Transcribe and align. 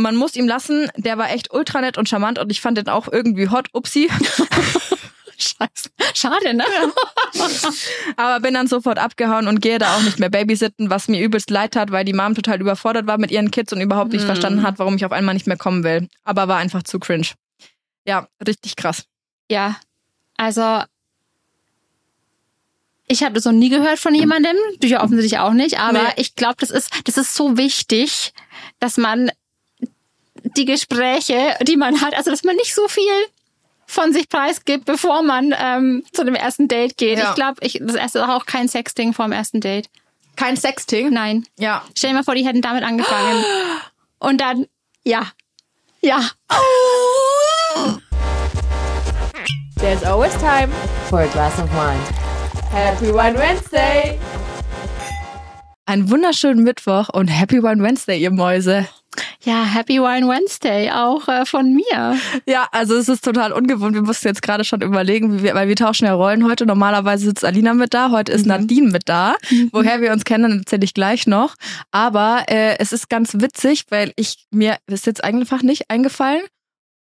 man 0.00 0.16
muss 0.16 0.36
ihm 0.36 0.48
lassen, 0.48 0.88
der 0.96 1.18
war 1.18 1.30
echt 1.30 1.52
ultra 1.52 1.80
nett 1.80 1.98
und 1.98 2.08
charmant 2.08 2.38
und 2.38 2.50
ich 2.50 2.60
fand 2.60 2.78
den 2.78 2.88
auch 2.88 3.08
irgendwie 3.10 3.48
hot. 3.48 3.68
Upsi. 3.72 4.08
Scheiße. 5.38 5.88
Schade, 6.14 6.52
ne? 6.52 6.64
Aber 8.16 8.40
bin 8.40 8.52
dann 8.52 8.66
sofort 8.66 8.98
abgehauen 8.98 9.48
und 9.48 9.60
gehe 9.62 9.78
da 9.78 9.96
auch 9.96 10.02
nicht 10.02 10.18
mehr 10.18 10.28
babysitten, 10.28 10.90
was 10.90 11.08
mir 11.08 11.22
übelst 11.22 11.48
leid 11.50 11.72
tat, 11.72 11.90
weil 11.90 12.04
die 12.04 12.12
Mom 12.12 12.34
total 12.34 12.60
überfordert 12.60 13.06
war 13.06 13.16
mit 13.16 13.30
ihren 13.30 13.50
Kids 13.50 13.72
und 13.72 13.80
überhaupt 13.80 14.12
nicht 14.12 14.20
Hm. 14.20 14.26
verstanden 14.26 14.62
hat, 14.62 14.78
warum 14.78 14.96
ich 14.96 15.04
auf 15.06 15.12
einmal 15.12 15.32
nicht 15.34 15.46
mehr 15.46 15.56
kommen 15.56 15.82
will. 15.82 16.08
Aber 16.24 16.46
war 16.48 16.58
einfach 16.58 16.82
zu 16.82 16.98
cringe. 16.98 17.28
Ja, 18.06 18.28
richtig 18.46 18.76
krass. 18.76 19.04
Ja, 19.50 19.76
also 20.36 20.82
ich 23.06 23.22
habe 23.22 23.34
das 23.34 23.44
noch 23.44 23.52
nie 23.52 23.70
gehört 23.70 23.98
von 23.98 24.14
jemandem, 24.14 24.56
du 24.80 24.86
ja 24.86 25.02
offensichtlich 25.02 25.38
auch 25.40 25.52
nicht, 25.52 25.78
aber 25.80 26.02
Nee. 26.02 26.12
ich 26.16 26.36
glaube, 26.36 26.56
das 26.58 26.70
ist 26.70 26.90
das 27.04 27.16
ist 27.16 27.34
so 27.34 27.56
wichtig, 27.56 28.32
dass 28.78 28.98
man 28.98 29.30
die 30.56 30.64
Gespräche, 30.64 31.56
die 31.62 31.76
man 31.76 32.00
hat, 32.00 32.14
also 32.14 32.30
dass 32.30 32.44
man 32.44 32.56
nicht 32.56 32.74
so 32.74 32.88
viel 32.88 33.04
von 33.86 34.12
sich 34.12 34.28
preisgibt, 34.28 34.84
bevor 34.84 35.22
man 35.22 35.54
ähm, 35.58 36.04
zu 36.12 36.24
dem 36.24 36.34
ersten 36.34 36.68
Date 36.68 36.96
geht. 36.96 37.18
Ja. 37.18 37.30
Ich 37.30 37.34
glaube, 37.34 37.56
ich, 37.60 37.80
das 37.82 37.96
erste 37.96 38.20
ist 38.20 38.24
auch 38.24 38.46
kein 38.46 38.68
Sexting 38.68 39.12
vor 39.12 39.26
dem 39.26 39.32
ersten 39.32 39.60
Date. 39.60 39.88
Kein 40.36 40.56
Sexting? 40.56 41.12
Nein. 41.12 41.46
Ja. 41.58 41.84
Stell 41.96 42.10
dir 42.10 42.16
mal 42.16 42.22
vor, 42.22 42.34
die 42.34 42.46
hätten 42.46 42.62
damit 42.62 42.84
angefangen. 42.84 43.44
Und 44.18 44.40
dann, 44.40 44.66
ja. 45.04 45.26
Ja. 46.02 46.30
There's 49.76 50.02
always 50.04 50.32
time 50.34 50.68
for 51.08 51.20
a 51.20 51.26
glass 51.26 51.58
of 51.58 51.70
wine. 51.72 52.00
Happy 52.70 53.12
Wine 53.12 53.36
Wednesday! 53.36 54.18
Einen 55.86 56.08
wunderschönen 56.08 56.62
Mittwoch 56.62 57.08
und 57.08 57.26
Happy 57.28 57.62
Wine 57.62 57.82
Wednesday, 57.82 58.20
ihr 58.20 58.30
Mäuse. 58.30 58.86
Ja, 59.42 59.64
Happy 59.64 60.00
Wine 60.00 60.28
Wednesday 60.28 60.90
auch 60.90 61.26
äh, 61.26 61.46
von 61.46 61.74
mir. 61.74 62.18
Ja, 62.46 62.68
also 62.72 62.94
es 62.94 63.08
ist 63.08 63.24
total 63.24 63.52
ungewohnt. 63.52 63.94
Wir 63.94 64.02
mussten 64.02 64.28
jetzt 64.28 64.42
gerade 64.42 64.64
schon 64.64 64.82
überlegen, 64.82 65.32
wie 65.32 65.42
wir, 65.42 65.54
weil 65.54 65.68
wir 65.68 65.76
tauschen 65.76 66.04
ja 66.04 66.12
Rollen 66.12 66.46
heute. 66.46 66.66
Normalerweise 66.66 67.24
sitzt 67.24 67.44
Alina 67.44 67.74
mit 67.74 67.94
da, 67.94 68.10
heute 68.10 68.32
ist 68.32 68.46
Nadine 68.46 68.90
mit 68.90 69.08
da. 69.08 69.34
Woher 69.72 70.00
wir 70.00 70.12
uns 70.12 70.24
kennen, 70.24 70.60
erzähle 70.60 70.84
ich 70.84 70.94
gleich 70.94 71.26
noch. 71.26 71.54
Aber 71.90 72.44
äh, 72.48 72.78
es 72.78 72.92
ist 72.92 73.08
ganz 73.08 73.34
witzig, 73.34 73.86
weil 73.90 74.12
ich 74.16 74.46
mir 74.50 74.76
ist 74.86 75.06
jetzt 75.06 75.24
einfach 75.24 75.62
nicht 75.62 75.90
eingefallen, 75.90 76.42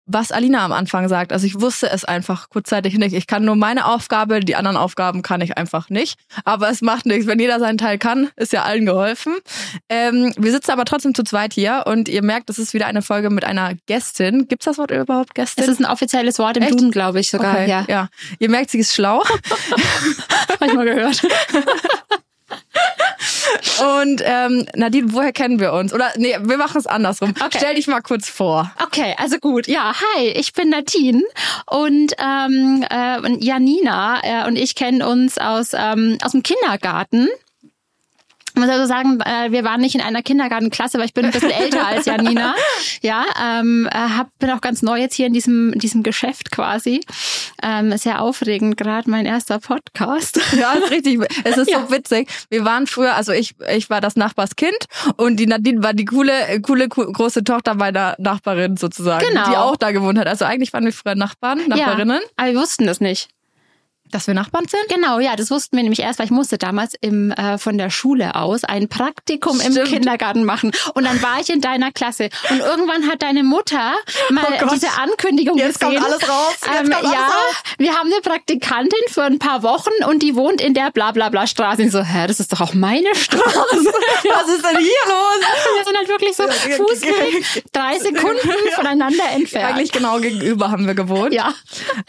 was 0.06 0.30
Alina 0.32 0.64
am 0.64 0.72
Anfang 0.72 1.08
sagt. 1.08 1.32
Also 1.32 1.46
ich 1.46 1.60
wusste 1.60 1.90
es 1.90 2.04
einfach 2.04 2.48
kurzzeitig 2.48 2.94
nicht. 2.96 3.14
Ich 3.14 3.26
kann 3.26 3.44
nur 3.44 3.56
meine 3.56 3.86
Aufgabe, 3.86 4.40
die 4.40 4.54
anderen 4.56 4.76
Aufgaben 4.76 5.22
kann 5.22 5.40
ich 5.40 5.58
einfach 5.58 5.90
nicht. 5.90 6.18
Aber 6.44 6.70
es 6.70 6.80
macht 6.80 7.06
nichts. 7.06 7.26
Wenn 7.26 7.40
jeder 7.40 7.58
seinen 7.58 7.78
Teil 7.78 7.98
kann, 7.98 8.30
ist 8.36 8.52
ja 8.52 8.62
allen 8.62 8.86
geholfen. 8.86 9.34
Ähm, 9.88 10.32
wir 10.36 10.52
sitzen 10.52 10.70
aber 10.70 10.84
trotzdem 10.84 11.14
zu 11.14 11.24
zweit 11.24 11.52
hier 11.52 11.84
und 11.86 12.08
ihr 12.08 12.22
merkt, 12.22 12.48
es 12.50 12.58
ist 12.58 12.72
wieder 12.72 12.86
eine 12.86 13.02
Folge 13.02 13.30
mit 13.30 13.44
einer 13.44 13.74
Gästin. 13.86 14.46
Gibt's 14.48 14.66
das 14.66 14.78
Wort 14.78 14.92
überhaupt, 14.92 15.34
Gästin? 15.34 15.64
Es 15.64 15.70
ist 15.70 15.80
ein 15.80 15.86
offizielles 15.86 16.38
Wort 16.38 16.56
im 16.56 16.62
Echt? 16.62 16.72
Duden, 16.72 16.90
glaube 16.90 17.20
ich 17.20 17.30
sogar. 17.30 17.52
Okay, 17.54 17.68
Ja, 17.68 17.84
ja. 17.88 18.08
Ihr 18.38 18.48
merkt, 18.50 18.70
sie 18.70 18.78
ist 18.78 18.94
schlau. 18.94 19.22
manchmal 20.60 20.86
gehört. 20.86 21.22
Und 24.02 24.22
ähm, 24.24 24.66
Nadine, 24.74 25.12
woher 25.12 25.32
kennen 25.32 25.60
wir 25.60 25.72
uns? 25.72 25.92
Oder 25.92 26.12
nee, 26.16 26.36
wir 26.40 26.56
machen 26.56 26.78
es 26.78 26.86
andersrum. 26.86 27.30
Okay. 27.30 27.58
Stell 27.58 27.74
dich 27.74 27.86
mal 27.86 28.00
kurz 28.00 28.28
vor. 28.28 28.70
Okay, 28.82 29.14
also 29.18 29.38
gut. 29.38 29.66
Ja, 29.66 29.94
hi, 29.94 30.28
ich 30.28 30.52
bin 30.52 30.70
Nadine 30.70 31.22
und 31.66 32.12
ähm, 32.18 32.84
äh, 32.88 33.44
Janina 33.44 34.20
äh, 34.22 34.46
und 34.46 34.56
ich 34.56 34.74
kennen 34.74 35.02
uns 35.02 35.38
aus, 35.38 35.72
ähm, 35.74 36.18
aus 36.22 36.32
dem 36.32 36.42
Kindergarten. 36.42 37.28
Ich 38.56 38.60
muss 38.62 38.70
also 38.70 38.86
sagen, 38.86 39.20
äh, 39.20 39.52
wir 39.52 39.64
waren 39.64 39.82
nicht 39.82 39.94
in 39.94 40.00
einer 40.00 40.22
Kindergartenklasse, 40.22 40.96
weil 40.98 41.04
ich 41.04 41.12
bin 41.12 41.26
ein 41.26 41.30
bisschen 41.30 41.50
älter 41.50 41.86
als 41.86 42.06
Janina. 42.06 42.54
Ja, 43.02 43.24
ähm, 43.60 43.86
äh, 43.92 43.94
hab, 43.94 44.30
bin 44.38 44.50
auch 44.50 44.62
ganz 44.62 44.80
neu 44.80 44.98
jetzt 44.98 45.14
hier 45.14 45.26
in 45.26 45.34
diesem, 45.34 45.72
diesem 45.78 46.02
Geschäft 46.02 46.50
quasi. 46.50 47.02
Ähm, 47.62 47.94
sehr 47.98 48.22
aufregend, 48.22 48.78
gerade 48.78 49.10
mein 49.10 49.26
erster 49.26 49.58
Podcast. 49.58 50.40
Ja, 50.56 50.72
ist 50.72 50.90
richtig. 50.90 51.20
Es 51.44 51.58
ist 51.58 51.70
Ja. 51.70 51.82
so 51.86 51.90
witzig. 51.92 52.30
Wir 52.48 52.64
waren 52.64 52.86
früher, 52.86 53.14
also 53.14 53.32
ich, 53.32 53.54
ich 53.70 53.90
war 53.90 54.00
das 54.00 54.16
Nachbarskind 54.16 54.86
und 55.18 55.36
die 55.36 55.46
Nadine 55.46 55.82
war 55.82 55.92
die 55.92 56.06
coole, 56.06 56.32
coole, 56.62 56.88
co- 56.88 57.12
große 57.12 57.44
Tochter 57.44 57.74
meiner 57.74 58.14
Nachbarin 58.18 58.78
sozusagen, 58.78 59.26
Genau. 59.28 59.50
die 59.50 59.56
auch 59.56 59.76
da 59.76 59.90
gewohnt 59.90 60.18
hat. 60.18 60.26
Also 60.28 60.46
eigentlich 60.46 60.72
waren 60.72 60.86
wir 60.86 60.94
früher 60.94 61.14
Nachbarn, 61.14 61.58
Nachbarinnen. 61.68 62.20
Ja, 62.22 62.28
aber 62.36 62.52
wir 62.54 62.60
wussten 62.60 62.86
das 62.86 63.00
nicht. 63.00 63.28
Dass 64.12 64.26
wir 64.26 64.34
Nachbarn 64.34 64.66
sind? 64.68 64.82
Genau, 64.88 65.18
ja, 65.18 65.36
das 65.36 65.50
wussten 65.50 65.76
wir 65.76 65.82
nämlich 65.82 66.00
erst, 66.00 66.18
weil 66.18 66.26
ich 66.26 66.30
musste 66.32 66.58
damals 66.58 66.94
im, 67.00 67.32
äh, 67.32 67.58
von 67.58 67.76
der 67.76 67.90
Schule 67.90 68.34
aus 68.36 68.64
ein 68.64 68.88
Praktikum 68.88 69.60
im 69.60 69.72
Stimmt. 69.72 69.88
Kindergarten 69.88 70.44
machen. 70.44 70.70
Und 70.94 71.04
dann 71.04 71.20
war 71.22 71.40
ich 71.40 71.50
in 71.50 71.60
deiner 71.60 71.90
Klasse. 71.92 72.28
Und 72.50 72.60
irgendwann 72.60 73.08
hat 73.10 73.22
deine 73.22 73.42
Mutter 73.42 73.94
mal 74.30 74.44
Oh 74.64 74.68
diese 74.72 74.88
Ankündigung 74.92 75.58
Jetzt 75.58 75.80
kommt 75.80 75.94
gesehen. 75.96 76.04
alles 76.12 76.28
raus. 76.28 76.54
Jetzt 76.62 76.68
Ähm, 76.68 76.82
kommt 76.90 76.94
alles 76.94 77.12
ja, 77.12 77.18
raus. 77.26 77.54
wir 77.78 77.94
haben 77.94 78.12
eine 78.12 78.20
Praktikantin 78.22 78.98
für 79.08 79.24
ein 79.24 79.38
paar 79.38 79.62
Wochen 79.62 79.90
und 80.08 80.22
die 80.22 80.34
wohnt 80.36 80.60
in 80.60 80.72
der 80.74 80.90
Blablabla 80.92 81.46
Straße. 81.46 81.82
Ich 81.82 81.90
so, 81.92 82.02
hä, 82.02 82.26
das 82.26 82.40
ist 82.40 82.52
doch 82.52 82.60
auch 82.60 82.74
meine 82.74 83.14
Straße. 83.14 83.44
Was 83.50 84.48
ist 84.48 84.64
denn 84.64 84.78
hier 84.78 85.04
los? 85.08 85.76
wir 85.76 85.84
sind 85.84 85.96
halt 85.96 86.08
wirklich 86.08 86.36
so 86.36 86.44
Fußweg, 86.44 87.64
drei 87.72 87.98
Sekunden 87.98 88.48
voneinander 88.74 89.24
entfernt. 89.34 89.74
Eigentlich 89.74 89.92
genau 89.92 90.18
gegenüber 90.20 90.70
haben 90.70 90.86
wir 90.86 90.94
gewohnt. 90.94 91.32
ja. 91.34 91.52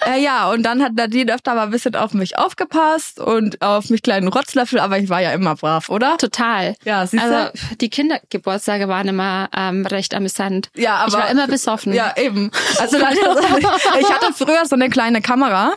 Äh, 0.05 0.21
ja, 0.21 0.49
und 0.51 0.63
dann 0.63 0.81
hat 0.83 0.93
Nadine 0.93 1.33
öfter 1.33 1.53
mal 1.55 1.63
ein 1.63 1.71
bisschen 1.71 1.86
auf 1.95 2.13
mich 2.13 2.37
aufgepasst 2.37 3.19
und 3.19 3.61
auf 3.61 3.89
mich 3.89 4.01
kleinen 4.01 4.27
Rotzlöffel, 4.27 4.79
aber 4.79 4.97
ich 4.97 5.09
war 5.09 5.21
ja 5.21 5.31
immer 5.31 5.55
brav, 5.55 5.89
oder? 5.89 6.17
Total. 6.17 6.75
Ja, 6.83 7.05
siehst 7.05 7.23
du? 7.23 7.27
Also 7.27 7.51
die 7.79 7.89
Kindergeburtstage 7.89 8.87
waren 8.87 9.07
immer 9.07 9.49
ähm, 9.55 9.85
recht 9.85 10.13
amüsant. 10.13 10.69
Ja, 10.75 10.95
aber 10.95 11.07
ich 11.07 11.13
war 11.13 11.29
immer 11.29 11.47
besoffen. 11.47 11.93
Ja, 11.93 12.13
eben. 12.17 12.51
Also 12.79 12.97
ich 12.97 14.09
hatte 14.09 14.33
früher 14.33 14.65
so 14.65 14.75
eine 14.75 14.89
kleine 14.89 15.21
Kamera. 15.21 15.73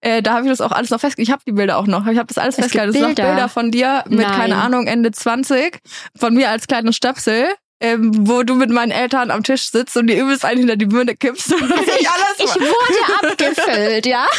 Äh, 0.00 0.22
da 0.22 0.34
habe 0.34 0.44
ich 0.44 0.50
das 0.50 0.60
auch 0.60 0.72
alles 0.72 0.90
noch 0.90 1.00
festgehalten. 1.00 1.22
Ich 1.22 1.32
habe 1.32 1.42
die 1.46 1.52
Bilder 1.52 1.78
auch 1.78 1.86
noch. 1.86 2.06
Ich 2.06 2.18
habe 2.18 2.26
das 2.26 2.38
alles 2.38 2.56
Es 2.56 2.64
festgehalten. 2.64 2.92
Das 2.92 3.00
sind 3.00 3.08
noch 3.10 3.14
Bilder. 3.14 3.30
Bilder 3.32 3.48
von 3.48 3.70
dir 3.70 4.04
mit, 4.08 4.20
Nein. 4.26 4.38
keine 4.38 4.56
Ahnung, 4.56 4.86
Ende 4.86 5.10
20. 5.10 5.78
Von 6.18 6.34
mir 6.34 6.50
als 6.50 6.66
kleinen 6.66 6.92
Stöpsel. 6.92 7.46
Ähm, 7.82 8.12
wo 8.28 8.42
du 8.42 8.54
mit 8.54 8.68
meinen 8.68 8.92
Eltern 8.92 9.30
am 9.30 9.42
Tisch 9.42 9.70
sitzt 9.70 9.96
und 9.96 10.06
dir 10.08 10.20
übelst 10.22 10.44
einen 10.44 10.58
hinter 10.60 10.76
die 10.76 10.84
Birne 10.84 11.16
kippst. 11.16 11.50
Und 11.52 11.62
ich 11.70 12.10
alles 12.10 12.34
Ich 12.38 12.54
wurde 12.54 13.28
abgefüllt, 13.30 14.04
ja. 14.04 14.26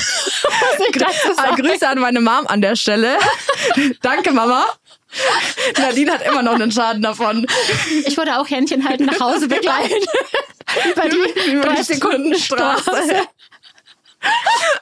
Ich 0.93 1.03
Ah. 1.37 1.55
Grüße 1.55 1.87
an 1.87 1.99
meine 1.99 2.21
Mom 2.21 2.45
an 2.47 2.61
der 2.61 2.75
Stelle. 2.75 3.17
Danke, 4.01 4.31
Mama. 4.31 4.65
Nadine 5.77 6.11
hat 6.13 6.21
immer 6.25 6.43
noch 6.43 6.53
einen 6.53 6.71
Schaden 6.71 7.01
davon. 7.01 7.45
Ich 8.05 8.15
wurde 8.17 8.37
auch 8.37 8.49
Händchen 8.49 8.87
halten 8.87 9.05
nach 9.05 9.19
Hause 9.19 9.47
begleitet. 9.47 10.05
Über 10.91 11.09
die 11.09 11.51
Über 11.51 11.67
drei 11.67 11.75
die 11.75 11.83
Sekunden 11.83 12.33
Sekundenstraße. 12.35 12.83
Straße. 12.83 13.15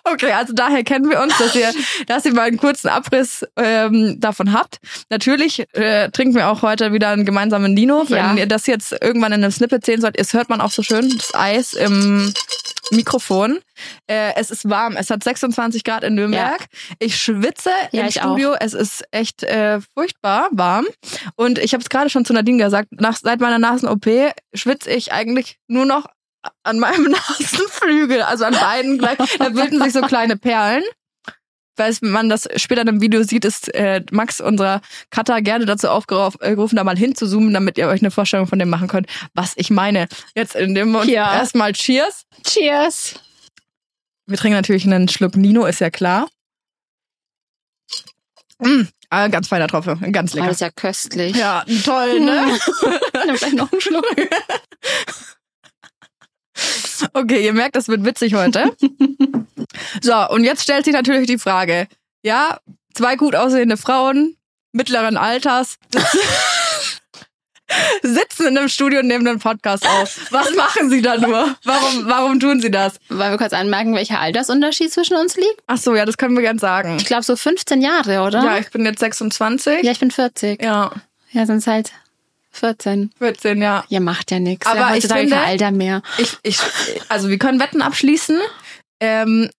Okay, 0.05 0.31
also 0.31 0.53
daher 0.53 0.83
kennen 0.83 1.09
wir 1.09 1.21
uns, 1.21 1.37
dass 1.37 1.55
ihr, 1.55 1.71
dass 2.07 2.25
ihr 2.25 2.33
mal 2.33 2.43
einen 2.47 2.57
kurzen 2.57 2.87
Abriss 2.89 3.45
ähm, 3.57 4.19
davon 4.19 4.53
habt. 4.53 4.77
Natürlich 5.09 5.65
äh, 5.73 6.09
trinken 6.09 6.35
wir 6.35 6.49
auch 6.49 6.61
heute 6.63 6.93
wieder 6.93 7.09
einen 7.09 7.25
gemeinsamen 7.25 7.73
Nino. 7.73 8.05
Wenn 8.09 8.17
Ja. 8.17 8.33
ihr 8.35 8.47
das 8.47 8.65
jetzt 8.65 8.91
irgendwann 9.01 9.33
in 9.33 9.43
einem 9.43 9.51
Snippet 9.51 9.85
sehen 9.85 10.01
sollt, 10.01 10.17
es 10.17 10.33
hört 10.33 10.49
man 10.49 10.61
auch 10.61 10.71
so 10.71 10.81
schön 10.83 11.15
das 11.15 11.33
Eis 11.35 11.73
im 11.73 12.33
Mikrofon. 12.91 13.59
Äh, 14.07 14.33
es 14.35 14.49
ist 14.49 14.67
warm. 14.67 14.95
Es 14.97 15.09
hat 15.11 15.23
26 15.23 15.83
Grad 15.83 16.03
in 16.03 16.15
Nürnberg. 16.15 16.65
Ich 16.97 17.17
schwitze 17.21 17.69
Ja, 17.91 18.01
im 18.01 18.07
ich 18.07 18.15
Studio. 18.15 18.55
Es 18.59 18.73
ist 18.73 19.03
echt 19.11 19.43
äh, 19.43 19.79
furchtbar 19.93 20.47
warm. 20.51 20.87
Und 21.35 21.59
ich 21.59 21.73
habe 21.73 21.83
es 21.83 21.89
gerade 21.89 22.09
schon 22.09 22.25
zu 22.25 22.33
Nadine 22.33 22.63
gesagt, 22.63 22.87
nach, 22.99 23.17
seit 23.17 23.39
meiner 23.41 23.59
Nasen-OP 23.59 24.07
schwitze 24.55 24.89
ich 24.89 25.13
eigentlich 25.13 25.57
nur 25.67 25.85
noch 25.85 26.07
an 26.63 26.79
meinem 26.79 27.11
Nasenflügel, 27.11 28.21
also 28.21 28.45
an 28.45 28.53
beiden 28.53 28.97
gleich. 28.97 29.17
Da 29.37 29.49
bilden 29.49 29.81
sich 29.83 29.93
so 29.93 30.01
kleine 30.01 30.37
Perlen. 30.37 30.83
Weil 31.75 31.95
man 32.01 32.27
das 32.27 32.45
später 32.57 32.81
in 32.81 32.89
einem 32.89 33.01
Video 33.01 33.23
sieht, 33.23 33.45
ist 33.45 33.73
äh, 33.73 34.03
Max, 34.11 34.41
unser 34.41 34.81
Cutter, 35.11 35.41
gerne 35.41 35.65
dazu 35.65 35.87
aufgerufen, 35.87 36.75
da 36.75 36.83
mal 36.83 36.97
hinzuzoomen, 36.97 37.53
damit 37.53 37.77
ihr 37.77 37.87
euch 37.87 38.01
eine 38.01 38.11
Vorstellung 38.11 38.47
von 38.47 38.59
dem 38.59 38.69
machen 38.69 38.89
könnt, 38.89 39.07
was 39.33 39.53
ich 39.55 39.69
meine. 39.69 40.09
Jetzt 40.35 40.55
in 40.55 40.75
dem 40.75 40.91
Moment 40.91 41.09
Ja. 41.09 41.33
erstmal 41.37 41.71
Cheers. 41.71 42.25
Cheers. 42.45 43.13
Wir 44.25 44.37
trinken 44.37 44.57
natürlich 44.57 44.83
einen 44.83 45.07
Schluck 45.07 45.37
Nino, 45.37 45.65
ist 45.65 45.79
ja 45.79 45.89
klar. 45.89 46.27
Mm, 48.59 48.81
ah, 49.09 49.29
ganz 49.29 49.47
feiner 49.47 49.69
Tropfen, 49.69 50.11
ganz 50.11 50.33
Oh, 50.33 50.35
lecker. 50.35 50.47
das 50.47 50.57
ist 50.57 50.61
ja 50.61 50.71
köstlich. 50.71 51.33
Ja, 51.37 51.63
toll, 51.85 52.19
ne? 52.19 52.59
Nimm 53.25 53.35
gleich 53.37 53.53
noch 53.53 53.71
einen 53.71 53.79
Schluck. 53.81 54.05
Okay, 57.13 57.43
ihr 57.43 57.53
merkt, 57.53 57.75
das 57.75 57.87
wird 57.87 58.05
witzig 58.05 58.33
heute. 58.33 58.75
So, 60.01 60.27
und 60.29 60.43
jetzt 60.43 60.63
stellt 60.63 60.85
sich 60.85 60.93
natürlich 60.93 61.27
die 61.27 61.37
Frage, 61.37 61.87
ja, 62.23 62.57
zwei 62.93 63.15
gut 63.15 63.35
aussehende 63.35 63.77
Frauen 63.77 64.35
mittleren 64.71 65.17
Alters 65.17 65.77
sitzen 68.01 68.47
in 68.47 68.57
einem 68.57 68.69
Studio 68.69 68.99
und 68.99 69.07
nehmen 69.07 69.27
einen 69.27 69.39
Podcast 69.39 69.87
auf. 69.87 70.27
Was 70.31 70.55
machen 70.55 70.89
sie 70.89 71.01
da 71.01 71.17
nur? 71.17 71.55
Warum, 71.63 72.05
warum 72.05 72.39
tun 72.39 72.61
sie 72.61 72.71
das? 72.71 72.95
Wollen 73.09 73.31
wir 73.31 73.37
kurz 73.37 73.53
anmerken, 73.53 73.93
welcher 73.93 74.19
Altersunterschied 74.19 74.91
zwischen 74.91 75.17
uns 75.17 75.35
liegt? 75.35 75.61
Ach 75.67 75.77
so, 75.77 75.95
ja, 75.95 76.05
das 76.05 76.17
können 76.17 76.35
wir 76.35 76.41
gern 76.41 76.59
sagen. 76.59 76.97
Ich 76.97 77.05
glaube 77.05 77.23
so 77.23 77.35
15 77.35 77.81
Jahre, 77.81 78.21
oder? 78.21 78.43
Ja, 78.43 78.57
ich 78.57 78.71
bin 78.71 78.85
jetzt 78.85 78.99
26. 78.99 79.83
Ja, 79.83 79.91
ich 79.91 79.99
bin 79.99 80.11
40. 80.11 80.61
Ja. 80.63 80.91
Ja, 81.31 81.45
sind 81.45 81.65
halt 81.67 81.91
14. 82.51 83.11
14, 83.17 83.61
ja. 83.61 83.83
Ja, 83.89 83.99
macht 83.99 84.31
ja 84.31 84.39
nichts. 84.39 84.65
Aber 84.65 84.79
ja, 84.79 84.95
ich 84.95 85.05
finde- 85.05 85.35
kein 85.35 85.45
Alter 85.45 85.71
mehr. 85.71 86.01
Ich, 86.17 86.37
ich, 86.43 86.59
also 87.07 87.29
wir 87.29 87.37
können 87.37 87.59
Wetten 87.59 87.81
abschließen. 87.81 88.39
Ähm, 88.99 89.49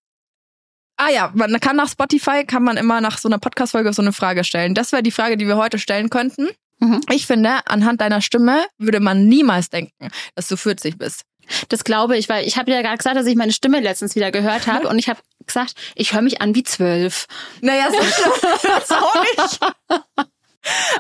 ah 0.97 1.09
ja, 1.11 1.31
man 1.35 1.59
kann 1.61 1.77
nach 1.77 1.89
Spotify, 1.89 2.45
kann 2.45 2.63
man 2.65 2.77
immer 2.77 3.01
nach 3.01 3.19
so 3.19 3.29
einer 3.29 3.39
Podcast-Folge 3.39 3.93
so 3.93 4.03
eine 4.03 4.13
Frage 4.13 4.45
stellen. 4.45 4.75
Das 4.75 4.93
wäre 4.93 5.03
die 5.03 5.11
Frage, 5.13 5.37
die 5.37 5.47
wir 5.47 5.57
heute 5.57 5.79
stellen 5.79 6.11
könnten. 6.11 6.49
Mhm. 6.81 7.01
Ich 7.11 7.27
finde, 7.27 7.61
anhand 7.67 8.01
deiner 8.01 8.21
Stimme 8.23 8.65
würde 8.79 9.01
man 9.01 9.27
niemals 9.27 9.71
denken, 9.71 10.09
dass 10.35 10.49
du 10.49 10.57
40 10.57 10.99
bist. 10.99 11.23
Das 11.69 11.85
glaube 11.85 12.17
ich, 12.17 12.29
weil 12.29 12.47
ich 12.47 12.57
habe 12.59 12.71
ja 12.71 12.81
gerade 12.81 12.97
gesagt, 12.97 13.17
dass 13.17 13.27
ich 13.27 13.35
meine 13.37 13.53
Stimme 13.53 13.81
letztens 13.81 14.15
wieder 14.15 14.31
gehört 14.31 14.67
habe 14.67 14.89
und 14.89 14.99
ich 14.99 15.09
habe 15.09 15.21
gesagt, 15.47 15.75
ich 15.95 16.13
höre 16.13 16.23
mich 16.23 16.41
an 16.41 16.55
wie 16.55 16.63
zwölf. 16.63 17.27
Naja, 17.61 17.89
so 17.91 17.97
schlimm 18.03 18.73
ist 18.79 18.93
auch 18.93 19.15
nicht. 19.21 19.61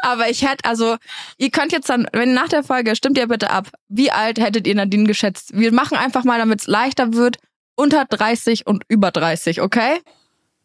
Aber 0.03 0.29
ich 0.29 0.43
hätte, 0.43 0.65
also, 0.65 0.97
ihr 1.37 1.51
könnt 1.51 1.73
jetzt 1.73 1.89
dann, 1.89 2.07
wenn 2.13 2.33
nach 2.35 2.49
der 2.49 2.63
Folge, 2.63 2.97
stimmt 2.97 3.19
ihr 3.19 3.29
bitte 3.29 3.51
ab, 3.51 3.69
wie 3.89 4.11
alt 4.11 4.39
hättet 4.39 4.67
ihr 4.67 4.75
Nadine 4.75 5.05
geschätzt? 5.05 5.51
Wir 5.53 5.73
machen 5.73 5.97
einfach 5.97 6.25
mal, 6.25 6.39
damit 6.39 6.61
es 6.61 6.67
leichter 6.67 7.13
wird, 7.13 7.37
unter 7.77 8.05
30 8.05 8.67
und 8.67 8.85
über 8.89 9.11
30, 9.11 9.61
okay? 9.61 10.01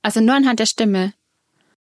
Also 0.01 0.21
nur 0.21 0.35
anhand 0.35 0.59
der 0.59 0.65
Stimme. 0.65 1.13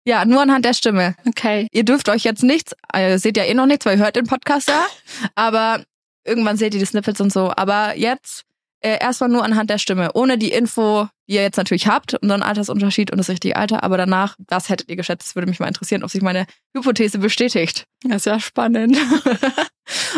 Ja, 0.05 0.23
nur 0.23 0.41
anhand 0.41 0.65
der 0.65 0.73
Stimme. 0.73 1.15
Okay. 1.27 1.67
Ihr 1.71 1.83
dürft 1.83 2.09
euch 2.09 2.23
jetzt 2.23 2.43
nichts, 2.43 2.75
äh, 2.93 3.17
seht 3.17 3.37
ja 3.37 3.43
eh 3.43 3.55
noch 3.55 3.65
nichts, 3.65 3.85
weil 3.85 3.97
ihr 3.97 4.03
hört 4.03 4.15
den 4.15 4.27
Podcast 4.27 4.67
ja, 4.67 4.85
aber 5.33 5.83
irgendwann 6.23 6.57
seht 6.57 6.73
ihr 6.75 6.79
die 6.79 6.85
Snippets 6.85 7.21
und 7.21 7.33
so. 7.33 7.51
Aber 7.55 7.97
jetzt 7.97 8.45
äh, 8.85 8.99
erstmal 9.01 9.29
nur 9.29 9.43
anhand 9.43 9.69
der 9.69 9.77
Stimme, 9.79 10.11
ohne 10.13 10.37
die 10.37 10.51
Info, 10.51 11.07
die 11.27 11.33
ihr 11.35 11.41
jetzt 11.41 11.57
natürlich 11.57 11.87
habt, 11.87 12.13
unseren 12.21 12.43
Altersunterschied 12.43 13.11
und 13.11 13.17
das 13.17 13.29
richtige 13.29 13.55
Alter, 13.55 13.83
aber 13.83 13.97
danach, 13.97 14.35
was 14.47 14.69
hättet 14.69 14.89
ihr 14.89 14.95
geschätzt? 14.95 15.29
Das 15.29 15.35
würde 15.35 15.47
mich 15.49 15.59
mal 15.59 15.67
interessieren, 15.67 16.03
ob 16.03 16.09
sich 16.11 16.21
meine 16.21 16.45
Hypothese 16.75 17.17
bestätigt. 17.17 17.85
Das 18.03 18.17
ist 18.17 18.25
ja 18.25 18.39
spannend. 18.39 18.97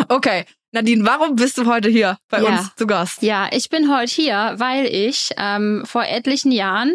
Okay, 0.08 0.44
Nadine, 0.72 1.04
warum 1.04 1.36
bist 1.36 1.58
du 1.58 1.66
heute 1.66 1.88
hier 1.90 2.16
bei 2.30 2.40
Ja. 2.42 2.48
uns 2.60 2.74
zu 2.76 2.86
Gast? 2.86 3.20
Ja, 3.22 3.48
ich 3.52 3.68
bin 3.68 3.94
heute 3.94 4.10
hier, 4.10 4.54
weil 4.56 4.86
ich 4.86 5.30
ähm, 5.36 5.82
vor 5.84 6.04
etlichen 6.04 6.52
Jahren 6.52 6.94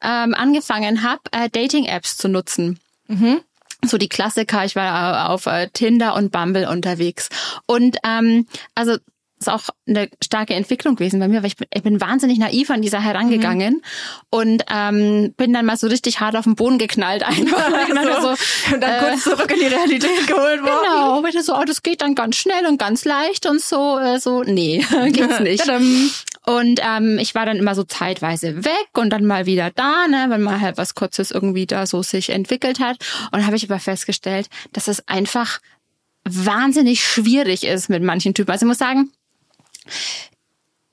ähm, 0.00 0.34
angefangen 0.34 1.02
habe, 1.02 1.20
äh, 1.32 1.48
Dating-Apps 1.50 2.16
zu 2.16 2.28
nutzen. 2.28 2.78
Mhm. 3.08 3.40
So 3.84 3.98
die 3.98 4.08
Klassiker, 4.08 4.64
ich 4.64 4.76
war 4.76 5.24
äh, 5.26 5.28
auf 5.28 5.46
äh, 5.46 5.68
Tinder 5.72 6.14
und 6.14 6.30
Bumble 6.30 6.68
unterwegs. 6.68 7.28
Und 7.66 7.96
ähm, 8.06 8.46
also 8.76 8.96
ist 9.46 9.52
auch 9.52 9.68
eine 9.86 10.08
starke 10.22 10.54
Entwicklung 10.54 10.96
gewesen 10.96 11.20
bei 11.20 11.28
mir, 11.28 11.42
weil 11.42 11.48
ich 11.48 11.56
bin, 11.56 11.68
ich 11.72 11.82
bin 11.82 12.00
wahnsinnig 12.00 12.38
naiv 12.38 12.70
an 12.70 12.82
die 12.82 12.88
Sache 12.88 13.04
herangegangen 13.04 13.82
und 14.30 14.64
ähm, 14.70 15.34
bin 15.36 15.52
dann 15.52 15.66
mal 15.66 15.76
so 15.76 15.86
richtig 15.86 16.20
hart 16.20 16.36
auf 16.36 16.44
den 16.44 16.54
Boden 16.54 16.78
geknallt 16.78 17.22
einfach. 17.22 17.64
Ich 17.84 17.88
gedacht 17.88 18.08
habe, 18.08 18.36
so, 18.36 18.74
und 18.74 18.80
dann 18.80 18.90
äh, 18.90 18.98
kurz 18.98 19.24
zurück 19.24 19.50
in 19.50 19.60
die 19.60 19.66
Realität 19.66 20.26
geholt 20.26 20.62
worden. 20.62 20.84
Genau, 20.84 21.22
weil 21.22 21.34
ich 21.34 21.42
so, 21.42 21.54
oh, 21.54 21.64
das 21.64 21.82
geht 21.82 22.00
dann 22.00 22.14
ganz 22.14 22.36
schnell 22.36 22.66
und 22.66 22.78
ganz 22.78 23.04
leicht 23.04 23.46
und 23.46 23.60
so, 23.60 23.98
äh, 23.98 24.18
so, 24.18 24.42
nee, 24.42 24.84
geht's 25.12 25.40
nicht. 25.40 25.68
Und 26.46 26.80
ähm, 26.82 27.18
ich 27.18 27.34
war 27.34 27.46
dann 27.46 27.56
immer 27.56 27.74
so 27.74 27.84
zeitweise 27.84 28.64
weg 28.64 28.88
und 28.94 29.10
dann 29.10 29.26
mal 29.26 29.46
wieder 29.46 29.70
da, 29.70 30.06
ne, 30.08 30.26
wenn 30.28 30.42
mal 30.42 30.60
halt 30.60 30.78
was 30.78 30.94
Kurzes 30.94 31.30
irgendwie 31.30 31.66
da 31.66 31.86
so 31.86 32.02
sich 32.02 32.30
entwickelt 32.30 32.80
hat. 32.80 32.96
Und 33.26 33.34
dann 33.34 33.46
habe 33.46 33.56
ich 33.56 33.68
aber 33.70 33.80
festgestellt, 33.80 34.48
dass 34.72 34.88
es 34.88 35.06
einfach 35.08 35.60
wahnsinnig 36.24 37.04
schwierig 37.04 37.64
ist 37.64 37.88
mit 37.88 38.02
manchen 38.02 38.34
Typen. 38.34 38.50
Also 38.50 38.64
ich 38.64 38.68
muss 38.68 38.78
sagen, 38.78 39.10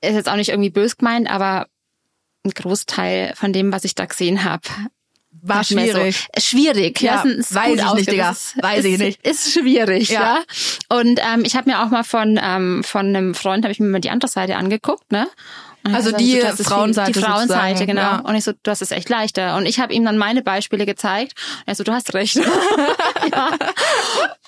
ist 0.00 0.14
jetzt 0.14 0.28
auch 0.28 0.36
nicht 0.36 0.48
irgendwie 0.50 0.70
bös 0.70 0.96
gemeint, 0.96 1.30
aber 1.30 1.66
ein 2.44 2.50
Großteil 2.50 3.34
von 3.36 3.52
dem, 3.52 3.72
was 3.72 3.84
ich 3.84 3.94
da 3.94 4.04
gesehen 4.06 4.42
habe, 4.44 4.62
War 5.44 5.64
schwierig. 5.64 6.16
So, 6.16 6.26
äh, 6.32 6.40
schwierig, 6.40 7.00
Ja, 7.00 7.24
ja. 7.24 7.30
ist- 7.30 7.54
weiß 7.54 7.78
ich 7.80 7.94
nicht. 7.94 8.10
Digga. 8.12 8.36
Weiß 8.60 8.84
ich 8.84 8.98
nicht. 8.98 9.26
Ist 9.26 9.52
schwierig, 9.52 10.08
Ja. 10.10 10.20
ja. 10.90 10.98
Und 10.98 11.20
ähm, 11.22 11.44
ich 11.44 11.56
habe 11.56 11.70
mir 11.70 11.82
auch 11.82 11.88
mal 11.88 12.04
von 12.04 12.38
ähm, 12.42 12.84
von 12.84 13.06
einem 13.06 13.34
Freund 13.34 13.64
habe 13.64 13.72
ich 13.72 13.80
mir 13.80 13.86
mal 13.86 14.00
die 14.00 14.10
andere 14.10 14.30
Seite 14.30 14.56
angeguckt, 14.56 15.10
ne? 15.12 15.28
Also 15.84 16.12
die 16.12 16.34
gesagt, 16.34 16.52
es 16.52 16.56
viel- 16.58 16.66
Frauenseite 16.66 17.10
Die 17.12 17.18
Frauenseite, 17.18 17.70
sozusagen, 17.78 17.86
genau. 17.86 18.00
ja. 18.02 18.18
Und 18.20 18.36
ich 18.36 18.44
so, 18.44 18.52
du 18.52 18.70
hast 18.70 18.82
es 18.82 18.92
echt 18.92 19.08
leichter. 19.08 19.56
Und 19.56 19.66
ich 19.66 19.80
habe 19.80 19.92
ihm 19.92 20.04
dann 20.04 20.16
meine 20.16 20.40
Beispiele 20.42 20.86
gezeigt. 20.86 21.32
Und 21.58 21.62
er 21.66 21.74
so, 21.74 21.82
du 21.82 21.92
hast 21.92 22.14
recht. 22.14 22.36
ja. 23.32 23.50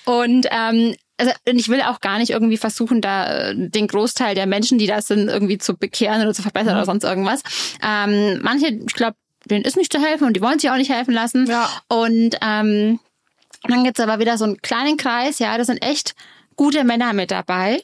Und 0.05 0.47
ähm, 0.49 0.95
also 1.17 1.31
und 1.47 1.57
ich 1.59 1.69
will 1.69 1.81
auch 1.81 1.99
gar 2.01 2.17
nicht 2.17 2.31
irgendwie 2.31 2.57
versuchen, 2.57 3.01
da 3.01 3.49
äh, 3.49 3.53
den 3.55 3.87
Großteil 3.87 4.35
der 4.35 4.45
Menschen, 4.45 4.77
die 4.77 4.87
da 4.87 5.01
sind, 5.01 5.29
irgendwie 5.29 5.57
zu 5.57 5.75
bekehren 5.77 6.21
oder 6.21 6.33
zu 6.33 6.41
verbessern 6.41 6.73
Mhm. 6.73 6.77
oder 6.77 6.85
sonst 6.85 7.03
irgendwas. 7.03 7.41
Ähm, 7.81 8.39
manche, 8.41 8.67
ich 8.67 8.93
glaube, 8.93 9.15
denen 9.45 9.63
ist 9.63 9.77
nicht 9.77 9.91
zu 9.91 10.01
helfen 10.01 10.25
und 10.25 10.33
die 10.33 10.41
wollen 10.41 10.59
sich 10.59 10.69
auch 10.69 10.77
nicht 10.77 10.91
helfen 10.91 11.13
lassen. 11.13 11.45
Ja. 11.47 11.69
Und 11.87 12.35
ähm, 12.41 12.99
dann 13.67 13.83
gibt's 13.83 13.99
aber 13.99 14.19
wieder 14.19 14.37
so 14.37 14.45
einen 14.45 14.61
kleinen 14.61 14.97
Kreis, 14.97 15.39
ja, 15.39 15.57
da 15.57 15.63
sind 15.63 15.81
echt 15.83 16.15
gute 16.55 16.83
Männer 16.83 17.13
mit 17.13 17.31
dabei. 17.31 17.81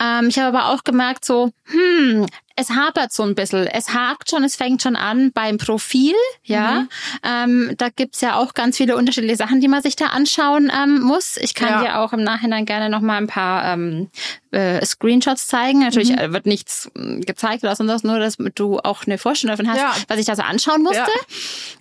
Ähm, 0.00 0.28
ich 0.28 0.38
habe 0.38 0.56
aber 0.56 0.72
auch 0.72 0.84
gemerkt, 0.84 1.24
so, 1.24 1.50
hm, 1.64 2.26
es 2.56 2.70
hapert 2.70 3.12
so 3.12 3.22
ein 3.24 3.34
bisschen. 3.34 3.66
Es 3.66 3.92
hakt 3.94 4.30
schon, 4.30 4.44
es 4.44 4.56
fängt 4.56 4.80
schon 4.82 4.96
an 4.96 5.32
beim 5.32 5.58
Profil, 5.58 6.14
ja. 6.44 6.86
Ähm, 7.24 7.74
da 7.78 7.88
gibt's 7.88 8.20
ja 8.20 8.36
auch 8.36 8.54
ganz 8.54 8.76
viele 8.76 8.96
unterschiedliche 8.96 9.36
Sachen, 9.36 9.60
die 9.60 9.68
man 9.68 9.82
sich 9.82 9.96
da 9.96 10.06
anschauen 10.06 10.70
ähm, 10.74 11.00
muss. 11.00 11.36
Ich 11.36 11.54
kann 11.54 11.68
Ja. 11.68 11.82
dir 11.82 11.98
auch 12.00 12.12
im 12.12 12.22
Nachhinein 12.22 12.64
gerne 12.64 12.88
noch 12.90 13.00
mal 13.00 13.16
ein 13.16 13.26
paar 13.26 13.72
ähm, 13.72 14.08
äh, 14.52 14.84
Screenshots 14.84 15.48
zeigen. 15.48 15.80
Natürlich 15.80 16.10
Mhm. 16.12 16.18
äh, 16.18 16.32
wird 16.32 16.46
nichts 16.46 16.90
äh, 16.96 17.20
gezeigt 17.20 17.64
oder 17.64 17.74
sonst 17.74 17.90
was, 17.90 18.04
nur 18.04 18.18
dass 18.20 18.36
du 18.54 18.78
auch 18.78 19.04
eine 19.06 19.18
Vorstellung 19.18 19.56
davon 19.56 19.70
hast, 19.72 19.78
Ja. 19.80 19.94
was 20.08 20.18
ich 20.20 20.26
da 20.26 20.36
so 20.36 20.42
anschauen 20.42 20.82
musste. 20.82 21.02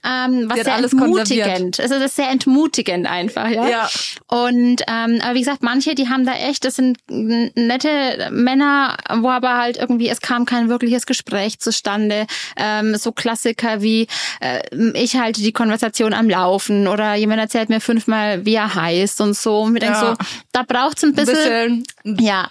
Ähm, 0.04 0.50
was 0.50 0.62
sehr 0.64 0.76
entmutigend. 0.78 1.78
Es 1.80 1.92
ist 1.92 2.16
sehr 2.16 2.30
entmutigend 2.30 3.06
einfach, 3.08 3.48
ja. 3.50 3.68
Ja. 3.68 3.90
Und 4.28 4.82
ähm, 4.88 5.20
aber 5.24 5.36
wie 5.36 5.40
gesagt, 5.40 5.62
manche, 5.62 5.94
die 5.96 6.10
haben 6.10 6.26
da 6.26 6.34
echt, 6.34 6.66
das 6.66 6.76
sind 6.78 6.98
nette 7.10 8.30
Männer, 8.32 8.98
wo 9.20 9.30
aber 9.30 9.58
halt 9.58 9.78
irgendwie 9.78 10.10
es 10.10 10.20
kam 10.22 10.46
kein 10.46 10.63
wirkliches 10.70 11.06
Gespräch 11.06 11.60
zustande. 11.60 12.28
Ähm, 12.58 12.96
so 12.96 13.12
Klassiker 13.12 13.82
wie 13.82 14.08
äh, 14.40 14.62
ich 14.94 15.16
halte 15.16 15.42
die 15.42 15.52
Konversation 15.54 16.14
am 16.14 16.30
Laufen 16.30 16.88
oder 16.88 17.16
jemand 17.16 17.40
erzählt 17.42 17.70
mir 17.70 17.82
fünfmal, 17.82 18.46
wie 18.46 18.56
er 18.56 18.74
heißt 18.76 19.22
und 19.22 19.36
so. 19.36 19.62
Und 19.62 19.74
mir 19.74 19.80
denk 19.80 19.94
Ja. 19.94 20.16
so, 20.18 20.26
da 20.52 20.64
braucht's 20.64 21.04
ein 21.04 21.10
Ein 21.10 21.16
bisschen, 21.16 21.84
bisschen 22.04 22.26
ja. 22.26 22.50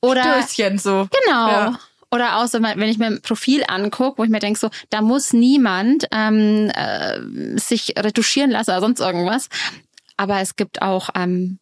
Oder 0.00 0.42
Stößchen 0.42 0.78
so. 0.78 1.08
Genau. 1.26 1.48
Ja. 1.48 1.80
Oder 2.10 2.36
auch 2.38 2.46
so, 2.46 2.62
wenn 2.62 2.82
ich 2.88 2.98
mir 2.98 3.06
ein 3.06 3.22
Profil 3.22 3.64
angucke, 3.66 4.18
wo 4.18 4.24
ich 4.24 4.30
mir 4.30 4.38
denke, 4.38 4.58
so, 4.60 4.70
da 4.90 5.00
muss 5.00 5.32
niemand 5.32 6.06
ähm, 6.12 6.70
äh, 6.72 7.18
sich 7.58 7.94
retuschieren 7.98 8.52
lassen 8.52 8.70
oder 8.70 8.80
sonst 8.80 9.00
irgendwas. 9.00 9.48
Aber 10.16 10.38
es 10.40 10.54
gibt 10.54 10.80
auch 10.80 11.10
ähm, 11.16 11.58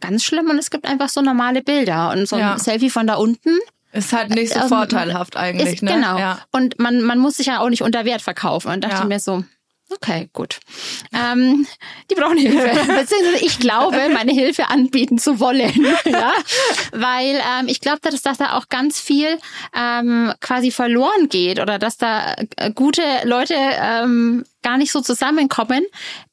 ganz 0.00 0.22
schlimm 0.24 0.50
und 0.50 0.58
es 0.58 0.68
gibt 0.70 0.84
einfach 0.84 1.08
so 1.08 1.22
normale 1.22 1.62
Bilder. 1.62 2.10
Und 2.10 2.28
so 2.28 2.36
ein 2.36 2.40
Ja. 2.40 2.58
Selfie 2.58 2.90
von 2.90 3.06
da 3.06 3.14
unten 3.14 3.56
Ist 3.94 4.12
halt 4.12 4.30
nicht 4.30 4.52
so 4.52 4.66
vorteilhaft 4.68 5.36
eigentlich, 5.36 5.74
ist, 5.74 5.82
ne? 5.82 5.92
genau. 5.94 6.18
Ja. 6.18 6.40
Und 6.50 6.78
man, 6.80 7.00
man 7.02 7.18
muss 7.18 7.36
sich 7.36 7.46
ja 7.46 7.60
auch 7.60 7.68
nicht 7.70 7.82
unter 7.82 8.04
Wert 8.04 8.22
verkaufen. 8.22 8.72
Und 8.72 8.82
dachte 8.84 8.96
Ja. 8.96 9.04
mir 9.04 9.20
so, 9.20 9.44
okay, 9.94 10.28
gut. 10.32 10.60
Ähm, 11.12 11.66
die 12.10 12.14
brauchen 12.14 12.36
Hilfe. 12.38 12.58
Beziehungsweise 12.86 13.44
ich 13.44 13.58
glaube, 13.58 13.98
meine 14.12 14.32
Hilfe 14.32 14.68
anbieten 14.68 15.18
zu 15.18 15.40
wollen. 15.40 15.86
ja? 16.04 16.32
Weil 16.92 17.40
ähm, 17.58 17.68
ich 17.68 17.80
glaube, 17.80 17.98
dass, 18.02 18.20
dass 18.22 18.38
da 18.38 18.56
auch 18.56 18.68
ganz 18.68 19.00
viel 19.00 19.38
ähm, 19.74 20.32
quasi 20.40 20.70
verloren 20.70 21.28
geht 21.28 21.60
oder 21.60 21.78
dass 21.78 21.96
da 21.96 22.34
äh, 22.56 22.70
gute 22.72 23.02
Leute 23.24 23.54
ähm, 23.54 24.44
gar 24.62 24.78
nicht 24.78 24.92
so 24.92 25.00
zusammenkommen, 25.00 25.84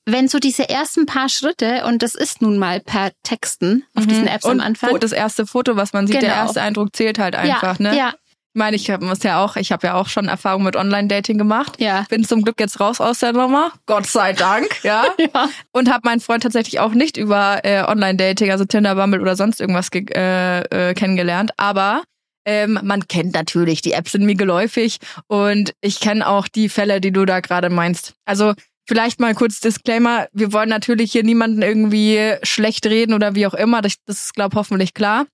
wenn 0.06 0.28
so 0.28 0.40
diese 0.40 0.68
ersten 0.70 1.06
paar 1.06 1.30
Schritte, 1.30 1.84
und 1.86 2.02
das 2.02 2.16
ist 2.16 2.42
nun 2.42 2.58
mal 2.58 2.80
per 2.80 3.12
Texten 3.24 3.86
auf 3.94 4.08
diesen 4.08 4.28
Apps 4.28 4.46
Mhm. 4.46 4.52
Und 4.52 4.60
am 4.62 4.66
Anfang. 4.68 5.00
Das 5.00 5.12
erste 5.12 5.46
Foto, 5.46 5.76
was 5.76 5.94
man 5.94 6.08
sieht, 6.08 6.16
der 6.22 6.30
Genau. 6.30 6.42
erste 6.44 6.62
Eindruck 6.62 6.96
zählt 6.96 7.20
halt 7.20 7.36
einfach, 7.36 7.80
ja, 7.80 7.92
ne? 7.92 7.98
Ja, 7.98 8.14
Ich 8.54 8.60
meine, 8.60 8.76
ich 8.76 8.90
muss 9.00 9.24
ja 9.24 9.42
auch, 9.42 9.56
ich 9.56 9.72
habe 9.72 9.88
ja 9.88 9.94
auch 9.94 10.10
schon 10.10 10.28
Erfahrung 10.28 10.64
mit 10.64 10.76
Online-Dating 10.76 11.38
gemacht. 11.38 11.80
Ja. 11.80 12.06
Bin 12.10 12.26
zum 12.26 12.42
Glück 12.44 12.60
jetzt 12.60 12.82
raus 12.82 13.00
aus 13.00 13.20
der 13.20 13.32
Nummer. 13.32 13.72
Gott 13.86 14.08
sei 14.08 14.34
Dank, 14.34 14.68
ja. 14.84 15.06
Ja. 15.18 15.48
Und 15.72 15.90
habe 15.90 16.02
meinen 16.04 16.20
Freund 16.20 16.44
tatsächlich 16.44 16.80
auch 16.82 16.92
nicht 16.92 17.16
über 17.16 17.62
äh, 17.64 17.84
Online-Dating, 17.84 18.52
also 18.52 18.66
Tinder, 18.66 18.96
Bumble 18.96 19.22
oder 19.22 19.38
sonst 19.38 19.62
irgendwas 19.62 19.90
ge- 19.90 20.06
äh, 20.14 20.90
äh, 20.90 20.94
kennengelernt. 20.94 21.52
Aber 21.56 22.04
ähm, 22.46 22.78
man 22.84 23.08
kennt 23.08 23.34
natürlich, 23.36 23.82
die 23.84 23.94
Apps 23.94 24.12
sind 24.12 24.26
mir 24.26 24.36
geläufig 24.36 24.98
und 25.28 25.72
ich 25.80 26.02
kenne 26.02 26.28
auch 26.28 26.50
die 26.50 26.68
Fälle, 26.68 27.00
die 27.00 27.12
du 27.14 27.24
da 27.24 27.40
gerade 27.40 27.70
meinst. 27.70 28.16
Also 28.26 28.54
vielleicht 28.86 29.22
mal 29.22 29.34
kurz 29.34 29.62
Disclaimer, 29.62 30.28
wir 30.34 30.52
wollen 30.52 30.68
natürlich 30.68 31.14
hier 31.14 31.24
niemanden 31.24 31.62
irgendwie 31.62 32.34
schlecht 32.44 32.86
reden 32.86 33.14
oder 33.14 33.34
wie 33.36 33.48
auch 33.48 33.54
immer, 33.54 33.82
das, 33.82 33.94
das 34.06 34.24
ist, 34.24 34.34
glaube 34.34 34.58
hoffentlich 34.58 34.94
klar. 34.94 35.26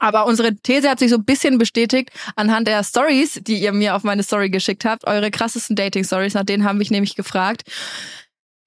Aber 0.00 0.26
unsere 0.26 0.54
These 0.56 0.88
hat 0.88 0.98
sich 0.98 1.10
so 1.10 1.16
ein 1.16 1.24
bisschen 1.24 1.58
bestätigt 1.58 2.10
anhand 2.36 2.68
der 2.68 2.82
Stories, 2.84 3.40
die 3.42 3.58
ihr 3.58 3.72
mir 3.72 3.94
auf 3.94 4.04
meine 4.04 4.22
Story 4.22 4.50
geschickt 4.50 4.84
habt, 4.84 5.06
eure 5.06 5.30
krassesten 5.30 5.76
Dating-Stories, 5.76 6.34
nach 6.34 6.44
denen 6.44 6.64
haben 6.64 6.78
mich 6.78 6.90
nämlich 6.90 7.16
gefragt. 7.16 7.62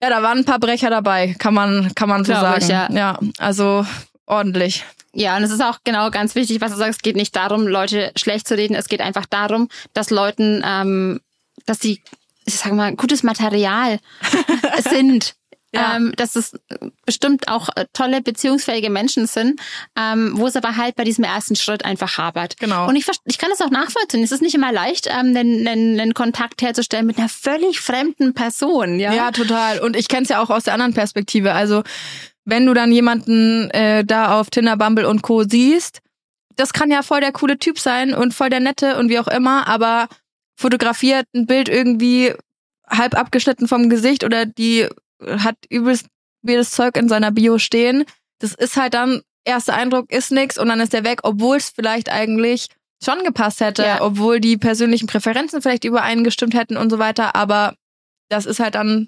Ja, 0.02 0.10
da 0.10 0.24
waren 0.24 0.40
ein 0.40 0.46
paar 0.46 0.60
Brecher 0.60 0.90
dabei, 0.90 1.36
kann 1.38 1.54
man, 1.54 1.94
kann 1.94 2.10
man 2.10 2.26
so 2.26 2.34
sagen. 2.34 2.64
ich, 2.64 2.70
ja. 2.70 2.90
ja, 2.92 3.20
also 3.38 3.86
ordentlich. 4.26 4.84
Ja, 5.14 5.38
und 5.38 5.44
es 5.44 5.52
ist 5.52 5.62
auch 5.62 5.80
genau 5.84 6.10
ganz 6.10 6.36
wichtig, 6.36 6.62
was 6.62 6.72
du 6.72 6.78
sagst. 6.78 7.00
Es 7.00 7.02
geht 7.02 7.16
nicht 7.16 7.36
darum, 7.36 7.68
Leute 7.68 8.12
schlecht 8.16 8.48
zu 8.48 8.56
reden. 8.56 8.76
Es 8.76 8.88
geht 8.88 9.02
einfach 9.02 9.26
darum, 9.26 9.68
dass 9.94 10.10
Leuten, 10.10 10.64
ähm, 10.66 11.20
dass 11.66 11.80
sie, 11.80 12.02
ich 12.46 12.56
sag 12.56 12.72
mal, 12.74 12.96
gutes 12.96 13.22
Material 13.22 14.00
sind. 14.90 15.36
Ja. 15.74 15.96
ähm, 15.96 16.14
dass 16.18 16.36
es 16.36 16.54
bestimmt 17.06 17.48
auch 17.48 17.70
äh, 17.76 17.86
tolle, 17.94 18.22
beziehungsfähige 18.22 18.90
Menschen 18.90 19.26
sind, 19.26 19.60
ähm, 19.98 20.34
wo 20.36 20.48
es 20.48 20.58
aber 20.58 20.76
halt 20.76 20.96
bei 20.98 21.06
diesem 21.06 21.24
ersten 21.24 21.56
Schritt 21.56 21.86
einfach 21.86 22.18
hapert. 22.18 22.58
Genau. 22.58 22.90
Und 22.90 22.98
ich, 22.98 23.06
ich 23.26 23.38
kann 23.38 23.50
das 23.50 23.62
auch 23.62 23.70
nachvollziehen. 23.70 24.22
Es 24.22 24.34
ist 24.34 24.42
nicht 24.42 24.56
immer 24.56 24.74
leicht, 24.74 25.08
ähm, 25.08 25.36
einen, 25.36 25.66
einen, 25.66 26.00
einen 26.00 26.14
Kontakt 26.14 26.62
herzustellen 26.62 27.06
mit 27.06 27.18
einer 27.18 27.30
völlig 27.30 27.80
fremden 27.80 28.34
Person. 28.34 29.00
Ja, 29.00 29.14
Ja, 29.14 29.32
total. 29.32 29.80
Und 29.80 29.96
ich 29.96 30.10
kenne 30.10 30.24
es 30.24 30.30
ja 30.30 30.42
auch 30.42 30.50
aus 30.50 30.64
der 30.64 30.74
anderen 30.74 30.94
Perspektive. 30.94 31.54
Also, 31.54 31.84
wenn 32.44 32.66
du 32.66 32.74
dann 32.74 32.92
jemanden 32.92 33.70
äh, 33.72 34.04
da 34.04 34.40
auf 34.40 34.50
Tinder, 34.50 34.76
Bumble 34.76 35.08
und 35.08 35.22
Co. 35.22 35.44
siehst, 35.44 36.00
das 36.56 36.74
kann 36.74 36.92
ja 36.92 37.02
voll 37.02 37.22
der 37.22 37.32
coole 37.32 37.58
Typ 37.58 37.80
sein 37.80 38.14
und 38.14 38.34
voll 38.34 38.50
der 38.50 38.60
nette 38.60 38.98
und 38.98 39.10
wie 39.10 39.20
auch 39.20 39.28
immer, 39.28 39.68
aber 39.68 40.10
fotografiert 40.56 41.28
ein 41.34 41.46
Bild 41.46 41.70
irgendwie 41.70 42.34
halb 42.90 43.16
abgeschnitten 43.16 43.68
vom 43.68 43.90
Gesicht 43.90 44.24
oder 44.24 44.46
die 44.46 44.88
hat 45.26 45.56
übelst 45.70 46.08
weirdes 46.44 46.72
Zeug 46.72 46.98
in 46.98 47.08
seiner 47.10 47.32
Bio 47.32 47.58
stehen. 47.60 48.06
Das 48.40 48.54
ist 48.54 48.76
halt 48.78 48.94
dann, 48.94 49.22
erster 49.46 49.74
Eindruck 49.76 50.12
ist 50.12 50.32
nix 50.32 50.58
und 50.58 50.68
dann 50.70 50.80
ist 50.80 50.94
der 50.94 51.04
weg, 51.04 51.20
obwohl 51.24 51.58
es 51.58 51.70
vielleicht 51.70 52.10
eigentlich 52.10 52.68
schon 53.04 53.24
gepasst 53.24 53.60
hätte, 53.62 53.84
Ja. 53.84 54.02
obwohl 54.02 54.40
die 54.40 54.58
persönlichen 54.58 55.08
Präferenzen 55.08 55.62
vielleicht 55.62 55.84
übereingestimmt 55.86 56.54
hätten 56.56 56.78
und 56.78 56.90
so 56.90 57.00
weiter, 57.00 57.36
aber 57.36 57.76
das 58.30 58.46
ist 58.46 58.60
halt 58.60 58.76
dann 58.76 59.08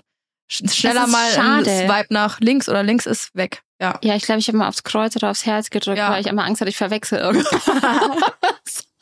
sch- 0.52 0.72
schneller 0.74 1.08
mal 1.08 1.30
schade. 1.32 1.70
ein 1.70 1.88
Swipe 1.88 2.08
nach 2.14 2.40
links 2.40 2.68
oder 2.70 2.84
links 2.84 3.06
ist 3.06 3.34
weg. 3.36 3.62
Ja. 3.82 4.00
Ja, 4.04 4.16
ich 4.16 4.24
glaube, 4.24 4.40
ich 4.40 4.48
habe 4.48 4.58
mal 4.58 4.68
aufs 4.68 4.84
Kreuz 4.84 5.16
oder 5.16 5.30
aufs 5.32 5.46
Herz 5.46 5.70
gedrückt, 5.70 5.98
Ja. 5.98 6.12
weil 6.12 6.22
ich 6.22 6.28
immer 6.28 6.44
Angst 6.46 6.62
hatte, 6.62 6.70
ich 6.70 6.78
verwechsel 6.78 7.20
irgendwas. 7.20 7.64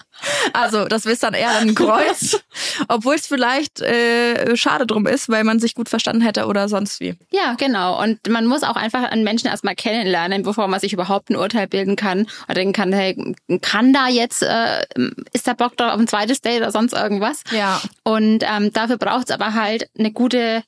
Also, 0.53 0.85
das 0.85 1.05
ist 1.05 1.23
dann 1.23 1.33
eher 1.33 1.57
ein 1.57 1.75
Kreuz, 1.81 2.39
obwohl 2.87 3.15
es 3.15 3.27
vielleicht 3.27 3.81
äh, 3.81 4.55
schade 4.55 4.85
drum 4.85 5.07
ist, 5.07 5.29
weil 5.29 5.43
man 5.43 5.59
sich 5.59 5.75
gut 5.75 5.89
verstanden 5.89 6.21
hätte 6.21 6.45
oder 6.45 6.69
sonst 6.69 6.99
wie. 6.99 7.15
Ja, 7.31 7.55
genau. 7.57 8.01
Und 8.01 8.27
man 8.29 8.45
muss 8.45 8.63
auch 8.63 8.75
einfach 8.75 9.03
einen 9.03 9.23
Menschen 9.23 9.47
erstmal 9.47 9.75
kennenlernen, 9.75 10.43
bevor 10.43 10.67
man 10.67 10.79
sich 10.79 10.93
überhaupt 10.93 11.29
ein 11.29 11.35
Urteil 11.35 11.67
bilden 11.67 11.95
kann 11.95 12.27
oder 12.45 12.55
denken 12.55 12.73
kann, 12.73 12.93
hey, 12.93 13.35
kann 13.61 13.93
da 13.93 14.07
jetzt, 14.07 14.43
äh, 14.43 14.85
ist 15.33 15.47
da 15.47 15.53
Bock 15.53 15.77
drauf 15.77 15.93
auf 15.93 15.99
ein 15.99 16.07
zweites 16.07 16.41
Date 16.41 16.61
oder 16.61 16.71
sonst 16.71 16.93
irgendwas? 16.93 17.43
Ja. 17.51 17.81
Und 18.03 18.43
ähm, 18.43 18.71
dafür 18.73 18.97
braucht 18.97 19.29
es 19.29 19.31
aber 19.31 19.53
halt 19.53 19.89
eine 19.97 20.11
gute 20.11 20.63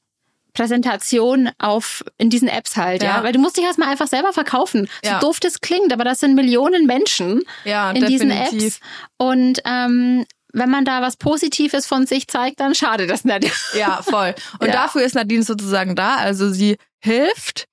Präsentation 0.53 1.49
auf 1.59 2.03
in 2.17 2.29
diesen 2.29 2.47
Apps 2.47 2.75
halt, 2.77 3.01
ja. 3.03 3.17
Ja. 3.17 3.23
Weil 3.23 3.33
du 3.33 3.39
musst 3.39 3.57
dich 3.57 3.63
erstmal 3.63 3.89
einfach 3.89 4.07
selber 4.07 4.33
verkaufen. 4.33 4.87
Ja. 5.03 5.19
So 5.19 5.27
doof 5.27 5.39
das 5.39 5.61
klingt, 5.61 5.91
aber 5.91 6.03
das 6.03 6.19
sind 6.19 6.35
Millionen 6.35 6.85
Menschen 6.85 7.41
Ja, 7.65 7.91
in 7.91 8.05
diesen 8.05 8.29
definitiv. 8.29 8.77
Apps. 8.77 8.79
Und 9.17 9.59
ähm, 9.65 10.25
wenn 10.53 10.69
man 10.69 10.85
da 10.85 11.01
was 11.01 11.17
Positives 11.17 11.87
von 11.87 12.05
sich 12.05 12.27
zeigt, 12.27 12.59
dann 12.59 12.75
schadet 12.75 13.09
das 13.09 13.25
nicht. 13.25 13.51
Ja, 13.75 14.01
voll. 14.03 14.35
Und 14.59 14.67
Ja. 14.67 14.73
dafür 14.73 15.01
ist 15.01 15.15
Nadine 15.15 15.41
sozusagen 15.43 15.95
da. 15.95 16.17
Also 16.17 16.51
sie 16.51 16.77
hilft 17.03 17.65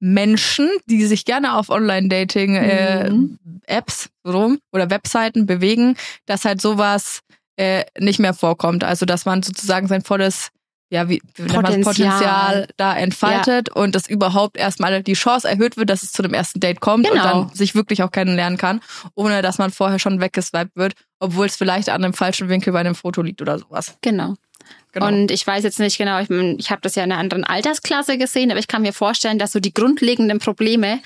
Menschen, 0.00 0.70
die 0.86 1.04
sich 1.06 1.24
gerne 1.24 1.54
auf 1.56 1.70
Online-Dating-Apps 2.68 4.08
rum 4.26 4.58
oder 4.72 4.90
Webseiten 4.90 5.46
bewegen, 5.46 5.96
dass 6.26 6.44
halt 6.44 6.60
sowas 6.60 7.20
äh, 7.56 7.84
nicht 7.98 8.20
mehr 8.20 8.34
vorkommt. 8.34 8.84
Also 8.84 9.04
dass 9.06 9.24
man 9.24 9.42
sozusagen 9.42 9.88
sein 9.88 10.02
volles 10.02 10.50
ja, 10.90 11.08
wie, 11.08 11.20
wie 11.36 11.46
Potenzial. 11.48 11.82
Potenzial 11.82 12.68
da 12.76 12.96
entfaltet 12.96 13.68
und 13.68 13.94
dass 13.94 14.08
überhaupt 14.08 14.56
erstmal 14.56 15.02
die 15.02 15.12
Chance 15.12 15.48
erhöht 15.48 15.76
wird, 15.76 15.90
dass 15.90 16.02
es 16.02 16.12
zu 16.12 16.22
dem 16.22 16.32
ersten 16.34 16.60
Date 16.60 16.80
kommt 16.80 17.06
und 17.06 17.12
Genau. 17.12 17.44
dann 17.44 17.54
sich 17.54 17.74
wirklich 17.74 18.02
auch 18.02 18.10
kennenlernen 18.10 18.58
kann, 18.58 18.80
ohne 19.14 19.42
dass 19.42 19.58
man 19.58 19.70
vorher 19.70 19.98
schon 19.98 20.20
weggeswiped 20.20 20.76
wird, 20.76 20.94
obwohl 21.18 21.46
es 21.46 21.56
vielleicht 21.56 21.88
an 21.90 22.02
einem 22.02 22.14
falschen 22.14 22.48
Winkel 22.48 22.72
bei 22.72 22.80
einem 22.80 22.94
Foto 22.94 23.20
liegt 23.22 23.42
oder 23.42 23.58
sowas. 23.58 23.96
Genau. 24.00 24.34
Genau. 24.92 25.06
Und 25.06 25.30
ich 25.30 25.46
weiß 25.46 25.64
jetzt 25.64 25.78
nicht 25.78 25.98
genau, 25.98 26.18
ich, 26.20 26.30
ich 26.30 26.70
habe 26.70 26.80
das 26.80 26.94
ja 26.94 27.04
in 27.04 27.12
einer 27.12 27.20
anderen 27.20 27.44
Altersklasse 27.44 28.16
gesehen, 28.16 28.50
aber 28.50 28.58
ich 28.60 28.68
kann 28.68 28.82
mir 28.82 28.92
vorstellen, 28.94 29.38
dass 29.38 29.52
so 29.52 29.60
die 29.60 29.72
grundlegenden 29.74 30.38
Probleme 30.38 31.00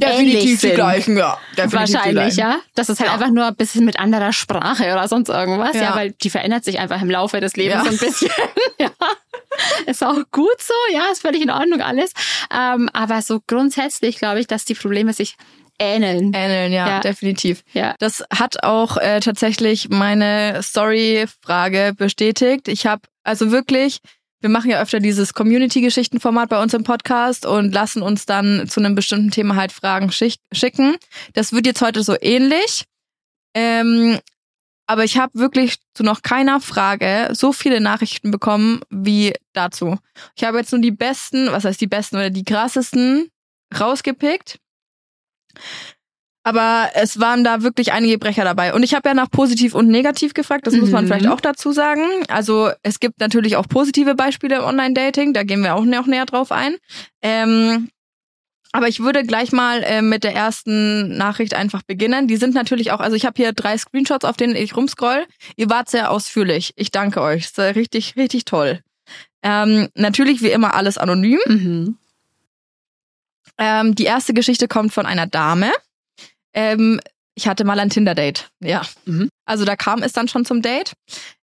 ähnlich 0.00 0.58
sind. 0.60 0.74
gleichen, 0.74 1.16
ja. 1.16 1.38
Definitiv 1.56 1.86
die 1.86 1.94
Wahrscheinlich, 1.94 2.36
ja. 2.36 2.56
Das 2.74 2.88
ist 2.88 3.00
halt 3.00 3.08
Ja. 3.08 3.14
einfach 3.14 3.30
nur 3.30 3.46
ein 3.46 3.56
bisschen 3.56 3.84
mit 3.84 3.98
anderer 3.98 4.32
Sprache 4.32 4.84
oder 4.92 5.08
sonst 5.08 5.28
irgendwas, 5.28 5.74
ja, 5.74 5.82
Ja. 5.82 5.96
weil 5.96 6.12
die 6.12 6.30
verändert 6.30 6.64
sich 6.64 6.78
einfach 6.78 7.00
im 7.02 7.10
Laufe 7.10 7.40
des 7.40 7.56
Lebens 7.56 7.84
Ja. 7.84 7.84
so 7.84 7.90
ein 7.90 7.98
bisschen. 7.98 8.30
ja. 8.78 8.90
Ist 9.86 10.02
auch 10.04 10.16
gut 10.30 10.60
so, 10.60 10.74
ja, 10.92 11.02
ist 11.12 11.22
völlig 11.22 11.42
in 11.42 11.50
Ordnung 11.50 11.80
alles. 11.82 12.12
Ähm, 12.56 12.88
aber 12.92 13.20
so 13.22 13.40
grundsätzlich 13.46 14.18
glaube 14.18 14.40
ich, 14.40 14.46
dass 14.46 14.64
die 14.64 14.74
Probleme 14.74 15.12
sich 15.12 15.36
ähneln. 15.78 16.32
Ähneln, 16.34 16.72
ja, 16.72 16.86
Ja. 16.88 17.00
definitiv. 17.00 17.62
Ja. 17.72 17.94
Das 17.98 18.22
hat 18.32 18.62
auch 18.62 18.96
äh, 18.98 19.20
tatsächlich 19.20 19.88
meine 19.90 20.62
Story-Frage 20.62 21.94
bestätigt. 21.96 22.68
Ich 22.68 22.86
habe 22.86 23.02
also 23.24 23.50
wirklich, 23.50 23.98
wir 24.40 24.50
machen 24.50 24.70
ja 24.70 24.80
öfter 24.80 25.00
dieses 25.00 25.34
Community-Geschichten-Format 25.34 26.48
bei 26.48 26.62
uns 26.62 26.74
im 26.74 26.82
Podcast 26.82 27.44
und 27.44 27.72
lassen 27.72 28.02
uns 28.02 28.26
dann 28.26 28.68
zu 28.68 28.80
einem 28.80 28.94
bestimmten 28.94 29.30
Thema 29.30 29.56
halt 29.56 29.72
Fragen 29.72 30.10
schick 30.10 30.36
schicken. 30.52 30.96
Das 31.34 31.52
wird 31.52 31.66
jetzt 31.66 31.82
heute 31.82 32.02
so 32.02 32.16
ähnlich. 32.20 32.84
Ähm, 33.54 34.18
aber 34.86 35.04
ich 35.04 35.18
habe 35.18 35.38
wirklich 35.38 35.76
zu 35.94 36.02
noch 36.02 36.22
keiner 36.22 36.60
Frage 36.60 37.28
so 37.32 37.52
viele 37.52 37.80
Nachrichten 37.80 38.30
bekommen 38.30 38.80
wie 38.90 39.34
dazu. 39.52 39.98
Ich 40.34 40.42
habe 40.42 40.58
jetzt 40.58 40.72
nur 40.72 40.80
die 40.80 40.90
besten, 40.90 41.52
was 41.52 41.64
heißt 41.64 41.80
die 41.80 41.86
besten 41.86 42.16
oder 42.16 42.30
die 42.30 42.44
krassesten 42.44 43.30
rausgepickt. 43.78 44.58
Aber 46.42 46.88
es 46.94 47.20
waren 47.20 47.44
da 47.44 47.62
wirklich 47.62 47.92
einige 47.92 48.18
Brecher 48.18 48.44
dabei. 48.44 48.72
Und 48.72 48.82
ich 48.82 48.94
habe 48.94 49.08
ja 49.10 49.14
nach 49.14 49.30
positiv 49.30 49.74
und 49.74 49.88
negativ 49.88 50.32
gefragt, 50.32 50.66
das 50.66 50.74
muss 50.74 50.90
man 50.90 51.04
Mhm. 51.04 51.08
vielleicht 51.08 51.26
auch 51.28 51.40
dazu 51.40 51.70
sagen. 51.72 52.02
Also 52.28 52.70
es 52.82 52.98
gibt 52.98 53.20
natürlich 53.20 53.56
auch 53.56 53.68
positive 53.68 54.14
Beispiele 54.14 54.56
im 54.56 54.62
Online-Dating, 54.62 55.34
da 55.34 55.42
gehen 55.42 55.62
wir 55.62 55.74
auch 55.74 55.84
noch 55.84 56.06
näher 56.06 56.24
drauf 56.24 56.50
ein. 56.50 56.76
Ähm, 57.20 57.90
aber 58.72 58.88
ich 58.88 59.00
würde 59.00 59.24
gleich 59.24 59.52
mal 59.52 59.82
äh, 59.82 60.00
mit 60.00 60.24
der 60.24 60.34
ersten 60.34 61.16
Nachricht 61.16 61.54
einfach 61.54 61.82
beginnen. 61.82 62.26
Die 62.28 62.36
sind 62.36 62.54
natürlich 62.54 62.92
auch, 62.92 63.00
also 63.00 63.16
ich 63.16 63.26
habe 63.26 63.34
hier 63.36 63.52
drei 63.52 63.76
Screenshots, 63.76 64.24
auf 64.24 64.36
denen 64.36 64.56
ich 64.56 64.76
rumscroll. 64.76 65.26
Ihr 65.56 65.68
wart 65.68 65.90
sehr 65.90 66.10
ausführlich. 66.10 66.72
Ich 66.76 66.90
danke 66.90 67.20
euch. 67.20 67.52
Das 67.52 67.70
ist 67.70 67.76
richtig, 67.76 68.14
richtig 68.16 68.44
toll. 68.46 68.80
Ähm, 69.42 69.88
natürlich 69.94 70.40
wie 70.42 70.50
immer 70.52 70.72
alles 70.74 70.96
anonym. 70.98 71.40
Mhm. 71.46 71.96
Ähm, 73.58 73.94
die 73.94 74.04
erste 74.04 74.32
Geschichte 74.34 74.68
kommt 74.68 74.92
von 74.94 75.04
einer 75.04 75.26
Dame. 75.26 75.70
Ähm, 76.54 77.00
ich 77.34 77.48
hatte 77.48 77.64
mal 77.64 77.78
ein 77.78 77.90
Tinder-Date. 77.90 78.50
Ja. 78.60 78.82
Mhm. 79.06 79.30
Also 79.46 79.64
da 79.64 79.76
kam 79.76 80.02
es 80.02 80.12
dann 80.12 80.28
schon 80.28 80.44
zum 80.44 80.62
Date. 80.62 80.92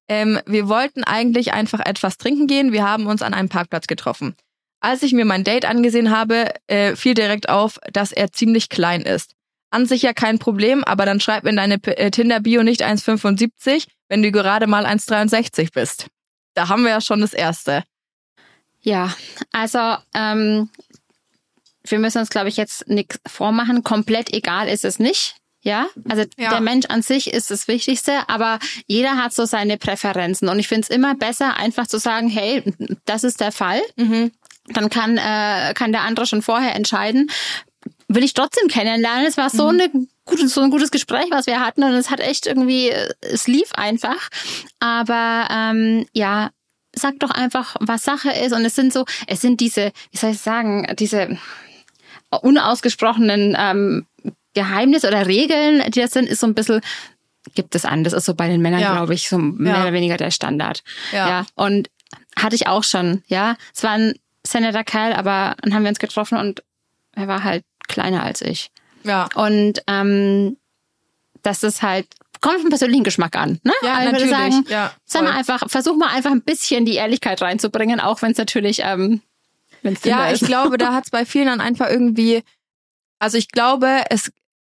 Ähm, 0.07 0.39
wir 0.45 0.69
wollten 0.69 1.03
eigentlich 1.03 1.53
einfach 1.53 1.79
etwas 1.79 2.17
trinken 2.17 2.47
gehen. 2.47 2.71
Wir 2.71 2.85
haben 2.85 3.07
uns 3.07 3.21
an 3.21 3.33
einem 3.33 3.49
Parkplatz 3.49 3.87
getroffen. 3.87 4.35
Als 4.79 5.01
ich 5.01 5.13
mir 5.13 5.25
mein 5.25 5.43
Date 5.43 5.65
angesehen 5.65 6.11
habe, 6.11 6.51
äh, 6.67 6.95
fiel 6.95 7.13
direkt 7.13 7.49
auf, 7.49 7.79
dass 7.91 8.11
er 8.11 8.31
ziemlich 8.31 8.69
klein 8.69 9.01
ist. 9.01 9.33
An 9.69 9.85
sich 9.85 10.03
ja 10.03 10.13
kein 10.13 10.39
Problem, 10.39 10.83
aber 10.83 11.05
dann 11.05 11.19
schreib 11.19 11.45
in 11.45 11.57
deine 11.57 11.75
äh, 11.83 12.11
Tinder-Bio 12.11 12.63
nicht 12.63 12.85
1,75, 12.85 13.87
wenn 14.07 14.21
du 14.21 14.31
gerade 14.31 14.67
mal 14.67 14.85
1,63 14.85 15.73
bist. 15.73 16.07
Da 16.53 16.69
haben 16.69 16.83
wir 16.83 16.91
ja 16.91 17.01
schon 17.01 17.21
das 17.21 17.33
Erste. 17.33 17.83
Ja, 18.81 19.13
also 19.51 19.97
ähm, 20.13 20.69
wir 21.91 21.99
müssen 21.99 22.19
uns, 22.19 22.29
glaube 22.29 22.49
ich, 22.49 22.57
jetzt 22.57 22.87
nichts 22.87 23.19
vormachen. 23.27 23.83
Komplett 23.83 24.33
egal 24.33 24.67
ist 24.67 24.85
es 24.85 24.99
nicht. 24.99 25.35
Ja, 25.61 25.87
also 26.07 26.23
Ja. 26.37 26.51
der 26.51 26.61
Mensch 26.61 26.85
an 26.87 27.01
sich 27.01 27.33
ist 27.33 27.51
das 27.51 27.67
Wichtigste, 27.67 28.29
aber 28.29 28.59
jeder 28.85 29.17
hat 29.17 29.33
so 29.33 29.45
seine 29.45 29.77
Präferenzen. 29.77 30.47
Und 30.47 30.59
ich 30.59 30.67
finde 30.67 30.83
es 30.83 30.89
immer 30.89 31.15
besser, 31.15 31.57
einfach 31.57 31.87
zu 31.87 31.97
sagen, 31.99 32.29
hey, 32.29 32.63
das 33.05 33.23
ist 33.25 33.41
der 33.41 33.51
Fall. 33.51 33.81
Dann 34.67 34.89
kann, 34.89 35.17
äh, 35.17 35.73
kann 35.73 35.91
der 35.91 36.01
andere 36.03 36.25
schon 36.25 36.41
vorher 36.41 36.75
entscheiden. 36.75 37.29
Will 38.07 38.23
ich 38.23 38.33
trotzdem 38.33 38.67
kennenlernen. 38.69 39.25
Es 39.25 39.35
war 39.37 39.49
so, 39.49 39.67
eine 39.67 39.89
gute, 40.25 40.47
so 40.47 40.61
ein 40.61 40.69
gutes 40.71 40.91
Gespräch, 40.91 41.27
was 41.31 41.47
wir 41.47 41.59
hatten. 41.59 41.83
Und 41.83 41.93
es 41.93 42.09
hat 42.09 42.19
echt 42.21 42.45
irgendwie, 42.47 42.89
äh, 42.89 43.09
es 43.21 43.47
lief 43.47 43.71
einfach. 43.73 44.29
Aber 44.79 45.47
ähm, 45.51 46.05
ja, 46.13 46.51
sag 46.95 47.19
doch 47.19 47.31
einfach, 47.31 47.75
was 47.79 48.03
Sache 48.03 48.31
ist. 48.31 48.53
Und 48.53 48.63
es 48.63 48.75
sind 48.75 48.93
so, 48.93 49.05
es 49.27 49.41
sind 49.41 49.59
diese, 49.59 49.91
wie 50.11 50.17
soll 50.17 50.31
ich 50.31 50.39
sagen, 50.39 50.87
diese 50.97 51.37
unausgesprochenen 52.29 53.55
ähm, 53.57 54.05
Geheimnisse 54.53 55.07
oder 55.07 55.27
Regeln, 55.27 55.83
die 55.91 56.01
das 56.01 56.11
sind, 56.11 56.27
ist 56.27 56.39
so 56.39 56.47
ein 56.47 56.55
bisschen, 56.55 56.81
gibt 57.55 57.75
es 57.75 57.85
an. 57.85 58.03
Das 58.03 58.13
ist 58.13 58.25
so 58.25 58.33
bei 58.33 58.47
den 58.47 58.61
Männern, 58.61 58.81
Ja. 58.81 58.93
glaube 58.95 59.13
ich, 59.13 59.29
so 59.29 59.37
mehr 59.37 59.75
Ja. 59.75 59.81
oder 59.83 59.93
weniger 59.93 60.17
der 60.17 60.31
Standard. 60.31 60.83
Ja. 61.11 61.27
ja. 61.29 61.45
Und 61.55 61.89
hatte 62.37 62.55
ich 62.55 62.67
auch 62.67 62.83
schon, 62.83 63.23
ja. 63.27 63.55
Es 63.75 63.83
war 63.83 63.91
ein 63.91 64.13
sehr 64.45 64.61
netter 64.61 64.83
Kerl, 64.83 65.13
aber 65.13 65.55
dann 65.61 65.73
haben 65.73 65.83
wir 65.83 65.89
uns 65.89 65.99
getroffen 65.99 66.37
und 66.37 66.63
er 67.15 67.27
war 67.27 67.43
halt 67.43 67.63
kleiner 67.87 68.23
als 68.23 68.41
ich. 68.41 68.71
Ja. 69.03 69.29
Und 69.35 69.81
ähm, 69.87 70.57
das 71.43 71.63
ist 71.63 71.81
halt, 71.81 72.07
kommt 72.41 72.55
auf 72.57 72.61
den 72.61 72.69
persönlichen 72.69 73.03
Geschmack 73.03 73.35
an. 73.35 73.59
Ne? 73.63 73.73
Ja, 73.83 73.93
Aber 73.93 73.99
ich 73.99 74.11
würde 74.11 74.25
natürlich. 74.25 74.53
sagen, 74.53 74.65
Ja, 74.69 74.91
sag 75.05 75.23
mal 75.23 75.33
einfach, 75.33 75.63
versuch 75.69 75.95
mal 75.95 76.09
einfach 76.09 76.31
ein 76.31 76.41
bisschen 76.41 76.85
die 76.85 76.95
Ehrlichkeit 76.95 77.41
reinzubringen, 77.41 77.99
auch 77.99 78.21
wenn 78.21 78.31
es 78.31 78.37
natürlich, 78.37 78.81
ähm, 78.83 79.21
wenn 79.83 79.93
es 79.93 80.03
Ja, 80.03 80.31
ich 80.31 80.41
glaube, 80.41 80.77
da 80.77 80.93
hat 80.93 81.05
es 81.05 81.11
bei 81.11 81.25
vielen 81.25 81.45
dann 81.47 81.61
einfach 81.61 81.89
irgendwie, 81.89 82.43
also 83.19 83.37
ich 83.37 83.49
glaube, 83.49 84.03
es 84.09 84.31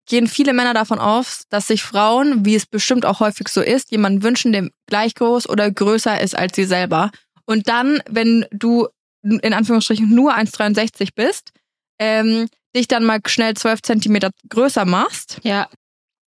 gehen 0.07 0.27
viele 0.27 0.53
Männer 0.53 0.73
davon 0.73 0.97
aus, 0.99 1.43
dass 1.49 1.67
sich 1.67 1.83
Frauen, 1.83 2.43
wie 2.45 2.55
es 2.55 2.65
bestimmt 2.65 3.05
auch 3.05 3.19
häufig 3.19 3.47
so 3.47 3.61
ist, 3.61 3.91
jemanden 3.91 4.23
wünschen, 4.23 4.51
der 4.51 4.69
gleich 4.87 5.13
groß 5.15 5.47
oder 5.47 5.69
größer 5.69 6.19
ist 6.19 6.35
als 6.35 6.55
sie 6.55 6.65
selber. 6.65 7.11
Und 7.45 7.67
dann, 7.67 8.01
wenn 8.09 8.45
du 8.51 8.87
in 9.21 9.53
Anführungsstrichen 9.53 10.09
nur 10.09 10.33
1,63 10.35 11.09
bist, 11.13 11.51
ähm, 11.99 12.47
dich 12.75 12.87
dann 12.87 13.03
mal 13.03 13.19
schnell 13.27 13.53
12 13.55 13.81
Zentimeter 13.81 14.31
größer 14.49 14.85
machst, 14.85 15.39
Ja. 15.43 15.67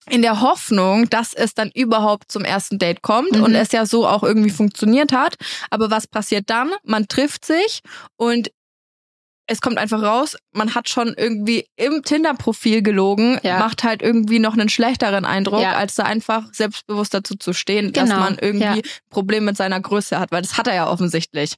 in 0.09 0.21
der 0.23 0.41
Hoffnung, 0.41 1.09
dass 1.09 1.33
es 1.33 1.53
dann 1.53 1.71
überhaupt 1.73 2.31
zum 2.31 2.43
ersten 2.43 2.77
Date 2.79 3.01
kommt 3.01 3.31
Mhm. 3.37 3.43
und 3.43 3.55
es 3.55 3.71
ja 3.71 3.85
so 3.85 4.07
auch 4.07 4.23
irgendwie 4.23 4.49
funktioniert 4.49 5.11
hat. 5.13 5.35
Aber 5.69 5.89
was 5.89 6.07
passiert 6.07 6.49
dann? 6.49 6.71
Man 6.83 7.07
trifft 7.07 7.45
sich 7.45 7.81
und 8.17 8.51
es 9.51 9.59
kommt 9.59 9.77
einfach 9.77 10.01
raus, 10.01 10.37
man 10.53 10.73
hat 10.75 10.87
schon 10.87 11.13
irgendwie 11.17 11.67
im 11.75 12.03
Tinder-Profil 12.03 12.81
gelogen, 12.81 13.37
Ja. 13.43 13.59
macht 13.59 13.83
halt 13.83 14.01
irgendwie 14.01 14.39
noch 14.39 14.53
einen 14.53 14.69
schlechteren 14.69 15.25
Eindruck, 15.25 15.61
Ja. 15.61 15.73
als 15.75 15.95
da 15.95 16.03
einfach 16.03 16.45
selbstbewusst 16.53 17.13
dazu 17.13 17.35
zu 17.35 17.51
stehen, 17.53 17.91
dass 17.91 18.09
Genau, 18.09 18.21
man 18.21 18.37
irgendwie 18.39 18.79
ja. 18.79 18.93
Problem 19.09 19.43
mit 19.45 19.57
seiner 19.57 19.79
Größe 19.81 20.17
hat, 20.19 20.31
weil 20.31 20.41
das 20.41 20.57
hat 20.57 20.67
er 20.67 20.75
ja 20.75 20.87
offensichtlich. 20.89 21.55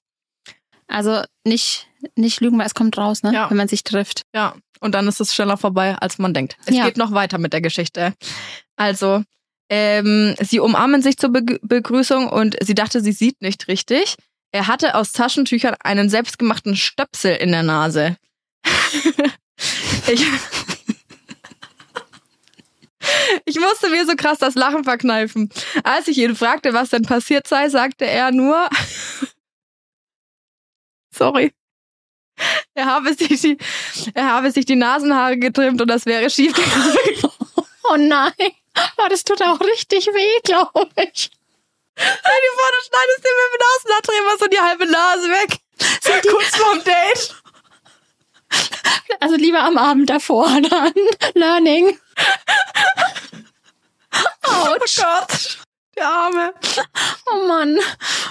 Also 0.88 1.22
nicht, 1.46 1.88
nicht 2.16 2.42
lügen, 2.42 2.58
weil 2.58 2.66
es 2.66 2.74
kommt 2.74 2.98
raus, 2.98 3.22
ne? 3.24 3.32
Ja. 3.34 3.50
Wenn 3.50 3.58
man 3.58 3.68
sich 3.68 3.84
trifft. 3.84 4.24
Ja, 4.36 4.56
und 4.80 4.94
dann 4.96 5.08
ist 5.08 5.22
es 5.22 5.34
schneller 5.34 5.58
vorbei, 5.58 5.96
als 5.96 6.18
man 6.18 6.34
denkt. 6.34 6.58
Es 6.66 6.74
geht 6.76 6.98
noch 6.98 7.12
weiter 7.12 7.38
mit 7.38 7.54
der 7.54 7.62
Geschichte. 7.62 8.14
Also, 8.76 9.24
ähm, 9.70 10.36
sie 10.42 10.60
umarmen 10.60 11.02
sich 11.04 11.18
zur 11.18 11.30
Be 11.30 11.60
Begrüßung 11.62 12.28
und 12.28 12.58
sie 12.62 12.74
dachte, 12.76 13.02
sie 13.02 13.12
sieht 13.14 13.42
nicht 13.42 13.68
richtig. 13.68 14.16
Er 14.54 14.68
hatte 14.68 14.94
aus 14.94 15.12
Taschentüchern 15.12 15.76
einen 15.84 16.10
selbstgemachten 16.10 16.76
Stöpsel 16.76 17.36
in 17.36 17.52
der 17.52 17.64
Nase. 17.64 18.18
ich, 20.08 20.24
ich 23.46 23.60
musste 23.60 23.90
mir 23.90 24.06
so 24.06 24.16
krass 24.16 24.38
das 24.38 24.54
Lachen 24.54 24.84
verkneifen. 24.84 25.50
Als 25.84 26.08
ich 26.08 26.20
ihn 26.20 26.36
fragte, 26.36 26.74
was 26.74 26.92
denn 26.92 27.02
passiert 27.02 27.48
sei, 27.48 27.68
sagte 27.70 28.06
er 28.06 28.32
nur, 28.32 28.70
sorry, 31.12 31.52
er 32.76 32.86
habe 32.86 33.16
sich 33.16 33.42
die, 33.42 33.58
er 34.14 34.34
habe 34.34 34.52
sich 34.52 34.66
die 34.66 34.76
Nasenhaare 34.76 35.38
getrimmt 35.38 35.82
und 35.82 35.88
das 35.88 36.06
wäre 36.06 36.30
schief 36.30 36.54
gegangen. 36.54 36.98
Oh 37.86 37.98
nein. 37.98 38.32
Oh, 38.98 39.08
das 39.10 39.26
tut 39.26 39.42
auch 39.42 39.60
richtig 39.60 40.08
weh, 40.08 40.40
glaube 40.46 40.90
ich. 41.14 41.32
Stell 41.96 42.40
dir 42.42 42.54
vor, 42.56 42.70
du 42.72 42.80
schneidest 42.88 43.24
dir 43.24 43.34
mit 43.40 43.50
dem 43.54 43.62
Nasenhaartrimmer 43.66 44.38
so 44.40 44.48
die 44.48 44.60
halbe 44.60 44.86
Nase 44.88 45.30
weg. 45.30 45.60
Kurz 46.30 46.56
vorm 46.58 46.84
Date. 46.84 47.36
Also 49.20 49.36
lieber 49.36 49.62
am 49.62 49.78
Abend 49.78 50.10
davor 50.10 50.48
dann. 50.70 50.94
Learning. 51.34 51.98
Oh 54.46 54.76
Gott. 54.80 55.58
Der 55.96 56.08
Arme. 56.08 56.54
Oh 57.32 57.48
Mann. 57.48 57.80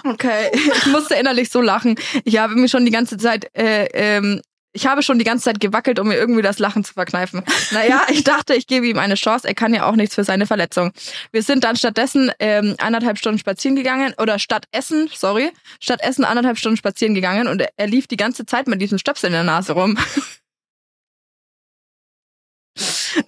Okay, 0.04 0.50
ich 0.52 0.86
musste 0.86 1.14
innerlich 1.14 1.50
so 1.50 1.60
lachen. 1.60 1.96
Ich 2.24 2.36
habe 2.38 2.54
mir 2.56 2.68
schon 2.68 2.84
die 2.84 2.90
ganze 2.90 3.16
Zeit, 3.18 3.48
äh, 3.56 3.84
ähm, 3.92 4.42
ich 4.72 4.86
habe 4.86 5.02
schon 5.02 5.18
die 5.18 5.24
ganze 5.24 5.44
Zeit 5.44 5.60
gewackelt, 5.60 5.98
um 5.98 6.08
mir 6.08 6.16
irgendwie 6.16 6.42
das 6.42 6.58
Lachen 6.58 6.82
zu 6.84 6.94
verkneifen. 6.94 7.42
Naja, 7.72 8.06
ich 8.08 8.24
dachte, 8.24 8.54
ich 8.54 8.66
gebe 8.66 8.86
ihm 8.86 8.98
eine 8.98 9.14
Chance. 9.14 9.46
Er 9.46 9.54
kann 9.54 9.74
ja 9.74 9.86
auch 9.86 9.96
nichts 9.96 10.14
für 10.14 10.24
seine 10.24 10.46
Verletzung. 10.46 10.92
Wir 11.30 11.42
sind 11.42 11.64
dann 11.64 11.76
stattdessen 11.76 12.30
ähm, 12.38 12.74
anderthalb 12.78 13.18
Stunden 13.18 13.38
spazieren 13.38 13.76
gegangen 13.76 14.14
oder 14.18 14.38
statt 14.38 14.66
Essen, 14.72 15.10
sorry, 15.14 15.50
statt 15.80 16.00
Essen 16.02 16.24
anderthalb 16.24 16.58
Stunden 16.58 16.76
spazieren 16.76 17.14
gegangen 17.14 17.48
und 17.48 17.60
er, 17.60 17.70
er 17.76 17.86
lief 17.86 18.06
die 18.06 18.16
ganze 18.16 18.46
Zeit 18.46 18.66
mit 18.66 18.80
diesem 18.80 18.98
Stöpsel 18.98 19.28
in 19.28 19.34
der 19.34 19.44
Nase 19.44 19.72
rum. 19.72 19.98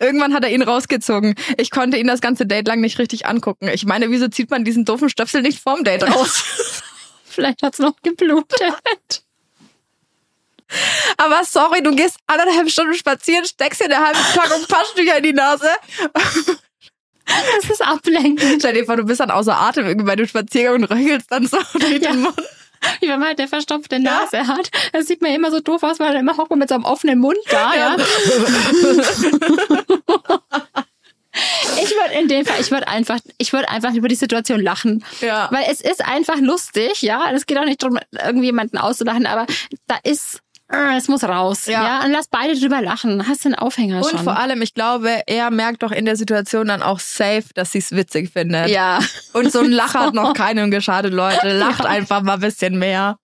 Irgendwann 0.00 0.32
hat 0.32 0.44
er 0.44 0.50
ihn 0.50 0.62
rausgezogen. 0.62 1.34
Ich 1.58 1.70
konnte 1.70 1.98
ihn 1.98 2.06
das 2.06 2.22
ganze 2.22 2.46
Date 2.46 2.66
lang 2.66 2.80
nicht 2.80 2.98
richtig 2.98 3.26
angucken. 3.26 3.68
Ich 3.68 3.84
meine, 3.84 4.10
wieso 4.10 4.28
zieht 4.28 4.50
man 4.50 4.64
diesen 4.64 4.86
doofen 4.86 5.10
Stöpsel 5.10 5.42
nicht 5.42 5.60
vorm 5.60 5.84
Date 5.84 6.04
raus? 6.04 6.82
Vielleicht 7.24 7.62
hat's 7.62 7.80
noch 7.80 7.96
geblutet. 8.02 9.23
Aber 11.16 11.42
sorry, 11.44 11.82
du 11.82 11.94
gehst 11.94 12.16
anderthalb 12.26 12.70
Stunden 12.70 12.94
spazieren, 12.94 13.44
steckst 13.44 13.80
dir 13.80 13.84
eine 13.86 13.98
halbe 13.98 14.18
Packung 14.34 14.62
Taschentücher 14.68 15.18
in 15.18 15.22
die 15.22 15.32
Nase. 15.32 15.68
Das 17.26 17.70
ist 17.70 17.80
ablenkend. 17.82 18.56
Stell 18.60 18.74
dir 18.74 18.84
vor, 18.84 18.96
du 18.96 19.04
bist 19.04 19.20
dann 19.20 19.30
außer 19.30 19.56
Atem 19.58 19.86
irgendwie 19.86 20.06
bei 20.06 20.16
dem 20.16 20.26
Spaziergang 20.26 20.74
und 20.76 20.84
röchelst 20.84 21.30
dann 21.30 21.46
so 21.46 21.56
durch 21.74 22.02
Ja. 22.02 22.10
den 22.12 22.20
Mund. 22.22 22.36
Wie 23.00 23.08
wenn 23.08 23.18
man 23.18 23.28
halt 23.28 23.38
eine 23.38 23.48
verstopfte 23.48 23.98
Nase 23.98 24.46
hat. 24.46 24.70
Das 24.92 25.06
sieht 25.06 25.22
mir 25.22 25.34
immer 25.34 25.50
so 25.50 25.60
doof 25.60 25.82
aus, 25.82 25.98
weil 26.00 26.12
er 26.14 26.20
immer 26.20 26.36
hockt 26.36 26.50
man 26.50 26.58
mit 26.58 26.68
so 26.68 26.74
einem 26.74 26.84
offenen 26.84 27.18
Mund 27.18 27.38
da, 27.50 27.74
ja. 27.74 27.96
Ich 31.82 31.90
würde 31.90 32.14
in 32.20 32.28
dem 32.28 32.44
Fall, 32.46 32.60
ich 32.60 32.70
würde 32.70 32.86
einfach, 32.86 33.18
ich 33.38 33.52
würde 33.52 33.68
einfach 33.68 33.92
über 33.94 34.06
die 34.06 34.14
Situation 34.14 34.60
lachen. 34.60 35.04
Ja. 35.20 35.48
Weil 35.50 35.64
es 35.70 35.80
ist 35.80 36.04
einfach 36.04 36.36
lustig, 36.38 37.02
ja. 37.02 37.30
Es 37.32 37.46
geht 37.46 37.58
auch 37.58 37.64
nicht 37.64 37.82
darum, 37.82 37.98
irgendjemanden 38.12 38.78
auszulachen, 38.78 39.26
aber 39.26 39.46
da 39.88 39.96
ist, 40.04 40.40
es 40.68 41.08
muss 41.08 41.22
raus, 41.24 41.66
Ja. 41.66 41.84
ja. 41.84 42.04
Und 42.04 42.12
lass 42.12 42.26
beide 42.28 42.58
drüber 42.58 42.80
lachen. 42.82 43.28
Hast 43.28 43.44
den 43.44 43.54
Aufhänger 43.54 43.98
Und 43.98 44.10
schon. 44.10 44.24
vor 44.24 44.38
allem, 44.38 44.60
ich 44.62 44.74
glaube, 44.74 45.22
er 45.26 45.50
merkt 45.50 45.82
doch 45.82 45.92
in 45.92 46.04
der 46.04 46.16
Situation 46.16 46.66
dann 46.68 46.82
auch 46.82 46.98
safe, 47.00 47.44
dass 47.54 47.72
sie 47.72 47.78
es 47.78 47.92
witzig 47.92 48.30
findet. 48.32 48.68
ja. 48.68 48.98
Und 49.32 49.52
so 49.52 49.60
ein 49.60 49.70
Lacher 49.70 50.00
hat 50.00 50.14
noch 50.14 50.32
keinem 50.34 50.70
geschadet, 50.70 51.12
Leute. 51.12 51.56
Lacht 51.58 51.84
einfach 51.86 52.22
mal 52.22 52.34
ein 52.34 52.40
bisschen 52.40 52.78
mehr. 52.78 53.16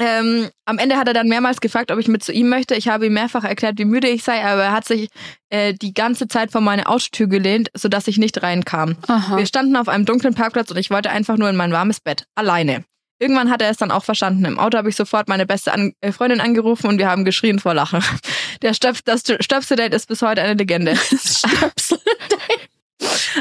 Ähm, 0.00 0.48
am 0.64 0.78
Ende 0.78 0.96
hat 0.96 1.08
er 1.08 1.14
dann 1.14 1.26
mehrmals 1.26 1.60
gefragt, 1.60 1.90
ob 1.90 1.98
ich 1.98 2.06
mit 2.06 2.22
zu 2.22 2.30
ihm 2.32 2.48
möchte. 2.48 2.76
Ich 2.76 2.86
habe 2.86 3.06
ihm 3.06 3.14
mehrfach 3.14 3.42
erklärt, 3.42 3.78
wie 3.78 3.84
müde 3.84 4.06
ich 4.08 4.22
sei, 4.22 4.44
aber 4.44 4.62
er 4.62 4.72
hat 4.72 4.84
sich 4.84 5.08
äh, 5.50 5.74
die 5.74 5.92
ganze 5.92 6.28
Zeit 6.28 6.52
vor 6.52 6.60
meine 6.60 6.86
Autotür 6.86 7.26
gelehnt, 7.26 7.68
sodass 7.74 8.06
ich 8.06 8.16
nicht 8.16 8.40
reinkam. 8.40 8.96
Aha. 9.08 9.36
Wir 9.36 9.46
standen 9.46 9.74
auf 9.76 9.88
einem 9.88 10.04
dunklen 10.04 10.34
Parkplatz 10.34 10.70
und 10.70 10.76
ich 10.76 10.90
wollte 10.90 11.10
einfach 11.10 11.36
nur 11.36 11.50
in 11.50 11.56
mein 11.56 11.72
warmes 11.72 11.98
Bett. 11.98 12.26
Alleine. 12.36 12.84
Irgendwann 13.18 13.50
hat 13.50 13.62
er 13.62 13.70
es 13.70 13.76
dann 13.76 13.90
auch 13.90 14.04
verstanden. 14.04 14.44
Im 14.44 14.58
Auto 14.58 14.78
habe 14.78 14.88
ich 14.88 14.96
sofort 14.96 15.28
meine 15.28 15.44
beste 15.44 15.72
An 15.72 15.92
äh, 16.00 16.12
Freundin 16.12 16.40
angerufen 16.40 16.86
und 16.86 16.98
wir 16.98 17.08
haben 17.08 17.24
geschrien 17.24 17.58
vor 17.58 17.74
Lachen. 17.74 18.02
Der 18.62 18.74
Stöpf 18.74 19.02
das 19.02 19.22
Stöpsel-Date 19.40 19.94
ist 19.94 20.06
bis 20.06 20.22
heute 20.22 20.42
eine 20.42 20.54
Legende. 20.54 20.96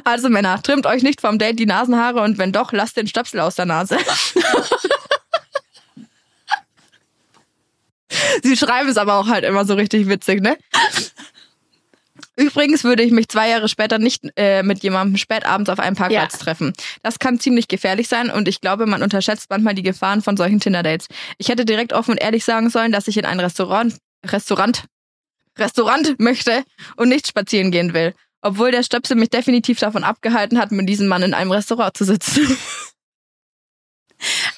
Also 0.04 0.30
Männer, 0.30 0.62
trimmt 0.62 0.86
euch 0.86 1.02
nicht 1.02 1.20
vom 1.22 1.40
Date 1.40 1.58
die 1.58 1.66
Nasenhaare 1.66 2.22
und 2.22 2.38
wenn 2.38 2.52
doch, 2.52 2.72
lasst 2.72 2.96
den 2.96 3.08
Stöpsel 3.08 3.40
aus 3.40 3.56
der 3.56 3.66
Nase. 3.66 3.98
Sie 8.44 8.56
schreiben 8.56 8.88
es 8.90 8.98
aber 8.98 9.16
auch 9.16 9.28
halt 9.28 9.44
immer 9.44 9.66
so 9.66 9.74
richtig 9.74 10.08
witzig, 10.08 10.42
ne? 10.42 10.58
Übrigens 12.40 12.84
würde 12.84 13.02
ich 13.04 13.12
mich 13.12 13.28
zwei 13.30 13.50
Jahre 13.50 13.68
später 13.68 13.98
nicht 13.98 14.24
äh, 14.36 14.62
mit 14.62 14.84
jemandem 14.84 15.18
spät 15.18 15.46
abends 15.46 15.70
auf 15.72 15.80
einem 15.80 15.96
Parkplatz 15.96 16.34
Ja. 16.34 16.40
treffen. 16.40 16.74
Das 17.02 17.18
kann 17.18 17.40
ziemlich 17.40 17.68
gefährlich 17.68 18.08
sein 18.08 18.30
und 18.30 18.48
ich 18.48 18.62
glaube, 18.62 18.86
man 18.86 19.02
unterschätzt 19.02 19.50
manchmal 19.50 19.74
die 19.74 19.82
Gefahren 19.84 20.22
von 20.22 20.38
solchen 20.38 20.60
Tinder-Dates. 20.60 21.08
Ich 21.40 21.50
hätte 21.50 21.66
direkt 21.66 21.94
offen 21.94 22.12
und 22.12 22.18
ehrlich 22.22 22.46
sagen 22.46 22.70
sollen, 22.70 22.92
dass 22.92 23.08
ich 23.08 23.18
in 23.18 23.26
ein 23.26 23.40
Restaurant, 23.40 23.98
Restaurant, 24.26 24.84
Restaurant 25.58 26.20
möchte 26.20 26.64
und 26.96 27.10
nicht 27.10 27.28
spazieren 27.28 27.72
gehen 27.72 27.94
will. 27.96 28.14
Obwohl 28.42 28.70
der 28.70 28.84
Stöpsel 28.84 29.18
mich 29.18 29.32
definitiv 29.32 29.80
davon 29.80 30.04
abgehalten 30.04 30.60
hat, 30.60 30.72
mit 30.72 30.88
diesem 30.88 31.08
Mann 31.08 31.24
in 31.24 31.34
einem 31.34 31.52
Restaurant 31.52 31.98
zu 31.98 32.06
sitzen. 32.06 32.56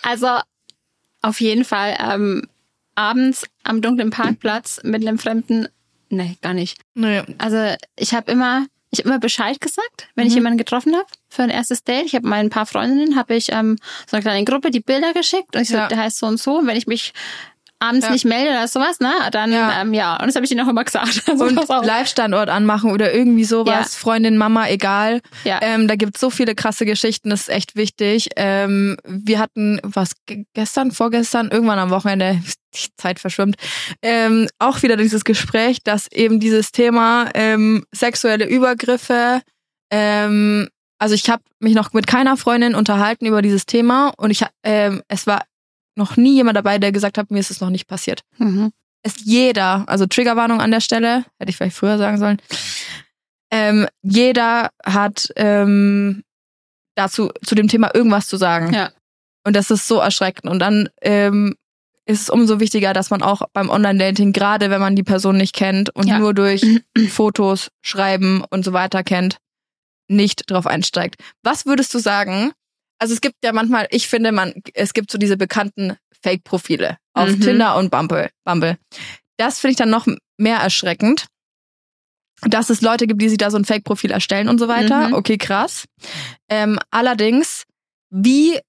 Also 0.02 0.40
auf 1.22 1.42
jeden 1.42 1.66
Fall 1.66 1.98
ähm, 2.00 2.48
abends 2.96 3.46
am 3.64 3.82
dunklen 3.82 4.10
Parkplatz 4.10 4.80
mit 4.84 5.06
einem 5.06 5.20
Fremden. 5.20 5.68
Nee, 6.10 6.38
gar 6.42 6.54
nicht. 6.54 6.78
Nee. 6.96 7.22
Also 7.38 7.76
ich 7.96 8.14
habe 8.14 8.32
immer, 8.32 8.66
ich 8.92 9.00
habe 9.00 9.10
immer 9.10 9.20
Bescheid 9.20 9.60
gesagt, 9.62 10.08
wenn 10.16 10.28
ich 10.28 10.34
jemanden 10.34 10.58
getroffen 10.58 10.96
habe 10.96 11.06
für 11.30 11.44
ein 11.44 11.50
erstes 11.50 11.84
Date. 11.84 12.06
Ich 12.06 12.16
habe 12.16 12.28
meinen 12.28 12.50
paar 12.50 12.66
Freundinnen, 12.66 13.16
habe 13.16 13.36
ich 13.36 13.52
ähm, 13.52 13.78
so 14.08 14.18
eine 14.18 14.24
kleine 14.24 14.44
Gruppe 14.46 14.72
die 14.72 14.80
Bilder 14.80 15.14
geschickt 15.14 15.56
und 15.56 15.62
ich 15.62 15.70
so, 15.70 15.76
Ja. 15.76 15.88
der 15.88 15.98
heißt 16.00 16.18
so 16.18 16.26
und 16.26 16.40
so. 16.40 16.58
Und 16.60 16.68
wenn 16.68 16.76
ich 16.78 16.88
mich 16.88 17.14
abends 17.80 18.06
Ja. 18.06 18.12
nicht 18.12 18.26
melde 18.26 18.50
oder 18.52 18.68
sowas, 18.68 19.00
ne, 19.00 19.12
dann 19.32 19.52
Ja. 19.52 19.70
ja, 19.72 19.82
ähm, 19.82 19.94
ja. 19.94 20.14
und 20.20 20.28
das 20.28 20.36
habe 20.36 20.46
ich 20.46 20.52
ihnen 20.52 20.62
auch 20.62 20.68
immer 20.70 20.84
gesagt. 20.84 21.24
Also 21.30 21.46
Und. 21.46 21.86
Live-Standort 21.86 22.50
anmachen 22.50 22.92
oder 22.92 23.14
irgendwie 23.14 23.46
sowas. 23.46 23.96
Freundin, 23.96 24.38
Mama, 24.38 24.68
egal. 24.68 25.22
Ja. 25.46 25.60
Ähm, 25.62 25.88
da 25.88 25.96
gibt's 25.96 26.20
so 26.20 26.30
viele 26.30 26.56
krasse 26.56 26.86
Geschichten, 26.86 27.30
das 27.30 27.42
ist 27.42 27.50
echt 27.50 27.76
wichtig. 27.76 28.30
Ähm, 28.36 28.98
wir 29.06 29.40
hatten, 29.40 29.80
was, 29.84 30.12
ge- 30.26 30.46
gestern, 30.54 30.92
vorgestern, 30.92 31.50
irgendwann 31.50 31.80
am 31.80 31.90
Wochenende, 31.90 32.42
die 32.76 32.88
Zeit 32.98 33.20
verschwimmt, 33.20 33.56
ähm, 34.02 34.48
auch 34.60 34.84
wieder 34.84 34.98
dieses 34.98 35.24
Gespräch, 35.24 35.82
dass 35.84 36.12
eben 36.12 36.40
dieses 36.40 36.72
Thema 36.72 37.30
ähm, 37.34 37.86
sexuelle 37.94 38.46
Übergriffe, 38.48 39.42
ähm, 39.92 40.68
also 41.02 41.16
ich 41.16 41.30
habe 41.30 41.42
mich 41.60 41.74
noch 41.76 41.94
mit 41.94 42.08
keiner 42.08 42.36
Freundin 42.36 42.76
unterhalten 42.76 43.26
über 43.26 43.42
dieses 43.42 43.66
Thema 43.66 44.12
und 44.18 44.32
ich, 44.32 44.44
ähm, 44.64 45.02
es 45.08 45.26
war 45.28 45.44
noch 46.00 46.18
nie 46.18 46.34
jemand 46.34 46.58
dabei, 46.58 46.80
der 46.80 46.92
gesagt 46.92 47.18
hat, 47.20 47.30
mir 47.30 47.40
ist 47.40 47.52
es 47.52 47.62
noch 47.62 47.70
nicht 47.70 47.88
passiert 47.88 48.22
Mhm. 48.40 48.72
es 49.04 49.14
jeder, 49.24 49.84
also 49.88 50.06
Triggerwarnung 50.08 50.60
an 50.62 50.72
der 50.72 50.82
Stelle, 50.82 51.26
hätte 51.38 51.50
ich 51.52 51.58
vielleicht 51.58 51.76
früher 51.78 51.98
sagen 52.00 52.18
sollen, 52.18 52.42
ähm, 53.52 53.88
jeder 54.02 54.70
hat 54.86 55.30
ähm, 55.36 56.24
dazu 56.96 57.30
zu 57.44 57.56
dem 57.56 57.68
Thema 57.68 57.94
irgendwas 57.94 58.28
zu 58.28 58.38
sagen. 58.38 58.74
Ja. 58.74 58.92
Und 59.46 59.56
das 59.56 59.72
ist 59.72 59.88
so 59.88 60.00
erschreckend. 60.00 60.52
Und 60.52 60.60
dann 60.60 60.90
ähm, 61.02 61.56
ist 62.06 62.22
es 62.24 62.30
umso 62.30 62.60
wichtiger, 62.60 62.94
dass 62.94 63.10
man 63.10 63.22
auch 63.24 63.42
beim 63.54 63.70
Online-Dating, 63.70 64.34
gerade 64.34 64.70
wenn 64.70 64.82
man 64.82 64.96
die 64.96 65.04
Person 65.04 65.38
nicht 65.38 65.56
kennt 65.56 65.90
und 65.96 66.08
Ja. 66.08 66.20
nur 66.20 66.34
durch 66.34 66.62
Fotos, 67.10 67.70
Schreiben 67.82 68.44
und 68.50 68.64
so 68.66 68.74
weiter 68.74 69.04
kennt, 69.04 69.38
nicht 70.08 70.50
drauf 70.52 70.68
einsteigt. 70.68 71.16
Was 71.44 71.66
würdest 71.66 71.94
du 71.94 72.00
sagen, 72.00 72.52
also 73.00 73.14
es 73.14 73.22
gibt 73.22 73.36
ja 73.44 73.52
manchmal, 73.54 73.88
ich 73.92 74.08
finde, 74.08 74.32
man, 74.32 74.54
es 74.74 74.94
gibt 74.94 75.12
so 75.12 75.18
diese 75.18 75.38
bekannten 75.38 75.98
Fake-Profile 76.22 76.98
auf 77.14 77.30
Mhm. 77.30 77.42
Tinder 77.42 77.76
und 77.78 77.90
Bumble. 77.92 78.30
Bumble. 78.44 78.78
Das 79.38 79.60
finde 79.60 79.72
ich 79.72 79.78
dann 79.78 79.90
noch 79.90 80.06
mehr 80.38 80.58
erschreckend, 80.58 81.28
dass 82.42 82.70
es 82.70 82.82
Leute 82.82 83.08
gibt, 83.08 83.22
die 83.22 83.30
sich 83.30 83.38
da 83.38 83.52
so 83.52 83.58
ein 83.58 83.66
Fake-Profil 83.66 84.12
erstellen 84.12 84.48
und 84.50 84.60
so 84.60 84.68
weiter. 84.68 85.10
Mhm. 85.10 85.14
Okay, 85.14 85.38
krass. 85.38 85.86
Ähm, 86.50 86.78
allerdings, 86.92 87.64
wie 88.10 88.60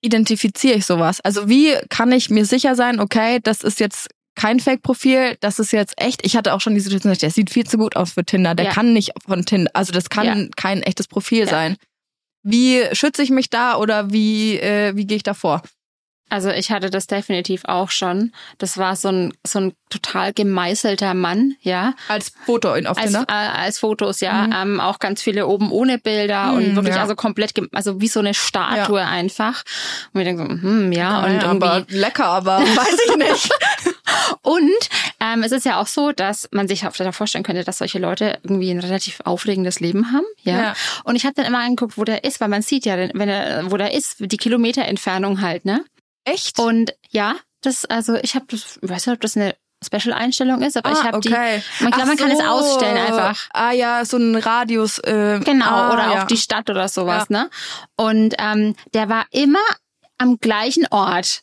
identifiziere 0.00 0.76
ich 0.76 0.86
sowas? 0.86 1.20
Also 1.20 1.48
wie 1.48 1.74
kann 1.88 2.10
ich 2.12 2.30
mir 2.30 2.44
sicher 2.46 2.74
sein, 2.74 3.00
okay, 3.00 3.38
das 3.42 3.62
ist 3.62 3.80
jetzt 3.80 4.08
kein 4.36 4.60
Fake-Profil, 4.60 5.36
das 5.40 5.58
ist 5.58 5.72
jetzt 5.72 5.94
echt. 6.00 6.24
Ich 6.24 6.36
hatte 6.36 6.54
auch 6.54 6.60
schon 6.60 6.74
die 6.74 6.80
Situation, 6.80 7.12
der 7.12 7.30
sieht 7.30 7.50
viel 7.50 7.66
zu 7.66 7.76
gut 7.76 7.96
aus 7.96 8.12
für 8.12 8.24
Tinder. 8.24 8.54
Der 8.54 8.66
Ja. 8.66 8.72
kann 8.72 8.92
nicht 8.92 9.10
von 9.26 9.44
Tinder, 9.44 9.70
also 9.74 9.92
das 9.92 10.08
kann 10.08 10.24
Ja. 10.26 10.46
kein 10.56 10.82
echtes 10.82 11.08
Profil 11.08 11.40
Ja. 11.40 11.46
sein. 11.46 11.76
Wie 12.42 12.82
schütze 12.92 13.22
ich 13.22 13.30
mich 13.30 13.50
da 13.50 13.76
oder 13.76 14.12
wie, 14.12 14.58
äh, 14.58 14.96
wie 14.96 15.06
gehe 15.06 15.16
ich 15.16 15.22
da 15.22 15.34
vor? 15.34 15.62
Also 16.32 16.48
ich 16.50 16.70
hatte 16.70 16.90
das 16.90 17.08
definitiv 17.08 17.62
auch 17.64 17.90
schon. 17.90 18.30
Das 18.58 18.78
war 18.78 18.94
so 18.94 19.08
ein, 19.08 19.32
so 19.44 19.58
ein 19.58 19.72
total 19.90 20.32
gemeißelter 20.32 21.12
Mann, 21.12 21.56
ja. 21.60 21.94
Als 22.06 22.30
Foto 22.46 22.72
in, 22.74 22.86
auf 22.86 22.96
Als, 22.96 23.06
Tinder? 23.06 23.26
äh, 23.28 23.32
als 23.32 23.80
Fotos, 23.80 24.20
ja. 24.20 24.46
Mhm. 24.46 24.52
Ähm, 24.54 24.80
auch 24.80 25.00
ganz 25.00 25.20
viele 25.22 25.48
oben 25.48 25.72
ohne 25.72 25.98
Bilder 25.98 26.52
Mhm, 26.52 26.56
und 26.56 26.76
wirklich 26.76 26.94
ja. 26.94 27.02
also 27.02 27.16
komplett, 27.16 27.54
also 27.72 28.00
wie 28.00 28.06
so 28.06 28.20
eine 28.20 28.32
Statue 28.34 29.04
einfach. 29.04 29.64
Und 30.12 30.18
wir 30.20 30.24
denken 30.24 30.60
so, 30.62 30.68
hm, 30.68 30.92
ja, 30.92 31.18
und 31.18 31.32
Naja, 31.32 31.42
irgendwie. 31.48 31.66
aber 31.66 31.86
lecker, 31.88 32.26
aber 32.26 32.58
weiß 32.60 32.98
ich 33.08 33.16
nicht. 33.16 33.50
Und 34.42 34.70
ähm, 35.20 35.42
es 35.42 35.52
ist 35.52 35.64
ja 35.66 35.80
auch 35.80 35.86
so, 35.86 36.12
dass 36.12 36.48
man 36.52 36.68
sich 36.68 36.86
auch 36.86 37.14
vorstellen 37.14 37.44
könnte, 37.44 37.64
dass 37.64 37.78
solche 37.78 37.98
Leute 37.98 38.38
irgendwie 38.42 38.70
ein 38.70 38.80
relativ 38.80 39.20
aufregendes 39.24 39.80
Leben 39.80 40.12
haben. 40.12 40.26
Ja. 40.42 40.58
Ja. 40.58 40.74
Und 41.04 41.16
ich 41.16 41.24
habe 41.24 41.34
dann 41.34 41.46
immer 41.46 41.60
angeguckt, 41.60 41.98
wo 41.98 42.04
der 42.04 42.24
ist, 42.24 42.40
weil 42.40 42.48
man 42.48 42.62
sieht 42.62 42.86
ja, 42.86 42.96
wenn 42.96 43.28
er, 43.28 43.70
wo 43.70 43.76
der 43.76 43.92
ist, 43.92 44.16
die 44.18 44.36
Kilometerentfernung 44.36 45.40
halt, 45.40 45.64
ne? 45.64 45.84
Echt? 46.24 46.58
Und 46.58 46.94
ja, 47.10 47.36
das, 47.62 47.84
also 47.84 48.16
ich 48.16 48.34
habe 48.34 48.46
das, 48.48 48.78
ich 48.80 48.88
weiß 48.88 49.06
nicht, 49.06 49.14
ob 49.14 49.20
das 49.20 49.36
eine 49.36 49.54
Special-Einstellung 49.82 50.62
ist, 50.62 50.76
aber 50.76 50.92
ich 50.92 51.02
habe 51.02 51.20
die. 51.20 51.32
Ah, 51.32 51.38
okay. 51.38 51.62
Man, 51.80 51.90
glaub, 51.90 52.06
man 52.06 52.16
kann 52.16 52.30
es 52.30 52.38
so. 52.38 52.44
ausstellen 52.44 52.98
einfach. 52.98 53.48
Ah 53.52 53.72
ja, 53.72 54.04
so 54.04 54.18
ein 54.18 54.36
Radius. 54.36 54.98
Äh, 54.98 55.40
Genau, 55.42 55.66
ah, 55.66 55.92
oder 55.92 56.12
ja. 56.12 56.20
auf 56.20 56.26
die 56.26 56.36
Stadt 56.36 56.68
oder 56.68 56.88
sowas, 56.88 57.30
ne? 57.30 57.48
Und 57.96 58.34
ähm, 58.38 58.76
der 58.92 59.08
war 59.08 59.24
immer 59.30 59.58
am 60.18 60.38
gleichen 60.38 60.86
Ort. 60.90 61.42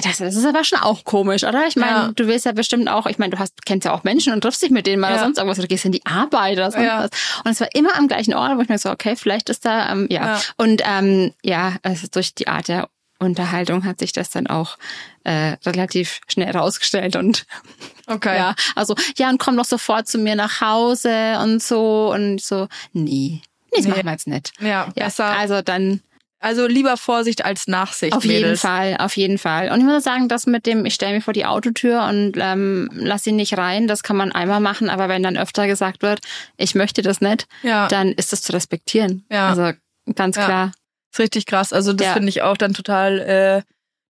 Dachte, 0.00 0.24
das 0.24 0.34
ist 0.36 0.46
aber 0.46 0.64
schon 0.64 0.78
auch 0.78 1.04
komisch, 1.04 1.44
oder? 1.44 1.66
Ich 1.66 1.76
meine, 1.76 1.90
Ja. 1.92 2.12
du 2.14 2.26
willst 2.26 2.46
ja 2.46 2.52
bestimmt 2.52 2.88
auch, 2.88 3.06
ich 3.06 3.18
meine, 3.18 3.30
du 3.30 3.38
hast, 3.38 3.66
kennst 3.66 3.84
ja 3.84 3.92
auch 3.92 4.04
Menschen 4.04 4.32
und 4.32 4.40
triffst 4.40 4.62
dich 4.62 4.70
mit 4.70 4.86
denen 4.86 5.00
mal 5.00 5.08
Ja. 5.08 5.14
oder 5.16 5.24
sonst 5.24 5.36
irgendwas, 5.38 5.58
oder 5.58 5.68
gehst 5.68 5.84
in 5.84 5.92
die 5.92 6.04
Arbeit 6.06 6.54
oder 6.54 6.70
sonst 6.70 6.84
Ja. 6.84 7.02
was. 7.04 7.10
Und 7.44 7.50
es 7.50 7.60
war 7.60 7.68
immer 7.74 7.94
am 7.96 8.08
gleichen 8.08 8.32
Ort, 8.34 8.56
wo 8.56 8.62
ich 8.62 8.68
mir 8.70 8.78
so, 8.78 8.90
okay, 8.90 9.16
vielleicht 9.16 9.50
ist 9.50 9.64
da, 9.66 9.92
ähm, 9.92 10.06
ja. 10.10 10.36
Ja. 10.36 10.40
Und 10.56 10.82
ähm, 10.86 11.34
ja, 11.42 11.74
also 11.82 12.06
durch 12.10 12.34
die 12.34 12.48
Art 12.48 12.68
der 12.68 12.88
Unterhaltung 13.18 13.84
hat 13.84 14.00
sich 14.00 14.12
das 14.12 14.30
dann 14.30 14.46
auch 14.48 14.78
äh, 15.24 15.56
relativ 15.64 16.20
schnell 16.26 16.50
rausgestellt 16.56 17.14
und 17.16 17.44
Okay. 18.08 18.36
ja, 18.36 18.54
also 18.74 18.96
ja, 19.16 19.28
und 19.30 19.38
komm 19.38 19.56
doch 19.56 19.64
sofort 19.64 20.08
zu 20.08 20.18
mir 20.18 20.34
nach 20.34 20.60
Hause 20.60 21.38
und 21.40 21.62
so 21.62 22.12
und 22.12 22.40
so, 22.42 22.66
nee, 22.92 23.40
nee, 23.40 23.42
das 23.76 23.84
Nee. 23.84 23.90
machen 23.90 24.04
wir 24.06 24.12
jetzt 24.12 24.26
nicht. 24.26 24.52
Ja, 24.60 24.66
Ja, 24.96 25.04
besser. 25.04 25.26
also 25.26 25.62
dann 25.62 26.00
Also 26.42 26.66
lieber 26.66 26.96
Vorsicht 26.96 27.44
als 27.44 27.68
Nachsicht. 27.68 28.12
auf 28.14 28.24
jeden 28.24 28.42
Mädels. 28.42 28.60
Fall, 28.62 28.96
auf 28.98 29.16
jeden 29.16 29.38
Fall. 29.38 29.70
Und 29.70 29.78
ich 29.78 29.84
muss 29.86 30.02
sagen, 30.02 30.28
das 30.28 30.46
mit 30.46 30.66
dem, 30.66 30.84
ich 30.84 30.94
stelle 30.94 31.14
mich 31.14 31.22
vor 31.24 31.32
die 31.32 31.46
Autotür 31.46 32.04
und 32.08 32.32
ähm, 32.36 32.88
lass 32.92 33.26
ihn 33.26 33.36
nicht 33.36 33.56
rein, 33.56 33.86
das 33.86 34.02
kann 34.02 34.16
man 34.16 34.32
einmal 34.32 34.58
machen, 34.60 34.90
aber 34.90 35.08
wenn 35.08 35.22
dann 35.22 35.36
öfter 35.38 35.66
gesagt 35.68 36.02
wird, 36.02 36.18
ich 36.56 36.74
möchte 36.74 37.00
das 37.02 37.20
nicht, 37.20 37.46
Ja. 37.62 37.86
dann 37.88 38.08
ist 38.12 38.32
das 38.32 38.42
zu 38.42 38.52
respektieren. 38.52 39.24
Ja. 39.30 39.50
Also 39.50 39.70
ganz 40.16 40.36
Ja. 40.36 40.44
klar. 40.44 40.72
Ist 41.12 41.20
richtig 41.20 41.46
krass. 41.46 41.72
Also 41.72 41.92
das 41.92 42.08
Ja. 42.08 42.12
finde 42.14 42.28
ich 42.30 42.42
auch 42.42 42.56
dann 42.56 42.74
total, 42.74 43.20
äh, 43.20 43.62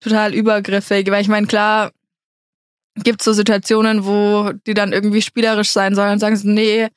total 0.02 0.34
übergriffig. 0.34 1.12
Weil 1.12 1.22
ich 1.22 1.28
meine, 1.28 1.48
klar, 1.48 1.92
gibt 3.04 3.22
so 3.24 3.34
Situationen, 3.34 4.06
wo 4.06 4.52
die 4.68 4.74
dann 4.74 4.94
irgendwie 4.94 5.22
spielerisch 5.22 5.70
sein 5.72 5.96
sollen 5.96 6.14
und 6.14 6.20
sagen 6.20 6.36
so, 6.38 6.48
nee, 6.48 6.88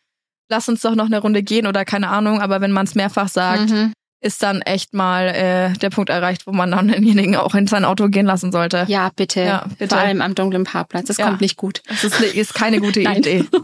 lass 0.50 0.68
uns 0.68 0.80
doch 0.82 0.94
noch 0.94 1.06
eine 1.06 1.18
Runde 1.20 1.42
gehen 1.42 1.66
oder 1.66 1.84
keine 1.84 2.08
Ahnung. 2.08 2.40
Aber 2.40 2.60
wenn 2.60 2.72
man 2.72 2.86
es 2.86 2.94
mehrfach 2.94 3.28
sagt, 3.28 3.70
Mhm. 3.70 3.92
Ist 4.24 4.42
dann 4.42 4.62
echt 4.62 4.94
mal 4.94 5.28
äh, 5.28 5.72
der 5.78 5.90
Punkt 5.90 6.08
erreicht, 6.08 6.46
wo 6.46 6.52
man 6.52 6.70
dann 6.70 6.88
denjenigen 6.88 7.36
auch 7.36 7.54
in 7.54 7.66
sein 7.66 7.84
Auto 7.84 8.08
gehen 8.08 8.26
lassen 8.26 8.52
sollte. 8.52 8.86
Ja, 8.88 9.10
bitte. 9.14 9.42
Ja, 9.42 9.66
bitte. 9.78 9.94
Vor 9.94 9.98
allem 9.98 10.22
am 10.22 10.34
dunklen 10.34 10.64
Parkplatz. 10.64 11.06
Das 11.08 11.18
Ja. 11.18 11.26
kommt 11.26 11.40
nicht 11.42 11.56
gut. 11.56 11.82
Das 11.88 12.04
ist, 12.04 12.20
ist 12.20 12.54
keine 12.54 12.80
gute. 12.80 13.00
Idee. 13.02 13.44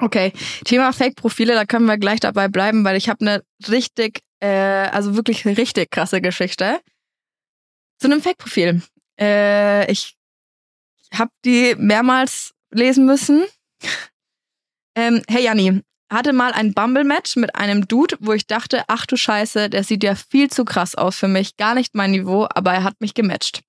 Okay, 0.00 0.32
Thema 0.64 0.92
Fake-Profile, 0.92 1.54
da 1.54 1.64
können 1.64 1.86
wir 1.86 1.96
gleich 1.98 2.18
dabei 2.18 2.48
bleiben, 2.48 2.84
weil 2.84 2.96
ich 2.96 3.08
habe 3.08 3.20
eine 3.20 3.44
richtig, 3.68 4.22
äh, 4.40 4.48
also 4.48 5.14
wirklich 5.14 5.46
richtig 5.46 5.92
krasse 5.92 6.20
Geschichte 6.20 6.80
zu 8.00 8.08
einem 8.08 8.20
Fake-Profil. 8.20 8.82
Äh, 9.20 9.90
ich 9.90 10.16
habe 11.14 11.30
die 11.44 11.76
mehrmals 11.78 12.52
lesen 12.72 13.06
müssen. 13.06 13.44
Ähm, 14.96 15.22
hey 15.28 15.42
Janni, 15.44 15.80
hatte 16.10 16.32
mal 16.32 16.52
ein 16.52 16.74
Bumble-Match 16.74 17.36
mit 17.36 17.54
einem 17.54 17.88
Dude, 17.88 18.16
wo 18.20 18.32
ich 18.32 18.46
dachte, 18.46 18.84
ach 18.88 19.06
du 19.06 19.16
Scheiße, 19.16 19.70
der 19.70 19.84
sieht 19.84 20.04
ja 20.04 20.14
viel 20.14 20.50
zu 20.50 20.64
krass 20.64 20.94
aus 20.94 21.16
für 21.16 21.28
mich, 21.28 21.56
gar 21.56 21.74
nicht 21.74 21.94
mein 21.94 22.12
Niveau, 22.12 22.46
aber 22.54 22.72
er 22.72 22.84
hat 22.84 23.00
mich 23.00 23.14
gematcht. 23.14 23.60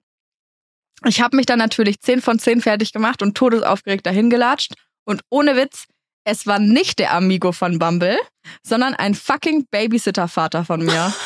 Ich 1.06 1.22
habe 1.22 1.36
mich 1.36 1.46
dann 1.46 1.60
natürlich 1.60 2.00
10 2.02 2.22
von 2.22 2.40
10 2.40 2.62
fertig 2.62 2.94
gemacht 2.94 3.22
und 3.22 3.36
todesaufgeregt 3.36 4.06
dahin 4.06 4.30
gelatscht. 4.30 4.74
Und 5.04 5.22
ohne 5.30 5.56
Witz, 5.56 5.86
es 6.24 6.48
war 6.48 6.60
nicht 6.60 7.00
der 7.00 7.14
Amigo 7.14 7.52
von 7.52 7.78
Bumble, 7.78 8.18
sondern 8.64 8.96
ein 8.96 9.14
fucking 9.14 9.68
Babysitter-Vater 9.70 10.66
von 10.66 10.84
mir. 10.84 11.14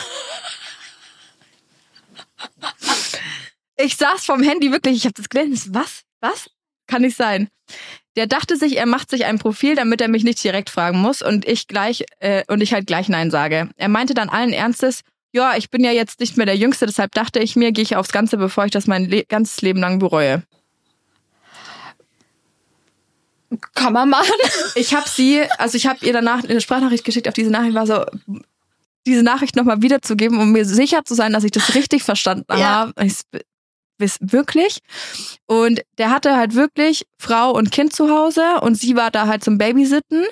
Ich 3.81 3.95
saß 3.95 4.25
vom 4.25 4.43
Handy 4.43 4.73
wirklich, 4.73 4.97
ich 4.97 5.05
habe 5.05 5.13
das 5.13 5.29
gelesen. 5.29 5.73
Was? 5.73 6.03
Was? 6.19 6.49
Kann 6.87 7.01
nicht 7.01 7.15
sein. 7.15 7.47
Der 8.15 8.27
dachte 8.27 8.57
sich, 8.57 8.77
er 8.77 8.85
macht 8.85 9.09
sich 9.09 9.25
ein 9.25 9.39
Profil, 9.39 9.75
damit 9.75 10.01
er 10.01 10.07
mich 10.07 10.23
nicht 10.23 10.43
direkt 10.43 10.69
fragen 10.69 10.99
muss 10.99 11.21
und 11.21 11.47
ich 11.47 11.67
gleich 11.67 12.05
äh, 12.19 12.43
und 12.47 12.61
ich 12.61 12.73
halt 12.73 12.87
gleich 12.87 13.07
nein 13.07 13.31
sage. 13.31 13.69
Er 13.77 13.87
meinte 13.87 14.13
dann 14.13 14.29
allen 14.29 14.51
Ernstes, 14.51 15.01
ja, 15.31 15.55
ich 15.55 15.69
bin 15.69 15.83
ja 15.83 15.91
jetzt 15.91 16.19
nicht 16.19 16.35
mehr 16.37 16.47
der 16.47 16.55
Jüngste, 16.57 16.85
deshalb 16.87 17.13
dachte 17.13 17.39
ich 17.39 17.55
mir, 17.55 17.71
gehe 17.71 17.83
ich 17.83 17.95
aufs 17.95 18.11
Ganze, 18.11 18.37
bevor 18.37 18.65
ich 18.65 18.71
das 18.71 18.87
mein 18.87 19.05
Le 19.05 19.23
ganzes 19.25 19.61
Leben 19.61 19.79
lang 19.79 19.99
bereue. 19.99 20.43
Kann 23.73 23.93
man 23.93 24.09
machen. 24.09 24.33
Ich 24.75 24.93
habe 24.93 25.09
sie, 25.09 25.41
also 25.57 25.75
ich 25.75 25.87
habe 25.87 26.05
ihr 26.05 26.13
danach 26.13 26.43
eine 26.43 26.61
Sprachnachricht 26.61 27.03
geschickt, 27.03 27.27
auf 27.27 27.33
diese 27.33 27.49
Nachricht 27.49 27.73
war 27.73 27.87
so, 27.87 28.05
diese 29.07 29.23
Nachricht 29.23 29.55
nochmal 29.55 29.81
wiederzugeben, 29.81 30.39
um 30.39 30.51
mir 30.51 30.65
sicher 30.65 31.03
zu 31.03 31.15
sein, 31.15 31.33
dass 31.33 31.43
ich 31.43 31.51
das 31.51 31.73
richtig 31.73 32.03
verstanden 32.03 32.45
Ja. 32.51 32.57
habe. 32.57 32.93
Ich 33.05 33.15
wirklich. 33.99 34.79
Und 35.45 35.81
der 35.97 36.09
hatte 36.11 36.35
halt 36.37 36.55
wirklich 36.55 37.05
Frau 37.19 37.51
und 37.51 37.71
Kind 37.71 37.93
zu 37.93 38.09
Hause 38.09 38.61
und 38.61 38.75
sie 38.75 38.95
war 38.95 39.11
da 39.11 39.27
halt 39.27 39.43
zum 39.43 39.57
Babysitten 39.57 40.25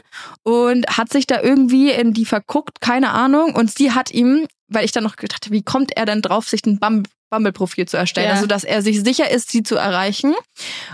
und 0.44 0.86
hat 0.98 1.12
sich 1.12 1.28
da 1.28 1.42
irgendwie 1.42 1.92
in 1.92 2.14
die 2.14 2.26
verguckt, 2.26 2.82
keine 2.82 3.12
Ahnung. 3.12 3.56
Und 3.56 3.72
sie 3.72 3.92
hat 3.92 4.12
ihm, 4.12 4.48
weil 4.70 4.86
ich 4.86 4.92
dann 4.92 5.04
noch 5.04 5.16
gedacht 5.16 5.46
habe, 5.46 5.56
wie 5.56 5.64
kommt 5.64 5.96
er 5.96 6.06
denn 6.06 6.22
drauf, 6.22 6.48
sich 6.48 6.66
ein 6.66 6.80
Bum- 6.80 7.04
Bumble-Profil 7.30 7.88
zu 7.88 7.98
erstellen? 7.98 8.28
Ja. 8.30 8.36
Also, 8.36 8.48
dass 8.48 8.64
er 8.64 8.82
sich 8.82 9.02
sicher 9.04 9.30
ist, 9.30 9.52
sie 9.52 9.64
zu 9.64 9.76
erreichen. 9.76 10.34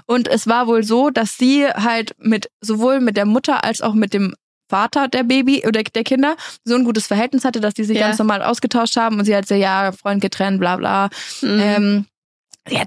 Und 0.08 0.28
es 0.28 0.48
war 0.48 0.68
wohl 0.68 0.84
so, 0.84 1.10
dass 1.12 1.38
sie 1.38 1.68
halt 1.68 2.16
mit, 2.18 2.50
sowohl 2.62 3.00
mit 3.02 3.18
der 3.18 3.26
Mutter 3.26 3.64
als 3.64 3.82
auch 3.82 3.94
mit 3.94 4.14
dem 4.14 4.34
Vater 4.70 5.08
der 5.08 5.24
Baby 5.24 5.64
oder 5.68 5.84
der 5.84 6.04
Kinder 6.04 6.36
so 6.64 6.74
ein 6.74 6.84
gutes 6.86 7.06
Verhältnis 7.06 7.46
hatte, 7.46 7.60
dass 7.60 7.76
die 7.76 7.84
sich 7.84 7.98
Ja. 8.00 8.08
ganz 8.08 8.18
normal 8.18 8.42
ausgetauscht 8.42 8.98
haben 8.98 9.20
und 9.20 9.26
sie 9.26 9.36
halt 9.36 9.48
so, 9.48 9.54
ja, 9.54 9.92
Freund 9.92 10.22
getrennt, 10.22 10.60
bla 10.60 10.78
bla. 10.78 11.10
Mhm. 11.42 11.60
Ähm, 11.60 12.06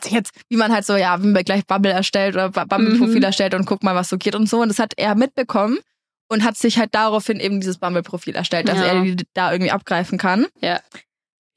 sich 0.04 0.12
jetzt, 0.12 0.32
wie 0.48 0.56
man 0.56 0.72
halt 0.72 0.86
so, 0.86 0.96
ja, 0.96 1.22
wie 1.22 1.26
man 1.28 1.44
gleich 1.44 1.66
Bumble 1.66 1.92
erstellt 1.92 2.34
oder 2.34 2.50
Bu- 2.50 2.64
Bumble-Profil 2.66 3.16
Mhm. 3.18 3.22
erstellt 3.22 3.54
und 3.54 3.66
guck 3.66 3.82
mal, 3.82 3.94
was 3.94 4.08
so 4.08 4.16
geht 4.18 4.34
und 4.34 4.48
so. 4.48 4.60
Und 4.62 4.68
das 4.68 4.78
hat 4.78 4.92
er 4.96 5.14
mitbekommen 5.14 5.78
und 6.28 6.44
hat 6.44 6.56
sich 6.56 6.78
halt 6.78 6.94
daraufhin 6.94 7.38
eben 7.40 7.60
dieses 7.60 7.78
Bumble-Profil 7.78 8.34
erstellt, 8.34 8.68
dass 8.68 8.78
Ja. 8.78 8.86
er 8.86 9.02
die 9.02 9.16
da 9.34 9.52
irgendwie 9.52 9.70
abgreifen 9.72 10.18
kann. 10.18 10.46
Ja. 10.60 10.80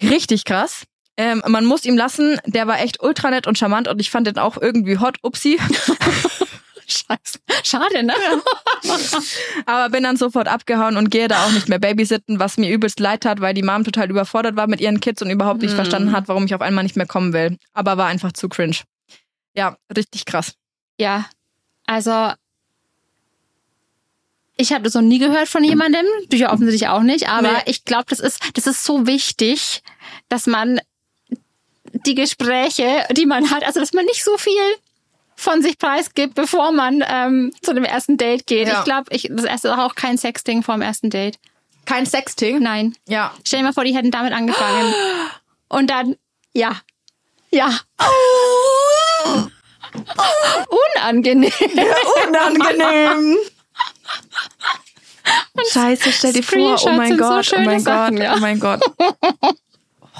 Richtig 0.01 0.45
krass. 0.45 0.83
Ähm, 1.17 1.41
man 1.47 1.65
muss 1.65 1.83
ihm 1.85 1.97
lassen, 1.97 2.39
der 2.45 2.65
war 2.67 2.79
echt 2.79 3.01
ultra 3.03 3.29
nett 3.29 3.45
und 3.47 3.57
charmant 3.57 3.87
und 3.89 3.99
ich 3.99 4.09
fand 4.09 4.25
den 4.27 4.37
auch 4.37 4.57
irgendwie 4.57 4.97
hot, 4.99 5.17
upsi. 5.21 5.59
Scheiße. 6.89 7.39
Schade, 7.63 8.03
ne? 8.03 8.13
Aber 9.65 9.89
bin 9.89 10.03
dann 10.03 10.17
sofort 10.17 10.47
abgehauen 10.47 10.97
und 10.97 11.09
gehe 11.11 11.27
da 11.27 11.45
auch 11.45 11.51
nicht 11.51 11.69
mehr 11.69 11.79
babysitten, 11.79 12.39
was 12.39 12.57
mir 12.57 12.69
übelst 12.71 12.99
leid 12.99 13.21
tat, 13.21 13.41
weil 13.41 13.53
die 13.53 13.61
Mom 13.63 13.83
total 13.83 14.09
überfordert 14.09 14.55
war 14.55 14.67
mit 14.67 14.81
ihren 14.81 14.99
Kids 14.99 15.21
und 15.21 15.29
überhaupt 15.29 15.61
nicht 15.61 15.71
Mhm. 15.71 15.75
verstanden 15.75 16.11
hat, 16.11 16.27
warum 16.27 16.45
ich 16.45 16.55
auf 16.55 16.61
einmal 16.61 16.83
nicht 16.83 16.95
mehr 16.95 17.05
kommen 17.05 17.33
will. 17.33 17.57
Aber 17.73 17.97
war 17.97 18.07
einfach 18.07 18.31
zu 18.31 18.49
cringe. 18.49 18.77
Ja, 19.55 19.77
richtig 19.95 20.25
krass. 20.25 20.53
Ja, 20.99 21.25
also 21.85 22.31
ich 24.57 24.73
habe 24.73 24.83
das 24.83 24.93
noch 24.93 25.01
nie 25.01 25.19
gehört 25.19 25.47
von 25.47 25.63
jemandem, 25.63 26.05
du 26.29 26.35
ja 26.35 26.51
offensichtlich 26.51 26.89
auch 26.89 27.01
nicht, 27.01 27.29
aber 27.29 27.53
Nee. 27.53 27.61
ich 27.67 27.85
glaube, 27.85 28.05
das 28.09 28.19
ist 28.19 28.39
das 28.55 28.67
ist 28.67 28.83
so 28.83 29.07
wichtig, 29.07 29.81
dass 30.27 30.47
man 30.47 30.81
die 32.05 32.13
Gespräche, 32.15 33.05
die 33.15 33.25
man 33.25 33.49
hat, 33.51 33.63
also 33.63 33.79
dass 33.79 33.93
man 33.93 34.05
nicht 34.05 34.23
so 34.23 34.37
viel 34.37 34.51
von 35.39 35.61
sich 35.61 35.77
preisgibt, 35.77 36.35
bevor 36.35 36.71
man 36.71 37.03
ähm, 37.07 37.51
zu 37.61 37.73
dem 37.73 37.85
ersten 37.85 38.17
Date 38.17 38.45
geht. 38.45 38.67
Ja. 38.67 38.79
Ich 38.79 38.85
glaube, 38.85 39.05
ich, 39.11 39.29
das 39.31 39.45
erste 39.45 39.69
ist 39.69 39.77
auch 39.77 39.95
kein 39.95 40.17
Sexting 40.17 40.63
vor 40.63 40.75
dem 40.75 40.81
ersten 40.81 41.09
Date. 41.09 41.39
Kein 41.85 42.05
Sexting? 42.05 42.61
Nein. 42.61 42.95
Ja. 43.07 43.33
Stell 43.45 43.59
dir 43.59 43.65
mal 43.65 43.73
vor, 43.73 43.85
die 43.85 43.95
hätten 43.95 44.11
damit 44.11 44.33
angefangen. 44.33 44.93
Und 45.69 45.89
dann, 45.89 46.17
ja. 46.53 46.75
Ja. 47.51 47.79
Unangenehm. 50.95 51.51
Unangenehm. 52.27 53.37
Scheiße, 55.71 56.11
stell 56.11 56.33
dir 56.33 56.43
vor, 56.43 56.57
oh 56.57 56.77
Screenshots 56.77 56.97
mein 56.97 57.07
sind 57.09 57.19
so 57.19 57.23
Gott, 57.23 57.53
oh 57.55 57.59
mein 57.61 57.79
Sachen, 57.79 58.15
Gott, 58.15 58.23
ja. 58.23 58.33
oh 58.35 58.39
mein 58.39 58.59
Gott. 58.59 58.81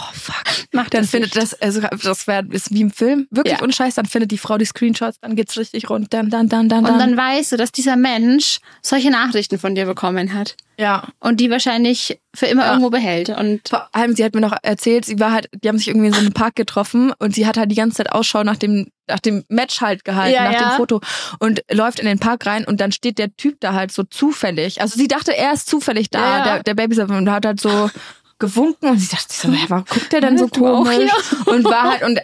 Oh 0.01 0.13
fuck. 0.13 0.35
Macht 0.71 0.93
Dann 0.93 1.01
das 1.01 1.09
findet 1.11 1.35
nicht. 1.35 1.51
das, 1.53 1.61
also 1.61 1.81
das 1.81 2.25
wäre 2.27 2.45
ist 2.51 2.71
wie 2.73 2.81
im 2.81 2.91
Film, 2.91 3.27
wirklich 3.31 3.57
Ja. 3.57 3.63
unscheiß, 3.63 3.95
dann 3.95 4.05
findet 4.05 4.31
die 4.31 4.37
Frau 4.37 4.57
die 4.57 4.65
Screenshots, 4.65 5.19
dann 5.19 5.35
geht's 5.35 5.57
richtig 5.57 5.89
rund, 5.89 6.13
dann, 6.13 6.29
dann, 6.29 6.47
dann, 6.47 6.69
dann, 6.69 6.85
Und 6.85 6.97
dann 6.99 7.17
weißt 7.17 7.51
du, 7.51 7.57
dass 7.57 7.71
dieser 7.71 7.95
Mensch 7.97 8.59
solche 8.81 9.09
Nachrichten 9.11 9.59
von 9.59 9.75
dir 9.75 9.85
bekommen 9.85 10.33
hat. 10.33 10.55
ja. 10.77 11.03
Und 11.19 11.39
die 11.41 11.49
wahrscheinlich 11.49 12.19
für 12.33 12.45
immer 12.45 12.63
Ja. 12.63 12.69
irgendwo 12.69 12.89
behält. 12.91 13.29
Und 13.29 13.67
Vor 13.67 13.89
allem, 13.93 14.15
sie 14.15 14.23
hat 14.23 14.33
mir 14.35 14.41
noch 14.41 14.55
erzählt, 14.61 15.03
sie 15.05 15.19
war 15.19 15.31
halt, 15.31 15.49
die 15.51 15.67
haben 15.67 15.77
sich 15.77 15.87
irgendwie 15.89 16.07
in 16.07 16.13
so 16.13 16.19
einem 16.19 16.31
Park 16.33 16.55
getroffen 16.55 17.11
und 17.19 17.35
sie 17.35 17.45
hat 17.47 17.57
halt 17.57 17.71
die 17.71 17.75
ganze 17.75 17.97
Zeit 17.97 18.11
Ausschau 18.13 18.43
nach 18.43 18.55
dem, 18.55 18.87
nach 19.07 19.19
dem 19.19 19.43
Match 19.49 19.81
halt 19.81 20.05
gehalten, 20.05 20.35
Ja, 20.35 20.43
nach 20.45 20.53
ja. 20.53 20.69
dem 20.69 20.77
Foto 20.77 21.01
und 21.39 21.63
läuft 21.71 21.99
in 21.99 22.05
den 22.05 22.19
Park 22.19 22.45
rein 22.45 22.63
und 22.65 22.79
dann 22.79 22.91
steht 22.91 23.17
der 23.17 23.35
Typ 23.35 23.59
da 23.59 23.73
halt 23.73 23.91
so 23.91 24.03
zufällig. 24.03 24.79
Also 24.81 24.97
sie 24.97 25.07
dachte, 25.07 25.35
er 25.35 25.51
ist 25.53 25.67
zufällig 25.67 26.11
da, 26.11 26.43
der, 26.43 26.63
der 26.63 26.75
Babysitter 26.75 27.17
und 27.17 27.29
hat 27.29 27.45
halt 27.45 27.59
so 27.59 27.89
gewunken 28.39 28.89
und 28.89 28.97
sie 28.99 29.09
dachte 29.15 29.33
so, 29.33 29.51
hä, 29.51 29.65
warum 29.67 29.85
guckt 29.85 30.11
der 30.11 30.21
denn 30.21 30.37
so 30.37 30.45
auch 30.45 30.49
komisch? 30.51 31.11
Und 31.45 31.65
war 31.65 31.83
halt 31.91 32.03
und 32.03 32.19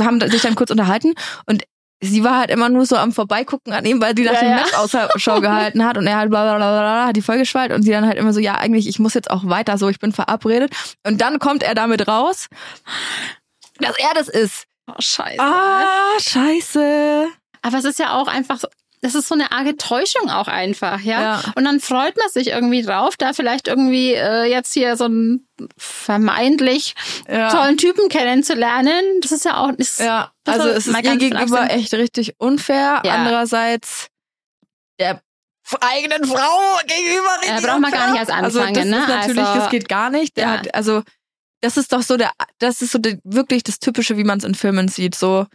haben 0.00 0.20
sich 0.30 0.42
dann 0.42 0.54
kurz 0.54 0.70
unterhalten 0.70 1.14
und 1.46 1.62
sie 2.00 2.22
war 2.22 2.38
halt 2.38 2.50
immer 2.50 2.68
nur 2.68 2.86
so 2.86 2.96
am 2.96 3.12
Vorbeigucken 3.12 3.72
an 3.72 3.84
ihm, 3.84 4.00
weil 4.00 4.16
sie 4.16 4.22
nach 4.24 4.34
Ja, 4.34 4.40
dem 4.40 4.50
ja. 4.50 4.56
Match 4.56 4.74
Ausschau 4.74 5.40
gehalten 5.40 5.84
hat 5.84 5.96
und 5.98 6.06
er 6.06 6.16
halt 6.16 6.30
bla 6.30 6.44
bla 6.44 6.56
bla 6.56 6.70
bla 6.80 7.06
hat 7.08 7.16
die 7.16 7.22
Folge 7.22 7.42
geschwallt 7.42 7.72
und 7.72 7.82
sie 7.82 7.90
dann 7.90 8.06
halt 8.06 8.18
immer 8.18 8.32
so, 8.32 8.38
ja, 8.40 8.54
eigentlich, 8.56 8.86
ich 8.88 8.98
muss 9.00 9.14
jetzt 9.14 9.30
auch 9.30 9.46
weiter, 9.48 9.78
so, 9.78 9.88
ich 9.88 9.98
bin 9.98 10.12
verabredet. 10.12 10.70
Und 11.04 11.20
dann 11.20 11.38
kommt 11.40 11.62
er 11.64 11.74
damit 11.74 12.06
raus, 12.06 12.46
dass 13.80 13.96
er 13.98 14.14
das 14.14 14.28
ist. 14.28 14.64
oh, 14.88 14.94
scheiße. 15.00 15.40
Ah, 15.40 16.20
scheiße. 16.20 17.26
Aber 17.62 17.78
es 17.78 17.84
ist 17.84 17.98
ja 17.98 18.12
auch 18.16 18.28
einfach, 18.28 18.58
so- 18.60 18.68
das 19.00 19.14
ist 19.14 19.28
so 19.28 19.34
eine 19.34 19.52
arge 19.52 19.76
Täuschung 19.76 20.28
auch 20.30 20.48
einfach, 20.48 21.00
ja? 21.00 21.20
Ja. 21.20 21.42
Und 21.54 21.64
dann 21.64 21.80
freut 21.80 22.16
man 22.16 22.28
sich 22.30 22.48
irgendwie 22.48 22.82
drauf, 22.82 23.16
da 23.16 23.32
vielleicht 23.32 23.68
irgendwie 23.68 24.14
äh, 24.14 24.44
jetzt 24.44 24.72
hier 24.74 24.96
so 24.96 25.04
einen 25.04 25.46
vermeintlich 25.76 26.94
Ja. 27.28 27.50
tollen 27.50 27.76
Typen 27.76 28.08
kennenzulernen. 28.08 29.20
Das 29.20 29.32
ist 29.32 29.44
ja 29.44 29.56
auch, 29.58 29.70
ist, 29.70 30.00
Ja, 30.00 30.32
Das 30.44 30.56
also 30.60 30.68
es 30.68 30.86
ist 30.86 30.96
ihr 30.96 31.02
gegenüber 31.16 31.38
langsam. 31.60 31.66
echt 31.68 31.94
richtig 31.94 32.34
unfair. 32.38 33.02
Ja. 33.04 33.14
Andererseits 33.14 34.08
der 34.98 35.20
eigenen 35.80 36.24
Frau 36.24 36.78
gegenüber 36.86 37.36
richtig 37.42 37.58
Äh, 37.58 37.66
braucht 37.66 37.80
man 37.80 37.90
gar 37.92 38.10
nicht 38.10 38.18
erst 38.20 38.32
Also 38.32 38.58
das 38.58 38.68
anfangen, 38.68 38.92
ist 38.92 38.98
ne? 38.98 39.06
natürlich, 39.06 39.44
Also- 39.44 39.60
das 39.60 39.70
geht 39.70 39.88
gar 39.88 40.10
nicht. 40.10 40.36
Der 40.36 40.50
hat, 40.50 40.74
also 40.74 41.02
das 41.60 41.76
ist 41.76 41.92
doch 41.92 42.02
so 42.02 42.16
der, 42.16 42.30
das 42.58 42.80
ist 42.82 42.92
so 42.92 42.98
der, 42.98 43.18
wirklich 43.24 43.64
das 43.64 43.78
Typische, 43.78 44.16
wie 44.16 44.24
man 44.24 44.38
es 44.38 44.44
in 44.44 44.54
Filmen 44.54 44.88
sieht. 44.88 45.14
So 45.14 45.46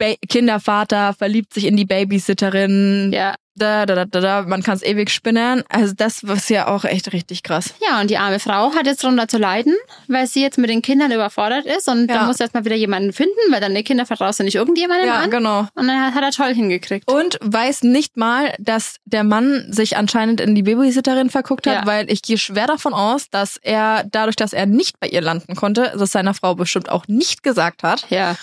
ba 0.00 0.14
Kindervater 0.28 1.12
verliebt 1.14 1.54
sich 1.54 1.66
in 1.66 1.76
die 1.76 1.84
Babysitterin. 1.84 3.12
ja. 3.12 3.34
Da, 3.56 3.84
da, 3.84 3.94
da, 3.94 4.04
da, 4.06 4.20
da. 4.20 4.42
Man 4.42 4.62
kann 4.62 4.76
es 4.76 4.82
ewig 4.82 5.10
spinnen. 5.10 5.64
Also 5.68 5.92
das 5.94 6.22
ist 6.22 6.48
ja 6.48 6.68
auch 6.68 6.84
echt 6.84 7.12
richtig 7.12 7.42
krass. 7.42 7.74
Ja, 7.86 8.00
und 8.00 8.08
die 8.08 8.16
arme 8.16 8.38
Frau 8.38 8.72
hat 8.74 8.86
jetzt 8.86 9.02
drunter 9.02 9.28
zu 9.28 9.36
leiden, 9.36 9.74
weil 10.08 10.26
sie 10.28 10.40
jetzt 10.40 10.56
mit 10.56 10.70
den 10.70 10.80
Kindern 10.80 11.10
überfordert 11.12 11.66
ist 11.66 11.86
und 11.88 12.08
Ja. 12.08 12.18
dann 12.18 12.26
muss 12.26 12.40
erst 12.40 12.54
mal 12.54 12.64
wieder 12.64 12.76
jemanden 12.76 13.12
finden, 13.12 13.34
weil 13.50 13.60
deine 13.60 13.82
Kinder 13.82 14.06
vertraust 14.06 14.40
du 14.40 14.44
nicht 14.44 14.54
irgendjemandem 14.54 15.08
Ja, 15.08 15.16
an. 15.16 15.30
genau. 15.30 15.60
Und 15.74 15.88
dann 15.88 16.00
hat, 16.00 16.14
hat 16.14 16.22
er 16.22 16.30
toll 16.30 16.54
hingekriegt. 16.54 17.10
Und 17.10 17.38
weiß 17.42 17.82
nicht 17.82 18.16
mal, 18.16 18.54
dass 18.60 18.96
der 19.04 19.24
Mann 19.24 19.66
sich 19.70 19.96
anscheinend 19.98 20.40
in 20.40 20.54
die 20.54 20.62
Babysitterin 20.62 21.28
verguckt 21.28 21.66
hat, 21.66 21.74
Ja. 21.82 21.86
weil 21.86 22.10
ich 22.10 22.22
gehe 22.22 22.38
schwer 22.38 22.68
davon 22.68 22.94
aus, 22.94 23.28
dass 23.30 23.58
er 23.58 24.04
dadurch, 24.10 24.36
dass 24.36 24.54
er 24.54 24.64
nicht 24.64 24.98
bei 25.00 25.08
ihr 25.08 25.20
landen 25.20 25.54
konnte, 25.54 25.92
das 25.98 26.12
seiner 26.12 26.32
Frau 26.32 26.54
bestimmt 26.54 26.88
auch 26.88 27.08
nicht 27.08 27.42
gesagt 27.42 27.82
hat. 27.82 28.06
Ja. 28.08 28.36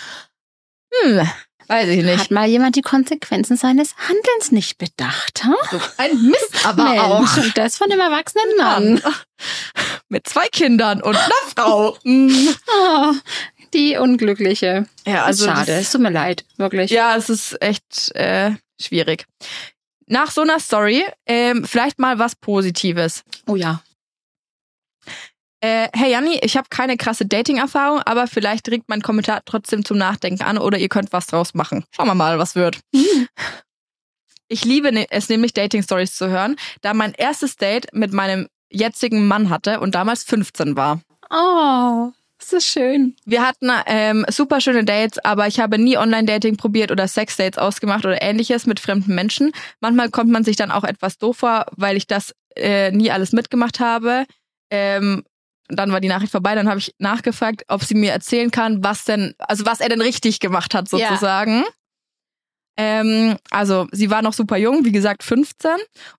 Hm, 0.94 1.28
weiß 1.68 1.90
ich 1.90 2.04
nicht. 2.04 2.20
Hat 2.20 2.32
mal 2.32 2.48
jemand 2.48 2.76
die 2.76 2.82
Konsequenzen 2.82 3.58
seines 3.58 3.96
Handelns 3.98 4.52
nicht 4.52 4.78
bedacht, 4.78 5.44
ha? 5.44 5.54
So 5.72 5.80
ein 5.98 6.22
Mist 6.24 6.66
aber 6.66 6.84
Mensch, 6.84 7.00
auch. 7.02 7.38
Und 7.38 7.58
das 7.58 7.78
von 7.78 7.92
einem 7.92 8.02
erwachsenen 8.02 8.58
Mann. 8.58 9.02
Mit 10.10 10.28
zwei 10.28 10.48
Kindern 10.48 11.02
und 11.02 11.16
einer 11.16 11.34
Frau. 11.56 11.98
Oh, 12.06 13.14
die 13.74 13.98
Unglückliche. 13.98 14.88
Ja, 15.06 15.26
Also 15.26 15.46
Schade, 15.46 15.74
es 15.74 15.92
tut 15.92 16.02
mir 16.02 16.12
leid, 16.12 16.46
wirklich. 16.58 16.92
Ja, 16.92 17.16
es 17.18 17.30
ist 17.30 17.62
echt 17.62 18.16
äh, 18.16 18.52
schwierig. 18.80 19.26
Nach 20.08 20.32
so 20.32 20.42
einer 20.42 20.60
Story 20.62 21.04
ähm, 21.26 21.66
vielleicht 21.66 22.00
mal 22.00 22.18
was 22.18 22.36
Positives. 22.36 23.24
Oh 23.46 23.58
ja. 23.58 23.82
Äh, 25.62 25.88
hey 25.94 26.12
Janni, 26.12 26.40
ich 26.44 26.56
habe 26.56 26.68
keine 26.70 26.98
krasse 26.98 27.26
Dating-Erfahrung, 27.26 28.02
aber 28.06 28.28
vielleicht 28.28 28.70
regt 28.70 28.86
mein 28.90 29.02
Kommentar 29.02 29.42
trotzdem 29.46 29.84
zum 29.84 29.98
Nachdenken 29.98 30.44
an 30.44 30.58
oder 30.60 30.78
ihr 30.78 30.90
könnt 30.90 31.12
was 31.14 31.26
draus 31.26 31.54
machen. 31.56 31.84
Schauen 31.96 32.08
wir 32.08 32.14
mal, 32.16 32.38
was 32.38 32.54
wird. 32.56 32.80
Ich 34.50 34.64
liebe 34.64 34.92
ne- 34.92 35.08
es 35.10 35.30
nämlich, 35.30 35.54
Dating-Stories 35.54 36.16
zu 36.16 36.30
hören, 36.30 36.56
da 36.82 36.94
mein 36.94 37.14
erstes 37.14 37.56
Date 37.58 37.88
mit 37.94 38.14
meinem 38.14 38.48
jetzigen 38.70 39.28
Mann 39.28 39.50
hatte 39.50 39.80
und 39.80 39.96
damals 39.96 40.24
15 40.24 40.76
war. 40.76 41.02
Oh, 41.30 42.12
das 42.38 42.54
ist 42.54 42.68
schön. 42.68 43.16
Wir 43.26 43.46
hatten 43.46 43.70
ähm, 43.88 44.26
super 44.30 44.62
schöne 44.62 44.86
Dates, 44.86 45.18
aber 45.26 45.48
ich 45.48 45.60
habe 45.60 45.78
nie 45.80 45.98
Online-Dating 45.98 46.56
probiert 46.56 46.92
oder 46.92 47.08
Sex-Dates 47.08 47.58
ausgemacht 47.58 48.06
oder 48.06 48.22
ähnliches 48.22 48.66
mit 48.68 48.80
fremden 48.80 49.16
Menschen. 49.16 49.52
Manchmal 49.82 50.10
kommt 50.12 50.30
man 50.30 50.44
sich 50.44 50.56
dann 50.56 50.72
auch 50.72 50.84
etwas 50.84 51.18
doof 51.18 51.38
vor, 51.38 51.66
weil 51.76 51.98
ich 51.98 52.08
das 52.08 52.34
äh, 52.56 52.92
nie 52.92 53.12
alles 53.12 53.34
mitgemacht 53.34 53.80
habe. 53.80 54.26
Ähm, 54.70 55.24
dann 55.70 55.92
war 55.92 56.00
die 56.00 56.08
Nachricht 56.08 56.32
vorbei, 56.32 56.56
dann 56.56 56.70
habe 56.70 56.80
ich 56.80 56.96
nachgefragt, 56.98 57.64
ob 57.68 57.84
sie 57.84 57.96
mir 57.96 58.12
erzählen 58.12 58.52
kann, 58.52 58.84
was 58.84 59.04
denn, 59.04 59.34
also 59.40 59.66
was 59.66 59.80
er 59.80 59.90
denn 59.90 60.02
richtig 60.02 60.40
gemacht 60.40 60.74
hat 60.74 60.88
Ja. 61.62 61.68
Ähm, 62.78 63.38
also 63.50 63.88
sie 63.92 64.12
war 64.12 64.22
noch 64.22 64.34
super 64.34 64.56
jung, 64.58 64.86
wie 64.86 64.92
gesagt 64.92 65.24
15 65.24 65.72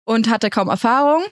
und 0.05 0.29
hatte 0.29 0.51
kaum 0.51 0.69
Erfahrung, 0.69 1.23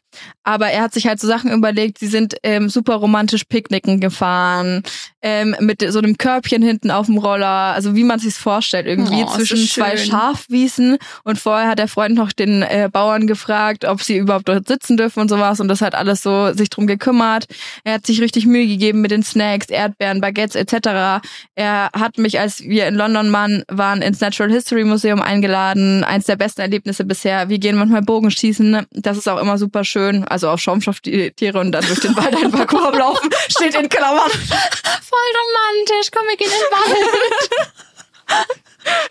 aber 0.44 0.68
er 0.68 0.82
hat 0.82 0.94
sich 0.94 1.06
halt 1.08 1.18
so 1.20 1.26
Sachen 1.26 1.50
überlegt. 1.50 1.98
Sie 1.98 2.06
sind 2.06 2.36
ähm, 2.44 2.68
super 2.68 2.94
romantisch 2.94 3.44
Picknicken 3.44 4.00
gefahren, 4.00 4.84
ähm, 5.22 5.56
mit 5.58 5.84
so 5.90 5.98
einem 5.98 6.16
Körbchen 6.16 6.62
hinten 6.62 6.92
auf 6.92 7.06
dem 7.06 7.18
Roller, 7.18 7.46
also 7.74 7.96
wie 7.96 8.04
man 8.04 8.20
sich's 8.20 8.38
vorstellt 8.38 8.86
irgendwie 8.86 9.24
Oh, 9.24 9.34
zwischen 9.34 9.58
zwei. 9.66 9.96
Schafwiesen 9.96 10.98
und 11.24 11.38
vorher 11.38 11.68
hat 11.68 11.80
der 11.80 11.88
Freund 11.88 12.14
noch 12.14 12.30
den 12.32 12.62
äh, 12.62 12.88
Bauern 12.92 13.26
gefragt, 13.26 13.84
ob 13.84 14.02
sie 14.02 14.18
überhaupt 14.18 14.48
dort 14.48 14.68
sitzen 14.68 14.96
dürfen 14.96 15.20
und 15.20 15.28
sowas 15.28 15.58
und 15.58 15.66
das 15.68 15.80
hat 15.80 15.96
alles 15.96 16.22
so 16.22 16.52
sich 16.52 16.70
drum 16.70 16.86
gekümmert. 16.86 17.46
Er 17.82 17.94
hat 17.94 18.06
sich 18.06 18.20
richtig 18.20 18.46
Mühe 18.46 18.66
gegeben 18.68 19.00
mit 19.00 19.10
den 19.10 19.24
Snacks, 19.24 19.66
Erdbeeren, 19.70 20.20
Baguettes 20.20 20.54
etc. 20.54 21.24
Er 21.56 21.90
hat 21.92 22.18
mich, 22.18 22.38
als 22.38 22.60
wir 22.60 22.86
in 22.86 22.94
London 22.94 23.32
waren 23.32 24.02
ins 24.02 24.20
Natural 24.20 24.52
History 24.52 24.84
Museum 24.84 25.15
eingeladen. 25.22 26.04
Eins 26.04 26.26
der 26.26 26.36
besten 26.36 26.60
Erlebnisse 26.60 27.04
bisher. 27.04 27.48
Wir 27.48 27.58
gehen 27.58 27.76
manchmal 27.76 28.02
Bogenschießen. 28.02 28.86
Das 28.92 29.16
ist 29.16 29.28
auch 29.28 29.38
immer 29.38 29.56
super 29.58 29.84
schön. 29.84 30.24
Also 30.24 30.48
auf 30.48 30.60
Schaumstofftiere 30.60 31.58
und 31.58 31.72
dann 31.72 31.84
durch 31.86 32.00
den 32.00 32.16
Wald 32.16 32.36
ein 32.36 32.50
Parcours 32.50 32.84
ablaufen. 32.84 33.30
Steht 33.48 33.74
in 33.74 33.88
Klammern. 33.88 34.30
Voll 34.30 35.32
romantisch. 35.40 36.10
Komm, 36.12 36.26
wir 36.28 36.36
gehen 36.36 36.50
in 36.50 36.52
den 36.52 36.70
Wald. 36.70 36.86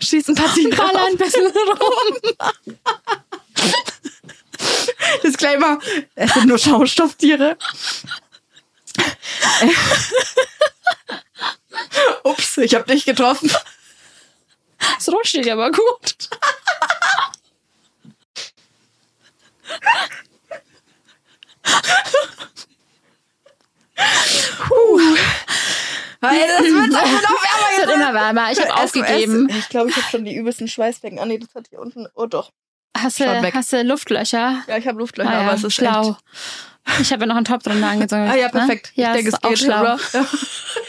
Schießen 0.00 0.34
Partien 0.34 0.70
Ballern 0.70 1.12
ein 1.12 1.16
bisschen 1.16 1.46
rum. 1.46 2.16
Disclaimer. 5.22 5.78
Es 6.14 6.34
sind 6.34 6.46
nur 6.46 6.58
Schaumstofftiere. 6.58 7.56
Ups, 12.24 12.56
ich 12.58 12.74
habe 12.74 12.84
dich 12.86 13.04
getroffen. 13.04 13.50
Steht 15.42 15.52
aber 15.52 15.70
gut. 15.70 16.16
Weil 26.20 26.38
das 26.48 26.60
wird 26.62 26.94
auch 26.94 27.06
noch 27.06 27.42
wärmer 27.42 27.94
immer 27.94 28.14
wärmer. 28.14 28.52
Ich 28.52 28.60
habe 28.60 28.74
aufgegeben. 28.74 29.48
Ich 29.50 29.68
glaube, 29.68 29.90
ich 29.90 29.96
habe 29.96 30.06
schon 30.10 30.24
die 30.24 30.34
übelsten 30.34 30.68
Schweißflecken. 30.68 31.18
Ah 31.18 31.26
nee, 31.26 31.38
das 31.38 31.54
hat 31.54 31.68
hier 31.68 31.80
unten. 31.80 32.06
Oh 32.14 32.26
doch. 32.26 32.50
Hast 32.96 33.20
du, 33.20 33.52
hast 33.54 33.72
du 33.72 33.82
Luftlöcher? 33.82 34.62
Ja, 34.66 34.76
ich 34.78 34.88
habe 34.88 34.98
Luftlöcher, 34.98 35.28
Ah 35.28 35.34
ja, 35.34 35.40
aber 35.40 35.52
es 35.54 35.64
ist 35.64 35.74
schlau. 35.74 36.16
Echt, 36.86 37.00
Ich 37.00 37.12
habe 37.12 37.22
ja 37.24 37.26
noch 37.26 37.36
einen 37.36 37.44
Top 37.44 37.62
drunter 37.62 37.88
angezogen. 37.88 38.26
ah 38.28 38.34
ja, 38.34 38.48
perfekt. 38.48 38.92
Ne? 38.96 39.02
Ja, 39.02 39.08
ich 39.10 39.16
denke, 39.16 39.28
ist 39.28 39.34
es 39.34 39.44
auch 39.44 39.48
geht. 39.50 39.58
schlau. 39.58 39.80
Oder? 39.82 40.00
Ja. 40.14 40.26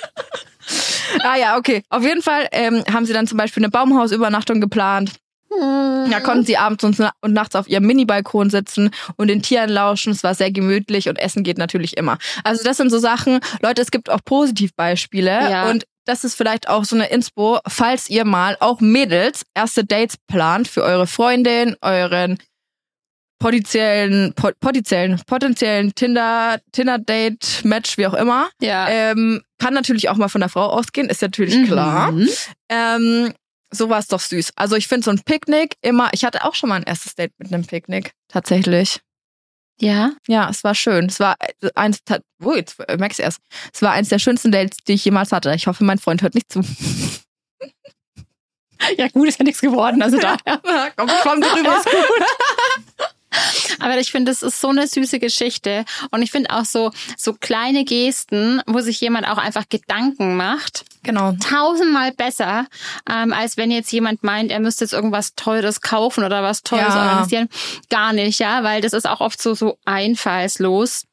ah 1.27 1.35
ja, 1.37 1.57
okay. 1.57 1.83
Auf 1.89 2.03
jeden 2.03 2.21
Fall 2.21 2.47
ähm, 2.51 2.83
haben 2.91 3.05
sie 3.05 3.13
dann 3.13 3.27
zum 3.27 3.37
Beispiel 3.37 3.61
eine 3.63 3.71
Baumhausübernachtung 3.71 4.61
geplant. 4.61 5.11
Hm. 5.51 6.11
Da 6.11 6.19
konnten 6.19 6.45
sie 6.45 6.57
abends 6.57 6.83
und, 6.83 6.99
und 7.21 7.33
nachts 7.33 7.55
auf 7.55 7.67
ihrem 7.67 7.85
Mini-Balkon 7.85 8.49
sitzen 8.49 8.91
und 9.15 9.27
den 9.27 9.41
Tieren 9.41 9.69
lauschen. 9.69 10.11
Es 10.11 10.23
war 10.23 10.35
sehr 10.35 10.51
gemütlich 10.51 11.09
und 11.09 11.17
Essen 11.17 11.43
geht 11.43 11.57
natürlich 11.57 11.97
immer. 11.97 12.17
Also 12.43 12.63
das 12.63 12.77
sind 12.77 12.89
so 12.89 12.99
Sachen, 12.99 13.39
Leute, 13.61 13.81
es 13.81 13.91
gibt 13.91 14.09
auch 14.09 14.19
Positivbeispiele 14.23 15.31
Ja. 15.51 15.69
und 15.69 15.85
das 16.05 16.23
ist 16.23 16.35
vielleicht 16.35 16.69
auch 16.69 16.85
so 16.85 16.95
eine 16.95 17.09
Inspo, 17.09 17.59
falls 17.67 18.09
ihr 18.09 18.23
mal 18.23 18.55
auch 18.61 18.79
Mädels 18.79 19.43
erste 19.53 19.83
Dates 19.83 20.15
plant 20.27 20.67
für 20.67 20.83
eure 20.83 21.05
Freundin, 21.05 21.75
euren 21.81 22.37
potenziellen, 23.39 24.33
po 24.33 24.49
potenziellen, 24.59 25.21
potenziellen 25.27 25.93
Tinder, 25.95 26.59
Tinder-Date, 26.71 27.63
Match, 27.63 27.97
wie 27.97 28.07
auch 28.07 28.13
immer. 28.13 28.49
Ja. 28.61 28.87
Ähm, 28.89 29.41
kann 29.59 29.73
natürlich 29.73 30.09
auch 30.09 30.17
mal 30.17 30.27
von 30.27 30.41
der 30.41 30.49
Frau 30.49 30.65
ausgehen, 30.65 31.09
ist 31.09 31.21
natürlich 31.21 31.67
klar. 31.67 32.11
Mhm. 32.11 32.29
Ähm, 32.69 33.33
so 33.71 33.89
war 33.89 33.99
es 33.99 34.07
doch 34.07 34.19
süß. 34.19 34.53
Also 34.55 34.75
ich 34.75 34.87
finde 34.87 35.05
so 35.05 35.11
ein 35.11 35.21
Picknick 35.23 35.75
immer, 35.81 36.09
ich 36.13 36.23
hatte 36.23 36.45
auch 36.45 36.55
schon 36.55 36.69
mal 36.69 36.75
ein 36.75 36.83
erstes 36.83 37.15
Date 37.15 37.33
mit 37.37 37.53
einem 37.53 37.65
Picknick, 37.65 38.11
tatsächlich. 38.27 38.99
Ja. 39.79 40.13
Ja, 40.27 40.49
es 40.49 40.63
war 40.63 40.73
schön. 40.73 41.05
Es 41.05 41.19
war 41.19 41.35
äh, 41.39 41.69
eins, 41.75 41.99
oh, 42.43 42.53
jetzt 42.55 42.79
äh, 42.87 42.97
merkst 42.97 43.19
du 43.19 43.23
erst. 43.23 43.39
Es 43.73 43.81
war 43.81 43.91
eins 43.91 44.09
der 44.09 44.19
schönsten 44.19 44.51
Dates, 44.51 44.79
die 44.87 44.93
ich 44.93 45.05
jemals 45.05 45.31
hatte. 45.31 45.53
Ich 45.53 45.67
hoffe, 45.67 45.83
mein 45.83 45.99
Freund 45.99 46.21
hört 46.21 46.35
nicht 46.35 46.51
zu. 46.51 46.61
Ja, 48.95 49.07
gut, 49.07 49.27
ist 49.27 49.39
ja 49.39 49.43
nichts 49.43 49.61
geworden. 49.61 50.01
Also 50.01 50.17
da. 50.21 50.37
komm, 50.95 51.09
komm 51.23 51.41
drüber. 51.41 51.81
Aber 53.79 53.97
ich 53.99 54.11
finde, 54.11 54.31
das 54.31 54.41
ist 54.41 54.59
so 54.61 54.69
eine 54.69 54.87
süße 54.87 55.19
Geschichte. 55.19 55.85
Und 56.11 56.21
ich 56.21 56.31
finde 56.31 56.49
auch 56.51 56.65
so, 56.65 56.91
so 57.17 57.33
kleine 57.33 57.85
Gesten, 57.85 58.61
wo 58.67 58.79
sich 58.81 58.99
jemand 59.01 59.27
auch 59.27 59.37
einfach 59.37 59.63
Gedanken 59.69 60.35
macht, 60.35 60.85
Genau. 61.03 61.33
tausendmal 61.39 62.11
besser, 62.11 62.65
ähm, 63.09 63.31
als 63.33 63.55
wenn 63.57 63.71
jetzt 63.71 63.91
jemand 63.91 64.23
meint, 64.23 64.51
er 64.51 64.59
müsste 64.59 64.83
jetzt 64.83 64.93
irgendwas 64.93 65.35
Teures 65.35 65.81
kaufen 65.81 66.23
oder 66.23 66.43
was 66.43 66.63
Teures 66.63 66.93
Ja. 66.95 67.01
organisieren. 67.01 67.49
Gar 67.89 68.13
nicht, 68.13 68.39
ja, 68.39 68.63
weil 68.63 68.81
das 68.81 68.93
ist 68.93 69.07
auch 69.07 69.21
oft 69.21 69.41
so, 69.41 69.53
so 69.55 69.77
einfallslos. 69.85 71.03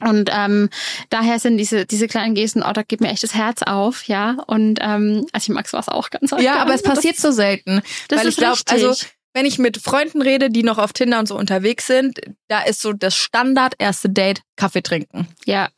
Und 0.00 0.30
ähm, 0.32 0.68
daher 1.10 1.38
sind 1.38 1.56
diese 1.58 1.84
diese 1.84 2.06
kleinen 2.08 2.34
Gesten, 2.34 2.62
oh, 2.62 2.72
da 2.72 2.82
geht 2.82 3.00
mir 3.00 3.08
echt 3.10 3.22
das 3.22 3.34
Herz 3.34 3.62
auf, 3.62 4.04
ja. 4.04 4.36
Und 4.46 4.78
ähm, 4.80 5.26
also 5.32 5.44
ich 5.50 5.54
mag 5.54 5.68
sowas 5.68 5.88
auch 5.88 6.10
ganz 6.10 6.30
Ja, 6.30 6.38
gern. 6.38 6.58
aber 6.58 6.74
es 6.74 6.82
passiert 6.82 7.16
so 7.16 7.32
selten. 7.32 7.82
das 8.08 8.20
weil 8.20 8.26
ist 8.28 8.34
ich 8.34 8.38
glaube, 8.38 8.60
also 8.70 8.94
wenn 9.34 9.46
ich 9.46 9.58
mit 9.58 9.78
Freunden 9.78 10.22
rede, 10.22 10.50
die 10.50 10.62
noch 10.62 10.78
auf 10.78 10.92
Tinder 10.92 11.18
und 11.18 11.26
so 11.26 11.36
unterwegs 11.36 11.86
sind, 11.86 12.20
da 12.48 12.62
ist 12.62 12.80
so 12.80 12.92
das 12.92 13.14
Standard 13.16 13.74
erste 13.78 14.08
Date 14.08 14.42
Kaffee 14.56 14.82
trinken. 14.82 15.28
Ja, 15.44 15.68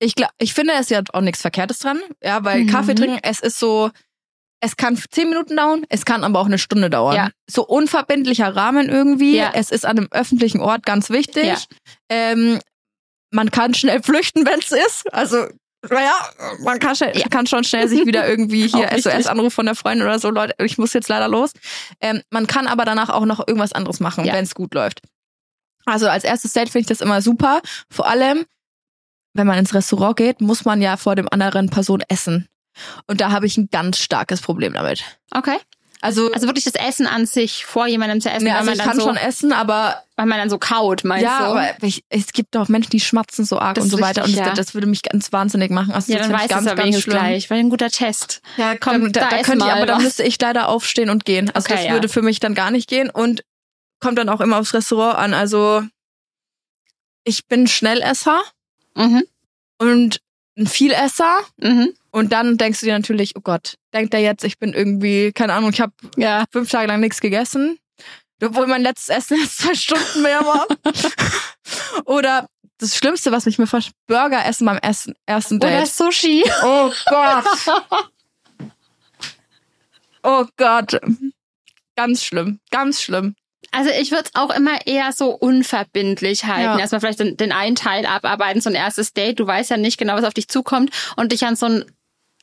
Ich 0.00 0.16
glaube, 0.16 0.32
ich 0.38 0.54
finde 0.54 0.72
es 0.74 0.88
ja 0.88 1.00
auch 1.12 1.20
nichts 1.20 1.40
Verkehrtes 1.40 1.78
dran, 1.78 2.00
ja, 2.20 2.42
weil 2.44 2.62
Mhm. 2.64 2.66
Kaffee 2.70 2.94
trinken, 2.96 3.20
es 3.22 3.38
ist 3.38 3.60
so, 3.60 3.90
es 4.60 4.76
kann 4.76 4.96
zehn 5.10 5.28
Minuten 5.28 5.56
dauern, 5.56 5.86
es 5.88 6.04
kann 6.04 6.24
aber 6.24 6.40
auch 6.40 6.46
eine 6.46 6.58
Stunde 6.58 6.90
dauern. 6.90 7.14
Ja. 7.14 7.30
So 7.48 7.64
unverbindlicher 7.64 8.56
Rahmen 8.56 8.88
irgendwie. 8.88 9.36
Ja. 9.36 9.52
Es 9.54 9.70
ist 9.70 9.86
an 9.86 9.98
einem 9.98 10.08
öffentlichen 10.10 10.60
Ort 10.60 10.84
ganz 10.84 11.10
wichtig. 11.10 11.46
Ja. 11.46 11.58
Ähm, 12.08 12.58
man 13.30 13.50
kann 13.52 13.74
schnell 13.74 14.02
flüchten, 14.02 14.44
wenn 14.46 14.58
es 14.58 14.72
ist. 14.72 15.12
Also 15.14 15.46
naja, 15.90 16.14
man 16.60 16.78
kann, 16.78 16.94
schnell, 16.96 17.16
Ja. 17.16 17.28
kann 17.28 17.46
schon 17.46 17.64
schnell 17.64 17.88
sich 17.88 18.06
wieder 18.06 18.28
irgendwie 18.28 18.66
hier. 18.68 18.88
SOS-Anruf 18.96 19.52
von 19.52 19.66
der 19.66 19.74
Freundin 19.74 20.06
oder 20.06 20.18
so, 20.18 20.30
Leute, 20.30 20.54
ich 20.64 20.78
muss 20.78 20.92
jetzt 20.92 21.08
leider 21.08 21.28
los. 21.28 21.52
Ähm, 22.00 22.22
man 22.30 22.46
kann 22.46 22.66
aber 22.66 22.84
danach 22.84 23.08
auch 23.08 23.24
noch 23.24 23.40
irgendwas 23.46 23.72
anderes 23.72 24.00
machen, 24.00 24.24
Ja. 24.24 24.34
wenn 24.34 24.44
es 24.44 24.54
gut 24.54 24.74
läuft. 24.74 25.00
Also 25.84 26.08
als 26.08 26.24
erstes 26.24 26.52
Date 26.52 26.68
finde 26.70 26.82
ich 26.82 26.86
das 26.86 27.00
immer 27.00 27.20
super. 27.22 27.60
Vor 27.90 28.06
allem, 28.08 28.46
wenn 29.34 29.46
man 29.46 29.58
ins 29.58 29.74
Restaurant 29.74 30.16
geht, 30.16 30.40
muss 30.40 30.64
man 30.64 30.80
ja 30.80 30.96
vor 30.96 31.16
dem 31.16 31.28
anderen 31.28 31.70
Person 31.70 32.02
essen. 32.08 32.48
Und 33.06 33.20
da 33.20 33.32
habe 33.32 33.46
ich 33.46 33.56
ein 33.56 33.68
ganz 33.70 33.98
starkes 33.98 34.40
Problem 34.40 34.72
damit. 34.74 35.02
okay. 35.34 35.58
Also, 36.04 36.32
Also 36.32 36.48
wirklich 36.48 36.64
das 36.64 36.74
Essen 36.74 37.06
an 37.06 37.26
sich 37.26 37.64
vor 37.64 37.86
jemandem 37.86 38.20
zu 38.20 38.28
essen, 38.28 38.44
weil, 38.46 38.54
also 38.54 38.64
man 38.70 38.74
ich 38.74 38.84
kann 38.84 38.96
so, 38.98 39.02
schon 39.06 39.16
essen, 39.16 39.52
aber 39.52 40.02
weil 40.22 40.28
man 40.28 40.38
dann 40.38 40.50
so 40.50 40.58
kaut, 40.58 41.04
meinst 41.04 41.24
ja, 41.24 41.38
du? 41.40 41.44
aber 41.58 41.68
ich, 41.82 42.04
es 42.08 42.32
gibt 42.32 42.54
doch 42.54 42.68
Menschen, 42.68 42.90
die 42.90 43.00
schmatzen 43.00 43.44
so 43.44 43.58
arg 43.58 43.74
Das 43.74 43.84
und 43.84 43.90
so 43.90 44.00
weiter. 44.00 44.22
richtig, 44.24 44.38
und 44.40 44.46
ja. 44.46 44.50
das, 44.54 44.66
das 44.66 44.74
würde 44.74 44.86
mich 44.86 45.02
ganz 45.02 45.32
wahnsinnig 45.32 45.70
machen. 45.70 45.92
Also 45.92 46.12
ja, 46.12 46.18
das 46.18 46.28
dann 46.28 46.36
du 46.40 46.48
ganz, 46.48 46.60
es 46.60 46.66
ja 46.70 46.74
ganz 46.74 47.00
schlimm. 47.00 47.16
gleich, 47.16 47.50
weil 47.50 47.58
ein 47.58 47.70
guter 47.70 47.90
Test. 47.90 48.40
Ja, 48.56 48.76
Komm, 48.76 49.12
da, 49.12 49.20
da 49.22 49.28
da 49.30 49.42
könnte 49.42 49.66
ich, 49.66 49.72
aber 49.72 49.86
was. 49.88 50.02
müsste 50.02 50.22
ich 50.22 50.40
leider 50.40 50.68
aufstehen 50.68 51.10
und 51.10 51.24
gehen. 51.24 51.50
Also 51.54 51.66
Okay, 51.66 51.74
das 51.76 51.84
ja. 51.86 51.92
würde 51.92 52.08
für 52.08 52.22
mich 52.22 52.38
dann 52.40 52.54
gar 52.54 52.70
nicht 52.70 52.88
gehen 52.88 53.10
und 53.10 53.42
kommt 54.00 54.18
dann 54.18 54.28
auch 54.28 54.40
immer 54.40 54.58
aufs 54.58 54.74
Restaurant 54.74 55.18
an. 55.18 55.34
Also 55.34 55.82
ich 57.24 57.46
bin 57.46 57.66
Schnellesser 57.66 58.40
Mhm. 58.96 59.22
und 59.78 60.20
ein 60.58 60.66
Vielesser 60.66 61.38
Mhm. 61.58 61.94
und 62.10 62.32
dann 62.32 62.58
denkst 62.58 62.80
du 62.80 62.86
dir 62.86 62.92
natürlich, 62.92 63.36
oh 63.36 63.40
Gott, 63.40 63.78
denkt 63.94 64.12
er 64.12 64.20
jetzt, 64.20 64.44
ich 64.44 64.58
bin 64.58 64.74
irgendwie, 64.74 65.32
keine 65.32 65.54
Ahnung, 65.54 65.70
ich 65.72 65.80
habe 65.80 65.92
Ja. 66.16 66.44
fünf 66.52 66.70
Tage 66.70 66.88
lang 66.88 67.00
nichts 67.00 67.20
gegessen, 67.20 67.78
obwohl 68.42 68.66
mein 68.66 68.82
letztes 68.82 69.08
Essen 69.08 69.40
erst 69.40 69.58
zwei 69.58 69.74
Stunden 69.74 70.22
mehr 70.22 70.40
war. 70.40 70.66
Oder 72.06 72.48
das 72.78 72.96
Schlimmste, 72.96 73.32
was 73.32 73.46
mich 73.46 73.58
mir 73.58 73.66
vorstellt, 73.66 73.96
Burger 74.06 74.44
essen 74.44 74.66
beim 74.66 74.78
Essen, 74.78 75.14
ersten 75.26 75.56
Oder 75.56 75.80
Date. 75.80 75.88
Sushi. 75.88 76.44
Oh 76.62 76.90
Gott. 77.08 77.44
Oh 80.24 80.46
Gott. 80.56 81.00
Ganz 81.96 82.24
schlimm, 82.24 82.60
ganz 82.70 83.02
schlimm. 83.02 83.34
Also 83.70 83.90
ich 83.90 84.10
würde 84.10 84.24
es 84.24 84.34
auch 84.34 84.50
immer 84.50 84.86
eher 84.86 85.12
so 85.12 85.30
unverbindlich 85.30 86.44
halten. 86.44 86.62
Ja. 86.62 86.78
Erstmal 86.78 87.00
vielleicht 87.00 87.20
den, 87.20 87.36
den 87.36 87.52
einen 87.52 87.74
Teil 87.74 88.04
abarbeiten, 88.04 88.60
so 88.60 88.68
ein 88.68 88.74
erstes 88.74 89.14
Date. 89.14 89.40
Du 89.40 89.46
weißt 89.46 89.70
ja 89.70 89.76
nicht 89.76 89.98
genau, 89.98 90.14
was 90.14 90.24
auf 90.24 90.34
dich 90.34 90.48
zukommt 90.48 90.90
und 91.16 91.32
dich 91.32 91.46
an 91.46 91.56
so 91.56 91.66
ein 91.66 91.84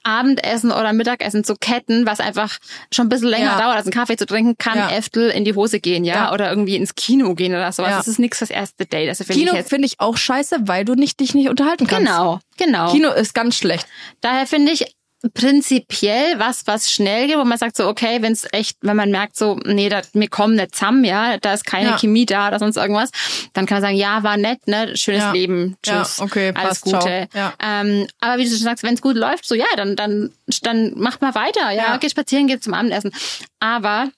Abendessen 0.03 0.71
oder 0.71 0.93
Mittagessen 0.93 1.43
zu 1.43 1.55
ketten, 1.55 2.05
was 2.05 2.19
einfach 2.19 2.57
schon 2.93 3.07
ein 3.07 3.09
bisschen 3.09 3.27
länger 3.29 3.51
Ja. 3.51 3.59
dauert, 3.59 3.75
als 3.77 3.85
einen 3.85 3.93
Kaffee 3.93 4.17
zu 4.17 4.25
trinken, 4.25 4.57
kann 4.57 4.77
Ja. 4.77 4.89
Äftel 4.91 5.29
in 5.29 5.45
die 5.45 5.53
Hose 5.55 5.79
gehen, 5.79 6.03
ja? 6.03 6.15
Ja. 6.15 6.33
Oder 6.33 6.49
irgendwie 6.49 6.75
ins 6.75 6.95
Kino 6.95 7.35
gehen 7.35 7.53
oder 7.53 7.71
sowas. 7.71 7.91
Ja. 7.91 7.97
Das 7.97 8.07
ist 8.07 8.19
nichts 8.19 8.37
fürs 8.37 8.49
erste 8.49 8.85
Date. 8.85 9.09
Also 9.09 9.23
finde 9.23 9.41
ich 9.43 9.49
Kino 9.49 9.63
finde 9.63 9.85
ich 9.87 9.99
auch 9.99 10.17
scheiße, 10.17 10.57
weil 10.67 10.85
du 10.85 10.95
nicht 10.95 11.19
dich 11.19 11.33
nicht 11.33 11.49
unterhalten 11.49 11.87
kannst. 11.87 12.07
Genau, 12.07 12.39
genau. 12.57 12.91
Kino 12.91 13.11
ist 13.11 13.33
ganz 13.33 13.55
schlecht. 13.55 13.87
Daher 14.21 14.47
finde 14.47 14.71
ich 14.71 14.95
prinzipiell 15.33 16.39
was, 16.39 16.65
was 16.67 16.91
schnell 16.91 17.27
geht, 17.27 17.37
wo 17.37 17.43
man 17.43 17.57
sagt 17.57 17.75
so, 17.75 17.87
okay, 17.87 18.21
wenn 18.21 18.31
es 18.33 18.47
echt, 18.51 18.77
wenn 18.81 18.95
man 18.95 19.11
merkt 19.11 19.35
so, 19.35 19.59
nee, 19.65 19.89
da, 19.89 20.01
mir 20.13 20.29
kommen 20.29 20.55
nicht 20.55 20.75
zusammen, 20.75 21.03
ja, 21.03 21.37
da 21.37 21.53
ist 21.53 21.65
keine 21.65 21.89
Ja. 21.89 21.97
Chemie 21.97 22.25
da 22.25 22.47
oder 22.47 22.59
sonst 22.59 22.77
irgendwas, 22.77 23.09
dann 23.53 23.65
kann 23.65 23.77
man 23.77 23.81
sagen, 23.81 23.95
ja, 23.97 24.23
war 24.23 24.37
nett, 24.37 24.67
ne, 24.67 24.95
schönes 24.95 25.21
Ja. 25.23 25.31
Leben, 25.31 25.75
tschüss, 25.83 26.17
Ja, 26.17 26.23
okay, 26.23 26.53
alles 26.55 26.81
passt. 26.81 26.83
Gute. 26.83 27.27
Ja. 27.33 27.53
Ähm, 27.61 28.07
aber 28.21 28.37
wie 28.37 28.43
du 28.45 28.49
schon 28.49 28.59
sagst, 28.59 28.83
wenn 28.83 28.93
es 28.93 29.01
gut 29.01 29.15
läuft, 29.15 29.45
so 29.45 29.55
ja, 29.55 29.65
dann, 29.75 29.95
dann, 29.95 30.31
dann 30.61 30.93
macht 30.97 31.21
mal 31.21 31.35
weiter, 31.35 31.71
ja, 31.71 31.87
Ja. 31.87 31.97
geht 31.97 32.11
spazieren, 32.11 32.47
geht 32.47 32.63
zum 32.63 32.73
Abendessen. 32.73 33.11
Aber 33.59 34.09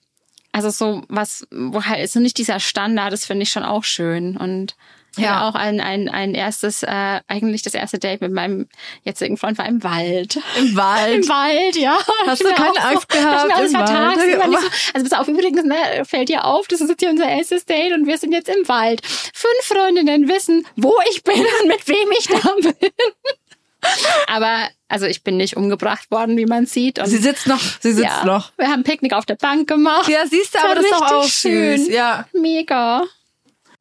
also 0.52 0.70
so 0.70 1.04
was, 1.08 1.48
wo 1.52 1.84
halt 1.84 2.10
so 2.10 2.20
nicht 2.20 2.38
dieser 2.38 2.60
Standard, 2.60 3.14
das 3.14 3.26
finde 3.26 3.44
ich 3.44 3.52
schon 3.52 3.64
auch 3.64 3.84
schön 3.84 4.38
und 4.38 4.76
Ja. 5.18 5.24
ja. 5.24 5.50
auch 5.50 5.56
ein, 5.56 5.82
ein, 5.82 6.08
ein 6.08 6.34
erstes, 6.34 6.84
äh, 6.84 7.20
eigentlich 7.28 7.64
das 7.64 7.74
erste 7.74 8.00
Date 8.00 8.22
mit 8.22 8.32
meinem 8.32 8.68
jetzigen 9.04 9.36
Freund 9.36 9.58
war 9.58 9.66
im 9.68 9.84
Wald. 9.84 10.40
Im 10.58 10.74
Wald. 10.78 11.16
Im 11.24 11.28
Wald, 11.28 11.76
ja. 11.76 11.98
Hast 12.28 12.42
du 12.42 12.48
keine 12.50 12.82
Angst 12.82 13.12
so, 13.12 13.18
gehabt 13.18 13.60
im. 13.60 13.74
Wald? 13.74 14.12
So, 14.22 14.70
also 14.94 15.10
pass 15.10 15.20
auf, 15.20 15.28
übrigens, 15.28 15.64
ne, 15.66 16.06
fällt 16.06 16.30
dir 16.30 16.46
auf, 16.46 16.68
das 16.70 16.80
ist 16.80 16.90
jetzt 16.90 17.02
hier 17.02 17.10
unser 17.10 17.28
erstes 17.28 17.66
Date 17.66 17.94
und 17.94 18.06
wir 18.08 18.18
sind 18.18 18.32
jetzt 18.32 18.48
im 18.48 18.66
Wald. 18.70 19.06
Fünf 19.06 19.64
Freundinnen 19.64 20.30
wissen, 20.30 20.66
wo 20.78 20.94
ich 21.12 21.24
bin 21.24 21.40
und 21.62 21.68
mit 21.68 21.86
wem 21.90 22.10
ich 22.18 22.28
da 22.28 22.50
bin. 22.62 22.92
Aber, 24.28 24.68
also 24.88 25.06
ich 25.06 25.24
bin 25.24 25.38
nicht 25.38 25.58
umgebracht 25.58 26.10
worden, 26.12 26.38
wie 26.38 26.46
man 26.46 26.66
sieht. 26.66 27.00
Und 27.00 27.08
Sie 27.08 27.18
sitzt 27.18 27.48
noch, 27.48 27.60
sie 27.80 27.92
sitzt 27.94 28.06
ja, 28.08 28.26
noch. 28.26 28.52
wir 28.58 28.68
haben 28.68 28.84
Picknick 28.84 29.14
auf 29.14 29.26
der 29.26 29.36
Bank 29.36 29.68
gemacht. 29.68 30.08
Ja, 30.08 30.26
siehst 30.28 30.54
du, 30.56 30.60
aber 30.60 30.76
das 30.76 30.86
ist 30.86 30.92
doch 30.92 31.12
auch 31.12 31.28
schön. 31.28 31.78
süß. 31.80 31.90
Ja. 31.90 32.28
Mega. 32.34 33.04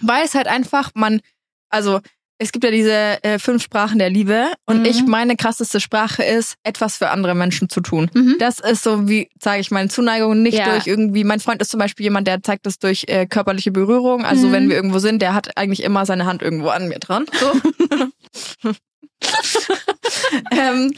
Weil 0.01 0.25
es 0.25 0.35
halt 0.35 0.47
einfach, 0.47 0.91
man, 0.95 1.21
also 1.69 2.01
es 2.43 2.53
gibt 2.53 2.65
ja 2.65 2.71
diese 2.71 3.23
äh, 3.23 3.39
fünf 3.39 3.63
Sprachen 3.63 3.99
der 3.99 4.09
Liebe 4.09 4.47
und 4.65 4.79
Mhm. 4.81 4.85
ich, 4.87 5.05
meine 5.05 5.37
krasseste 5.37 5.79
Sprache 5.79 6.23
ist, 6.25 6.55
etwas 6.63 6.97
für 6.97 7.11
andere 7.11 7.35
Menschen 7.35 7.69
zu 7.69 7.83
tun. 7.83 8.11
Mhm. 8.15 8.37
Das 8.39 8.61
ist 8.61 8.83
so, 8.83 9.07
wie 9.11 9.29
zeige 9.39 9.61
ich 9.61 9.71
meine 9.71 9.91
Zuneigung 9.91 10.41
nicht 10.43 10.57
Ja. 10.57 10.71
durch 10.71 10.87
irgendwie, 10.87 11.23
mein 11.25 11.41
Freund 11.41 11.61
ist 11.61 11.71
zum 11.71 11.79
Beispiel 11.79 12.05
jemand, 12.05 12.27
der 12.27 12.43
zeigt 12.43 12.65
das 12.65 12.79
durch 12.79 13.05
äh, 13.09 13.27
körperliche 13.27 13.73
Berührung. 13.73 14.25
Also 14.25 14.47
Mhm. 14.49 14.53
wenn 14.53 14.69
wir 14.71 14.77
irgendwo 14.77 14.99
sind, 15.01 15.21
der 15.21 15.35
hat 15.35 15.55
eigentlich 15.59 15.83
immer 15.83 16.07
seine 16.07 16.25
Hand 16.25 16.41
irgendwo 16.41 16.69
an 16.69 16.89
mir 16.89 16.99
dran. 16.99 17.27
So. 17.39 17.53
ähm, 20.53 20.95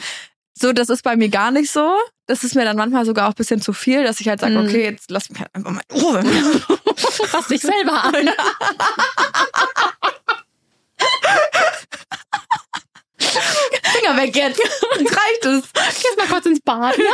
so, 0.57 0.71
das 0.73 0.89
ist 0.89 1.03
bei 1.03 1.15
mir 1.15 1.29
gar 1.29 1.51
nicht 1.51 1.71
so. 1.71 1.97
Das 2.27 2.43
ist 2.43 2.55
mir 2.55 2.63
dann 2.63 2.77
manchmal 2.77 3.05
sogar 3.05 3.25
auch 3.27 3.31
ein 3.33 3.35
bisschen 3.35 3.61
zu 3.61 3.73
viel, 3.73 4.03
dass 4.03 4.19
ich 4.21 4.29
halt 4.29 4.39
sage, 4.39 4.53
Mhm. 4.57 4.65
okay, 4.67 4.83
jetzt 4.83 5.11
lass 5.11 5.29
mich 5.29 5.39
halt 5.39 5.53
einfach 5.53 5.71
mal 5.71 5.81
in 5.89 6.01
Ruhe. 6.01 6.23
Fass 7.27 7.47
dich 7.47 7.61
selber 7.61 8.03
an. 8.03 8.29
Finger 13.17 14.17
weg 14.17 14.35
jetzt. 14.35 14.59
Jetzt 14.59 15.17
reicht 15.17 15.45
es. 15.45 15.63
Geh 16.01 16.15
mal 16.17 16.27
kurz 16.27 16.45
ins 16.45 16.61
Bad, 16.61 16.97
ja? 16.97 17.03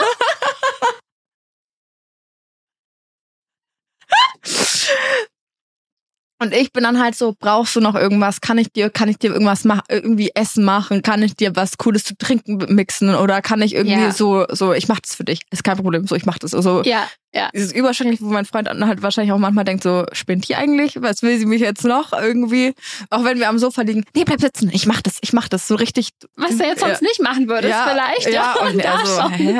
Und 6.42 6.54
ich 6.54 6.72
bin 6.72 6.84
dann 6.84 7.02
halt 7.02 7.16
so, 7.16 7.36
brauchst 7.38 7.76
du 7.76 7.82
noch 7.82 7.96
irgendwas? 7.96 8.40
Kann 8.40 8.58
ich 8.58 8.72
dir, 8.72 8.90
kann 8.90 9.10
ich 9.10 9.18
dir 9.18 9.32
irgendwas 9.32 9.66
machen, 9.66 9.84
irgendwie 9.90 10.32
Essen 10.36 10.64
machen? 10.64 11.02
Kann 11.02 11.22
ich 11.22 11.36
dir 11.36 11.56
was 11.58 11.78
Cooles 11.78 12.06
zu 12.06 12.18
trinken 12.18 12.58
mixen? 12.74 13.14
Oder 13.14 13.42
kann 13.42 13.62
ich 13.62 13.76
irgendwie 13.76 14.04
Ja. 14.04 14.12
so, 14.12 14.46
so, 14.50 14.72
ich 14.74 14.88
mach 14.88 15.02
das 15.02 15.16
für 15.16 15.26
dich. 15.26 15.42
Ist 15.52 15.66
kein 15.66 15.76
Problem. 15.76 16.08
So, 16.08 16.16
ich 16.16 16.26
mach 16.26 16.40
das. 16.40 16.56
Also, 16.56 16.82
Ja. 16.84 17.08
Ja. 17.32 17.50
Dieses 17.54 17.72
Überschwängliche, 17.74 18.24
wo 18.24 18.30
mein 18.32 18.46
Freund 18.46 18.68
dann 18.68 18.88
halt 18.88 19.04
wahrscheinlich 19.04 19.32
auch 19.34 19.38
manchmal 19.38 19.64
denkt, 19.64 19.84
so, 19.84 20.04
spinnt 20.14 20.48
die 20.48 20.56
eigentlich? 20.56 21.00
Was 21.00 21.22
will 21.22 21.38
sie 21.38 21.46
mich 21.46 21.62
jetzt 21.62 21.84
noch 21.84 22.12
irgendwie? 22.12 22.74
Auch 23.12 23.24
wenn 23.24 23.38
wir 23.38 23.50
am 23.50 23.60
Sofa 23.60 23.84
liegen, 23.84 24.04
nee, 24.16 24.24
bleib 24.24 24.42
sitzen, 24.42 24.72
ich 24.74 24.88
mach 24.88 25.02
das, 25.02 25.20
ich 25.22 25.32
mach 25.32 25.48
das, 25.48 25.68
so 25.68 25.76
richtig. 25.76 26.10
Was 26.38 26.58
du 26.58 26.64
jetzt 26.64 26.80
sonst 26.80 27.02
Ja. 27.02 27.08
nicht 27.08 27.22
machen 27.22 27.48
würdest, 27.48 27.76
vielleicht. 27.88 28.30
Ja, 28.34 28.54
und 28.62 28.84
da 28.84 29.00
er 29.00 29.06
so, 29.06 29.22
schon. 29.22 29.32
hä? 29.34 29.60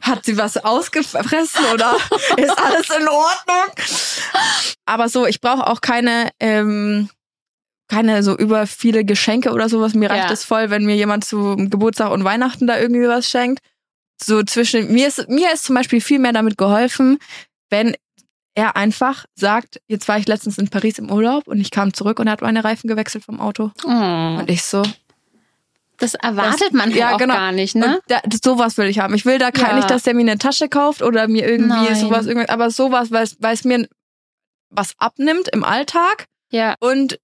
hat 0.00 0.24
sie 0.24 0.38
was 0.38 0.56
ausgefressen 0.56 1.64
oder 1.74 1.96
ist 2.38 2.58
alles 2.58 2.88
in 2.98 3.06
Ordnung? 3.08 3.74
Aber 4.86 5.08
so, 5.10 5.26
ich 5.26 5.40
brauche 5.42 5.66
auch 5.66 5.80
keine, 5.82 6.30
ähm, 6.40 7.10
keine 7.88 8.22
so 8.22 8.36
über 8.36 8.66
viele 8.66 9.04
Geschenke 9.04 9.52
oder 9.52 9.68
sowas. 9.68 9.94
Mir 9.94 10.08
reicht 10.10 10.28
Ja. 10.28 10.32
es 10.32 10.44
voll, 10.44 10.70
wenn 10.70 10.86
mir 10.86 10.96
jemand 10.96 11.24
zu 11.26 11.56
Geburtstag 11.56 12.10
und 12.10 12.24
Weihnachten 12.24 12.66
da 12.66 12.78
irgendwie 12.78 13.06
was 13.06 13.28
schenkt. 13.28 13.60
So 14.22 14.42
zwischen, 14.42 14.92
mir 14.92 15.08
ist, 15.08 15.28
mir 15.28 15.52
ist 15.52 15.64
zum 15.64 15.74
Beispiel 15.74 16.00
viel 16.00 16.18
mehr 16.18 16.32
damit 16.32 16.56
geholfen, 16.58 17.18
wenn 17.70 17.94
er 18.54 18.76
einfach 18.76 19.26
sagt, 19.34 19.80
jetzt 19.86 20.08
war 20.08 20.18
ich 20.18 20.26
letztens 20.26 20.56
in 20.56 20.68
Paris 20.68 20.98
im 20.98 21.10
Urlaub 21.10 21.46
und 21.46 21.60
ich 21.60 21.70
kam 21.70 21.92
zurück 21.92 22.18
und 22.18 22.26
er 22.26 22.32
hat 22.32 22.40
meine 22.42 22.64
Reifen 22.64 22.88
gewechselt 22.88 23.24
vom 23.24 23.38
Auto. 23.40 23.70
Oh, 23.84 23.88
Und 23.90 24.48
ich 24.48 24.62
so, 24.62 24.82
das 25.98 26.14
erwartet 26.14 26.72
man 26.72 26.86
halt 26.90 26.96
ja, 26.96 27.14
auch 27.14 27.18
genau. 27.18 27.34
gar 27.34 27.52
nicht, 27.52 27.74
ne? 27.74 28.00
Da, 28.08 28.20
das- 28.24 28.40
sowas 28.42 28.78
will 28.78 28.86
ich 28.88 28.98
haben. 28.98 29.14
Ich 29.14 29.26
will 29.26 29.38
da 29.38 29.50
Ja. 29.54 29.74
nicht, 29.74 29.90
dass 29.90 30.04
der 30.04 30.14
mir 30.14 30.22
eine 30.22 30.38
Tasche 30.38 30.68
kauft 30.70 31.02
oder 31.02 31.28
mir 31.28 31.46
irgendwie 31.46 31.68
Nein. 31.68 31.94
sowas, 31.96 32.26
irgendwas, 32.26 32.48
aber 32.48 32.70
sowas, 32.70 33.10
weil 33.10 33.54
es 33.54 33.64
mir 33.64 33.86
was 34.70 34.94
abnimmt 34.98 35.48
im 35.48 35.62
Alltag 35.62 36.24
Ja. 36.50 36.74
und 36.80 37.18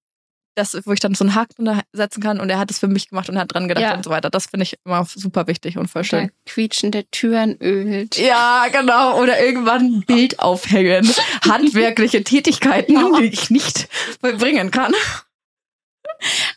das, 0.55 0.77
wo 0.85 0.91
ich 0.91 0.99
dann 0.99 1.15
so 1.15 1.23
einen 1.23 1.35
Haken 1.35 1.65
drunter 1.65 1.81
setzen 1.93 2.21
kann 2.21 2.39
und 2.39 2.49
er 2.49 2.59
hat 2.59 2.69
es 2.69 2.79
für 2.79 2.87
mich 2.87 3.09
gemacht 3.09 3.29
und 3.29 3.37
hat 3.39 3.53
dran 3.53 3.67
gedacht 3.67 3.83
Ja. 3.83 3.95
und 3.95 4.03
so 4.03 4.09
weiter. 4.11 4.29
Das 4.29 4.45
finde 4.47 4.63
ich 4.63 4.77
immer 4.85 5.05
super 5.05 5.47
wichtig 5.47 5.77
und 5.77 5.87
voll 5.87 6.03
Der 6.03 6.07
schön. 6.07 6.31
quietschende 6.45 7.05
Türen 7.11 7.57
ölt. 7.61 8.17
Ja, 8.17 8.67
genau. 8.71 9.19
Oder 9.21 9.43
irgendwann 9.43 9.81
ein 9.97 10.01
Bild 10.05 10.39
aufhängen. 10.39 11.09
Handwerkliche 11.47 12.23
Tätigkeiten, 12.23 12.95
die 13.19 13.25
ich 13.25 13.49
nicht 13.49 13.87
vollbringen 14.21 14.69
kann. 14.71 14.93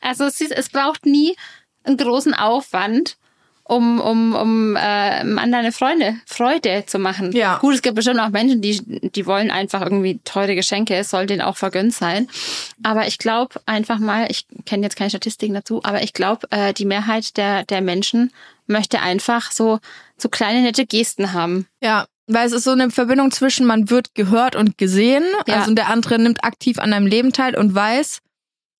Also 0.01 0.25
es, 0.25 0.41
es 0.41 0.69
braucht 0.69 1.07
nie 1.07 1.37
einen 1.85 1.97
großen 1.97 2.35
Aufwand, 2.35 3.17
um, 3.69 4.01
um, 4.01 4.35
um 4.35 4.77
äh, 4.77 4.79
anderen 4.79 5.55
eine 5.55 5.73
Freude, 5.73 6.85
zu 6.87 6.99
machen. 6.99 7.33
Ja. 7.33 7.59
Gut, 7.59 7.75
es 7.75 7.83
gibt 7.83 7.97
bestimmt 7.97 8.21
auch 8.21 8.29
Menschen, 8.29 8.61
die, 8.61 8.81
die 9.11 9.27
wollen 9.27 9.51
einfach 9.51 9.83
irgendwie 9.83 10.21
teure 10.25 10.55
Geschenke, 10.55 10.95
es 10.95 11.11
soll 11.11 11.27
denen 11.27 11.43
auch 11.43 11.57
vergönnt 11.57 11.93
sein. 11.93 12.29
Aber 12.83 13.07
ich 13.07 13.19
glaube 13.19 13.61
einfach 13.67 13.99
mal, 13.99 14.27
ich 14.31 14.47
kenne 14.67 14.85
jetzt 14.85 14.97
keine 14.97 15.11
Statistiken 15.11 15.55
dazu, 15.55 15.81
aber 15.83 16.03
ich 16.03 16.13
glaube, 16.13 16.47
äh, 16.51 16.73
die 16.73 16.85
Mehrheit 16.85 17.37
der, 17.37 17.65
der 17.65 17.81
Menschen 17.81 18.33
möchte 18.67 19.01
einfach 19.01 19.51
so, 19.51 19.81
so 20.17 20.29
kleine 20.29 20.63
nette 20.63 20.87
Gesten 20.87 21.33
haben. 21.33 21.67
Ja, 21.83 22.07
weil 22.29 22.47
es 22.47 22.53
ist 22.53 22.65
so 22.65 22.73
eine 22.73 22.91
Verbindung 22.91 23.31
zwischen 23.31 23.67
man 23.67 23.91
wird 23.91 24.15
gehört 24.15 24.57
und 24.57 24.79
gesehen. 24.79 25.25
Ja. 25.47 25.57
Also 25.57 25.71
und 25.71 25.77
der 25.77 25.89
andere 25.89 26.19
nimmt 26.19 26.45
aktiv 26.45 26.79
an 26.79 26.91
deinem 26.91 27.07
Leben 27.07 27.33
teil 27.33 27.57
und 27.57 27.75
weiß. 27.75 28.21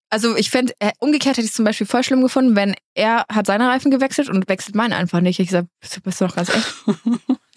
Also 0.09 0.37
ich 0.37 0.51
fände, 0.51 0.73
äh, 0.79 0.93
umgekehrt 0.99 1.37
hätte 1.37 1.45
ich 1.45 1.51
es 1.51 1.57
zum 1.57 1.65
Beispiel 1.65 1.87
voll 1.87 2.05
schlimm 2.05 2.23
gefunden, 2.23 2.55
wenn 2.55 2.77
er 2.95 3.25
hat 3.29 3.47
seine 3.47 3.69
Reifen 3.69 3.91
gewechselt 3.91 4.29
und 4.29 4.49
wechselt 4.49 4.77
meine 4.77 4.97
einfach 4.97 5.21
nicht. 5.21 5.41
Ich 5.41 5.51
sag, 5.51 5.67
bist 5.81 5.97
du, 5.97 6.01
bist 6.01 6.21
du 6.21 6.27
doch 6.27 6.37
ganz 6.37 6.49
echt? 6.49 6.75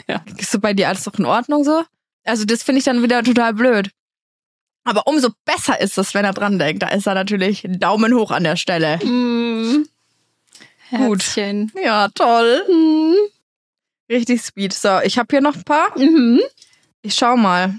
Ja. 0.07 0.23
Ist 0.37 0.49
so 0.49 0.59
bei 0.59 0.73
dir 0.73 0.87
alles 0.87 1.03
doch 1.03 1.19
in 1.19 1.25
Ordnung 1.25 1.63
so? 1.63 1.83
Also 2.25 2.43
das 2.43 2.63
finde 2.63 2.79
ich 2.79 2.85
dann 2.85 3.03
wieder 3.03 3.21
total 3.21 3.53
blöd. 3.53 3.91
Aber 4.83 5.05
umso 5.05 5.29
besser 5.45 5.79
ist 5.79 5.99
es, 5.99 6.15
wenn 6.15 6.25
er 6.25 6.33
dran 6.33 6.57
denkt. 6.57 6.81
Da 6.81 6.87
ist 6.87 7.05
er 7.05 7.13
natürlich 7.13 7.63
Daumen 7.67 8.15
hoch 8.15 8.31
an 8.31 8.43
der 8.43 8.55
Stelle. 8.55 8.97
Mm. 9.05 9.85
Gut. 10.89 11.21
Herzchen. 11.21 11.71
Ja, 11.79 12.07
toll. 12.09 12.63
Richtig 14.09 14.41
sweet. 14.41 14.73
So, 14.73 14.99
ich 15.03 15.19
habe 15.19 15.27
hier 15.29 15.41
noch 15.41 15.55
ein 15.55 15.63
paar. 15.63 15.95
Mhm. 15.95 16.41
Ich 17.03 17.13
schau 17.13 17.37
mal. 17.37 17.75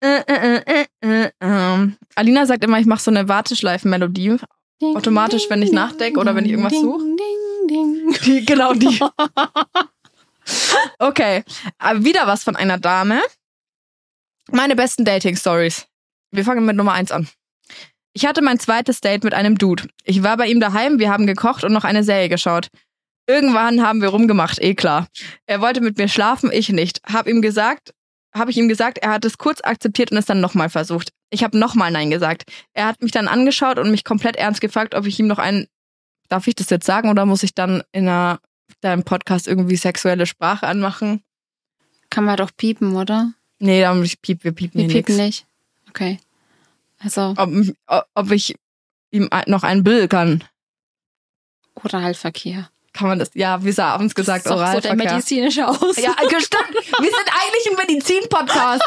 Äh, 0.00 0.20
äh, 0.26 0.62
äh, 0.66 0.86
äh, 1.00 1.30
ähm. 1.40 1.96
Alina 2.14 2.46
sagt 2.46 2.64
immer, 2.64 2.78
ich 2.78 2.86
mache 2.86 3.02
so 3.02 3.10
eine 3.10 3.28
Warteschleifen-Melodie. 3.28 4.36
Automatisch, 4.82 5.48
wenn 5.48 5.62
ich 5.62 5.72
nachdenke 5.72 6.20
oder 6.20 6.34
wenn 6.34 6.44
ich 6.44 6.50
irgendwas 6.50 6.74
suche. 6.74 7.04
Die, 8.24 8.44
genau 8.44 8.74
die. 8.74 9.00
Okay, 11.00 11.42
aber 11.78 12.04
wieder 12.04 12.26
was 12.26 12.44
von 12.44 12.54
einer 12.54 12.78
Dame. 12.78 13.20
Meine 14.52 14.76
besten 14.76 15.04
Dating-Stories. 15.04 15.86
Wir 16.30 16.44
fangen 16.44 16.64
mit 16.64 16.76
Nummer 16.76 16.92
eins 16.92 17.10
an. 17.10 17.28
Ich 18.12 18.24
hatte 18.26 18.42
mein 18.42 18.58
zweites 18.58 19.00
Date 19.00 19.24
mit 19.24 19.34
einem 19.34 19.58
Dude. 19.58 19.88
Ich 20.04 20.22
war 20.22 20.36
bei 20.36 20.46
ihm 20.46 20.60
daheim, 20.60 20.98
wir 20.98 21.10
haben 21.10 21.26
gekocht 21.26 21.64
und 21.64 21.72
noch 21.72 21.84
eine 21.84 22.04
Serie 22.04 22.28
geschaut. 22.28 22.68
Irgendwann 23.26 23.82
haben 23.82 24.00
wir 24.00 24.10
rumgemacht, 24.10 24.60
eh 24.60 24.74
klar. 24.74 25.08
Er 25.46 25.60
wollte 25.60 25.80
mit 25.80 25.98
mir 25.98 26.08
schlafen, 26.08 26.50
ich 26.52 26.68
nicht. 26.68 27.00
Hab 27.04 27.26
ihm 27.26 27.42
gesagt, 27.42 27.92
habe 28.36 28.50
ich 28.50 28.56
ihm 28.56 28.68
gesagt, 28.68 28.98
er 28.98 29.10
hat 29.10 29.24
es 29.24 29.38
kurz 29.38 29.60
akzeptiert 29.62 30.12
und 30.12 30.18
es 30.18 30.26
dann 30.26 30.40
nochmal 30.40 30.68
versucht. 30.70 31.12
Ich 31.30 31.42
habe 31.42 31.58
nochmal 31.58 31.90
Nein 31.90 32.10
gesagt. 32.10 32.44
Er 32.72 32.86
hat 32.86 33.02
mich 33.02 33.12
dann 33.12 33.28
angeschaut 33.28 33.78
und 33.78 33.90
mich 33.90 34.04
komplett 34.04 34.36
ernst 34.36 34.60
gefragt, 34.60 34.94
ob 34.94 35.06
ich 35.06 35.18
ihm 35.18 35.26
noch 35.26 35.38
einen. 35.38 35.66
Darf 36.28 36.46
ich 36.48 36.54
das 36.54 36.70
jetzt 36.70 36.86
sagen 36.86 37.08
oder 37.08 37.24
muss 37.24 37.42
ich 37.42 37.54
dann 37.54 37.82
in 37.92 38.08
einer, 38.08 38.40
deinem 38.80 39.04
Podcast 39.04 39.46
irgendwie 39.46 39.76
sexuelle 39.76 40.26
Sprache 40.26 40.66
anmachen? 40.66 41.22
Kann 42.10 42.24
man 42.24 42.36
doch 42.36 42.50
piepen, 42.56 42.96
oder? 42.96 43.32
Nee, 43.58 43.80
da 43.80 43.94
muss 43.94 44.06
ich 44.06 44.20
piep, 44.20 44.44
wir 44.44 44.52
piepen 44.52 44.80
Wir 44.80 44.88
piepen 44.88 45.16
nix. 45.16 45.24
nicht. 45.24 45.46
Okay. 45.88 46.18
Also 46.98 47.34
Ob, 47.36 48.06
ob 48.14 48.30
ich 48.30 48.56
ihm 49.10 49.28
noch 49.46 49.62
einen 49.62 49.84
Bill 49.84 50.08
kann. 50.08 50.44
Oralverkehr. 51.74 52.68
Kann 52.96 53.08
man 53.08 53.18
das? 53.18 53.30
Ja, 53.34 53.62
wie 53.62 53.72
sie 53.72 53.84
abends 53.84 54.14
gesagt, 54.14 54.46
das 54.46 54.52
ist 54.52 54.58
doch 54.58 54.66
so 54.72 54.80
der 54.80 54.90
Oralverkehr. 54.92 55.12
medizinische 55.14 55.68
Aus. 55.68 55.96
Ja, 55.96 56.12
gestanden. 56.14 56.74
Wir 56.74 57.10
sind 57.10 57.28
eigentlich 57.28 57.70
ein 57.70 57.76
Medizin-Podcast. 57.86 58.82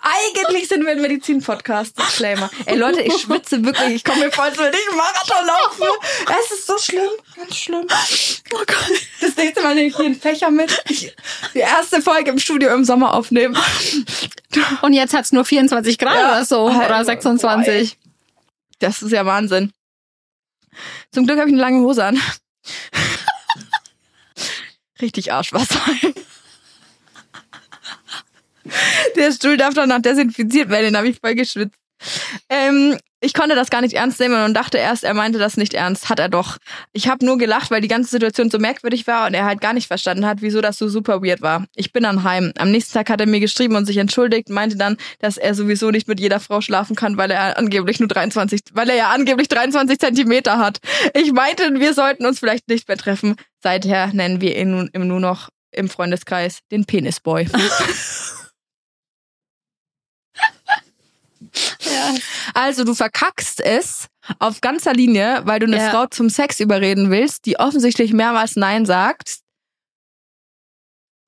eigentlich 0.00 0.68
sind 0.68 0.84
wir 0.84 0.90
ein 0.92 1.00
Medizin-Podcast. 1.00 1.98
Disclaimer. 1.98 2.50
Ey 2.66 2.76
Leute, 2.76 3.00
ich 3.00 3.14
schwitze 3.22 3.64
wirklich. 3.64 3.94
Ich 3.94 4.04
komme 4.04 4.24
mir 4.24 4.30
vor, 4.32 4.44
als 4.44 4.58
würde 4.58 4.76
ich 4.76 4.94
Marathon 4.96 5.46
laufen. 5.46 5.88
Es 6.44 6.50
ist 6.58 6.66
so 6.66 6.76
schlimm. 6.78 7.08
Ganz 7.36 7.56
schlimm. 7.56 7.86
Oh 8.54 8.58
Gott. 8.58 9.00
Das 9.20 9.36
nächste 9.36 9.62
Mal 9.62 9.74
nehme 9.74 9.86
ich 9.88 9.96
hier 9.96 10.04
einen 10.06 10.14
Fächer 10.20 10.50
mit. 10.50 10.82
Ich, 10.88 11.14
die 11.54 11.58
erste 11.60 12.02
Folge 12.02 12.30
im 12.30 12.38
Studio 12.38 12.74
im 12.74 12.84
Sommer 12.84 13.14
aufnehmen. 13.14 13.56
Und 14.82 14.92
jetzt 14.92 15.14
hat's 15.14 15.32
nur 15.32 15.44
24 15.44 15.96
Grad 15.98 16.14
Ja. 16.14 16.32
oder 16.32 16.44
so. 16.44 16.66
Oder 16.70 17.04
26. 17.04 17.96
Das 18.78 19.00
ist 19.02 19.12
ja 19.12 19.24
Wahnsinn. 19.24 19.72
Zum 21.12 21.26
Glück 21.26 21.38
habe 21.38 21.48
ich 21.48 21.54
eine 21.54 21.62
lange 21.62 21.80
Hose 21.80 22.04
an. 22.04 22.20
Richtig 25.00 25.32
Arschwasser. 25.32 25.80
Der 29.16 29.32
Stuhl 29.32 29.56
darf 29.56 29.74
danach 29.74 30.02
desinfiziert 30.02 30.68
werden, 30.68 30.84
den 30.84 30.96
habe 30.96 31.08
ich 31.08 31.18
voll 31.18 31.34
geschwitzt. 31.34 31.79
Ähm, 32.48 32.96
ich 33.22 33.34
konnte 33.34 33.54
das 33.54 33.68
gar 33.68 33.82
nicht 33.82 33.94
ernst 33.94 34.18
nehmen 34.18 34.42
und 34.44 34.54
dachte 34.54 34.78
erst, 34.78 35.04
er 35.04 35.12
meinte 35.12 35.38
das 35.38 35.58
nicht 35.58 35.74
ernst. 35.74 36.08
Hat 36.08 36.18
er 36.18 36.30
doch. 36.30 36.56
Ich 36.92 37.06
habe 37.06 37.24
nur 37.24 37.36
gelacht, 37.36 37.70
weil 37.70 37.82
die 37.82 37.88
ganze 37.88 38.10
Situation 38.10 38.50
so 38.50 38.58
merkwürdig 38.58 39.06
war 39.06 39.26
und 39.26 39.34
er 39.34 39.44
halt 39.44 39.60
gar 39.60 39.74
nicht 39.74 39.88
verstanden 39.88 40.24
hat, 40.24 40.40
wieso 40.40 40.62
das 40.62 40.78
so 40.78 40.88
super 40.88 41.22
weird 41.22 41.42
war. 41.42 41.66
Ich 41.74 41.92
bin 41.92 42.04
dann 42.04 42.24
heim. 42.24 42.52
Am 42.56 42.70
nächsten 42.70 42.94
Tag 42.94 43.10
hat 43.10 43.20
er 43.20 43.26
mir 43.26 43.40
geschrieben 43.40 43.76
und 43.76 43.84
sich 43.84 43.98
entschuldigt, 43.98 44.48
meinte 44.48 44.76
dann, 44.76 44.96
dass 45.18 45.36
er 45.36 45.54
sowieso 45.54 45.90
nicht 45.90 46.08
mit 46.08 46.18
jeder 46.18 46.40
Frau 46.40 46.62
schlafen 46.62 46.96
kann, 46.96 47.18
weil 47.18 47.30
er 47.30 47.58
angeblich 47.58 48.00
nur 48.00 48.08
23, 48.08 48.60
weil 48.72 48.88
er 48.88 48.96
ja 48.96 49.10
angeblich 49.10 49.48
23 49.48 49.98
Zentimeter 49.98 50.56
hat. 50.56 50.78
Ich 51.12 51.32
meinte, 51.32 51.78
wir 51.78 51.92
sollten 51.92 52.24
uns 52.24 52.38
vielleicht 52.40 52.68
nicht 52.68 52.88
mehr 52.88 52.96
treffen. 52.96 53.36
Seither 53.62 54.06
nennen 54.14 54.40
wir 54.40 54.56
ihn 54.56 54.70
nun, 54.70 54.90
nur 54.94 55.20
noch 55.20 55.50
im 55.72 55.90
Freundeskreis 55.90 56.60
den 56.70 56.86
Penisboy. 56.86 57.46
Ja. 62.00 62.14
Also 62.54 62.84
du 62.84 62.94
verkackst 62.94 63.60
es 63.60 64.06
auf 64.38 64.60
ganzer 64.60 64.92
Linie, 64.92 65.42
weil 65.44 65.60
du 65.60 65.66
eine 65.66 65.76
Ja. 65.78 65.90
Frau 65.90 66.06
zum 66.06 66.28
Sex 66.28 66.60
überreden 66.60 67.10
willst, 67.10 67.46
die 67.46 67.58
offensichtlich 67.58 68.12
mehrmals 68.12 68.56
Nein 68.56 68.86
sagt, 68.86 69.40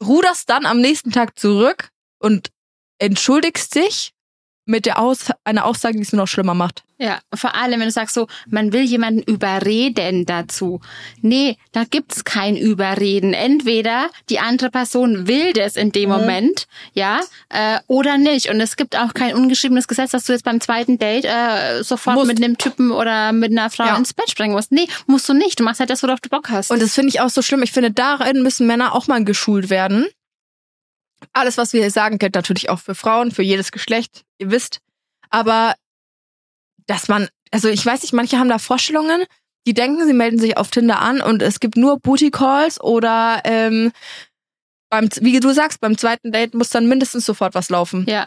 ruderst 0.03 0.49
dann 0.51 0.67
am 0.67 0.81
nächsten 0.81 1.13
Tag 1.13 1.39
zurück 1.39 1.91
und 2.21 2.51
entschuldigst 2.99 3.75
dich 3.75 4.13
mit 4.65 4.87
der 4.87 4.99
Aus 5.01 5.27
einer 5.45 5.65
Aussage, 5.65 5.97
die 5.97 6.03
es 6.03 6.13
nur 6.13 6.23
noch 6.23 6.29
schlimmer 6.29 6.55
macht. 6.55 6.85
Ja, 6.99 7.19
vor 7.35 7.57
allem, 7.57 7.81
wenn 7.81 7.89
du 7.89 7.93
sagst 7.93 8.15
so, 8.15 8.29
man 8.49 8.73
will 8.73 8.83
jemanden 8.83 9.23
überreden 9.23 10.25
dazu. 10.25 10.81
Nee, 11.21 11.57
da 11.73 11.83
gibt's 11.83 12.23
kein 12.23 12.57
Überreden. 12.57 13.33
Entweder 13.35 14.07
die 14.31 14.39
andere 14.39 14.71
Person 14.71 15.27
will 15.27 15.53
das 15.53 15.75
in 15.77 15.91
dem 15.91 16.11
Moment, 16.11 16.69
ja, 16.93 17.19
äh, 17.49 17.81
oder 17.89 18.19
nicht. 18.19 18.51
Und 18.51 18.61
es 18.61 18.77
gibt 18.77 18.97
auch 18.97 19.15
kein 19.15 19.35
ungeschriebenes 19.35 19.89
Gesetz, 19.89 20.13
dass 20.13 20.25
du 20.25 20.33
jetzt 20.33 20.45
beim 20.45 20.61
zweiten 20.61 20.97
Date 20.97 21.25
äh, 21.25 21.83
sofort 21.83 22.15
Musst. 22.15 22.29
mit 22.29 22.37
einem 22.39 22.57
Typen 22.57 22.93
oder 22.93 23.33
mit 23.33 23.51
einer 23.51 23.69
Frau 23.69 23.85
Ja. 23.87 23.97
ins 23.97 24.15
Bett 24.15 24.31
springen 24.31 24.53
musst. 24.55 24.71
Nee, 24.71 24.87
musst 25.07 25.29
du 25.29 25.35
nicht. 25.35 25.59
Du 25.59 25.65
machst 25.65 25.81
halt 25.81 25.91
das, 25.91 26.05
worauf 26.05 26.21
du 26.21 26.29
Bock 26.29 26.51
hast. 26.51 26.71
Und 26.71 26.81
das 26.81 26.95
finde 26.95 27.09
ich 27.09 27.21
auch 27.21 27.31
so 27.31 27.43
schlimm. 27.43 27.65
Ich 27.65 27.73
finde, 27.73 27.91
darin 27.91 28.43
müssen 28.45 28.67
Männer 28.69 28.95
auch 28.95 29.09
mal 29.09 29.25
geschult 29.25 29.71
werden. 29.71 30.07
Alles, 31.33 31.59
was 31.59 31.73
wir 31.73 31.81
hier 31.81 31.91
sagen, 31.91 32.19
gilt 32.19 32.35
natürlich 32.35 32.71
auch 32.71 32.79
für 32.81 32.95
Frauen, 32.95 33.31
für 33.31 33.43
jedes 33.43 33.73
Geschlecht, 33.73 34.23
ihr 34.39 34.51
wisst. 34.51 34.79
Aber 35.31 35.75
dass 36.87 37.09
man, 37.09 37.29
also 37.51 37.69
ich 37.69 37.85
weiß 37.85 38.03
nicht, 38.03 38.13
manche 38.13 38.39
haben 38.39 38.49
da 38.49 38.59
Vorstellungen, 38.59 39.25
die 39.67 39.75
denken, 39.75 40.07
sie 40.07 40.13
melden 40.13 40.39
sich 40.39 40.57
auf 40.57 40.71
Tinder 40.71 41.01
an 41.01 41.21
und 41.21 41.41
es 41.43 41.61
gibt 41.61 41.77
nur 41.77 41.99
Booty 42.01 42.31
Calls 42.31 42.81
oder 42.81 43.41
ähm, 43.45 43.93
beim, 44.91 45.09
wie 45.21 45.39
du 45.41 45.53
sagst, 45.55 45.81
beim 45.81 45.97
zweiten 45.97 46.33
Date 46.33 46.55
muss 46.55 46.71
dann 46.71 46.89
mindestens 46.89 47.25
sofort 47.25 47.55
was 47.55 47.71
laufen. 47.71 48.05
Ja. 48.09 48.27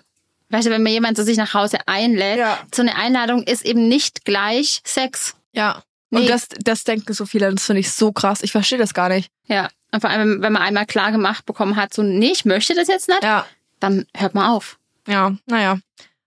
Weißt 0.49 0.67
du, 0.67 0.71
wenn 0.71 0.83
mir 0.83 0.91
jemand 0.91 1.17
zu 1.17 1.23
sich 1.23 1.37
nach 1.37 1.53
Hause 1.53 1.79
einlädt, 1.87 2.37
Ja. 2.37 2.59
so 2.73 2.81
eine 2.81 2.95
Einladung 2.95 3.43
ist 3.43 3.65
eben 3.65 3.87
nicht 3.87 4.25
gleich 4.25 4.81
Sex. 4.85 5.35
Ja. 5.51 5.83
Nee. 6.11 6.21
Und 6.21 6.29
das, 6.29 6.47
das 6.59 6.83
denken 6.83 7.13
so 7.13 7.25
viele, 7.25 7.51
das 7.53 7.65
finde 7.65 7.81
ich 7.81 7.91
so 7.91 8.11
krass. 8.11 8.41
Ich 8.41 8.51
verstehe 8.51 8.77
das 8.77 8.93
gar 8.93 9.09
nicht. 9.09 9.29
Ja. 9.47 9.69
Und 9.91 10.01
vor 10.01 10.09
allem, 10.09 10.41
wenn 10.41 10.51
man 10.53 10.61
einmal 10.61 10.85
klar 10.85 11.11
gemacht 11.11 11.45
bekommen 11.45 11.75
hat, 11.75 11.93
so, 11.93 12.03
nee, 12.03 12.31
ich 12.31 12.45
möchte 12.45 12.73
das 12.75 12.87
jetzt 12.87 13.07
nicht, 13.07 13.23
Ja. 13.23 13.45
dann 13.79 14.05
hört 14.15 14.35
man 14.35 14.49
auf. 14.49 14.77
Ja, 15.07 15.35
naja. 15.45 15.79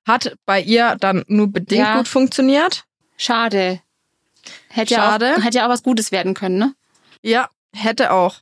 Hat 0.06 0.36
bei 0.46 0.60
ihr 0.60 0.96
dann 1.00 1.24
nur 1.28 1.48
bedingt 1.48 1.86
Ja. 1.86 1.96
gut 1.98 2.08
funktioniert. 2.08 2.84
Schade. 3.16 3.80
Hätte 4.68 4.94
Schade. 4.94 5.26
ja 5.26 5.36
auch, 5.36 5.42
hätte 5.44 5.58
ja 5.58 5.66
auch 5.66 5.70
was 5.70 5.82
Gutes 5.82 6.12
werden 6.12 6.32
können, 6.34 6.56
ne? 6.58 6.74
Ja, 7.22 7.50
hätte 7.74 8.12
auch. 8.12 8.36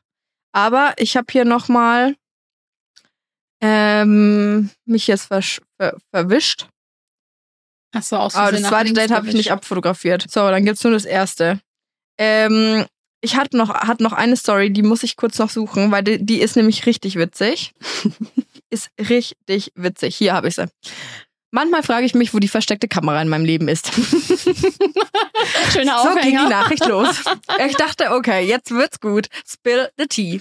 Aber 0.52 0.94
ich 0.98 1.16
habe 1.16 1.26
hier 1.30 1.44
nochmal 1.44 2.14
ähm, 3.60 4.70
mich 4.84 5.06
jetzt 5.06 5.26
versch 5.26 5.60
ver 5.78 5.96
verwischt. 6.10 6.68
Ach 7.92 8.02
so, 8.02 8.16
aus 8.16 8.34
Aber 8.34 8.52
das 8.52 8.62
zweite 8.62 8.92
Date 8.92 9.10
habe 9.10 9.28
ich 9.28 9.34
nicht 9.34 9.50
abfotografiert. 9.50 10.30
So, 10.30 10.48
dann 10.50 10.64
gibt's 10.64 10.84
nur 10.84 10.92
das 10.92 11.04
erste. 11.06 11.60
Ähm, 12.18 12.84
ich 13.20 13.36
hatte 13.36 13.56
noch, 13.56 13.74
hatte 13.74 14.02
noch 14.02 14.12
eine 14.12 14.36
Story, 14.36 14.72
die 14.72 14.82
muss 14.82 15.02
ich 15.02 15.16
kurz 15.16 15.38
noch 15.38 15.50
suchen, 15.50 15.90
weil 15.90 16.02
die, 16.02 16.24
die 16.24 16.40
ist 16.40 16.56
nämlich 16.56 16.86
richtig 16.86 17.16
witzig. 17.16 17.72
Ist 18.68 18.90
richtig 18.98 19.70
witzig. 19.76 20.16
Hier 20.16 20.32
habe 20.32 20.48
ich 20.48 20.56
sie. 20.56 20.66
Manchmal 21.52 21.84
frage 21.84 22.04
ich 22.04 22.16
mich, 22.16 22.34
wo 22.34 22.40
die 22.40 22.48
versteckte 22.48 22.88
Kamera 22.88 23.22
in 23.22 23.28
meinem 23.28 23.44
Leben 23.44 23.68
ist. 23.68 23.92
Schöner 25.72 26.02
So 26.02 26.08
ging 26.20 26.32
die 26.32 26.36
Aufhänger. 26.36 26.48
Nachricht 26.48 26.84
los. 26.86 27.22
Ich 27.64 27.76
dachte, 27.76 28.10
okay, 28.10 28.44
jetzt 28.44 28.72
wird's 28.72 28.98
gut. 28.98 29.28
Spill 29.48 29.88
the 29.96 30.06
tea. 30.06 30.40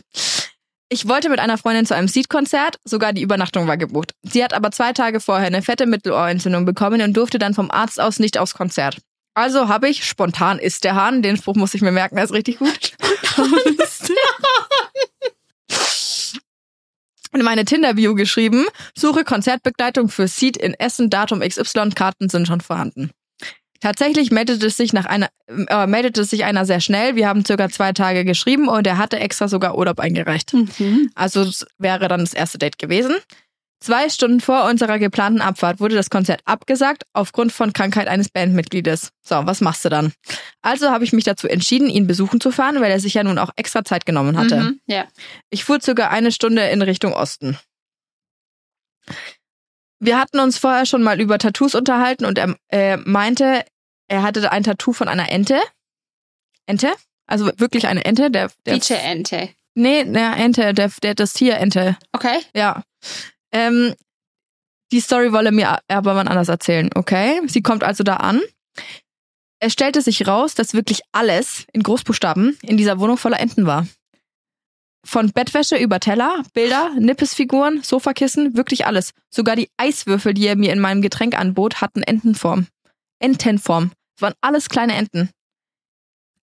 Ich 0.89 1.07
wollte 1.07 1.29
mit 1.29 1.39
einer 1.39 1.59
Freundin 1.59 1.85
zu 1.85 1.95
einem 1.95 2.07
Seed-Konzert, 2.07 2.79
sogar 2.83 3.13
die 3.13 3.21
Übernachtung 3.21 3.67
war 3.67 3.77
gebucht. 3.77 4.13
Sie 4.23 4.43
hat 4.43 4.53
aber 4.53 4.71
zwei 4.71 4.91
Tage 4.91 5.19
vorher 5.19 5.47
eine 5.47 5.61
fette 5.61 5.85
Mittelohrentzündung 5.85 6.65
bekommen 6.65 7.01
und 7.01 7.13
durfte 7.13 7.37
dann 7.37 7.53
vom 7.53 7.69
Arzt 7.69 7.99
aus 7.99 8.19
nicht 8.19 8.39
aufs 8.39 8.55
Konzert. 8.55 8.97
Also 9.35 9.67
habe 9.67 9.89
ich, 9.89 10.05
spontan 10.05 10.59
ist 10.59 10.83
der 10.83 10.95
Hahn, 10.95 11.21
den 11.21 11.37
Spruch 11.37 11.55
muss 11.55 11.73
ich 11.73 11.81
mir 11.81 11.91
merken, 11.91 12.15
der 12.15 12.25
ist 12.25 12.33
richtig 12.33 12.57
gut. 12.57 12.93
in 17.35 17.43
meine 17.43 17.65
Tinder-Bio 17.65 18.15
geschrieben, 18.15 18.65
suche 18.95 19.23
Konzertbegleitung 19.23 20.09
für 20.09 20.27
Seed 20.27 20.57
in 20.57 20.73
Essen, 20.73 21.09
Datum 21.09 21.41
XY, 21.41 21.89
Karten 21.93 22.29
sind 22.29 22.47
schon 22.47 22.61
vorhanden. 22.61 23.11
Tatsächlich 23.81 24.31
meldete 24.31 24.65
es 24.67 24.77
sich 24.77 24.93
nach 24.93 25.05
einer, 25.05 25.27
äh, 25.47 25.85
meldete 25.85 26.21
es 26.21 26.29
sich 26.29 26.45
einer 26.45 26.65
sehr 26.65 26.79
schnell. 26.79 27.15
Wir 27.15 27.27
haben 27.27 27.45
circa 27.45 27.69
zwei 27.69 27.91
Tage 27.91 28.25
geschrieben 28.25 28.67
und 28.67 28.87
er 28.87 28.97
hatte 28.97 29.19
extra 29.19 29.47
sogar 29.47 29.77
Urlaub 29.77 29.99
eingereicht. 29.99 30.53
Mhm. 30.53 31.11
Also 31.13 31.41
es 31.41 31.67
wäre 31.77 32.07
dann 32.07 32.21
das 32.21 32.33
erste 32.33 32.57
Date 32.57 32.79
gewesen. 32.79 33.15
Zwei 33.85 34.09
Stunden 34.09 34.41
vor 34.41 34.65
unserer 34.65 34.97
geplanten 34.97 35.41
Abfahrt 35.41 35.79
wurde 35.79 35.93
das 35.93 36.09
Konzert 36.09 36.41
abgesagt 36.45 37.03
aufgrund 37.13 37.51
von 37.51 37.71
Krankheit 37.71 38.07
eines 38.07 38.29
Bandmitgliedes. 38.29 39.11
So, 39.21 39.45
was 39.45 39.61
machst 39.61 39.85
du 39.85 39.89
dann? 39.89 40.11
Also 40.63 40.89
habe 40.89 41.03
ich 41.03 41.13
mich 41.13 41.23
dazu 41.23 41.47
entschieden, 41.47 41.87
ihn 41.87 42.07
besuchen 42.07 42.41
zu 42.41 42.49
fahren, 42.49 42.81
weil 42.81 42.89
er 42.89 42.99
sich 42.99 43.13
ja 43.13 43.23
nun 43.23 43.37
auch 43.37 43.51
extra 43.57 43.85
Zeit 43.85 44.07
genommen 44.07 44.39
hatte. 44.39 44.59
Mhm. 44.59 44.79
Ja. 44.87 45.05
Ich 45.51 45.65
fuhr 45.65 45.79
circa 45.79 46.07
eine 46.07 46.31
Stunde 46.31 46.63
in 46.69 46.81
Richtung 46.81 47.13
Osten. 47.13 47.59
Wir 49.99 50.19
hatten 50.19 50.39
uns 50.39 50.57
vorher 50.57 50.87
schon 50.87 51.03
mal 51.03 51.21
über 51.21 51.37
Tattoos 51.37 51.75
unterhalten 51.75 52.25
und 52.25 52.39
er 52.39 52.55
äh, 52.69 52.97
meinte, 52.97 53.65
er 54.07 54.23
hatte 54.23 54.51
ein 54.51 54.63
Tattoo 54.63 54.93
von 54.93 55.07
einer 55.07 55.31
Ente. 55.31 55.61
Ente? 56.65 56.91
Also 57.27 57.51
wirklich 57.57 57.85
eine 57.85 58.03
Ente. 58.03 58.31
Der, 58.31 58.49
der 58.65 58.81
Feature-Ente. 58.81 59.49
Nee, 59.75 60.05
der 60.05 60.37
Ente, 60.37 60.73
der, 60.73 60.91
der 61.03 61.13
das 61.13 61.33
Tier 61.33 61.57
Ente. 61.57 61.97
Okay. 62.13 62.39
Ja. 62.55 62.81
Ähm, 63.55 63.95
die 64.91 64.99
Story 64.99 65.31
wolle 65.31 65.53
mir 65.53 65.79
aber 65.87 66.13
mal 66.13 66.27
anders 66.27 66.49
erzählen, 66.49 66.89
okay? 66.93 67.41
Sie 67.47 67.61
kommt 67.61 67.85
also 67.85 68.03
da 68.03 68.17
an. 68.17 68.41
Es 69.59 69.71
stellte 69.71 70.01
sich 70.01 70.27
raus, 70.27 70.55
dass 70.55 70.73
wirklich 70.73 70.99
alles 71.13 71.65
in 71.71 71.81
Großbuchstaben 71.81 72.57
in 72.61 72.75
dieser 72.75 72.99
Wohnung 72.99 73.17
voller 73.17 73.39
Enten 73.39 73.65
war. 73.65 73.87
Von 75.05 75.31
Bettwäsche 75.31 75.77
über 75.77 76.01
Teller, 76.01 76.43
Bilder, 76.53 76.91
Nippesfiguren, 76.99 77.81
Sofakissen, 77.81 78.57
wirklich 78.57 78.85
alles. 78.87 79.11
Sogar 79.29 79.55
die 79.55 79.69
Eiswürfel, 79.77 80.33
die 80.33 80.47
er 80.47 80.57
mir 80.57 80.73
in 80.73 80.79
meinem 80.79 81.01
Getränk 81.01 81.39
anbot, 81.39 81.79
hatten 81.79 82.03
Entenform. 82.03 82.67
Entenform. 83.19 83.91
Es 84.17 84.21
waren 84.21 84.33
alles 84.41 84.67
kleine 84.67 84.95
Enten. 84.95 85.29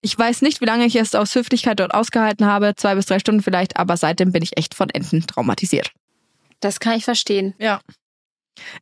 Ich 0.01 0.19
weiß 0.19 0.41
nicht, 0.43 0.61
wie 0.63 0.67
lange 0.67 0.87
ich 0.87 0.97
es 0.97 1.15
aus 1.15 1.35
Höflichkeit 1.35 1.79
dort 1.79 1.93
ausgehalten 1.93 2.47
habe, 2.47 2.75
zwei 2.77 2.95
bis 2.95 3.07
drei 3.07 3.19
Stunden 3.19 3.43
vielleicht, 3.43 3.77
aber 3.77 3.97
seitdem 3.97 4.33
bin 4.33 4.43
ich 4.43 4.57
echt 4.57 4.75
von 4.75 4.89
Enten 4.89 5.27
traumatisiert. 5.27 5.93
Das 6.63 6.81
kann 6.81 6.97
ich 6.97 7.05
verstehen. 7.05 7.55
Ja. 7.59 7.81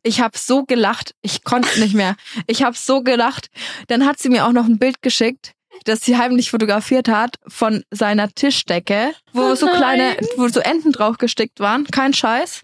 Ich 0.03 0.21
habe 0.21 0.37
so 0.37 0.63
gelacht, 0.63 1.15
ich 1.21 1.43
konnte 1.43 1.79
nicht 1.79 1.93
mehr. 1.95 2.15
Ich 2.47 2.63
habe 2.63 2.77
so 2.77 3.01
gelacht. 3.03 3.49
Dann 3.87 4.05
hat 4.05 4.19
sie 4.19 4.29
mir 4.29 4.45
auch 4.45 4.51
noch 4.51 4.65
ein 4.65 4.77
Bild 4.77 5.01
geschickt, 5.01 5.53
das 5.85 6.01
sie 6.01 6.17
heimlich 6.17 6.51
fotografiert 6.51 7.07
hat 7.07 7.37
von 7.47 7.83
seiner 7.89 8.29
Tischdecke, 8.29 9.13
wo 9.33 9.51
Oh 9.51 9.55
so 9.55 9.67
kleine, 9.67 10.17
wo 10.37 10.47
so 10.47 10.59
Enten 10.59 10.91
drauf 10.91 11.17
gestickt 11.17 11.59
waren. 11.59 11.85
Kein 11.87 12.13
Scheiß. 12.13 12.61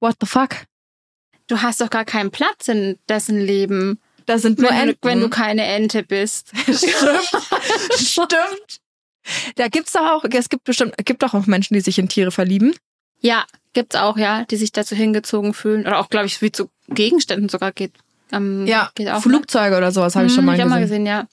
What 0.00 0.16
the 0.20 0.26
fuck? 0.26 0.64
Du 1.46 1.62
hast 1.62 1.80
doch 1.80 1.90
gar 1.90 2.04
keinen 2.04 2.30
Platz 2.32 2.68
in 2.68 2.98
dessen 3.08 3.38
Leben, 3.40 4.00
Da 4.24 4.38
sind 4.38 4.58
nur 4.58 4.70
wenn, 4.70 4.88
Enten. 4.88 4.98
wenn 5.02 5.20
du 5.20 5.28
keine 5.28 5.64
Ente 5.64 6.02
bist. 6.02 6.50
Stimmt. 6.64 7.30
Stimmt. 7.96 8.80
Da 9.54 9.68
gibt's 9.68 9.92
doch 9.92 10.00
auch, 10.06 10.24
es 10.24 10.48
gibt 10.48 10.64
bestimmt, 10.64 10.94
gibt 11.04 11.22
doch 11.22 11.34
auch 11.34 11.46
Menschen, 11.46 11.74
die 11.74 11.80
sich 11.80 11.98
in 11.98 12.08
Tiere 12.08 12.32
verlieben. 12.32 12.74
Ja, 13.20 13.44
gibt's 13.76 13.94
auch, 13.94 14.16
ja, 14.16 14.44
die 14.46 14.56
sich 14.56 14.72
dazu 14.72 14.96
hingezogen 14.96 15.52
fühlen. 15.54 15.86
Oder 15.86 15.98
auch, 16.00 16.08
glaube 16.08 16.26
ich, 16.26 16.40
wie 16.42 16.50
zu 16.50 16.70
Gegenständen 16.88 17.48
sogar 17.50 17.70
geht. 17.72 17.92
Ähm, 18.32 18.66
Ja, 18.66 18.90
geht 18.94 19.08
auch. 19.10 19.22
Flugzeuge 19.22 19.76
oder 19.76 19.92
sowas 19.92 20.16
habe 20.16 20.26
ich 20.26 20.32
Hm, 20.32 20.36
schon 20.36 20.44
mal 20.46 20.52
ich 20.54 20.58
gesehen. 20.58 20.70
mal 20.70 20.80
gesehen, 20.80 21.06
ja. 21.06 21.26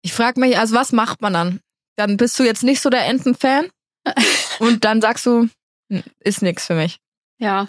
Ich 0.00 0.12
frage 0.14 0.38
mich, 0.40 0.56
also 0.58 0.74
was 0.74 0.92
macht 0.92 1.20
man 1.20 1.32
dann? 1.34 1.60
Dann 1.96 2.16
bist 2.16 2.38
du 2.38 2.44
jetzt 2.44 2.62
nicht 2.62 2.80
so 2.80 2.88
der 2.88 3.04
Entenfan 3.06 3.68
und 4.60 4.84
dann 4.84 5.00
sagst 5.02 5.26
du, 5.26 5.48
"Hm, 5.90 6.02
ist 6.20 6.40
nix 6.42 6.66
für 6.66 6.74
mich. 6.74 6.98
Ja. 7.38 7.68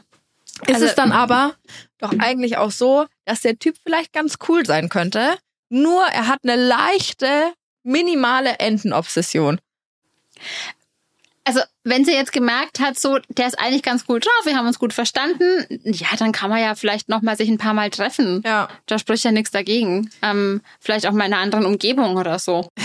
Ist 0.68 0.76
Also- 0.76 0.86
es 0.86 0.96
dann 0.96 1.12
aber 1.12 1.56
doch 1.98 2.14
eigentlich 2.20 2.58
auch 2.58 2.72
so, 2.72 3.08
dass 3.26 3.42
der 3.42 3.58
Typ 3.58 3.76
vielleicht 3.84 4.14
ganz 4.14 4.38
cool 4.48 4.66
sein 4.66 4.88
könnte, 4.90 5.38
nur 5.70 6.04
er 6.06 6.28
hat 6.28 6.40
eine 6.44 6.56
leichte, 6.56 7.52
minimale 7.84 8.60
Entenobsession. 8.60 9.60
Also, 11.46 11.60
wenn 11.84 12.06
sie 12.06 12.14
jetzt 12.14 12.32
gemerkt 12.32 12.80
hat, 12.80 12.98
so, 12.98 13.20
der 13.28 13.48
ist 13.48 13.60
eigentlich 13.60 13.84
ganz 13.84 14.06
gut 14.06 14.26
drauf, 14.26 14.46
wir 14.46 14.56
haben 14.56 14.66
uns 14.66 14.80
gut 14.80 14.94
verstanden, 14.94 15.66
ja, 15.84 16.08
dann 16.18 16.32
kann 16.32 16.50
man 16.50 16.62
ja 16.62 16.74
vielleicht 16.76 17.10
noch 17.10 17.22
mal 17.22 17.36
sich 17.36 17.50
ein 17.50 17.58
paar 17.58 17.74
Mal 17.74 17.90
treffen. 17.90 18.42
Ja. 18.46 18.70
Da 18.86 18.98
spricht 18.98 19.26
ja 19.26 19.32
nichts 19.32 19.52
dagegen. 19.52 20.10
Ähm, 20.22 20.62
vielleicht 20.80 21.06
auch 21.06 21.12
mal 21.12 21.26
in 21.26 21.34
einer 21.34 21.42
anderen 21.44 21.66
Umgebung 21.66 22.16
oder 22.18 22.40
so. 22.40 22.70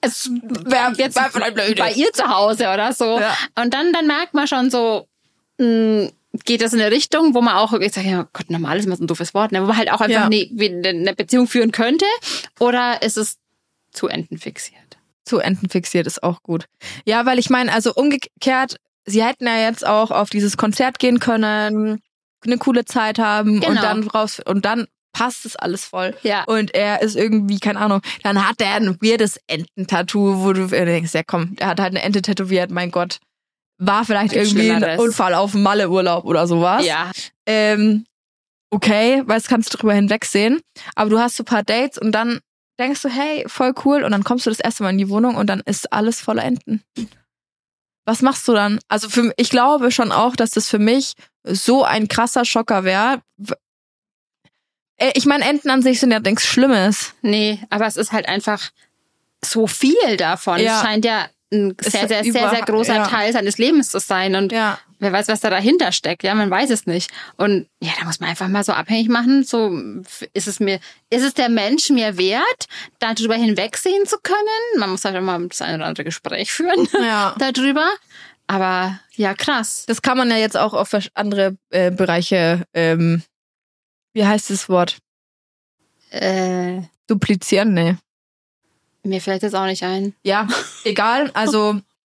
Es 0.00 0.28
wäre 0.30 0.92
jetzt 0.96 1.16
wär 1.16 1.30
vielleicht 1.30 1.58
Idee. 1.58 1.74
bei 1.74 1.92
ihr 1.92 2.12
zu 2.12 2.28
Hause 2.28 2.68
oder 2.72 2.92
so. 2.92 3.18
Ja. 3.18 3.36
Und 3.60 3.74
dann, 3.74 3.92
dann 3.92 4.06
merkt 4.06 4.34
man 4.34 4.46
schon 4.46 4.70
so, 4.70 5.06
mh, 5.58 6.10
geht 6.44 6.60
das 6.62 6.72
in 6.72 6.80
eine 6.80 6.90
Richtung, 6.92 7.34
wo 7.34 7.40
man 7.40 7.54
auch, 7.54 7.72
ich 7.72 7.92
sage 7.92 8.08
ja, 8.08 8.28
Gott, 8.32 8.48
normal 8.50 8.78
ist 8.78 8.84
immer 8.86 8.96
so 8.96 9.04
ein 9.04 9.06
doofes 9.08 9.34
Wort, 9.34 9.50
ne, 9.52 9.62
wo 9.62 9.66
man 9.66 9.76
halt 9.76 9.90
auch 9.90 10.00
einfach 10.00 10.28
Ja. 10.30 10.48
eine, 10.60 10.88
eine 10.88 11.14
Beziehung 11.14 11.46
führen 11.48 11.72
könnte. 11.72 12.04
Oder 12.60 13.02
ist 13.02 13.16
es 13.16 13.38
zu 13.92 14.06
Enden 14.08 14.38
fixiert? 14.38 14.95
Zu 15.26 15.38
Enten 15.40 15.68
fixiert 15.68 16.06
ist 16.06 16.22
auch 16.22 16.42
gut. 16.42 16.64
Ja, 17.04 17.26
weil 17.26 17.38
ich 17.38 17.50
meine, 17.50 17.72
also 17.72 17.92
umgekehrt, 17.92 18.76
sie 19.04 19.22
hätten 19.22 19.46
ja 19.46 19.58
jetzt 19.58 19.86
auch 19.86 20.10
auf 20.10 20.30
dieses 20.30 20.56
Konzert 20.56 20.98
gehen 20.98 21.18
können, 21.20 22.00
eine 22.44 22.58
coole 22.58 22.84
Zeit 22.84 23.18
haben 23.18 23.60
Genau. 23.60 23.68
und 23.72 23.82
dann 23.82 24.06
raus 24.08 24.40
und 24.44 24.64
dann 24.64 24.86
passt 25.12 25.46
es 25.46 25.56
alles 25.56 25.84
voll. 25.86 26.14
Ja. 26.22 26.44
Und 26.44 26.74
er 26.74 27.02
ist 27.02 27.16
irgendwie, 27.16 27.58
keine 27.58 27.80
Ahnung, 27.80 28.02
dann 28.22 28.46
hat 28.46 28.60
er 28.60 28.74
ein 28.74 28.98
weirdes 29.00 29.40
Ententattoo, 29.46 30.44
wo 30.44 30.52
du 30.52 30.66
denkst, 30.68 31.14
ja 31.14 31.22
komm, 31.26 31.56
der 31.56 31.68
hat 31.68 31.80
halt 31.80 31.92
eine 31.92 32.02
Ente 32.02 32.22
tätowiert, 32.22 32.70
mein 32.70 32.90
Gott. 32.90 33.18
War 33.78 34.04
vielleicht 34.04 34.32
Gibt 34.32 34.46
irgendwie 34.46 34.70
ein. 34.70 34.98
Unfall 34.98 35.34
auf 35.34 35.52
dem 35.52 35.62
Malle-Urlaub 35.62 36.24
oder 36.24 36.46
sowas. 36.46 36.84
Ja. 36.86 37.10
Ähm, 37.46 38.04
okay, 38.70 39.22
weil 39.26 39.36
das 39.38 39.48
kannst 39.48 39.72
du 39.72 39.78
drüber 39.78 39.94
hinwegsehen. 39.94 40.60
Aber 40.94 41.10
du 41.10 41.18
hast 41.18 41.36
so 41.36 41.42
ein 41.42 41.46
paar 41.46 41.62
Dates 41.62 41.98
und 41.98 42.12
dann 42.12 42.40
denkst 42.78 43.02
du, 43.02 43.08
hey, 43.08 43.44
voll 43.48 43.74
cool. 43.84 44.02
Und 44.04 44.12
dann 44.12 44.24
kommst 44.24 44.46
du 44.46 44.50
das 44.50 44.60
erste 44.60 44.82
Mal 44.82 44.90
in 44.90 44.98
die 44.98 45.08
Wohnung 45.08 45.36
und 45.36 45.46
dann 45.48 45.60
ist 45.60 45.92
alles 45.92 46.20
voller 46.20 46.44
Enten. 46.44 46.82
Was 48.04 48.22
machst 48.22 48.46
du 48.46 48.52
dann? 48.52 48.78
Also 48.88 49.08
für, 49.08 49.32
ich 49.36 49.50
glaube 49.50 49.90
schon 49.90 50.12
auch, 50.12 50.36
dass 50.36 50.50
das 50.50 50.68
für 50.68 50.78
mich 50.78 51.14
so 51.44 51.84
ein 51.84 52.06
krasser 52.08 52.44
Schocker 52.44 52.84
wäre. 52.84 53.20
Äh, 54.96 55.12
Ich 55.14 55.26
meine, 55.26 55.44
Enten 55.44 55.70
an 55.70 55.82
sich 55.82 56.00
sind 56.00 56.10
ja 56.12 56.20
nichts 56.20 56.46
Schlimmes. 56.46 57.14
Nee, 57.22 57.60
aber 57.70 57.86
es 57.86 57.96
ist 57.96 58.12
halt 58.12 58.28
einfach 58.28 58.70
so 59.44 59.66
viel 59.66 60.16
davon. 60.16 60.60
Ja. 60.60 60.76
Es 60.76 60.82
scheint 60.86 61.04
ja 61.04 61.26
ein 61.52 61.76
sehr, 61.80 62.08
sehr, 62.08 62.24
über- 62.24 62.38
sehr, 62.38 62.50
sehr 62.50 62.62
großer 62.62 62.94
ja. 62.94 63.06
Teil 63.06 63.32
seines 63.32 63.58
Lebens 63.58 63.90
zu 63.90 63.98
sein. 64.00 64.34
Und 64.34 64.52
Ja. 64.52 64.78
Wer 64.98 65.12
weiß, 65.12 65.28
was 65.28 65.40
da 65.40 65.50
dahinter 65.50 65.92
steckt. 65.92 66.22
Ja, 66.22 66.34
man 66.34 66.50
weiß 66.50 66.70
es 66.70 66.86
nicht. 66.86 67.10
Und 67.36 67.68
ja, 67.80 67.92
da 67.98 68.04
muss 68.06 68.20
man 68.20 68.30
einfach 68.30 68.48
mal 68.48 68.64
so 68.64 68.72
abhängig 68.72 69.08
machen. 69.08 69.44
So, 69.44 69.78
ist 70.32 70.46
es 70.48 70.60
mir, 70.60 70.80
ist 71.10 71.22
es 71.22 71.34
der 71.34 71.48
Mensch 71.48 71.90
mir 71.90 72.16
wert, 72.18 72.66
darüber 72.98 73.34
hinwegsehen 73.34 74.06
zu 74.06 74.16
können? 74.22 74.78
Man 74.78 74.90
muss 74.90 75.04
halt 75.04 75.16
immer 75.16 75.38
das 75.40 75.62
eine 75.62 75.76
oder 75.78 75.86
andere 75.86 76.04
Gespräch 76.04 76.52
führen 76.52 76.88
Ja. 77.02 77.34
darüber. 77.38 77.88
Aber 78.46 79.00
ja, 79.16 79.34
krass. 79.34 79.84
Das 79.86 80.02
kann 80.02 80.16
man 80.16 80.30
ja 80.30 80.36
jetzt 80.36 80.56
auch 80.56 80.72
auf 80.72 80.94
andere 81.14 81.56
äh, 81.70 81.90
Bereiche, 81.90 82.64
ähm, 82.74 83.22
wie 84.12 84.24
heißt 84.24 84.50
das 84.50 84.68
Wort? 84.68 84.98
Äh, 86.10 86.82
Duplizieren? 87.08 87.74
Nee. 87.74 87.96
mir 89.02 89.20
fällt 89.20 89.42
das 89.42 89.54
auch 89.54 89.66
nicht 89.66 89.82
ein. 89.82 90.14
Ja, 90.22 90.46
egal. 90.84 91.30
Also, 91.34 91.80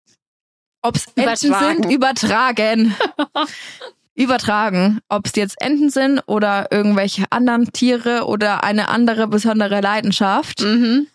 ob 0.82 0.96
es 0.96 1.06
Enten 1.16 1.36
sind, 1.36 1.92
übertragen. 1.92 2.96
übertragen. 4.16 5.00
Ob 5.10 5.26
es 5.26 5.34
jetzt 5.36 5.62
Enten 5.62 5.90
sind 5.90 6.22
oder 6.28 6.68
irgendwelche 6.72 7.26
anderen 7.30 7.72
Tiere 7.72 8.26
oder 8.26 8.64
eine 8.64 8.90
andere 8.90 9.28
besondere 9.28 9.82
Leidenschaft, 9.82 10.62
Mhm. 10.62 11.08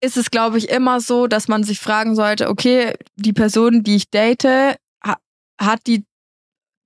ist 0.00 0.16
es, 0.16 0.30
glaube 0.30 0.58
ich, 0.58 0.68
immer 0.68 1.00
so, 1.00 1.26
dass 1.26 1.48
man 1.48 1.64
sich 1.64 1.80
fragen 1.80 2.14
sollte, 2.14 2.48
okay, 2.50 2.94
die 3.16 3.32
Person, 3.32 3.82
die 3.82 3.96
ich 3.96 4.10
date, 4.10 4.44
ha 5.04 5.16
hat 5.60 5.80
die 5.86 6.04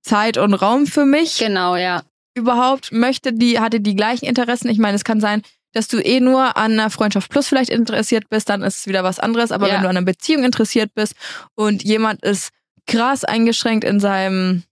Zeit 0.01 0.37
und 0.37 0.53
Raum 0.55 0.87
für 0.87 1.05
mich 1.05 1.37
Genau, 1.37 1.75
ja. 1.75 2.01
überhaupt? 2.33 2.91
Möchte 2.91 3.31
die, 3.33 3.59
hatte 3.59 3.79
die 3.79 3.95
gleichen 3.95 4.25
Interessen? 4.25 4.67
Ich 4.69 4.79
meine, 4.79 4.95
es 4.95 5.03
kann 5.03 5.21
sein, 5.21 5.43
dass 5.73 5.87
du 5.87 5.99
eh 5.99 6.19
nur 6.19 6.55
an 6.57 6.73
einer 6.73 6.89
Freundschaft 6.89 7.29
plus 7.29 7.47
vielleicht 7.47 7.69
interessiert 7.69 8.29
bist, 8.29 8.47
dann 8.49 8.61
ist 8.63 8.79
es 8.79 8.87
wieder 8.87 9.03
was 9.03 9.19
anderes. 9.19 9.51
Aber 9.51 9.67
Ja. 9.67 9.75
wenn 9.75 9.81
du 9.83 9.89
an 9.89 9.97
einer 9.97 10.05
Beziehung 10.05 10.43
interessiert 10.43 10.93
bist 10.95 11.15
und 11.55 11.83
jemand 11.83 12.23
ist 12.23 12.49
krass 12.87 13.23
eingeschränkt 13.25 13.83
in 13.83 13.99
seinem 13.99 14.63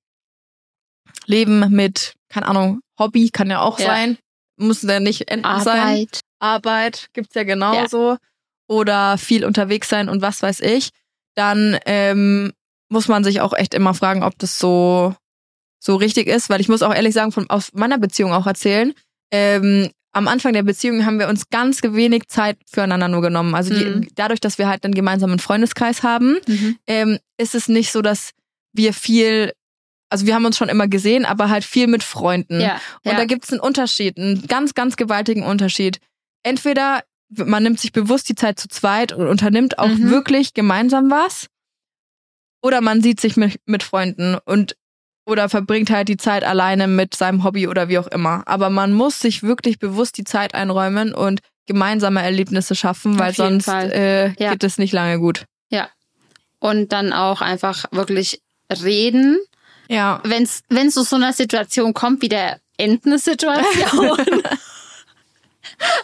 Leben 1.25 1.69
mit, 1.71 2.13
keine 2.29 2.47
Ahnung, 2.47 2.81
Hobby 2.99 3.29
kann 3.29 3.49
ja 3.49 3.61
auch 3.61 3.79
Ja. 3.79 3.87
sein, 3.87 4.17
muss 4.57 4.81
ja 4.83 4.99
nicht 4.99 5.29
Enten 5.29 5.61
sein. 5.61 5.79
Arbeit. 5.79 6.19
Arbeit 6.39 7.07
gibt's 7.13 7.35
ja 7.35 7.43
genauso. 7.43 8.17
Oder 8.67 9.17
viel 9.17 9.43
unterwegs 9.45 9.89
sein 9.89 10.07
und 10.09 10.21
was 10.21 10.41
weiß 10.41 10.61
ich. 10.61 10.89
Dann 11.35 11.77
ähm, 11.85 12.51
muss 12.89 13.07
man 13.07 13.23
sich 13.23 13.41
auch 13.41 13.53
echt 13.53 13.73
immer 13.73 13.93
fragen, 13.93 14.23
ob 14.23 14.37
das 14.39 14.59
so 14.59 15.15
so 15.83 15.95
richtig 15.95 16.27
ist, 16.27 16.49
weil 16.49 16.61
ich 16.61 16.69
muss 16.69 16.83
auch 16.83 16.93
ehrlich 16.93 17.13
sagen, 17.15 17.31
von 17.31 17.49
aus 17.49 17.73
meiner 17.73 17.97
Beziehung 17.97 18.33
auch 18.33 18.45
erzählen. 18.45 18.93
Ähm, 19.31 19.89
am 20.14 20.28
Anfang 20.28 20.53
der 20.53 20.64
Beziehung 20.64 21.05
haben 21.05 21.20
wir 21.20 21.28
uns 21.30 21.49
ganz 21.49 21.82
wenig 21.84 22.28
Zeit 22.28 22.57
füreinander 22.70 23.07
nur 23.07 23.22
genommen. 23.22 23.55
Also 23.55 23.74
die, 23.74 23.86
Mhm. 23.86 24.07
dadurch, 24.16 24.39
dass 24.41 24.57
wir 24.57 24.68
halt 24.68 24.84
einen 24.84 24.93
gemeinsamen 24.93 25.39
Freundeskreis 25.39 26.03
haben, 26.03 26.38
Mhm. 26.47 26.78
ähm, 26.88 27.20
ist 27.38 27.55
es 27.55 27.68
nicht 27.70 27.91
so, 27.91 28.01
dass 28.01 28.32
wir 28.74 28.93
viel, 28.93 29.53
also 30.09 30.26
wir 30.26 30.36
haben 30.36 30.45
uns 30.45 30.57
schon 30.57 30.70
immer 30.70 30.88
gesehen, 30.88 31.26
aber 31.26 31.49
halt 31.49 31.64
viel 31.64 31.88
mit 31.88 32.03
Freunden. 32.03 32.59
Ja. 32.59 32.76
Und 33.05 33.12
ja. 33.14 33.18
da 33.18 33.26
gibt 33.26 33.45
es 33.45 33.51
einen 33.51 33.62
Unterschied, 33.62 34.18
einen 34.18 34.47
ganz, 34.47 34.74
ganz 34.74 34.97
gewaltigen 34.97 35.43
Unterschied. 35.43 35.99
Entweder 36.43 37.03
man 37.30 37.64
nimmt 37.64 37.80
sich 37.80 37.93
bewusst 37.93 38.28
die 38.28 38.36
Zeit 38.36 38.59
zu 38.59 38.68
zweit 38.68 39.14
und 39.14 39.28
unternimmt 39.28 39.80
auch 39.80 39.88
Mhm. 39.88 40.09
wirklich 40.09 40.53
gemeinsam 40.53 41.09
was, 41.09 41.47
oder 42.62 42.82
man 42.82 43.01
sieht 43.01 43.20
sich 43.22 43.38
mit, 43.38 43.59
mit 43.66 43.84
Freunden 43.84 44.36
und 44.45 44.76
oder 45.26 45.49
verbringt 45.49 45.89
halt 45.89 46.07
die 46.07 46.17
Zeit 46.17 46.43
alleine 46.43 46.88
mit 46.88 47.15
seinem 47.15 47.43
Hobby 47.43 47.67
oder 47.67 47.88
wie 47.89 47.99
auch 47.99 48.07
immer. 48.07 48.43
Aber 48.45 48.69
man 48.69 48.93
muss 48.93 49.19
sich 49.19 49.43
wirklich 49.43 49.80
bewusst 49.80 50.17
die 50.17 50.24
Zeit 50.24 50.53
einräumen 50.55 51.13
und 51.13 51.41
gemeinsame 51.67 52.22
Erlebnisse 52.22 52.76
schaffen, 52.76 53.17
weil 53.19 53.34
sonst 53.34 53.67
äh, 53.67 54.34
Ja. 54.39 54.51
geht 54.51 54.63
es 54.63 54.78
nicht 54.78 54.93
lange 54.93 55.19
gut. 55.19 55.45
Und 56.63 56.91
dann 56.93 57.11
auch 57.11 57.41
einfach 57.41 57.86
wirklich 57.91 58.39
reden. 58.84 59.39
Ja. 59.89 60.22
Wenn 60.24 60.43
es 60.43 60.61
zu 60.93 61.01
so 61.01 61.15
einer 61.15 61.34
Situation 61.34 61.95
kommt 61.95 62.22
wie 62.22 62.30
der 62.30 62.59
Entensituation. 62.78 64.17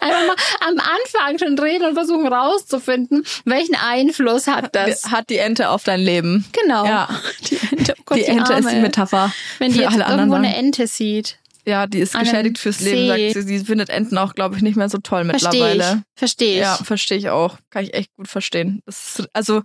Einfach 0.02 0.28
mal 0.28 0.36
am 0.68 0.80
Anfang 0.80 1.38
schon 1.38 1.60
reden 1.60 1.86
und 1.86 1.94
versuchen 1.94 2.28
rauszufinden, 2.28 3.24
welchen 3.46 3.76
Einfluss 3.76 4.48
hat 4.48 4.76
das. 4.76 5.12
Hat 5.12 5.30
die 5.30 5.38
Ente 5.38 5.70
auf 5.70 5.84
dein 5.84 6.00
Leben. 6.00 6.46
Genau. 6.52 6.86
Ja. 6.86 7.08
Die 7.50 7.60
Ente, 7.72 7.94
Gott, 8.08 8.18
die 8.18 8.24
Ente 8.24 8.54
ist 8.54 8.64
die 8.64 8.68
Arme. 8.68 8.82
Metapher. 8.82 9.34
Wenn 9.60 9.72
die 9.72 9.80
für 9.80 9.88
alle 9.90 10.06
anderen 10.06 10.20
irgendwo 10.20 10.36
eine 10.36 10.48
Sachen. 10.48 10.66
Ente 10.66 10.88
sieht. 10.88 11.40
Ja, 11.66 11.86
die 11.86 12.00
ist 12.00 12.18
geschädigt 12.18 12.58
fürs 12.58 12.80
Leben, 12.80 13.14
See. 13.14 13.34
sagt 13.34 13.46
sie. 13.46 13.58
Sie 13.60 13.66
findet 13.66 13.90
Enten 13.90 14.18
auch, 14.18 14.34
glaube 14.34 14.56
ich, 14.56 14.62
nicht 14.62 14.78
mehr 14.78 14.88
so 14.88 15.00
toll 15.00 15.26
Verstehe 15.26 15.50
mittlerweile. 15.50 15.98
ich. 15.98 16.20
Verstehe 16.20 16.54
ich. 16.54 16.60
Ja, 16.60 16.76
verstehe 16.78 17.18
ich 17.18 17.30
auch. 17.30 17.58
Kann 17.70 17.84
ich 17.84 17.94
echt 17.94 18.16
gut 18.16 18.30
verstehen. 18.30 18.82
Ist, 18.86 19.28
also 19.34 19.62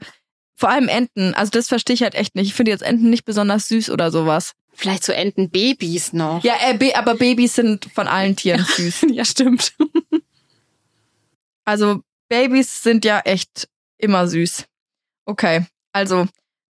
vor 0.56 0.68
allem 0.68 0.88
Enten. 0.88 1.32
Also 1.34 1.50
das 1.50 1.68
verstehe 1.68 1.94
ich 1.94 2.02
halt 2.02 2.16
echt 2.16 2.34
nicht. 2.34 2.48
Ich 2.48 2.54
finde 2.54 2.72
jetzt 2.72 2.82
Enten 2.82 3.08
nicht 3.08 3.24
besonders 3.24 3.68
süß 3.68 3.90
oder 3.90 4.10
sowas. 4.10 4.52
Vielleicht 4.74 5.04
so 5.04 5.12
Entenbabys 5.12 6.12
noch. 6.12 6.42
Ja, 6.42 6.54
äh, 6.60 6.92
aber 6.94 7.14
Babys 7.14 7.54
sind 7.54 7.86
von 7.94 8.08
allen 8.08 8.34
Tieren 8.34 8.64
süß. 8.64 9.06
ja 9.12 9.24
stimmt. 9.24 9.74
Also 11.64 12.00
Babys 12.28 12.82
sind 12.82 13.04
ja 13.04 13.20
echt 13.20 13.68
immer 13.98 14.26
süß. 14.26 14.64
Okay, 15.26 15.66
also 15.92 16.26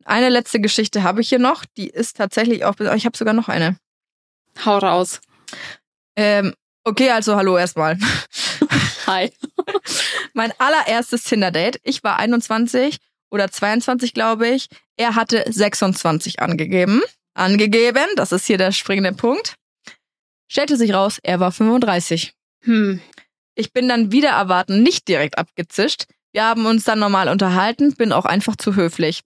eine 0.09 0.29
letzte 0.29 0.59
Geschichte 0.59 1.03
habe 1.03 1.21
ich 1.21 1.29
hier 1.29 1.39
noch. 1.39 1.65
Die 1.77 1.87
ist 1.87 2.17
tatsächlich 2.17 2.65
auch. 2.65 2.79
Ich 2.79 3.05
habe 3.05 3.17
sogar 3.17 3.33
noch 3.33 3.47
eine. 3.47 3.77
Hau 4.65 4.77
raus. 4.77 5.21
Ähm, 6.15 6.53
okay, 6.83 7.11
also 7.11 7.35
hallo 7.35 7.57
erstmal. 7.57 7.97
Hi. 9.07 9.31
Mein 10.33 10.51
allererstes 10.57 11.23
Tinder-Date. 11.23 11.79
Ich 11.83 12.03
war 12.03 12.17
21 12.17 12.97
oder 13.29 13.51
22, 13.51 14.13
glaube 14.13 14.47
ich. 14.47 14.67
Er 14.97 15.15
hatte 15.15 15.45
26 15.47 16.41
angegeben. 16.41 17.01
Angegeben, 17.35 18.07
das 18.15 18.31
ist 18.31 18.47
hier 18.47 18.57
der 18.57 18.71
springende 18.71 19.13
Punkt. 19.13 19.55
Stellte 20.51 20.75
sich 20.75 20.93
raus, 20.93 21.19
er 21.21 21.39
war 21.39 21.51
35. 21.51 22.33
Hm. 22.63 22.99
Ich 23.55 23.71
bin 23.71 23.87
dann 23.87 24.11
wieder 24.11 24.29
erwarten 24.29 24.81
nicht 24.81 25.07
direkt 25.07 25.37
abgezischt. 25.37 26.05
Wir 26.31 26.43
haben 26.43 26.65
uns 26.67 26.83
dann 26.83 26.99
normal 26.99 27.27
unterhalten, 27.27 27.95
bin 27.95 28.11
auch 28.11 28.25
einfach 28.25 28.55
zu 28.55 28.75
höflich. 28.75 29.21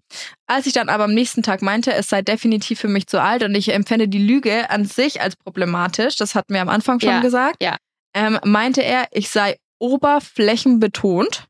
Als 0.47 0.65
ich 0.67 0.73
dann 0.73 0.87
aber 0.87 1.03
am 1.03 1.13
nächsten 1.13 1.43
Tag 1.43 1.61
meinte, 1.61 1.93
es 1.93 2.07
sei 2.07 2.21
definitiv 2.21 2.79
für 2.79 2.87
mich 2.87 3.07
zu 3.07 3.21
alt 3.21 3.43
und 3.43 3.53
ich 3.55 3.73
empfände 3.73 4.07
die 4.07 4.25
Lüge 4.25 4.69
an 4.69 4.85
sich 4.85 5.19
als 5.19 5.35
problematisch, 5.35 6.15
das 6.15 6.33
hatten 6.33 6.53
wir 6.53 6.61
am 6.61 6.69
Anfang 6.69 6.99
schon 6.99 7.09
Ja, 7.09 7.19
gesagt, 7.19 7.61
ja. 7.61 7.75
Ähm, 8.13 8.39
meinte 8.45 8.83
er, 8.83 9.07
ich 9.11 9.29
sei 9.29 9.57
oberflächenbetont. 9.79 11.45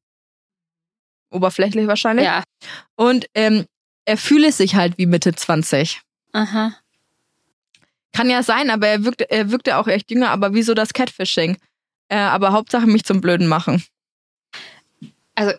Oberflächlich 1.29 1.87
wahrscheinlich. 1.87 2.25
Ja. 2.25 2.43
Und 2.95 3.25
ähm, 3.35 3.65
er 4.05 4.17
fühle 4.17 4.51
sich 4.51 4.75
halt 4.75 4.97
wie 4.97 5.05
Mitte 5.05 5.33
20. 5.33 6.01
Aha. 6.31 6.73
Kann 8.11 8.29
ja 8.29 8.43
sein, 8.43 8.69
aber 8.69 8.87
er 8.87 9.03
wirkte, 9.03 9.29
er 9.29 9.51
wirkte 9.51 9.77
auch 9.77 9.87
echt 9.87 10.09
jünger, 10.09 10.29
aber 10.29 10.53
wieso 10.53 10.73
das 10.73 10.93
Catfishing? 10.93 11.57
Äh, 12.09 12.17
aber 12.17 12.51
Hauptsache 12.51 12.85
mich 12.85 13.03
zum 13.03 13.21
Blöden 13.21 13.47
machen. 13.47 13.83
Also 15.35 15.53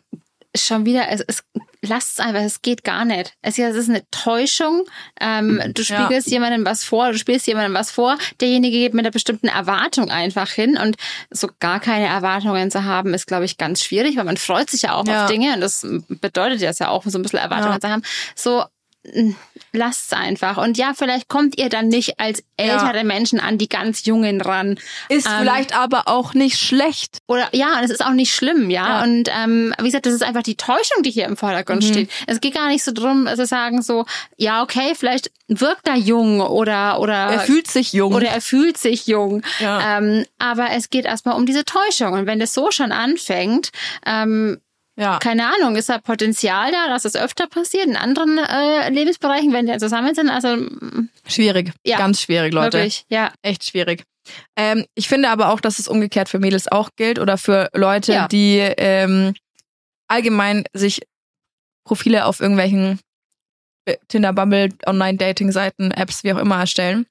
schon 0.57 0.85
wieder, 0.87 1.09
es, 1.11 1.21
es 1.27 1.43
lasst 1.83 2.13
es 2.13 2.21
einfach, 2.21 2.41
es 2.43 2.63
geht 2.63 2.85
gar 2.85 3.05
nicht. 3.05 3.35
Es, 3.43 3.59
ist- 3.59 3.71
es 3.71 3.77
ist 3.77 3.89
eine 3.91 4.09
Täuschung. 4.13 4.85
Ähm, 5.21 5.61
du 5.75 5.83
Ja. 5.83 5.99
spiegelst 6.07 6.29
jemandem 6.31 6.65
was 6.65 6.85
vor, 6.85 7.11
du 7.11 7.19
spielst 7.19 7.47
jemandem 7.49 7.75
was 7.75 7.91
vor. 7.91 8.17
Derjenige 8.41 8.77
geht 8.79 8.95
mit 8.95 9.05
einer 9.05 9.11
bestimmten 9.11 9.49
Erwartung 9.49 10.11
einfach 10.11 10.49
hin 10.51 10.79
und 10.79 10.97
so 11.31 11.49
gar 11.59 11.81
keine 11.81 12.07
Erwartungen 12.07 12.71
zu 12.71 12.85
haben, 12.85 13.13
ist, 13.15 13.27
glaube 13.27 13.45
ich, 13.47 13.59
ganz 13.59 13.83
schwierig, 13.83 14.17
weil 14.17 14.25
man 14.25 14.37
freut 14.37 14.71
sich 14.71 14.83
ja 14.83 14.95
auch 14.95 15.07
Ja. 15.07 15.25
auf 15.25 15.31
Dinge 15.31 15.55
und 15.55 15.61
das 15.61 15.85
bedeutet 16.09 16.61
ja 16.61 16.89
auch, 16.89 17.03
so 17.05 17.19
ein 17.19 17.23
bisschen 17.23 17.41
Erwartungen 17.41 17.73
Ja. 17.75 17.81
zu 17.81 17.89
haben. 17.89 18.03
So, 18.37 18.65
lasst's 19.73 20.13
einfach. 20.13 20.57
Und 20.57 20.79
ja, 20.79 20.93
vielleicht 20.95 21.29
kommt 21.29 21.59
ihr 21.59 21.69
dann 21.69 21.89
nicht 21.89 22.19
als 22.21 22.43
ältere 22.57 23.05
Menschen 23.05 23.41
an 23.41 23.59
die 23.59 23.69
ganz 23.69 24.05
Jungen 24.07 24.41
ran. 24.41 24.79
Ist 25.09 25.27
Ähm, 25.27 25.33
vielleicht 25.41 25.77
aber 25.77 26.05
auch 26.07 26.35
nicht 26.35 26.59
schlecht. 26.59 27.19
Oder 27.27 27.49
ja, 27.53 27.77
und 27.79 27.85
es 27.85 27.91
ist 27.91 28.05
auch 28.05 28.13
nicht 28.13 28.35
schlimm, 28.35 28.71
ja. 28.71 28.85
Ja. 28.99 29.03
Und 29.03 29.29
ähm, 29.37 29.75
wie 29.79 29.85
gesagt, 29.87 30.07
das 30.07 30.15
ist 30.15 30.23
einfach 30.23 30.43
die 30.43 30.57
Täuschung, 30.57 31.03
die 31.03 31.11
hier 31.11 31.27
im 31.27 31.37
Vordergrund 31.37 31.83
Mhm. 31.83 31.89
steht. 31.89 32.11
Es 32.27 32.41
geht 32.41 32.55
gar 32.55 32.69
nicht 32.69 32.85
so 32.85 32.93
drum, 32.93 33.29
zu 33.35 33.47
sagen 33.47 33.83
so, 33.83 34.05
ja, 34.37 34.63
okay, 34.63 34.95
vielleicht 34.97 35.31
wirkt 35.49 35.87
er 35.89 35.97
jung 35.97 36.41
oder 36.41 37.01
oder 37.01 37.15
Er 37.15 37.41
fühlt 37.41 37.67
sich 37.71 37.93
jung. 37.93 38.15
oder 38.15 38.29
er 38.29 38.41
fühlt 38.41 38.79
sich 38.79 39.07
jung. 39.07 39.43
Ja. 39.61 39.99
Ähm, 39.99 40.25
aber 40.39 40.71
es 40.71 40.89
geht 40.91 41.05
erstmal 41.05 41.37
um 41.37 41.47
diese 41.47 41.65
Täuschung. 41.65 42.13
Und 42.15 42.27
wenn 42.27 42.39
das 42.39 42.55
so 42.55 42.71
schon 42.71 42.93
anfängt, 42.93 43.71
ähm, 44.07 44.61
ja. 44.97 45.19
keine 45.19 45.47
Ahnung, 45.55 45.77
ist 45.77 45.89
da 45.89 45.99
Potenzial 45.99 46.71
da, 46.73 46.89
dass 46.89 47.05
es 47.05 47.17
öfter 47.17 47.47
passiert 47.47 47.87
in 47.87 47.97
anderen 47.97 48.39
äh, 48.39 48.91
Lebensbereichen, 48.91 49.53
wenn 49.53 49.67
die 49.67 49.77
zusammen 49.79 50.15
sind? 50.15 50.31
Also 50.31 50.57
Schwierig. 51.27 51.73
Ja. 51.85 51.99
Ganz 51.99 52.21
schwierig, 52.21 52.53
Leute. 52.53 52.79
wirklich, 52.79 53.05
ja. 53.09 53.33
Echt 53.43 53.65
schwierig. 53.65 54.05
Ähm, 54.57 54.87
ich 54.95 55.09
finde 55.09 55.29
aber 55.31 55.51
auch, 55.51 55.61
dass 55.61 55.79
es 55.79 55.89
umgekehrt 55.89 56.29
für 56.29 56.39
Mädels 56.39 56.71
auch 56.71 56.91
gilt 56.97 57.19
oder 57.19 57.37
für 57.39 57.69
Leute, 57.75 58.13
Ja. 58.13 58.29
die 58.29 58.59
ähm, 58.59 59.35
allgemein 60.09 60.65
sich 60.73 61.03
Profile 61.87 62.25
auf 62.25 62.41
irgendwelchen 62.41 63.01
äh, 63.87 63.97
Tinder, 64.09 64.33
Bumble, 64.33 64.71
Online-Dating-Seiten, 64.87 65.91
Apps, 65.91 66.25
wie 66.25 66.33
auch 66.33 66.39
immer 66.39 66.59
erstellen. 66.61 67.07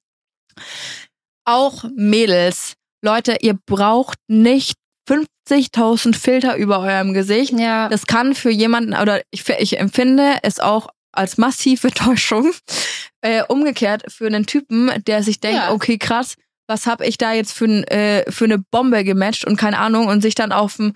Auch 1.45 1.83
Mädels. 1.95 2.73
Leute, 3.03 3.37
ihr 3.41 3.57
braucht 3.65 4.17
nicht 4.27 4.75
50.000 5.09 6.15
Filter 6.15 6.55
über 6.55 6.79
eurem 6.79 7.13
Gesicht. 7.13 7.53
Ja. 7.57 7.89
Das 7.89 8.07
kann 8.07 8.35
für 8.35 8.49
jemanden, 8.49 8.93
oder 8.93 9.21
ich, 9.31 9.47
ich 9.49 9.79
empfinde 9.79 10.37
es 10.43 10.59
auch 10.59 10.89
als 11.11 11.37
massive 11.37 11.91
Täuschung. 11.93 12.51
Äh, 13.21 13.43
umgekehrt 13.47 14.03
für 14.11 14.27
einen 14.27 14.45
Typen, 14.45 14.91
der 15.07 15.23
sich 15.23 15.39
denkt, 15.39 15.57
Ja. 15.57 15.71
okay, 15.71 15.97
krass, 15.97 16.35
was 16.67 16.87
hab 16.87 17.01
ich 17.01 17.17
da 17.17 17.33
jetzt 17.33 17.53
für, 17.53 17.65
äh, 17.89 18.29
für 18.29 18.45
eine 18.45 18.57
Bombe 18.59 19.03
gematcht 19.03 19.45
und 19.45 19.55
keine 19.55 19.77
Ahnung 19.79 20.07
und 20.07 20.21
sich 20.21 20.35
dann 20.35 20.51
auf 20.51 20.77
ein 20.79 20.93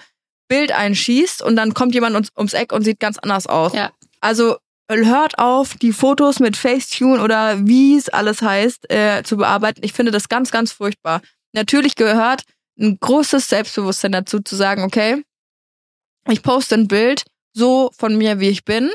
Bild 0.50 0.72
einschießt 0.72 1.42
und 1.42 1.56
dann 1.56 1.74
kommt 1.74 1.94
jemand 1.94 2.16
ums, 2.16 2.30
ums 2.38 2.54
Eck 2.54 2.74
und 2.74 2.84
sieht 2.84 3.00
ganz 3.00 3.18
anders 3.18 3.48
aus. 3.48 3.74
Ja. 3.74 3.92
Also 4.22 4.58
hört 4.90 5.38
auf, 5.40 5.76
die 5.76 5.92
Fotos 5.92 6.40
mit 6.40 6.56
Facetune 6.58 7.22
oder 7.22 7.66
wie 7.68 7.96
es 7.98 8.10
alles 8.10 8.42
heißt, 8.42 8.90
äh, 8.92 9.24
zu 9.24 9.38
bearbeiten. 9.38 9.82
Ich 9.84 9.94
finde 9.94 10.12
das 10.12 10.30
ganz, 10.30 10.52
ganz 10.52 10.72
furchtbar. 10.72 11.22
Natürlich 11.54 11.96
gehört 11.96 12.44
ein 12.80 12.98
großes 13.00 13.50
Selbstbewusstsein 13.50 14.12
dazu, 14.12 14.40
zu 14.40 14.56
sagen, 14.56 14.84
okay, 14.84 15.24
ich 16.30 16.44
poste 16.44 16.76
ein 16.76 16.88
Bild 16.88 17.24
so 17.54 17.92
von 17.98 18.18
mir, 18.18 18.40
wie 18.40 18.50
ich 18.50 18.66
bin. 18.66 18.92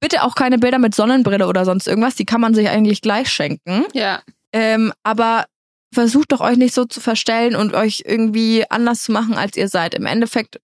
Bitte 0.00 0.22
auch 0.22 0.34
keine 0.34 0.58
Bilder 0.58 0.78
mit 0.78 0.94
Sonnenbrille 0.94 1.46
oder 1.46 1.64
sonst 1.64 1.88
irgendwas, 1.88 2.14
die 2.14 2.24
kann 2.24 2.40
man 2.40 2.54
sich 2.54 2.68
eigentlich 2.68 3.02
gleich 3.02 3.30
schenken. 3.30 3.84
Ja. 3.92 4.22
Ähm, 4.52 4.92
aber 5.02 5.46
versucht 5.92 6.32
doch 6.32 6.40
euch 6.40 6.56
nicht 6.56 6.74
so 6.74 6.84
zu 6.84 7.00
verstellen 7.00 7.56
und 7.56 7.74
euch 7.74 8.04
irgendwie 8.06 8.64
anders 8.70 9.02
zu 9.02 9.12
machen, 9.12 9.34
als 9.34 9.56
ihr 9.56 9.68
seid. 9.68 9.94
Im 9.94 10.06
Endeffekt 10.06 10.60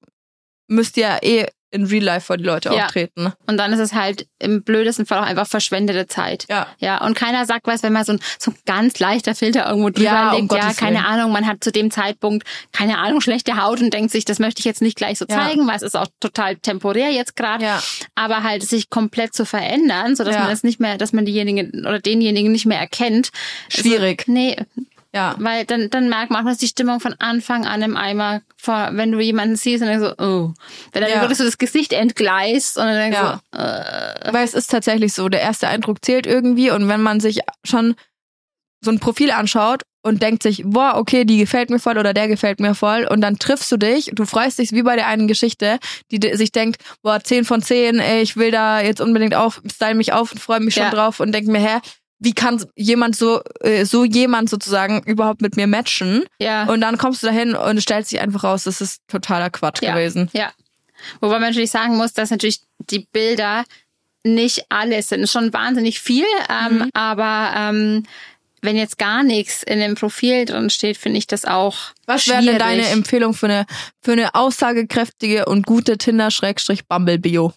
müsst 0.69 0.97
ihr 0.97 1.19
eh 1.23 1.47
in 1.75 1.85
Real 1.87 2.05
Life 2.05 2.27
vor 2.27 2.37
die 2.37 2.45
Leute 2.45 2.70
Ja. 2.72 2.87
auftreten. 2.87 3.33
Und 3.47 3.57
dann 3.59 3.72
ist 3.72 3.81
es 3.81 3.93
halt 3.93 4.27
im 4.39 4.62
blödesten 4.62 5.07
Fall 5.07 5.18
auch 5.18 5.27
einfach 5.27 5.47
verschwendete 5.47 6.07
Zeit. 6.07 6.47
Ja. 6.49 6.66
Ja, 6.79 7.05
und 7.05 7.14
keiner 7.14 7.45
sagt 7.47 7.66
was, 7.66 7.83
wenn 7.83 7.93
mal 7.93 8.05
so 8.05 8.12
ein, 8.12 8.20
so 8.39 8.53
ein 8.53 8.57
ganz 8.64 8.99
leichter 9.01 9.35
Filter 9.35 9.68
irgendwo 9.68 9.91
drüber 9.91 10.05
Ja, 10.05 10.33
um 10.33 10.43
liegt. 10.43 10.53
ja, 10.53 10.61
Gottes 10.61 10.77
keine 10.77 10.97
Willen. 10.97 11.07
Ahnung, 11.07 11.33
man 11.33 11.47
hat 11.47 11.62
zu 11.64 11.72
dem 11.72 11.91
Zeitpunkt, 11.91 12.47
keine 12.72 12.99
Ahnung, 12.99 13.20
schlechte 13.20 13.61
Haut 13.62 13.81
und 13.81 13.93
denkt 13.93 14.11
sich, 14.12 14.25
das 14.25 14.39
möchte 14.39 14.61
ich 14.61 14.64
jetzt 14.64 14.83
nicht 14.83 14.97
gleich 14.97 15.18
so 15.18 15.27
Ja. 15.29 15.37
zeigen, 15.41 15.66
weil 15.66 15.77
es 15.77 15.83
ist 15.83 15.97
auch 15.97 16.07
total 16.20 16.57
temporär 16.57 17.11
jetzt 17.11 17.37
gerade. 17.37 17.64
Ja. 17.64 17.83
Aber 18.14 18.43
halt 18.43 18.62
sich 18.62 18.89
komplett 18.91 19.35
zu 19.35 19.45
verändern, 19.45 20.16
sodass 20.16 20.35
Ja. 20.37 20.43
man 20.43 20.51
es 20.53 20.62
nicht 20.62 20.81
mehr, 20.81 20.97
dass 20.99 21.12
man 21.12 21.25
diejenigen 21.25 21.85
oder 21.87 21.99
denjenigen 21.99 22.53
nicht 22.53 22.66
mehr 22.66 22.79
erkennt. 22.79 23.31
Schwierig. 23.68 24.20
Also, 24.29 24.33
nee, 24.33 24.57
Ja. 25.15 25.37
weil 25.39 25.65
dann, 25.65 25.91
dann 25.91 26.09
merkt 26.09 26.31
man 26.31 26.45
auch, 26.45 26.51
dass 26.51 26.59
die 26.59 26.67
Stimmung 26.67 26.99
von 27.01 27.15
Anfang 27.21 27.67
an 27.67 27.83
im 27.83 27.97
Eimer, 27.97 28.43
vor, 28.57 28.91
wenn 28.93 29.12
du 29.12 29.21
jemanden 29.21 29.57
siehst 29.57 29.83
und 29.83 29.89
dann 29.89 30.01
so, 30.01 30.12
oh. 30.19 30.53
Wenn 30.93 31.03
dann 31.03 31.11
Ja. 31.11 31.21
wirklich 31.21 31.39
so 31.39 31.45
das 31.45 31.59
Gesicht 31.59 31.93
entgleist 31.93 32.77
und 32.77 32.85
dann 32.85 32.97
denkst 32.97 33.19
Ja. 33.19 33.41
so, 33.53 33.59
äh, 33.59 34.33
Weil 34.33 34.45
es 34.45 34.55
ist 34.55 34.71
tatsächlich 34.71 35.12
so, 35.12 35.29
der 35.29 35.41
erste 35.41 35.69
Eindruck 35.69 36.05
zählt 36.05 36.27
irgendwie 36.27 36.71
und 36.71 36.89
wenn 36.89 37.01
man 37.03 37.21
sich 37.21 37.41
schon 37.65 37.95
so 38.85 38.91
ein 38.91 38.99
Profil 38.99 39.31
anschaut 39.31 39.83
und 40.03 40.23
denkt 40.23 40.43
sich, 40.43 40.62
boah, 40.67 40.95
okay, 40.97 41.25
die 41.25 41.39
gefällt 41.39 41.71
mir 41.71 41.79
voll 41.79 41.97
oder 41.97 42.12
der 42.12 42.29
gefällt 42.29 42.61
mir 42.61 42.75
voll 42.75 43.07
und 43.11 43.23
dann 43.23 43.39
triffst 43.39 43.73
du 43.73 43.79
dich, 43.79 44.11
du 44.12 44.27
freust 44.27 44.59
dich 44.59 44.73
wie 44.73 44.83
bei 44.83 44.97
der 44.97 45.07
einen 45.07 45.27
Geschichte, 45.29 45.79
die 46.11 46.37
sich 46.37 46.53
denkt, 46.53 46.83
boah, 47.03 47.19
10 47.23 47.45
von 47.47 47.62
10, 47.62 47.99
ey, 48.01 48.21
ich 48.21 48.37
will 48.37 48.51
da 48.51 48.81
jetzt 48.83 49.01
unbedingt 49.01 49.35
auf, 49.35 49.62
style 49.73 49.95
mich 49.95 50.12
auf 50.12 50.33
und 50.33 50.39
freue 50.41 50.61
mich 50.61 50.75
schon 50.75 50.83
Ja. 50.83 50.91
drauf 50.91 51.21
und 51.21 51.33
denk 51.33 51.47
mir, 51.47 51.61
hä, 51.61 51.79
wie 52.19 52.33
kann 52.33 52.65
jemand 52.77 53.17
so, 53.17 53.43
äh, 53.61 53.85
so 53.85 54.05
jemand 54.05 54.49
sozusagen 54.49 55.03
überhaupt 55.05 55.43
mit 55.43 55.57
mir 55.57 55.67
matchen? 55.67 56.25
ja. 56.39 56.65
Und 56.65 56.81
dann 56.81 56.97
kommst 56.99 57.23
du 57.23 57.27
dahin 57.27 57.55
und 57.55 57.77
es 57.77 57.83
stellt 57.83 58.07
sich 58.07 58.21
einfach 58.21 58.45
raus, 58.45 58.65
das 58.65 58.81
ist 58.81 59.01
totaler 59.09 59.51
Quatsch 59.51 59.83
Ja. 59.83 59.93
gewesen. 59.95 60.31
Ja. 60.33 60.53
Wobei 61.21 61.35
man 61.39 61.51
natürlich 61.51 61.71
sagen 61.71 61.97
muss, 61.97 62.12
dass 62.12 62.31
natürlich 62.31 62.61
die 62.91 63.01
Bilder 63.12 63.65
nicht 64.23 64.65
alles 64.71 65.09
sind. 65.11 65.29
Schon 65.29 65.53
wahnsinnig 65.53 66.01
viel, 66.01 66.25
ähm, 66.49 66.79
Mhm. 66.79 66.91
aber 66.95 67.53
ähm, 67.57 68.05
wenn 68.62 68.77
jetzt 68.77 68.97
gar 68.97 69.23
nichts 69.23 69.62
in 69.62 69.81
dem 69.81 69.95
Profil 69.97 70.47
drin 70.47 70.71
steht, 70.71 70.97
finde 70.97 71.19
ich 71.19 71.27
das 71.27 71.45
auch. 71.45 71.77
Was 72.07 72.27
wäre 72.29 72.43
denn 72.43 72.59
deine 72.59 72.87
Empfehlung 72.89 73.35
für 73.35 73.45
eine, 73.47 73.67
für 74.01 74.12
eine 74.12 74.35
aussagekräftige 74.35 75.45
und 75.45 75.67
gute 75.67 75.99
Tinder-Bumble-Bio? 75.99 77.53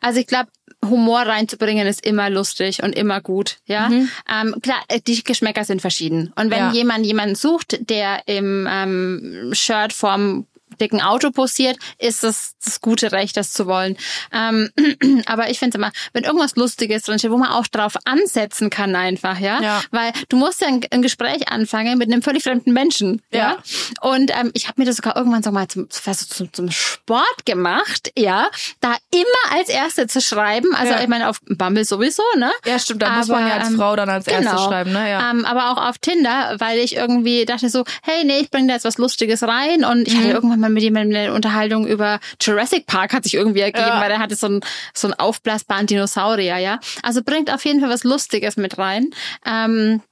Also 0.00 0.20
ich 0.20 0.26
glaube, 0.26 0.48
Humor 0.88 1.20
reinzubringen 1.22 1.86
ist 1.86 2.04
immer 2.06 2.30
lustig 2.30 2.82
und 2.82 2.94
immer 2.94 3.20
gut, 3.20 3.56
ja. 3.66 3.88
Mhm. 3.88 4.08
Ähm, 4.32 4.56
klar, 4.62 4.78
äh, 4.88 5.00
die 5.00 5.22
Geschmäcker 5.22 5.64
sind 5.64 5.80
verschieden. 5.80 6.32
Und 6.36 6.50
wenn 6.50 6.58
Ja. 6.58 6.72
jemand 6.72 7.04
jemanden 7.06 7.34
sucht, 7.34 7.78
der 7.90 8.22
im 8.26 8.66
ähm, 8.70 9.50
Shirt 9.52 9.92
vorm 9.92 10.46
dicken 10.80 11.00
Auto 11.00 11.30
posiert, 11.30 11.76
ist 11.98 12.22
das 12.22 12.54
das 12.64 12.80
gute 12.80 13.12
Recht, 13.12 13.36
das 13.36 13.52
zu 13.52 13.66
wollen. 13.66 13.96
Ähm, 14.32 14.70
aber 15.26 15.50
ich 15.50 15.58
finde 15.58 15.78
immer, 15.78 15.92
wenn 16.12 16.24
irgendwas 16.24 16.56
Lustiges 16.56 17.02
drin 17.04 17.18
steht, 17.18 17.30
wo 17.30 17.36
man 17.38 17.50
auch 17.50 17.66
drauf 17.66 17.94
ansetzen 18.04 18.70
kann 18.70 18.96
einfach, 18.96 19.38
ja, 19.38 19.60
Ja. 19.62 19.82
weil 19.90 20.12
du 20.28 20.36
musst 20.36 20.60
ja 20.60 20.68
ein, 20.68 20.80
ein 20.90 21.02
Gespräch 21.02 21.48
anfangen 21.48 21.98
mit 21.98 22.10
einem 22.12 22.22
völlig 22.22 22.42
fremden 22.42 22.72
Menschen, 22.72 23.22
ja. 23.32 23.36
Ja. 23.46 23.58
Und 24.00 24.30
ähm, 24.36 24.50
ich 24.54 24.66
habe 24.68 24.80
mir 24.80 24.86
das 24.86 24.96
sogar 24.96 25.16
irgendwann 25.16 25.42
so 25.42 25.52
mal 25.52 25.68
zum, 25.68 25.88
zum, 25.90 26.52
zum 26.52 26.70
Sport 26.70 27.46
gemacht, 27.46 28.10
ja, 28.18 28.48
da 28.80 28.94
immer 29.12 29.56
als 29.56 29.68
Erste 29.68 30.06
zu 30.08 30.20
schreiben. 30.20 30.74
Also 30.74 30.92
Ja. 30.94 31.00
ich 31.00 31.08
meine 31.08 31.28
auf 31.28 31.40
Bumble 31.48 31.84
sowieso, 31.84 32.22
ne? 32.36 32.50
Ja, 32.64 32.78
stimmt, 32.78 33.02
da 33.02 33.10
muss 33.10 33.30
Aber, 33.30 33.40
man 33.40 33.48
ja 33.48 33.56
als 33.58 33.68
ähm, 33.68 33.76
Frau 33.76 33.94
dann 33.96 34.08
als 34.08 34.26
erstes 34.26 34.50
genau. 34.50 34.66
schreiben, 34.66 34.92
ne? 34.92 35.08
Ja. 35.10 35.30
Ähm, 35.30 35.44
aber 35.44 35.70
auch 35.70 35.88
auf 35.88 35.98
Tinder, 35.98 36.56
weil 36.58 36.78
ich 36.78 36.96
irgendwie 36.96 37.44
dachte 37.44 37.68
so, 37.68 37.84
hey, 38.02 38.24
nee, 38.24 38.38
ich 38.40 38.50
bringe 38.50 38.68
da 38.68 38.74
jetzt 38.74 38.84
was 38.84 38.98
Lustiges 38.98 39.42
rein. 39.42 39.84
Und 39.84 40.08
ich 40.08 40.14
Mhm. 40.14 40.18
hatte 40.18 40.30
irgendwann 40.30 40.60
mal 40.60 40.65
mit 40.68 40.82
jemandem 40.82 41.16
eine 41.16 41.32
Unterhaltung 41.34 41.86
über 41.86 42.20
Jurassic 42.40 42.86
Park 42.86 43.12
hat 43.12 43.24
sich 43.24 43.34
irgendwie 43.34 43.60
ergeben, 43.60 43.86
Ja. 43.88 44.00
weil 44.00 44.08
der 44.08 44.18
hatte 44.18 44.36
so 44.36 44.46
einen 44.46 44.60
so 44.94 45.08
einen 45.08 45.14
aufblasbaren 45.14 45.86
Dinosaurier, 45.86 46.58
ja. 46.58 46.78
Also 47.02 47.22
bringt 47.22 47.52
auf 47.52 47.64
jeden 47.64 47.80
Fall 47.80 47.90
was 47.90 48.04
Lustiges 48.04 48.56
mit 48.56 48.78
rein. 48.78 49.10
Ähm, 49.46 50.02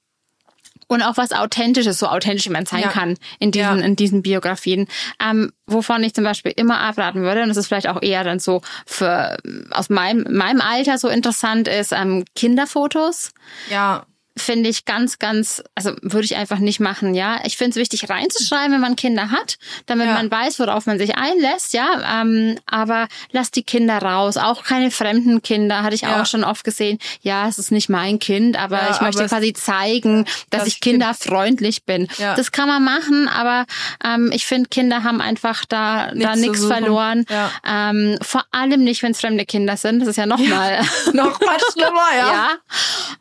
und 0.86 1.00
auch 1.02 1.16
was 1.16 1.32
Authentisches, 1.32 1.98
so 1.98 2.06
authentisch 2.08 2.44
wie 2.44 2.50
man 2.50 2.66
sein 2.66 2.82
Ja. 2.82 2.88
kann 2.88 3.16
in 3.38 3.50
diesen, 3.50 3.78
Ja. 3.78 3.84
in 3.84 3.96
diesen 3.96 4.22
Biografien. 4.22 4.86
Ähm, 5.18 5.50
wovon 5.66 6.04
ich 6.04 6.12
zum 6.14 6.24
Beispiel 6.24 6.52
immer 6.54 6.78
abraten 6.80 7.22
würde, 7.22 7.42
und 7.42 7.48
das 7.48 7.56
ist 7.56 7.68
vielleicht 7.68 7.88
auch 7.88 8.02
eher 8.02 8.22
dann 8.22 8.38
so 8.38 8.60
für 8.86 9.38
aus 9.70 9.88
meinem, 9.88 10.26
meinem 10.30 10.60
Alter 10.60 10.98
so 10.98 11.08
interessant 11.08 11.68
ist, 11.68 11.92
ähm, 11.92 12.24
Kinderfotos 12.36 13.32
ja. 13.70 14.04
Finde 14.36 14.68
ich 14.68 14.84
ganz, 14.84 15.18
ganz, 15.18 15.62
also 15.76 15.92
würde 16.02 16.24
ich 16.24 16.34
einfach 16.36 16.58
nicht 16.58 16.80
machen, 16.80 17.14
ja. 17.14 17.38
Ich 17.44 17.56
finde 17.56 17.70
es 17.70 17.76
wichtig 17.76 18.08
reinzuschreiben, 18.10 18.72
wenn 18.72 18.80
man 18.80 18.96
Kinder 18.96 19.30
hat, 19.30 19.58
damit 19.86 20.08
Ja. 20.08 20.14
man 20.14 20.30
weiß, 20.30 20.58
worauf 20.58 20.86
man 20.86 20.98
sich 20.98 21.16
einlässt, 21.16 21.72
ja. 21.72 22.20
Ähm, 22.22 22.58
aber 22.66 23.06
lass 23.30 23.50
die 23.52 23.62
Kinder 23.62 23.98
raus, 23.98 24.36
auch 24.36 24.64
keine 24.64 24.90
fremden 24.90 25.40
Kinder, 25.42 25.82
hatte 25.84 25.94
ich 25.94 26.00
Ja. 26.02 26.20
auch 26.20 26.26
schon 26.26 26.42
oft 26.44 26.64
gesehen. 26.64 26.98
Ja, 27.20 27.46
es 27.48 27.58
ist 27.58 27.70
nicht 27.70 27.88
mein 27.88 28.18
Kind, 28.18 28.58
aber 28.58 28.76
Ja, 28.78 28.90
ich 28.90 29.00
möchte 29.00 29.20
aber 29.20 29.28
quasi 29.28 29.52
zeigen, 29.52 30.24
dass, 30.24 30.34
dass 30.50 30.66
ich 30.68 30.74
ich 30.74 30.80
Kind- 30.80 30.94
kinderfreundlich 30.94 31.84
bin. 31.84 32.08
Ja. 32.18 32.34
Das 32.34 32.50
kann 32.52 32.66
man 32.68 32.82
machen, 32.84 33.28
aber 33.28 33.66
ähm, 34.04 34.30
ich 34.32 34.46
finde, 34.46 34.68
Kinder 34.68 35.04
haben 35.04 35.20
einfach 35.20 35.64
da, 35.64 36.06
da 36.08 36.12
Nichts 36.14 36.32
zu 36.34 36.40
nichts 36.40 36.64
verloren. 36.66 37.24
Ja. 37.30 37.50
Ähm, 37.64 38.18
vor 38.20 38.44
allem 38.50 38.82
nicht, 38.82 39.02
wenn 39.02 39.12
es 39.12 39.20
fremde 39.20 39.44
Kinder 39.46 39.76
sind. 39.76 40.00
Das 40.00 40.08
ist 40.08 40.16
ja 40.16 40.26
nochmal. 40.26 40.80
Noch 41.12 41.40
mal 41.40 41.56
schlimmer, 41.72 42.08
ja. 42.18 42.48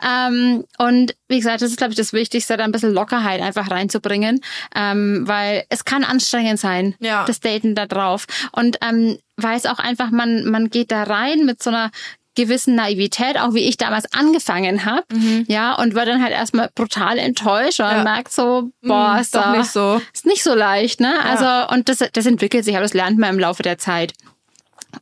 Ja. 0.01 0.27
Ähm, 0.27 0.65
und 0.77 1.02
wie 1.27 1.37
gesagt, 1.37 1.61
das 1.61 1.69
ist, 1.71 1.77
glaube 1.77 1.91
ich, 1.93 1.97
das 1.97 2.13
Wichtigste, 2.13 2.55
da 2.57 2.63
ein 2.63 2.71
bisschen 2.71 2.93
Lockerheit 2.93 3.41
einfach 3.41 3.69
reinzubringen, 3.71 4.39
ähm, 4.75 5.23
weil 5.25 5.63
es 5.69 5.85
kann 5.85 6.03
anstrengend 6.03 6.59
sein, 6.59 6.95
Ja. 6.99 7.25
das 7.25 7.39
Daten 7.39 7.75
da 7.75 7.85
drauf. 7.85 8.25
Und 8.51 8.77
ähm, 8.81 9.17
weiß 9.37 9.65
auch 9.65 9.79
einfach, 9.79 10.11
man, 10.11 10.45
man 10.45 10.69
geht 10.69 10.91
da 10.91 11.03
rein 11.03 11.45
mit 11.45 11.61
so 11.61 11.69
einer 11.69 11.91
gewissen 12.35 12.73
Naivität, 12.73 13.39
auch 13.39 13.53
wie 13.53 13.59
ich 13.67 13.77
damals 13.77 14.11
angefangen 14.11 14.85
habe, 14.85 15.03
ja, 15.47 15.75
und 15.75 15.93
war 15.93 16.05
dann 16.07 16.19
halt 16.23 16.31
erstmal 16.33 16.67
brutal 16.73 17.19
enttäuscht 17.19 17.79
und 17.79 17.85
Mhm. 17.85 17.91
Ja. 17.97 18.03
merkt 18.03 18.31
so, 18.33 18.71
boah, 18.81 19.13
Hm, 19.13 19.21
ist 19.21 19.35
doch 19.35 19.43
da, 19.43 19.55
nicht 19.57 19.69
so. 19.71 20.01
ist 20.13 20.25
nicht 20.25 20.41
so 20.43 20.55
leicht, 20.55 20.99
ne? 20.99 21.13
Also, 21.23 21.71
und 21.73 21.89
das, 21.89 21.99
das 22.11 22.25
entwickelt 22.25 22.65
sich, 22.65 22.73
aber 22.75 22.81
das 22.83 22.95
lernt 22.95 23.19
man 23.19 23.29
im 23.35 23.39
Laufe 23.39 23.61
der 23.61 23.77
Zeit. 23.77 24.13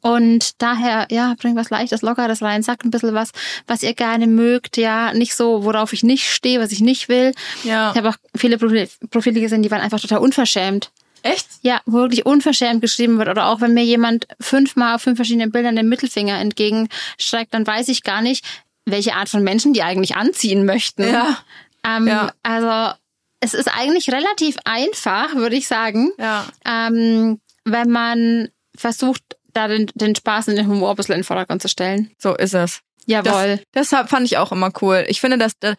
Und 0.01 0.61
daher, 0.61 1.07
ja, 1.11 1.35
bringt 1.39 1.57
was 1.57 1.69
Leichtes, 1.69 2.01
Lockeres 2.01 2.41
rein, 2.41 2.63
sagt 2.63 2.85
ein 2.85 2.91
bisschen 2.91 3.13
was, 3.13 3.31
was 3.67 3.83
ihr 3.83 3.93
gerne 3.93 4.27
mögt, 4.27 4.77
ja, 4.77 5.13
nicht 5.13 5.35
so, 5.35 5.63
worauf 5.65 5.91
ich 5.93 6.03
nicht 6.03 6.29
stehe, 6.31 6.59
was 6.61 6.71
ich 6.71 6.79
nicht 6.79 7.09
will. 7.09 7.33
Ja. 7.63 7.91
Ich 7.91 7.97
habe 7.97 8.09
auch 8.09 8.15
viele 8.35 8.57
Profile, 8.57 8.87
Profile 9.09 9.39
gesehen, 9.41 9.61
die 9.63 9.71
waren 9.71 9.81
einfach 9.81 9.99
total 9.99 10.19
unverschämt. 10.19 10.91
Echt? 11.23 11.47
Ja, 11.61 11.81
wo 11.85 11.97
wirklich 11.99 12.25
unverschämt 12.25 12.81
geschrieben 12.81 13.17
wird. 13.19 13.29
Oder 13.29 13.47
auch 13.47 13.61
wenn 13.61 13.73
mir 13.75 13.83
jemand 13.83 14.25
fünfmal 14.39 14.95
auf 14.95 15.03
fünf 15.03 15.17
verschiedenen 15.17 15.51
Bildern 15.51 15.75
den 15.75 15.87
Mittelfinger 15.89 16.39
entgegenstreckt, 16.39 17.53
dann 17.53 17.67
weiß 17.67 17.89
ich 17.89 18.01
gar 18.03 18.21
nicht, 18.21 18.43
welche 18.85 19.13
Art 19.13 19.29
von 19.29 19.43
Menschen 19.43 19.73
die 19.73 19.83
eigentlich 19.83 20.15
anziehen 20.15 20.65
möchten. 20.65 21.03
Ja. 21.03 21.37
Ähm, 21.85 22.07
Ja. 22.07 22.31
Also 22.41 22.97
es 23.39 23.53
ist 23.53 23.67
eigentlich 23.67 24.09
relativ 24.11 24.55
einfach, 24.65 25.35
würde 25.35 25.55
ich 25.55 25.67
sagen 25.67 26.11
Ja. 26.17 26.45
ähm, 26.65 27.39
wenn 27.65 27.89
man 27.91 28.49
versucht, 28.75 29.21
da 29.53 29.67
den, 29.67 29.89
den 29.95 30.15
Spaß 30.15 30.49
und 30.49 30.55
den 30.55 30.67
Humor 30.67 30.91
ein 30.91 30.95
bisschen 30.95 31.13
in 31.15 31.19
den 31.19 31.25
Vordergrund 31.25 31.61
zu 31.61 31.67
stellen. 31.69 32.11
So 32.17 32.35
ist 32.35 32.53
es. 32.53 32.81
Jawohl. 33.05 33.57
Das, 33.73 33.89
deshalb 33.89 34.09
fand 34.09 34.25
ich 34.25 34.37
auch 34.37 34.51
immer 34.51 34.71
cool. 34.81 35.05
Ich 35.07 35.19
finde, 35.21 35.37
dass, 35.37 35.53
da- 35.59 35.73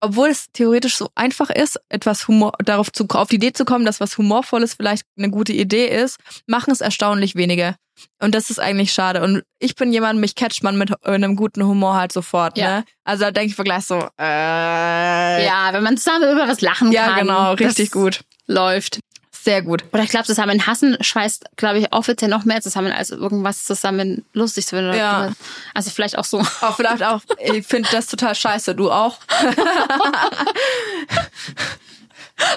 obwohl 0.00 0.28
es 0.28 0.46
theoretisch 0.52 0.96
so 0.96 1.08
einfach 1.14 1.50
ist, 1.50 1.80
etwas 1.88 2.28
Humor, 2.28 2.52
darauf 2.64 2.92
zu, 2.92 3.06
auf 3.08 3.28
die 3.28 3.36
Idee 3.36 3.52
zu 3.52 3.64
kommen, 3.64 3.84
dass 3.86 4.00
was 4.00 4.18
Humorvolles 4.18 4.74
vielleicht 4.74 5.04
eine 5.16 5.30
gute 5.30 5.52
Idee 5.52 5.86
ist, 5.88 6.18
machen 6.46 6.70
es 6.72 6.80
erstaunlich 6.80 7.34
wenige. 7.34 7.76
Und 8.20 8.34
das 8.34 8.50
ist 8.50 8.58
eigentlich 8.58 8.92
schade. 8.92 9.22
Und 9.22 9.42
ich 9.60 9.76
bin 9.76 9.92
jemand, 9.92 10.20
mich 10.20 10.34
catcht 10.34 10.62
man 10.62 10.76
mit 10.76 10.92
einem 11.06 11.36
guten 11.36 11.64
Humor 11.64 11.94
halt 11.94 12.12
sofort, 12.12 12.58
Ja. 12.58 12.78
ne? 12.80 12.84
Also 13.04 13.24
da 13.24 13.30
denke 13.30 13.50
ich 13.50 13.56
gleich 13.64 13.84
so, 13.86 14.08
äh, 14.20 15.44
ja, 15.46 15.68
wenn 15.72 15.82
man 15.82 15.96
zusammen 15.96 16.30
über 16.32 16.46
was 16.48 16.60
lachen 16.60 16.92
ja, 16.92 17.06
kann. 17.08 17.20
genau, 17.20 17.52
richtig 17.54 17.90
gut. 17.90 18.20
Läuft. 18.46 18.98
Sehr 19.44 19.60
gut. 19.60 19.84
Oder 19.92 20.02
ich 20.04 20.08
glaube, 20.08 20.24
zusammen 20.24 20.66
hassen 20.66 20.96
schweißt, 21.02 21.44
glaube 21.56 21.78
ich, 21.78 21.92
offiziell 21.92 22.30
noch 22.30 22.46
mehr 22.46 22.62
zusammen, 22.62 22.92
als 22.92 23.10
irgendwas 23.10 23.64
zusammen 23.64 24.24
lustig 24.32 24.66
zu 24.66 24.76
finden. 24.76 24.94
Ja. 24.94 25.32
Also 25.74 25.90
vielleicht 25.90 26.16
auch 26.16 26.24
so. 26.24 26.40
Auch 26.62 26.76
vielleicht 26.76 27.02
auch, 27.02 27.20
ich 27.38 27.66
finde 27.66 27.90
das 27.92 28.06
total 28.06 28.34
scheiße. 28.34 28.74
Du 28.74 28.90
auch? 28.90 29.18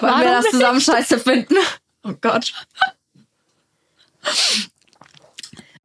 wir 0.00 0.08
Warum 0.08 0.24
das 0.24 0.46
zusammen 0.46 0.80
scheiße 0.80 1.18
finden. 1.18 1.56
Oh 2.04 2.14
Gott. 2.22 2.52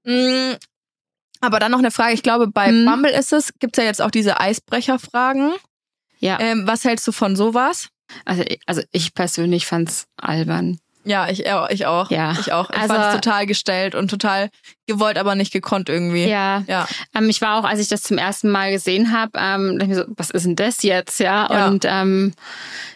Mm, 0.06 0.54
Aber 1.42 1.60
dann 1.60 1.72
noch 1.72 1.80
eine 1.80 1.92
Frage. 1.92 2.14
Ich 2.14 2.24
glaube, 2.24 2.48
bei 2.48 2.68
Hm. 2.68 2.86
Bumble 2.86 3.12
ist 3.12 3.34
es, 3.34 3.54
gibt's 3.60 3.78
ja 3.78 3.84
jetzt 3.84 4.02
auch 4.02 4.12
diese 4.12 4.40
Eisbrecherfragen. 4.40 5.52
Ja. 6.20 6.40
Ähm, 6.40 6.66
was 6.66 6.86
hältst 6.86 7.06
du 7.08 7.12
von 7.12 7.36
sowas? 7.36 7.90
Also, 8.26 8.44
also 8.66 8.82
ich 8.92 9.14
persönlich 9.14 9.66
fand's 9.66 10.06
albern. 10.18 10.80
Ja, 11.06 11.30
ich, 11.30 11.50
auch- 11.52 11.70
ich 11.70 11.86
auch. 11.86 12.10
Ja. 12.12 12.32
Ich 12.40 12.52
auch. 12.54 12.70
Ich 12.70 12.78
Also- 12.78 12.94
fand 12.94 13.06
es 13.08 13.14
total 13.16 13.46
gestellt 13.46 13.96
und 13.96 14.10
total 14.10 14.50
gewollt, 14.88 15.18
aber 15.18 15.36
nicht 15.36 15.52
gekonnt 15.52 15.90
irgendwie. 15.90 16.26
Ja. 16.26 16.64
Ja. 16.68 16.88
Ähm, 17.16 17.30
ich 17.30 17.42
war 17.42 17.60
auch, 17.60 17.66
als 17.66 17.80
ich 17.80 17.88
das 17.90 18.02
zum 18.04 18.18
ersten 18.18 18.50
Mal 18.50 18.72
gesehen 18.72 19.12
habe, 19.12 19.32
ähm, 19.38 19.80
dachte 19.80 19.84
ich 19.92 19.98
mir 19.98 20.04
so, 20.06 20.14
was 20.16 20.30
ist 20.30 20.46
denn 20.46 20.56
das 20.56 20.82
jetzt? 20.84 21.20
Ja. 21.20 21.48
Ja. 21.52 21.68
Und 21.68 21.86
ähm, 21.88 22.34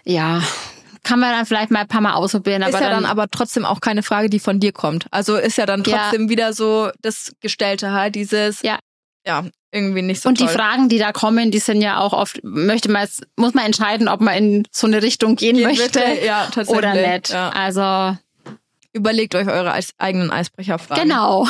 ja, 0.05 0.41
kann 1.03 1.19
man 1.19 1.31
dann 1.31 1.45
vielleicht 1.45 1.71
mal 1.71 1.79
ein 1.81 1.87
paar 1.87 2.01
Mal 2.01 2.13
ausprobieren, 2.13 2.61
ist 2.61 2.75
aber 2.75 2.83
ja 2.83 2.89
dann, 2.89 3.03
dann, 3.03 3.11
aber 3.11 3.27
trotzdem 3.29 3.65
auch 3.65 3.79
keine 3.81 4.03
Frage, 4.03 4.29
die 4.29 4.39
von 4.39 4.59
dir 4.59 4.71
kommt. 4.73 5.05
Also 5.11 5.37
ist 5.37 5.57
ja 5.57 5.65
dann 5.65 5.83
Ja. 5.85 5.97
trotzdem 6.09 6.29
wieder 6.29 6.53
so 6.53 6.89
das 7.01 7.31
Gestellte 7.41 7.91
halt, 7.93 8.15
dieses, 8.15 8.61
Ja. 8.61 8.79
ja, 9.25 9.43
irgendwie 9.77 10.01
nicht 10.01 10.21
so 10.21 10.29
und 10.29 10.37
toll. 10.37 10.47
die 10.47 10.53
Fragen, 10.53 10.89
die 10.89 10.97
da 10.99 11.11
kommen, 11.11 11.51
die 11.51 11.59
sind 11.59 11.81
ja 11.81 11.99
auch 11.99 12.13
oft, 12.13 12.39
möchte 12.43 12.89
man 12.91 13.03
jetzt, 13.03 13.25
muss 13.35 13.53
man 13.53 13.65
entscheiden, 13.65 14.07
ob 14.07 14.21
man 14.21 14.33
in 14.35 14.67
so 14.71 14.87
eine 14.87 15.01
Richtung 15.01 15.35
gehen 15.35 15.55
Gehen 15.57 15.67
möchte? 15.67 16.01
Ja, 16.25 16.49
oder 16.67 16.93
nicht. 16.93 17.29
Ja. 17.29 17.49
Also 17.49 18.17
Überlegt 18.93 19.35
euch 19.35 19.47
eure 19.47 19.73
eigenen 19.99 20.31
Eisbrecherfragen. 20.31 21.03
genau. 21.03 21.47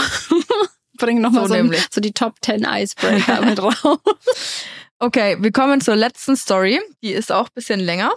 Bringen 0.97 1.21
nochmal 1.21 1.47
So 1.47 1.55
so, 1.55 1.71
so 1.91 2.01
die 2.01 2.11
Top 2.11 2.35
10 2.41 2.65
Icebreaker 2.69 3.41
mit 3.45 3.61
raus. 3.61 3.75
Okay, 4.99 5.37
wir 5.39 5.51
kommen 5.51 5.79
zur 5.79 5.95
letzten 5.95 6.35
Story. 6.35 6.81
Die 7.03 7.11
ist 7.11 7.31
auch 7.31 7.45
ein 7.45 7.53
bisschen 7.53 7.79
länger. 7.79 8.11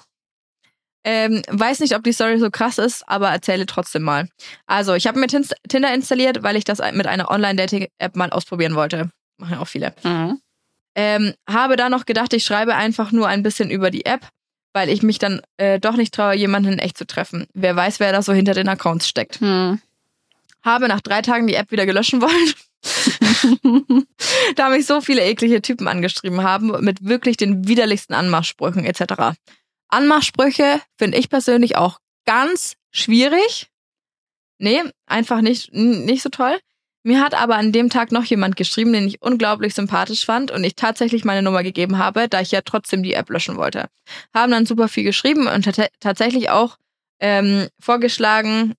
Ähm, 1.04 1.42
weiß 1.48 1.80
nicht, 1.80 1.94
ob 1.94 2.02
die 2.04 2.12
Story 2.12 2.38
so 2.38 2.50
krass 2.50 2.78
ist, 2.78 3.08
aber 3.08 3.28
erzähle 3.30 3.66
trotzdem 3.66 4.02
mal. 4.02 4.28
Also, 4.66 4.94
ich 4.94 5.06
habe 5.06 5.18
mir 5.18 5.28
Tin- 5.28 5.46
Tinder 5.68 5.94
installiert, 5.94 6.42
weil 6.42 6.56
ich 6.56 6.64
das 6.64 6.78
mit 6.92 7.06
einer 7.06 7.30
Online-Dating-App 7.30 8.16
mal 8.16 8.30
ausprobieren 8.30 8.74
wollte. 8.74 9.10
Machen 9.40 9.54
ja 9.54 9.60
auch 9.60 9.68
viele. 9.68 9.94
Mhm. 10.02 10.40
Ähm, 10.94 11.34
habe 11.48 11.76
da 11.76 11.88
noch 11.88 12.06
gedacht, 12.06 12.32
ich 12.32 12.44
schreibe 12.44 12.74
einfach 12.74 13.12
nur 13.12 13.28
ein 13.28 13.42
bisschen 13.42 13.70
über 13.70 13.90
die 13.90 14.04
App, 14.04 14.28
weil 14.72 14.88
ich 14.88 15.02
mich 15.02 15.18
dann 15.18 15.40
äh, 15.56 15.80
doch 15.80 15.96
nicht 15.96 16.14
traue, 16.14 16.34
jemanden 16.34 16.74
in 16.74 16.78
echt 16.78 16.98
zu 16.98 17.06
treffen. 17.06 17.46
Wer 17.54 17.74
weiß, 17.74 18.00
wer 18.00 18.12
da 18.12 18.22
so 18.22 18.32
hinter 18.32 18.54
den 18.54 18.68
Accounts 18.68 19.08
steckt. 19.08 19.40
Hm. 19.40 19.80
Habe 20.62 20.88
nach 20.88 21.00
drei 21.00 21.22
Tagen 21.22 21.46
die 21.46 21.54
App 21.54 21.70
wieder 21.70 21.86
gelöschen 21.86 22.20
wollen. 22.20 22.54
da 24.56 24.68
mich 24.68 24.86
so 24.86 25.00
viele 25.00 25.22
eklige 25.22 25.62
Typen 25.62 25.88
angeschrieben 25.88 26.42
haben 26.42 26.72
mit 26.84 27.04
wirklich 27.04 27.36
den 27.36 27.66
widerlichsten 27.66 28.14
Anmachsprüchen 28.14 28.84
etc. 28.84 29.38
Anmachsprüche 29.88 30.80
finde 30.98 31.18
ich 31.18 31.28
persönlich 31.28 31.76
auch 31.76 31.98
ganz 32.26 32.74
schwierig. 32.90 33.68
Nee, 34.58 34.82
einfach 35.06 35.40
nicht, 35.40 35.72
nicht 35.72 36.22
so 36.22 36.28
toll. 36.28 36.58
Mir 37.02 37.20
hat 37.20 37.34
aber 37.34 37.56
an 37.56 37.72
dem 37.72 37.88
Tag 37.88 38.12
noch 38.12 38.24
jemand 38.24 38.56
geschrieben, 38.56 38.92
den 38.92 39.06
ich 39.08 39.22
unglaublich 39.22 39.74
sympathisch 39.74 40.24
fand 40.26 40.50
und 40.50 40.62
ich 40.64 40.74
tatsächlich 40.74 41.24
meine 41.24 41.42
Nummer 41.42 41.62
gegeben 41.62 41.96
habe, 41.98 42.28
da 42.28 42.40
ich 42.40 42.50
ja 42.50 42.60
trotzdem 42.62 43.02
die 43.02 43.14
App 43.14 43.30
löschen 43.30 43.56
wollte. 43.56 43.86
Haben 44.34 44.52
dann 44.52 44.66
super 44.66 44.88
viel 44.88 45.04
geschrieben 45.04 45.46
und 45.46 45.64
tat- 45.64 45.90
tatsächlich 46.00 46.50
auch 46.50 46.76
ähm, 47.20 47.68
vorgeschlagen, 47.80 48.74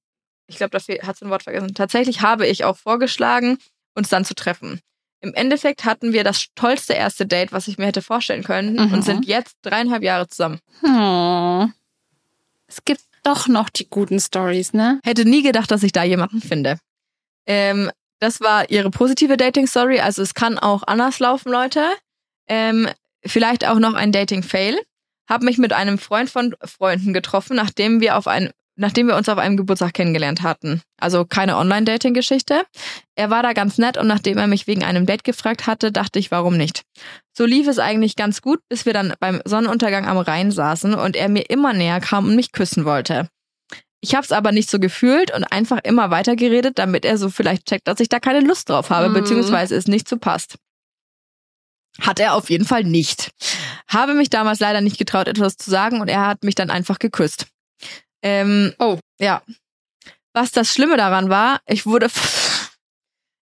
ich 0.47 0.57
glaube, 0.57 0.71
dafür 0.71 0.99
hat 1.03 1.21
ein 1.21 1.29
Wort 1.29 1.43
vergessen. 1.43 1.73
Tatsächlich 1.73 2.21
habe 2.21 2.45
ich 2.45 2.63
auch 2.65 2.77
vorgeschlagen, 2.77 3.57
uns 3.95 4.09
dann 4.09 4.25
zu 4.25 4.35
treffen. 4.35 4.79
Im 5.21 5.33
Endeffekt 5.33 5.85
hatten 5.85 6.13
wir 6.13 6.23
das 6.23 6.47
tollste 6.55 6.93
erste 6.93 7.25
Date, 7.27 7.51
was 7.51 7.67
ich 7.67 7.77
mir 7.77 7.85
hätte 7.85 8.01
vorstellen 8.01 8.43
können 8.43 8.73
Mhm. 8.75 8.93
und 8.93 9.01
sind 9.03 9.25
jetzt 9.25 9.55
dreieinhalb 9.61 10.03
Jahre 10.03 10.27
zusammen. 10.27 10.59
Hm. 10.81 11.71
Es 12.67 12.83
gibt 12.85 13.01
doch 13.23 13.47
noch 13.47 13.69
die 13.69 13.87
guten 13.89 14.19
Stories, 14.19 14.73
ne? 14.73 14.99
Hätte 15.03 15.25
nie 15.25 15.43
gedacht, 15.43 15.69
dass 15.71 15.83
ich 15.83 15.91
da 15.91 16.03
jemanden 16.03 16.41
finde. 16.41 16.79
Ähm, 17.45 17.91
das 18.21 18.39
war 18.39 18.69
ihre 18.69 18.91
positive 18.91 19.35
Dating-Story. 19.35 19.99
Also 19.99 20.21
es 20.21 20.33
kann 20.33 20.57
auch 20.57 20.83
anders 20.83 21.19
laufen, 21.19 21.51
Leute. 21.51 21.83
Ähm, 22.47 22.87
vielleicht 23.25 23.67
auch 23.67 23.79
noch 23.79 23.95
ein 23.95 24.11
Dating-Fail. 24.11 24.79
Hab 25.27 25.41
mich 25.41 25.57
mit 25.57 25.73
einem 25.73 25.97
Freund 25.97 26.29
von 26.29 26.55
Freunden 26.63 27.13
getroffen, 27.13 27.55
nachdem 27.55 27.99
wir 27.99 28.17
auf 28.17 28.27
ein, 28.27 28.51
nachdem 28.75 29.07
wir 29.07 29.15
uns 29.15 29.27
auf 29.27 29.39
einem 29.39 29.57
Geburtstag 29.57 29.95
kennengelernt 29.95 30.43
hatten. 30.43 30.81
Also 30.99 31.25
keine 31.25 31.57
Online-Dating-Geschichte. 31.57 32.63
Er 33.15 33.31
war 33.31 33.41
da 33.41 33.53
ganz 33.53 33.79
nett 33.79 33.97
und 33.97 34.07
nachdem 34.07 34.37
er 34.37 34.47
mich 34.47 34.67
wegen 34.67 34.83
einem 34.83 35.07
Date 35.07 35.23
gefragt 35.23 35.65
hatte, 35.65 35.91
dachte 35.91 36.19
ich, 36.19 36.29
warum 36.29 36.57
nicht. 36.57 36.83
So 37.35 37.45
lief 37.45 37.67
es 37.67 37.79
eigentlich 37.79 38.15
ganz 38.15 38.43
gut, 38.43 38.59
bis 38.69 38.85
wir 38.85 38.93
dann 38.93 39.15
beim 39.19 39.41
Sonnenuntergang 39.45 40.05
am 40.05 40.17
Rhein 40.17 40.51
saßen 40.51 40.93
und 40.93 41.15
er 41.15 41.27
mir 41.27 41.49
immer 41.49 41.73
näher 41.73 42.01
kam 42.01 42.25
und 42.25 42.35
mich 42.35 42.51
küssen 42.51 42.85
wollte. 42.85 43.29
Ich 44.01 44.15
habe 44.15 44.23
es 44.25 44.31
aber 44.31 44.51
nicht 44.51 44.69
so 44.69 44.79
gefühlt 44.79 45.31
und 45.33 45.43
einfach 45.45 45.79
immer 45.83 46.09
weitergeredet, 46.09 46.79
damit 46.79 47.05
er 47.05 47.17
so 47.17 47.29
vielleicht 47.29 47.67
checkt, 47.67 47.87
dass 47.87 47.99
ich 47.99 48.09
da 48.09 48.19
keine 48.19 48.39
Lust 48.41 48.69
drauf 48.69 48.89
habe, 48.89 49.09
Mhm. 49.09 49.13
beziehungsweise 49.13 49.75
es 49.75 49.87
nicht 49.87 50.07
so 50.09 50.17
passt. 50.17 50.55
Hat 51.99 52.19
er 52.19 52.33
auf 52.33 52.49
jeden 52.49 52.65
Fall 52.65 52.83
nicht. 52.83 53.31
Habe 53.87 54.13
mich 54.13 54.29
damals 54.29 54.59
leider 54.59 54.81
nicht 54.81 54.97
getraut, 54.97 55.27
etwas 55.27 55.57
zu 55.57 55.69
sagen 55.69 56.01
und 56.01 56.07
er 56.07 56.25
hat 56.25 56.43
mich 56.43 56.55
dann 56.55 56.69
einfach 56.71 56.97
geküsst. 56.99 57.47
Ähm, 58.23 58.73
Oh. 58.79 58.97
Ja. 59.19 59.43
Was 60.33 60.51
das 60.51 60.73
Schlimme 60.73 60.95
daran 60.97 61.29
war, 61.29 61.59
ich 61.67 61.85
wurde, 61.85 62.07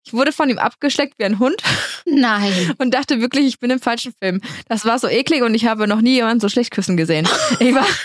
ich 0.05 0.13
wurde 0.13 0.31
von 0.31 0.49
ihm 0.49 0.57
abgeschleckt 0.57 1.15
wie 1.19 1.25
ein 1.25 1.37
Hund 1.39 1.61
Nein. 2.05 2.73
und 2.79 2.93
dachte 2.93 3.19
wirklich, 3.19 3.45
ich 3.45 3.59
bin 3.59 3.69
im 3.69 3.79
falschen 3.81 4.13
Film. 4.21 4.41
Das 4.69 4.85
war 4.85 4.97
so 4.97 5.07
eklig 5.07 5.41
und 5.43 5.53
ich 5.53 5.65
habe 5.65 5.85
noch 5.87 5.99
nie 6.01 6.13
jemanden 6.15 6.39
so 6.39 6.47
schlecht 6.49 6.71
küssen 6.71 6.95
gesehen. 6.97 7.27
Ich 7.59 7.75
war. 7.75 7.85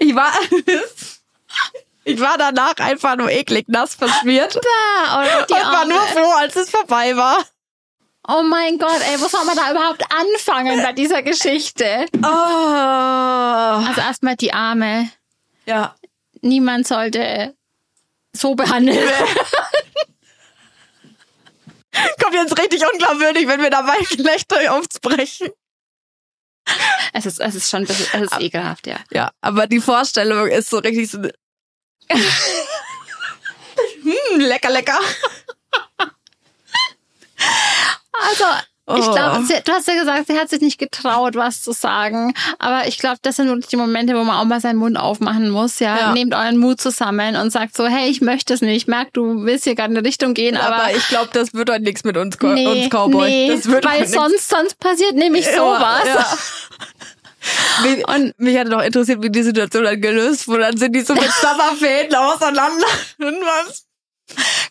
Ich 0.00 0.14
war. 0.14 0.32
Ich 2.08 2.20
war 2.20 2.38
danach 2.38 2.76
einfach 2.76 3.16
nur 3.16 3.28
eklig 3.32 3.66
nass 3.68 3.96
verschmiert 3.96 4.54
Da, 4.54 4.60
oh, 4.62 5.44
die 5.48 5.54
und 5.54 5.60
war 5.60 5.74
Arme. 5.80 5.92
nur 5.94 6.02
froh, 6.02 6.32
als 6.38 6.54
es 6.54 6.70
vorbei 6.70 7.16
war. 7.16 7.44
oh 8.28 8.44
mein 8.44 8.78
Gott, 8.78 9.00
ey, 9.10 9.20
wo 9.20 9.26
soll 9.26 9.44
man 9.44 9.56
da 9.56 9.72
überhaupt 9.72 10.04
anfangen 10.14 10.80
bei 10.84 10.92
dieser 10.92 11.22
Geschichte? 11.22 12.06
Oh. 12.22 12.26
Also 13.88 14.00
erstmal 14.00 14.36
die 14.36 14.52
Arme. 14.52 15.10
Ja. 15.64 15.96
Niemand 16.42 16.86
sollte 16.86 17.56
so 18.32 18.54
behandelt 18.54 19.00
werden. 19.00 19.36
Kommt 22.22 22.34
jetzt 22.34 22.56
richtig 22.56 22.84
unglaubwürdig, 22.92 23.48
wenn 23.48 23.62
wir 23.62 23.70
dabei 23.70 23.96
Gelächter 24.10 24.72
aufbrechen. 24.74 25.48
Es 27.12 27.26
ist, 27.26 27.40
es 27.40 27.54
ist 27.54 27.70
schon 27.70 27.82
ein 27.82 27.86
bisschen, 27.86 28.22
es 28.22 28.32
ist 28.32 28.40
ekelhaft, 28.40 28.86
ja. 28.86 28.96
Ja, 29.12 29.30
aber 29.40 29.66
die 29.66 29.80
Vorstellung 29.80 30.48
ist 30.48 30.70
so 30.70 30.78
richtig 30.78 31.10
so. 31.10 31.18
hm, 32.08 32.20
lecker, 34.40 34.70
lecker. 34.70 34.98
Also, 38.18 38.44
ich 38.88 39.04
Oh. 39.04 39.12
glaube, 39.12 39.44
sie- 39.44 39.60
du 39.64 39.72
hast 39.72 39.88
ja 39.88 39.94
gesagt, 39.94 40.26
sie 40.28 40.38
hat 40.38 40.48
sich 40.48 40.60
nicht 40.60 40.78
getraut, 40.78 41.34
was 41.34 41.60
zu 41.62 41.72
sagen. 41.72 42.34
Aber 42.60 42.86
ich 42.86 42.98
glaube, 42.98 43.18
das 43.22 43.36
sind 43.36 43.48
wirklich 43.48 43.66
die 43.66 43.76
Momente, 43.76 44.14
wo 44.14 44.22
man 44.22 44.36
auch 44.36 44.44
mal 44.44 44.60
seinen 44.60 44.78
Mund 44.78 44.96
aufmachen 44.96 45.50
muss. 45.50 45.80
Ja, 45.80 45.96
Ja. 45.98 46.12
nehmt 46.12 46.34
euren 46.34 46.56
Mut 46.56 46.80
zusammen 46.80 47.34
und 47.36 47.50
sagt 47.50 47.76
so, 47.76 47.86
hey, 47.86 48.08
ich 48.08 48.20
möchte 48.20 48.54
es 48.54 48.60
nicht. 48.60 48.76
Ich 48.76 48.86
merke, 48.86 49.10
du 49.12 49.44
willst 49.44 49.64
hier 49.64 49.74
gerade 49.74 49.92
in 49.92 49.98
eine 49.98 50.06
Richtung 50.06 50.34
gehen, 50.34 50.56
aber, 50.56 50.76
Aber, 50.76 50.92
ich 50.96 51.08
glaube, 51.08 51.30
das 51.32 51.52
wird 51.52 51.68
heute 51.70 51.82
nichts 51.82 52.04
mit 52.04 52.16
uns, 52.16 52.36
nee, 52.40 52.66
uns 52.84 52.88
Cowboy. 52.90 53.28
nee, 53.28 53.48
das 53.54 53.66
wird 53.66 53.84
weil 53.84 54.06
sonst, 54.06 54.48
sonst 54.48 54.78
passiert 54.78 55.14
nämlich 55.14 55.46
sowas. 55.46 56.02
ja. 56.06 56.26
Mich, 57.84 58.06
und 58.08 58.38
mich 58.40 58.58
hatte 58.58 58.70
noch 58.70 58.82
interessiert, 58.82 59.22
wie 59.22 59.30
die 59.30 59.42
Situation 59.44 59.84
dann 59.84 60.00
gelöst 60.00 60.48
wurde. 60.48 60.62
Dann 60.62 60.76
sind 60.76 60.92
die 60.96 61.02
so 61.02 61.14
mit 61.14 61.30
Sommerfäden 61.40 62.12
auseinander. 62.16 62.86
Und 63.18 63.36
was? 63.40 63.85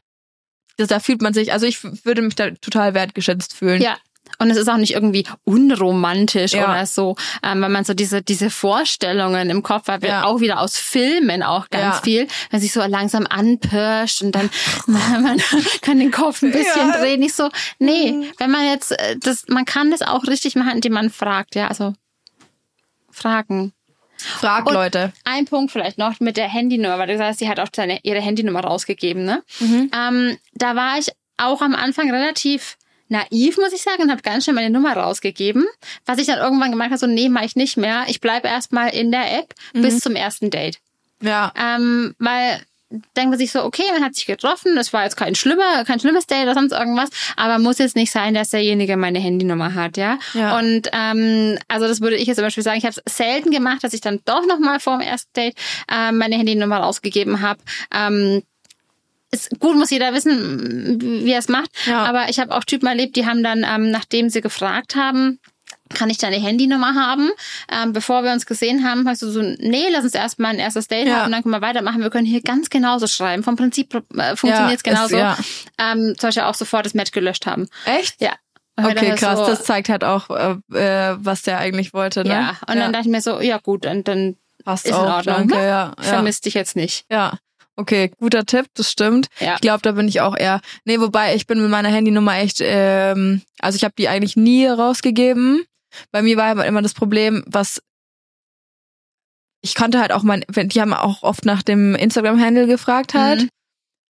Das, 0.77 0.87
da 0.87 1.01
fühlt 1.01 1.21
man 1.21 1.35
sich, 1.35 1.53
also 1.53 1.67
ich 1.67 1.83
würde 2.05 2.23
mich 2.23 2.37
da 2.37 2.51
total 2.53 2.95
wertgeschätzt 2.95 3.53
fühlen. 3.55 3.83
Ja. 3.83 3.99
Und 4.39 4.51
es 4.51 4.57
ist 4.57 4.69
auch 4.69 4.77
nicht 4.79 4.95
irgendwie 4.95 5.27
unromantisch 5.45 6.53
Ja. 6.53 6.65
oder 6.71 6.87
so, 6.87 7.17
ähm, 7.43 7.61
wenn 7.63 7.73
man 7.73 7.85
so 7.85 7.93
diese, 7.95 8.23
diese 8.23 8.49
Vorstellungen 8.51 9.51
im 9.51 9.63
Kopf 9.63 9.89
hat, 9.89 10.03
Ja. 10.03 10.25
auch 10.25 10.41
wieder 10.41 10.61
aus 10.61 10.79
Filmen 10.79 11.43
auch 11.43 11.69
ganz 11.69 11.97
Ja. 11.97 12.03
viel, 12.03 12.29
wenn 12.51 12.61
sich 12.61 12.73
so 12.73 12.81
langsam 12.83 13.27
anpirscht 13.29 14.23
und 14.23 14.33
dann 14.33 14.49
man 14.87 15.41
kann 15.83 15.99
den 15.99 16.11
Kopf 16.11 16.43
ein 16.43 16.53
bisschen 16.53 16.93
drehen. 16.93 17.21
Nicht 17.21 17.35
so, 17.35 17.51
nee, 17.79 18.31
wenn 18.39 18.51
man 18.51 18.67
jetzt, 18.67 18.93
äh, 18.93 19.17
das, 19.19 19.45
man 19.49 19.65
kann 19.67 19.91
das 19.91 20.03
auch 20.03 20.25
richtig 20.27 20.57
machen, 20.57 20.73
indem 20.77 20.93
man 20.95 21.11
fragt, 21.11 21.55
ja, 21.55 21.69
also 21.69 21.93
fragen. 23.11 23.73
Frag 24.17 24.67
Und- 24.67 24.75
Leute. 24.75 25.13
Ein 25.25 25.47
Punkt 25.47 25.73
vielleicht 25.73 25.97
noch 25.99 26.21
mit 26.21 26.37
der 26.37 26.49
Handynummer, 26.49 26.99
weil 26.99 27.07
du 27.09 27.17
sagst, 27.17 27.39
sie 27.39 27.49
hat 27.49 27.59
auch 27.59 27.69
seine, 27.75 28.01
ihre 28.03 28.21
Handynummer 28.21 28.61
rausgegeben, 28.61 29.25
ne? 29.25 29.43
Mhm. 29.61 29.91
Ähm, 29.97 30.39
da 30.55 30.77
war 30.77 30.99
ich 30.99 31.09
auch 31.39 31.63
am 31.63 31.75
Anfang 31.75 32.11
relativ 32.11 32.77
naiv, 33.11 33.59
muss 33.59 33.73
ich 33.73 33.83
sagen, 33.83 34.03
und 34.03 34.11
habe 34.11 34.23
ganz 34.23 34.45
schnell 34.45 34.55
meine 34.55 34.71
Nummer 34.71 34.95
rausgegeben. 34.95 35.67
Was 36.07 36.19
ich 36.19 36.27
dann 36.27 36.39
irgendwann 36.39 36.71
gemerkt 36.71 36.93
habe, 36.93 36.99
so, 36.99 37.07
nee, 37.07 37.29
mache 37.29 37.45
ich 37.47 37.57
nicht 37.57 37.77
mehr. 37.77 38.05
Ich 38.09 38.21
bleibe 38.21 38.49
erstmal 38.49 38.91
in 38.95 39.11
der 39.13 39.39
App 39.39 39.55
Mhm. 39.75 39.83
bis 39.83 40.01
zum 40.01 40.17
ersten 40.17 40.51
Date. 40.51 40.79
Ja. 41.23 41.53
Ähm, 41.57 42.15
weil 42.19 42.61
denkt 43.15 43.31
man 43.31 43.39
sich 43.39 43.53
so, 43.53 43.63
okay, 43.63 43.85
man 43.93 44.03
hat 44.03 44.17
sich 44.17 44.27
getroffen, 44.27 44.75
das 44.75 44.93
war 44.93 45.05
jetzt 45.05 45.17
kein 45.17 45.37
schlimmer, 45.37 45.85
kein 45.85 46.01
schlimmes 46.01 46.27
Date 46.27 46.43
oder 46.43 46.55
sonst 46.55 46.73
irgendwas, 46.73 47.09
aber 47.37 47.61
muss 47.61 47.79
jetzt 47.79 47.95
nicht 47.95 48.11
sein, 48.11 48.35
dass 48.35 48.51
derjenige 48.51 48.97
meine 48.97 49.21
Handynummer 49.21 49.75
hat, 49.75 49.97
ja. 49.97 50.19
Ja. 50.35 50.59
Und 50.59 50.89
ähm, 50.93 51.57
also 51.69 51.87
das 51.87 52.01
würde 52.01 52.17
ich 52.17 52.27
jetzt 52.27 52.39
zum 52.39 52.45
Beispiel 52.45 52.65
sagen, 52.65 52.79
ich 52.79 52.85
habe 52.85 52.97
es 53.05 53.17
selten 53.17 53.53
gemacht, 53.53 53.85
dass 53.85 53.93
ich 53.93 54.01
dann 54.01 54.19
doch 54.25 54.45
nochmal 54.45 54.81
vor 54.81 54.99
dem 54.99 55.03
ersten 55.07 55.31
Date 55.37 55.55
ähm, 55.89 56.19
meine 56.19 56.35
Handynummer 56.37 56.79
rausgegeben 56.79 57.43
habe. 57.43 57.61
Ähm, 57.95 58.43
ist 59.33 59.59
gut, 59.61 59.77
muss 59.77 59.91
jeder 59.91 60.13
wissen, 60.15 61.01
wie 61.01 61.33
er 61.33 61.39
es 61.39 61.49
macht. 61.49 61.71
Ja. 61.87 62.05
Aber 62.05 62.29
ich 62.29 62.39
habe 62.41 62.55
auch 62.55 62.65
Typen 62.65 62.87
erlebt, 62.89 63.17
die 63.17 63.27
haben 63.27 63.43
dann, 63.43 63.65
ähm, 63.69 63.91
nachdem 63.91 64.29
sie 64.29 64.41
gefragt 64.41 64.97
haben, 64.97 65.39
kann 65.93 66.09
ich 66.11 66.19
deine 66.19 66.37
Handynummer 66.37 66.95
haben? 66.95 67.31
Ähm, 67.71 67.93
bevor 67.93 68.23
wir 68.23 68.33
uns 68.33 68.47
gesehen 68.47 68.85
haben, 68.89 69.09
hast 69.09 69.23
du 69.23 69.31
so, 69.31 69.41
nee, 69.43 69.85
lass 69.93 70.05
uns 70.05 70.15
erstmal 70.15 70.53
ein 70.53 70.59
erstes 70.61 70.87
Date 70.89 71.09
Ja. 71.09 71.17
haben 71.17 71.27
und 71.27 71.33
dann 71.33 71.43
können 71.43 71.55
wir 71.55 71.61
weitermachen. 71.63 72.01
Wir 72.01 72.11
können 72.11 72.27
hier 72.27 72.43
ganz 72.43 72.71
genauso 72.71 73.07
schreiben. 73.09 73.43
Vom 73.43 73.57
Prinzip 73.57 73.95
äh, 73.95 74.37
funktioniert 74.37 74.47
es 74.47 74.53
Ja, 74.61 74.75
ist- 74.75 74.83
genauso. 75.11 75.17
ja. 75.17 75.37
Ähm, 75.79 76.15
Beispiel 76.21 76.43
auch 76.45 76.55
sofort 76.55 76.87
das 76.87 76.95
Match 76.95 77.11
gelöscht 77.11 77.47
haben. 77.47 77.69
Echt? 77.87 78.21
Ja. 78.21 78.33
Und 78.77 78.87
Okay, 78.87 79.15
krass. 79.17 79.39
So, 79.39 79.47
Das 79.47 79.65
zeigt 79.65 79.89
halt 79.89 80.05
auch, 80.05 80.31
äh, 80.31 80.53
äh, 80.77 81.17
was 81.19 81.43
der 81.43 81.59
eigentlich 81.59 81.93
wollte, 81.93 82.23
ne? 82.25 82.31
ja. 82.31 82.57
Und 82.69 82.77
dann 82.79 82.93
dachte 82.93 83.07
ich 83.07 83.13
mir 83.13 83.21
so, 83.21 83.41
ja 83.41 83.59
gut, 83.59 83.85
dann, 83.85 84.05
dann 84.05 84.37
passt 84.65 84.87
ist 84.87 84.93
in 84.93 84.97
auch. 84.97 85.17
Ordnung, 85.17 85.37
Danke, 85.49 85.57
ne? 85.57 85.67
ja. 85.67 85.93
Ja. 85.99 86.03
vermisst 86.03 86.47
dich 86.47 86.55
jetzt 86.55 86.77
nicht. 86.77 87.05
ja. 87.11 87.39
Okay, 87.81 88.11
guter 88.19 88.45
Tipp, 88.45 88.67
das 88.75 88.91
stimmt. 88.91 89.29
Ja. 89.39 89.55
Ich 89.55 89.61
glaube, 89.63 89.81
da 89.83 89.93
bin 89.93 90.07
ich 90.07 90.21
auch 90.21 90.37
eher. 90.37 90.61
Nee, 90.85 91.01
wobei 91.01 91.35
ich 91.35 91.47
bin 91.47 91.61
mit 91.63 91.71
meiner 91.71 91.89
Handynummer 91.89 92.37
echt, 92.39 92.59
ähm, 92.61 93.41
also 93.59 93.77
ich 93.77 93.85
habe 93.85 93.95
die 93.97 94.09
eigentlich 94.09 94.37
nie 94.37 94.67
rausgegeben. 94.67 95.65
Bei 96.13 96.21
mir 96.23 96.37
war 96.37 96.45
aber 96.51 96.67
immer 96.67 96.83
das 96.83 96.93
Problem, 96.95 97.43
was 97.47 97.81
ich 99.63 99.75
konnte 99.75 99.99
halt 100.01 100.13
auch 100.13 100.23
mein, 100.23 100.45
wenn- 100.49 100.69
die 100.69 100.81
haben 100.81 100.93
auch 100.95 101.23
oft 101.23 101.45
nach 101.45 101.63
dem 101.63 101.95
Instagram-Handle 101.95 102.67
gefragt 102.67 103.15
halt. 103.15 103.43
Mhm. 103.43 103.49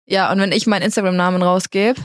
Ja, 0.08 0.30
und 0.32 0.38
wenn 0.40 0.52
ich 0.52 0.66
meinen 0.66 0.82
Instagram-Namen 0.82 1.42
rausgebe, 1.42 2.00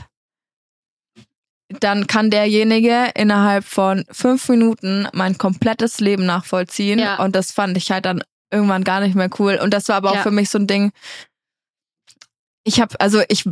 dann 1.80 2.06
kann 2.06 2.30
derjenige 2.30 3.10
innerhalb 3.14 3.64
von 3.64 4.04
fünf 4.10 4.48
Minuten 4.48 5.08
mein 5.12 5.38
komplettes 5.38 6.00
Leben 6.00 6.26
nachvollziehen. 6.26 6.98
Ja. 6.98 7.16
Und 7.22 7.34
das 7.34 7.50
fand 7.52 7.76
ich 7.76 7.90
halt 7.90 8.04
dann 8.04 8.22
irgendwann 8.50 8.84
gar 8.84 9.00
nicht 9.00 9.14
mehr 9.14 9.30
cool. 9.38 9.58
Und 9.62 9.72
das 9.72 9.88
war 9.88 9.96
aber 9.96 10.10
auch 10.10 10.16
Ja. 10.16 10.22
für 10.22 10.30
mich 10.30 10.50
so 10.50 10.58
ein 10.58 10.66
Ding. 10.66 10.92
Ich 12.64 12.80
habe, 12.80 12.98
also 13.00 13.20
ich 13.28 13.44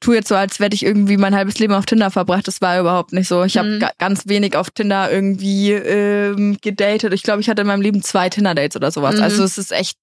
tue 0.00 0.16
jetzt 0.16 0.28
so, 0.28 0.34
als 0.34 0.58
hätte 0.58 0.74
ich 0.74 0.84
irgendwie 0.84 1.16
mein 1.16 1.34
halbes 1.34 1.58
Leben 1.58 1.72
auf 1.72 1.86
Tinder 1.86 2.10
verbracht. 2.10 2.46
Das 2.46 2.60
war 2.60 2.78
überhaupt 2.78 3.12
nicht 3.12 3.26
so. 3.26 3.42
Ich 3.44 3.56
habe 3.56 3.68
Mhm. 3.68 3.80
ga 3.80 3.90
ganz 3.98 4.26
wenig 4.26 4.56
auf 4.56 4.70
Tinder 4.70 5.10
irgendwie 5.10 5.72
ähm, 5.72 6.58
gedatet. 6.60 7.14
Ich 7.14 7.22
glaube, 7.22 7.40
ich 7.40 7.48
hatte 7.48 7.62
in 7.62 7.68
meinem 7.68 7.80
Leben 7.80 8.02
zwei 8.02 8.28
Tinder-Dates 8.28 8.76
oder 8.76 8.90
sowas. 8.90 9.16
Mhm. 9.16 9.22
Also 9.22 9.42
es 9.42 9.56
ist 9.56 9.72
echt 9.72 9.96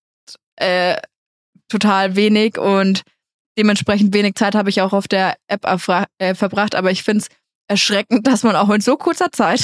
äh, 0.56 0.98
total 1.68 2.16
wenig 2.16 2.58
und 2.58 3.04
dementsprechend 3.58 4.14
wenig 4.16 4.34
Zeit 4.36 4.56
habe 4.56 4.70
ich 4.72 4.82
auch 4.82 4.94
auf 4.94 5.08
der 5.08 5.36
App 5.48 5.66
äh, 6.18 6.34
verbracht. 6.34 6.74
Aber 6.74 6.90
ich 6.90 7.04
finde 7.04 7.26
es 7.26 7.30
erschreckend, 7.68 8.26
dass 8.26 8.42
man 8.42 8.56
auch 8.56 8.70
in 8.72 8.82
so 8.82 8.98
kurzer 8.98 9.32
Zeit 9.32 9.62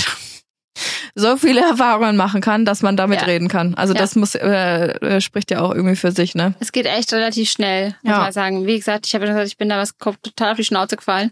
so 1.15 1.37
viele 1.37 1.61
Erfahrungen 1.69 2.17
machen 2.17 2.41
kann, 2.41 2.65
dass 2.65 2.81
man 2.81 2.97
damit 2.97 3.21
Ja. 3.21 3.25
reden 3.27 3.47
kann. 3.47 3.73
Also 3.75 3.93
Ja. 3.93 3.99
das 4.01 4.15
muss 4.15 4.35
äh, 4.35 4.87
äh, 4.99 5.21
spricht 5.21 5.49
ja 5.51 5.61
auch 5.61 5.73
irgendwie 5.73 5.95
für 5.95 6.11
sich, 6.11 6.35
ne? 6.35 6.53
Es 6.59 6.71
geht 6.71 6.85
echt 6.85 7.11
relativ 7.13 7.49
schnell, 7.49 7.95
muss 8.03 8.11
Ja. 8.11 8.19
man 8.19 8.31
sagen. 8.33 8.67
Wie 8.67 8.77
gesagt, 8.77 9.07
ich 9.07 9.15
habe 9.15 9.25
gesagt, 9.25 9.47
ich 9.47 9.57
bin 9.57 9.69
da 9.69 9.77
was 9.77 9.95
total 9.97 10.51
auf 10.51 10.57
die 10.57 10.63
Schnauze 10.65 10.97
gefallen, 10.97 11.31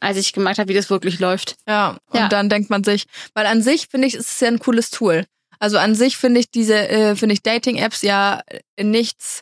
als 0.00 0.16
ich 0.16 0.32
gemerkt 0.32 0.58
habe, 0.58 0.68
wie 0.68 0.74
das 0.74 0.90
wirklich 0.90 1.18
läuft. 1.20 1.56
Ja, 1.68 1.96
und 2.10 2.18
Ja. 2.20 2.28
dann 2.28 2.48
denkt 2.48 2.70
man 2.70 2.84
sich, 2.84 3.06
weil 3.34 3.46
an 3.46 3.62
sich 3.62 3.88
finde 3.90 4.06
ich, 4.06 4.14
ist 4.14 4.30
es 4.32 4.40
ja 4.40 4.48
ein 4.48 4.58
cooles 4.58 4.90
Tool. 4.90 5.24
Also 5.58 5.78
an 5.78 5.94
sich 5.94 6.16
finde 6.18 6.38
ich 6.40 6.50
diese, 6.50 6.88
äh, 6.88 7.16
finde 7.16 7.32
ich 7.32 7.42
Dating-Apps 7.42 8.02
ja 8.02 8.42
äh, 8.76 8.84
nichts 8.84 9.40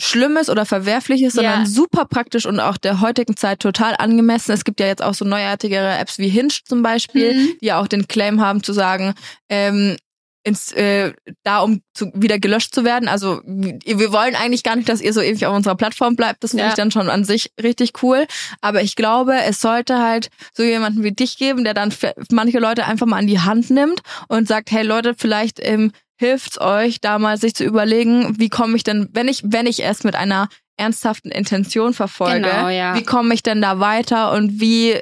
Schlimmes 0.00 0.50
oder 0.50 0.66
Verwerfliches, 0.66 1.34
sondern 1.34 1.60
Ja. 1.60 1.66
super 1.66 2.04
praktisch 2.04 2.44
und 2.46 2.60
auch 2.60 2.76
der 2.76 3.00
heutigen 3.00 3.36
Zeit 3.36 3.60
total 3.60 3.94
angemessen. 3.98 4.52
Es 4.52 4.64
gibt 4.64 4.80
ja 4.80 4.86
jetzt 4.86 5.02
auch 5.02 5.14
so 5.14 5.24
neuartigere 5.24 5.96
Apps 5.98 6.18
wie 6.18 6.28
Hinge 6.28 6.52
zum 6.64 6.82
Beispiel, 6.82 7.34
Mhm. 7.34 7.48
die 7.60 7.66
ja 7.66 7.80
auch 7.80 7.86
den 7.88 8.06
Claim 8.06 8.40
haben 8.40 8.62
zu 8.62 8.72
sagen, 8.72 9.14
ähm, 9.48 9.96
ins, 10.44 10.70
äh, 10.72 11.12
da 11.42 11.58
um 11.58 11.80
zu, 11.92 12.08
wieder 12.14 12.38
gelöscht 12.38 12.72
zu 12.72 12.84
werden. 12.84 13.08
Also 13.08 13.40
wir 13.44 14.12
wollen 14.12 14.36
eigentlich 14.36 14.62
gar 14.62 14.76
nicht, 14.76 14.88
dass 14.88 15.00
ihr 15.00 15.12
so 15.12 15.20
ewig 15.20 15.44
auf 15.44 15.56
unserer 15.56 15.74
Plattform 15.74 16.14
bleibt. 16.14 16.44
Das 16.44 16.50
finde 16.52 16.64
Ja. 16.64 16.68
ich 16.68 16.76
dann 16.76 16.92
schon 16.92 17.10
an 17.10 17.24
sich 17.24 17.50
richtig 17.60 18.00
cool. 18.04 18.26
Aber 18.60 18.80
ich 18.80 18.94
glaube, 18.94 19.34
es 19.42 19.60
sollte 19.60 19.98
halt 19.98 20.28
so 20.54 20.62
jemanden 20.62 21.02
wie 21.02 21.10
dich 21.10 21.36
geben, 21.36 21.64
der 21.64 21.74
dann 21.74 21.92
manche 22.30 22.60
Leute 22.60 22.84
einfach 22.86 23.06
mal 23.06 23.16
an 23.18 23.26
die 23.26 23.40
Hand 23.40 23.70
nimmt 23.70 24.02
und 24.28 24.46
sagt, 24.46 24.70
hey 24.70 24.84
Leute, 24.84 25.14
vielleicht 25.18 25.58
ähm, 25.60 25.90
hilft's 26.18 26.60
euch, 26.60 27.00
da 27.00 27.18
mal 27.18 27.36
sich 27.38 27.54
zu 27.54 27.64
überlegen, 27.64 28.38
wie 28.38 28.48
komme 28.48 28.76
ich 28.76 28.84
denn, 28.84 29.08
wenn 29.12 29.28
ich, 29.28 29.42
wenn 29.44 29.66
ich 29.66 29.84
es 29.84 30.02
mit 30.04 30.14
einer 30.16 30.48
ernsthaften 30.78 31.30
Intention 31.30 31.94
verfolge, 31.94 32.40
Genau, 32.48 32.68
ja. 32.68 32.94
wie 32.94 33.02
komme 33.02 33.34
ich 33.34 33.42
denn 33.42 33.62
da 33.62 33.80
weiter 33.80 34.32
und 34.32 34.60
wie, 34.60 35.00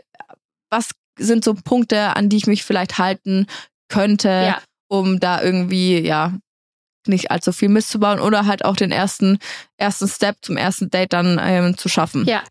was 0.71 0.91
sind 1.19 1.45
so 1.45 1.55
Punkte, 1.55 2.17
an 2.17 2.29
die 2.29 2.37
ich 2.37 2.47
mich 2.47 2.65
vielleicht 2.65 2.99
halten 2.99 3.47
könnte, 3.89 4.29
Ja. 4.29 4.59
um 4.89 5.21
da 5.21 5.43
irgendwie, 5.43 5.99
ja, 6.01 6.33
nicht 7.07 7.31
allzu 7.31 7.53
viel 7.53 7.69
Mist 7.69 7.91
zu 7.91 8.01
bauen 8.01 8.19
oder 8.19 8.47
halt 8.47 8.65
auch 8.65 8.77
den 8.77 8.91
ersten, 8.91 9.39
ersten 9.77 10.09
Step 10.09 10.37
zum 10.43 10.57
ersten 10.57 10.91
Date 10.91 11.13
dann 11.13 11.39
ähm, 11.43 11.77
zu 11.77 11.89
schaffen. 11.89 12.25
Ja. 12.27 12.43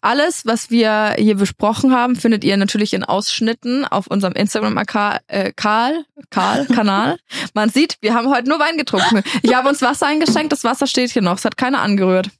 Alles, 0.00 0.46
was 0.46 0.70
wir 0.70 1.14
hier 1.18 1.36
besprochen 1.36 1.94
haben, 1.94 2.16
findet 2.16 2.42
ihr 2.44 2.56
natürlich 2.56 2.94
in 2.94 3.04
Ausschnitten 3.04 3.84
auf 3.84 4.06
unserem 4.06 4.32
Instagram-Kanal. 4.32 5.20
Äh, 5.28 5.52
Karl, 5.54 6.04
Karl, 6.30 6.66
Kanal. 6.74 7.18
Man 7.54 7.68
sieht, 7.70 7.96
wir 8.00 8.14
haben 8.14 8.28
heute 8.30 8.48
nur 8.48 8.58
Wein 8.58 8.78
getrunken. 8.78 9.22
Ich 9.42 9.54
habe 9.54 9.68
uns 9.68 9.82
Wasser 9.82 10.06
eingeschenkt, 10.06 10.52
das 10.52 10.64
Wasser 10.64 10.86
steht 10.86 11.10
hier 11.10 11.22
noch. 11.22 11.36
Es 11.38 11.44
hat 11.44 11.56
keiner 11.56 11.80
angerührt. 11.80 12.30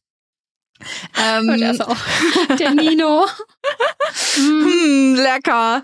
Und 1.16 1.58
Ähm, 1.60 1.62
also 1.64 1.84
auch 1.84 1.96
der 2.58 2.70
Nino. 2.70 3.26
hm, 4.34 5.14
lecker. 5.16 5.82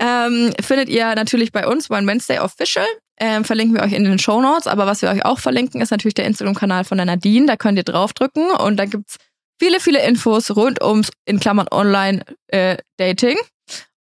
ähm, 0.00 0.52
findet 0.62 0.88
ihr 0.88 1.14
natürlich 1.14 1.52
bei 1.52 1.66
uns, 1.66 1.90
One 1.90 2.06
Wednesday 2.06 2.38
Official. 2.38 2.86
Ähm, 3.18 3.44
verlinken 3.44 3.76
wir 3.76 3.82
euch 3.82 3.92
in 3.92 4.04
den 4.04 4.18
Show 4.18 4.40
Notes. 4.40 4.66
Aber 4.66 4.86
was 4.86 5.02
wir 5.02 5.10
euch 5.10 5.24
auch 5.26 5.38
verlinken, 5.38 5.80
ist 5.82 5.90
natürlich 5.90 6.14
der 6.14 6.24
Instagram-Kanal 6.24 6.84
von 6.84 6.96
der 6.96 7.04
Nadine. 7.04 7.46
Da 7.46 7.56
könnt 7.56 7.76
ihr 7.76 7.84
draufdrücken 7.84 8.50
und 8.52 8.76
da 8.78 8.86
gibt's 8.86 9.16
viele, 9.60 9.78
viele 9.78 10.04
Infos 10.04 10.50
rund 10.56 10.82
ums, 10.82 11.10
in 11.26 11.38
Klammern, 11.38 11.66
Online-Dating. 11.70 13.36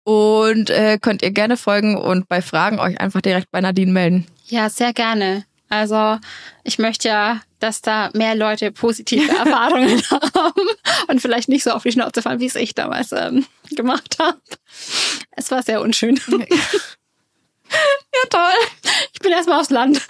und 0.04 0.70
äh, 0.70 0.98
könnt 1.02 1.22
ihr 1.22 1.32
gerne 1.32 1.58
folgen 1.58 1.98
und 1.98 2.30
bei 2.30 2.42
Fragen 2.42 2.80
euch 2.80 2.98
einfach 3.02 3.20
direkt 3.20 3.52
bei 3.52 3.60
Nadine 3.60 3.92
melden. 3.92 4.26
Ja, 4.46 4.70
sehr 4.70 4.94
gerne. 4.94 5.44
Also 5.68 6.18
ich 6.64 6.80
möchte 6.80 7.10
ja, 7.10 7.42
dass 7.60 7.82
da 7.82 8.10
mehr 8.14 8.36
Leute 8.36 8.72
positive 8.72 9.30
Erfahrungen 9.38 10.02
haben 10.10 10.68
und 11.10 11.22
vielleicht 11.22 11.50
nicht 11.50 11.64
so 11.64 11.72
auf 11.72 11.84
die 11.84 11.92
Schnauze 11.92 12.22
fallen, 12.22 12.40
wie 12.40 12.46
es 12.46 12.56
ich 12.56 12.74
damals 12.74 13.12
ähm, 13.12 13.46
gemacht 13.72 14.16
habe. 14.20 14.40
Es 15.32 15.52
war 15.52 15.64
sehr 15.64 15.82
unschön. 15.82 16.20
Ja, 17.72 18.30
toll. 18.30 18.92
Ich 19.14 19.20
bin 19.20 19.32
erstmal 19.32 19.60
aufs 19.60 19.70
Land 19.70 20.02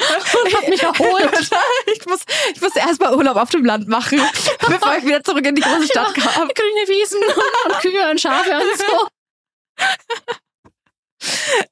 und 0.43 0.55
habe 0.55 0.69
mich 0.69 0.81
erholt. 0.81 1.31
ich 1.95 2.05
muss, 2.05 2.19
ich 2.53 2.61
muss 2.61 2.75
erstmal 2.75 3.15
Urlaub 3.15 3.37
auf 3.37 3.49
dem 3.49 3.65
Land 3.65 3.87
machen, 3.87 4.19
bevor 4.59 4.97
ich 4.97 5.05
wieder 5.05 5.23
zurück 5.23 5.45
in 5.45 5.55
die 5.55 5.61
große 5.61 5.87
Stadt 5.87 6.13
kam. 6.13 6.47
Grüne 6.49 6.87
Wiesen 6.87 7.19
und 7.65 7.79
Kühe 7.79 8.09
und 8.11 8.21
Schafe 8.21 8.51
und 8.51 8.77
so. 8.77 9.07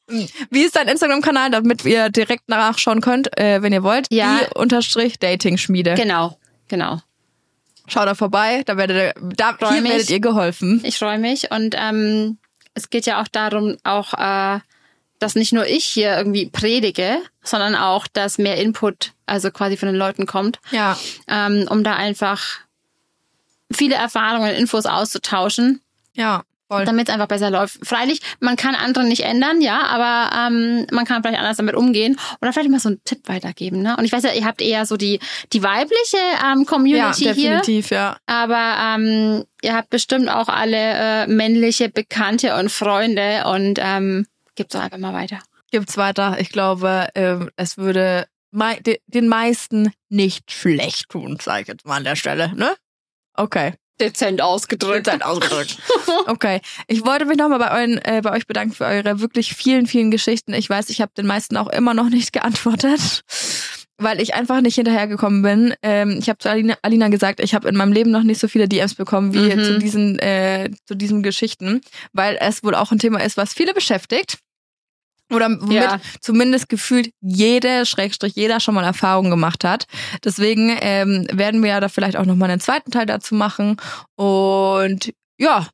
Wie 0.50 0.64
ist 0.64 0.76
dein 0.76 0.88
Instagram-Kanal, 0.88 1.52
damit 1.52 1.86
ihr 1.86 2.10
direkt 2.10 2.50
nachschauen 2.50 3.02
könnt, 3.02 3.38
äh, 3.38 3.62
wenn 3.62 3.72
ihr 3.74 3.84
wollt? 3.84 4.08
Ja. 4.10 4.40
Die 4.40 4.58
unterstrich 4.58 5.20
Dating 5.20 5.58
Schmiede. 5.58 5.94
Genau, 5.94 6.38
genau. 6.68 7.02
Schaut 7.88 8.08
da 8.08 8.16
vorbei, 8.16 8.64
da 8.66 8.78
werdet 8.78 8.98
ihr, 8.98 9.14
da, 9.36 9.56
hier 9.72 9.82
mich. 9.82 9.92
werdet 9.92 10.10
ihr 10.10 10.20
geholfen. 10.20 10.82
Ich 10.84 10.98
freue 10.98 11.20
mich 11.20 11.52
und 11.52 11.76
ähm, 11.78 12.40
es 12.74 12.90
geht 12.90 13.06
ja 13.06 13.22
auch 13.22 13.28
darum, 13.28 13.78
auch 13.84 14.14
äh, 14.14 14.60
dass 15.20 15.36
nicht 15.36 15.54
nur 15.54 15.66
ich 15.66 15.86
hier 15.86 16.18
irgendwie 16.18 16.48
predige, 16.50 17.18
sondern 17.44 17.76
auch, 17.76 18.08
dass 18.08 18.38
mehr 18.38 18.58
Input 18.58 19.14
also 19.26 19.50
quasi 19.52 19.78
von 19.78 19.88
den 19.88 19.96
Leuten 19.96 20.26
kommt, 20.26 20.60
Ja. 20.72 20.98
ähm, 21.28 21.68
um 21.70 21.84
da 21.84 21.96
einfach 21.96 22.42
viele 23.72 23.96
Erfahrungen 23.96 24.50
und 24.52 24.56
Infos 24.56 24.86
auszutauschen, 24.86 25.82
Ja, 26.14 26.44
damit 26.70 27.08
es 27.08 27.14
einfach 27.14 27.28
besser 27.28 27.50
läuft. 27.50 27.86
Freilich, 27.86 28.20
man 28.40 28.56
kann 28.56 28.76
andere 28.76 29.06
nicht 29.06 29.22
ändern, 29.24 29.62
ja, 29.62 29.84
aber 29.84 30.36
ähm, 30.36 30.86
man 30.92 31.06
kann 31.06 31.22
vielleicht 31.24 31.40
anders 31.40 31.58
damit 31.58 31.76
umgehen 31.76 32.18
oder 32.42 32.52
vielleicht 32.54 32.70
mal 32.70 32.80
so 32.80 32.90
einen 32.90 33.02
Tipp 33.06 33.22
weitergeben. 33.28 33.82
Ne? 33.82 33.96
Und 33.98 34.06
ich 34.06 34.12
weiß 34.12 34.24
ja, 34.24 34.32
ihr 34.34 34.46
habt 34.46 34.62
eher 34.62 34.86
so 34.86 34.98
die 34.98 35.20
die 35.54 35.64
weibliche 35.64 36.18
ähm, 36.46 36.60
Ja, 36.60 36.66
Community 36.66 37.24
hier. 37.24 37.34
definitiv, 37.34 37.90
ja. 37.92 38.18
Aber 38.26 38.78
ähm, 38.98 39.46
ihr 39.62 39.74
habt 39.76 39.90
bestimmt 39.90 40.30
auch 40.30 40.48
alle 40.50 40.78
äh, 41.24 41.28
männliche 41.28 41.90
Bekannte 41.90 42.56
und 42.56 42.70
Freunde 42.72 43.46
und 43.48 43.80
ähm, 43.82 44.28
gebt 44.56 44.74
doch 44.74 44.82
einfach 44.82 44.98
mal 44.98 45.14
weiter. 45.14 45.40
Gibt's 45.72 45.98
weiter. 45.98 46.38
Ich 46.40 46.50
glaube, 46.50 47.10
ähm, 47.16 47.50
es 47.56 47.78
würde 47.78 48.28
mei 48.52 48.76
de 48.80 49.00
den 49.08 49.28
meisten 49.28 49.92
nicht 50.10 50.52
schlecht 50.52 51.10
tun, 51.10 51.38
sage 51.42 51.64
ich 51.64 51.68
jetzt 51.68 51.86
mal 51.86 51.98
an 51.98 52.04
der 52.04 52.16
Stelle, 52.16 52.54
ne? 52.56 52.74
Okay. 53.34 53.74
Dezent 54.00 54.42
ausgedrückt. 54.42 55.08
Dezent 55.08 55.24
ausgedrückt. 55.26 55.78
Okay. 56.28 56.60
Ich 56.88 57.06
wollte 57.06 57.26
mich 57.26 57.38
nochmal 57.38 57.60
bei, 57.60 57.72
euren, 57.72 57.98
äh, 58.00 58.22
bei 58.24 58.32
euch 58.32 58.46
bedanken 58.46 58.74
für 58.74 58.86
eure 58.86 59.20
wirklich 59.22 59.54
vielen, 59.56 59.88
vielen 59.88 60.12
Geschichten. 60.12 60.54
Ich 60.54 60.70
weiß, 60.70 60.90
ich 60.90 61.02
habe 61.02 61.12
den 61.18 61.26
meisten 61.26 61.56
auch 61.58 61.68
immer 61.68 61.94
noch 61.94 62.10
nicht 62.10 62.34
geantwortet, 62.34 63.24
weil 63.98 64.20
ich 64.22 64.34
einfach 64.34 64.60
nicht 64.62 64.76
hinterhergekommen 64.76 65.42
bin. 65.42 65.74
Ähm, 65.82 66.18
ich 66.20 66.28
habe 66.30 66.38
zu 66.40 66.50
Alina, 66.50 66.76
Alina 66.82 67.08
gesagt, 67.08 67.40
ich 67.40 67.56
habe 67.56 67.70
in 67.70 67.76
meinem 67.76 67.94
Leben 67.94 68.12
noch 68.12 68.24
nicht 68.24 68.40
so 68.40 68.48
viele 68.50 68.68
DMs 68.68 68.96
bekommen 68.96 69.34
wie 69.34 69.56
Mhm. 69.56 69.64
zu 69.64 69.80
diesen 69.80 70.20
äh, 70.20 70.70
zu 70.86 70.96
diesen 70.96 71.24
Geschichten, 71.24 71.82
weil 72.12 72.38
es 72.42 72.64
wohl 72.64 72.76
auch 72.76 72.92
ein 72.92 73.00
Thema 73.00 73.24
ist, 73.24 73.38
was 73.38 73.54
viele 73.54 73.74
beschäftigt. 73.74 74.40
Oder 75.34 75.50
womit 75.60 75.72
Ja. 75.74 76.00
zumindest 76.22 76.70
gefühlt 76.70 77.10
jede, 77.22 77.86
Schrägstrich 77.86 78.36
jeder 78.36 78.60
schon 78.60 78.76
mal 78.76 78.84
Erfahrung 78.84 79.30
gemacht 79.32 79.64
hat. 79.64 79.86
Deswegen 80.24 80.78
ähm, 80.82 81.28
werden 81.32 81.64
wir 81.64 81.72
ja 81.72 81.80
da 81.80 81.90
vielleicht 81.90 82.16
auch 82.18 82.26
nochmal 82.26 82.52
einen 82.52 82.62
zweiten 82.62 82.92
Teil 82.92 83.06
dazu 83.08 83.34
machen. 83.34 83.78
Und 84.16 85.14
ja, 85.40 85.68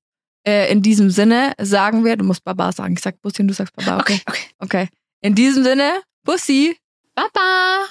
äh, 0.48 0.72
in 0.72 0.82
diesem 0.82 1.10
Sinne 1.12 1.54
sagen 1.60 2.06
wir, 2.06 2.16
du 2.16 2.24
musst 2.24 2.44
Baba 2.44 2.72
sagen. 2.72 2.94
Ich 2.94 3.02
sag 3.02 3.22
Bussi 3.22 3.42
und 3.42 3.50
du 3.50 3.54
sagst 3.54 3.76
Baba. 3.76 4.00
Okay. 4.00 4.22
okay. 4.26 4.42
Okay. 4.60 4.90
In 5.22 5.36
diesem 5.36 5.64
Sinne, 5.64 6.02
Bussi. 6.24 6.78
Baba. 7.14 7.86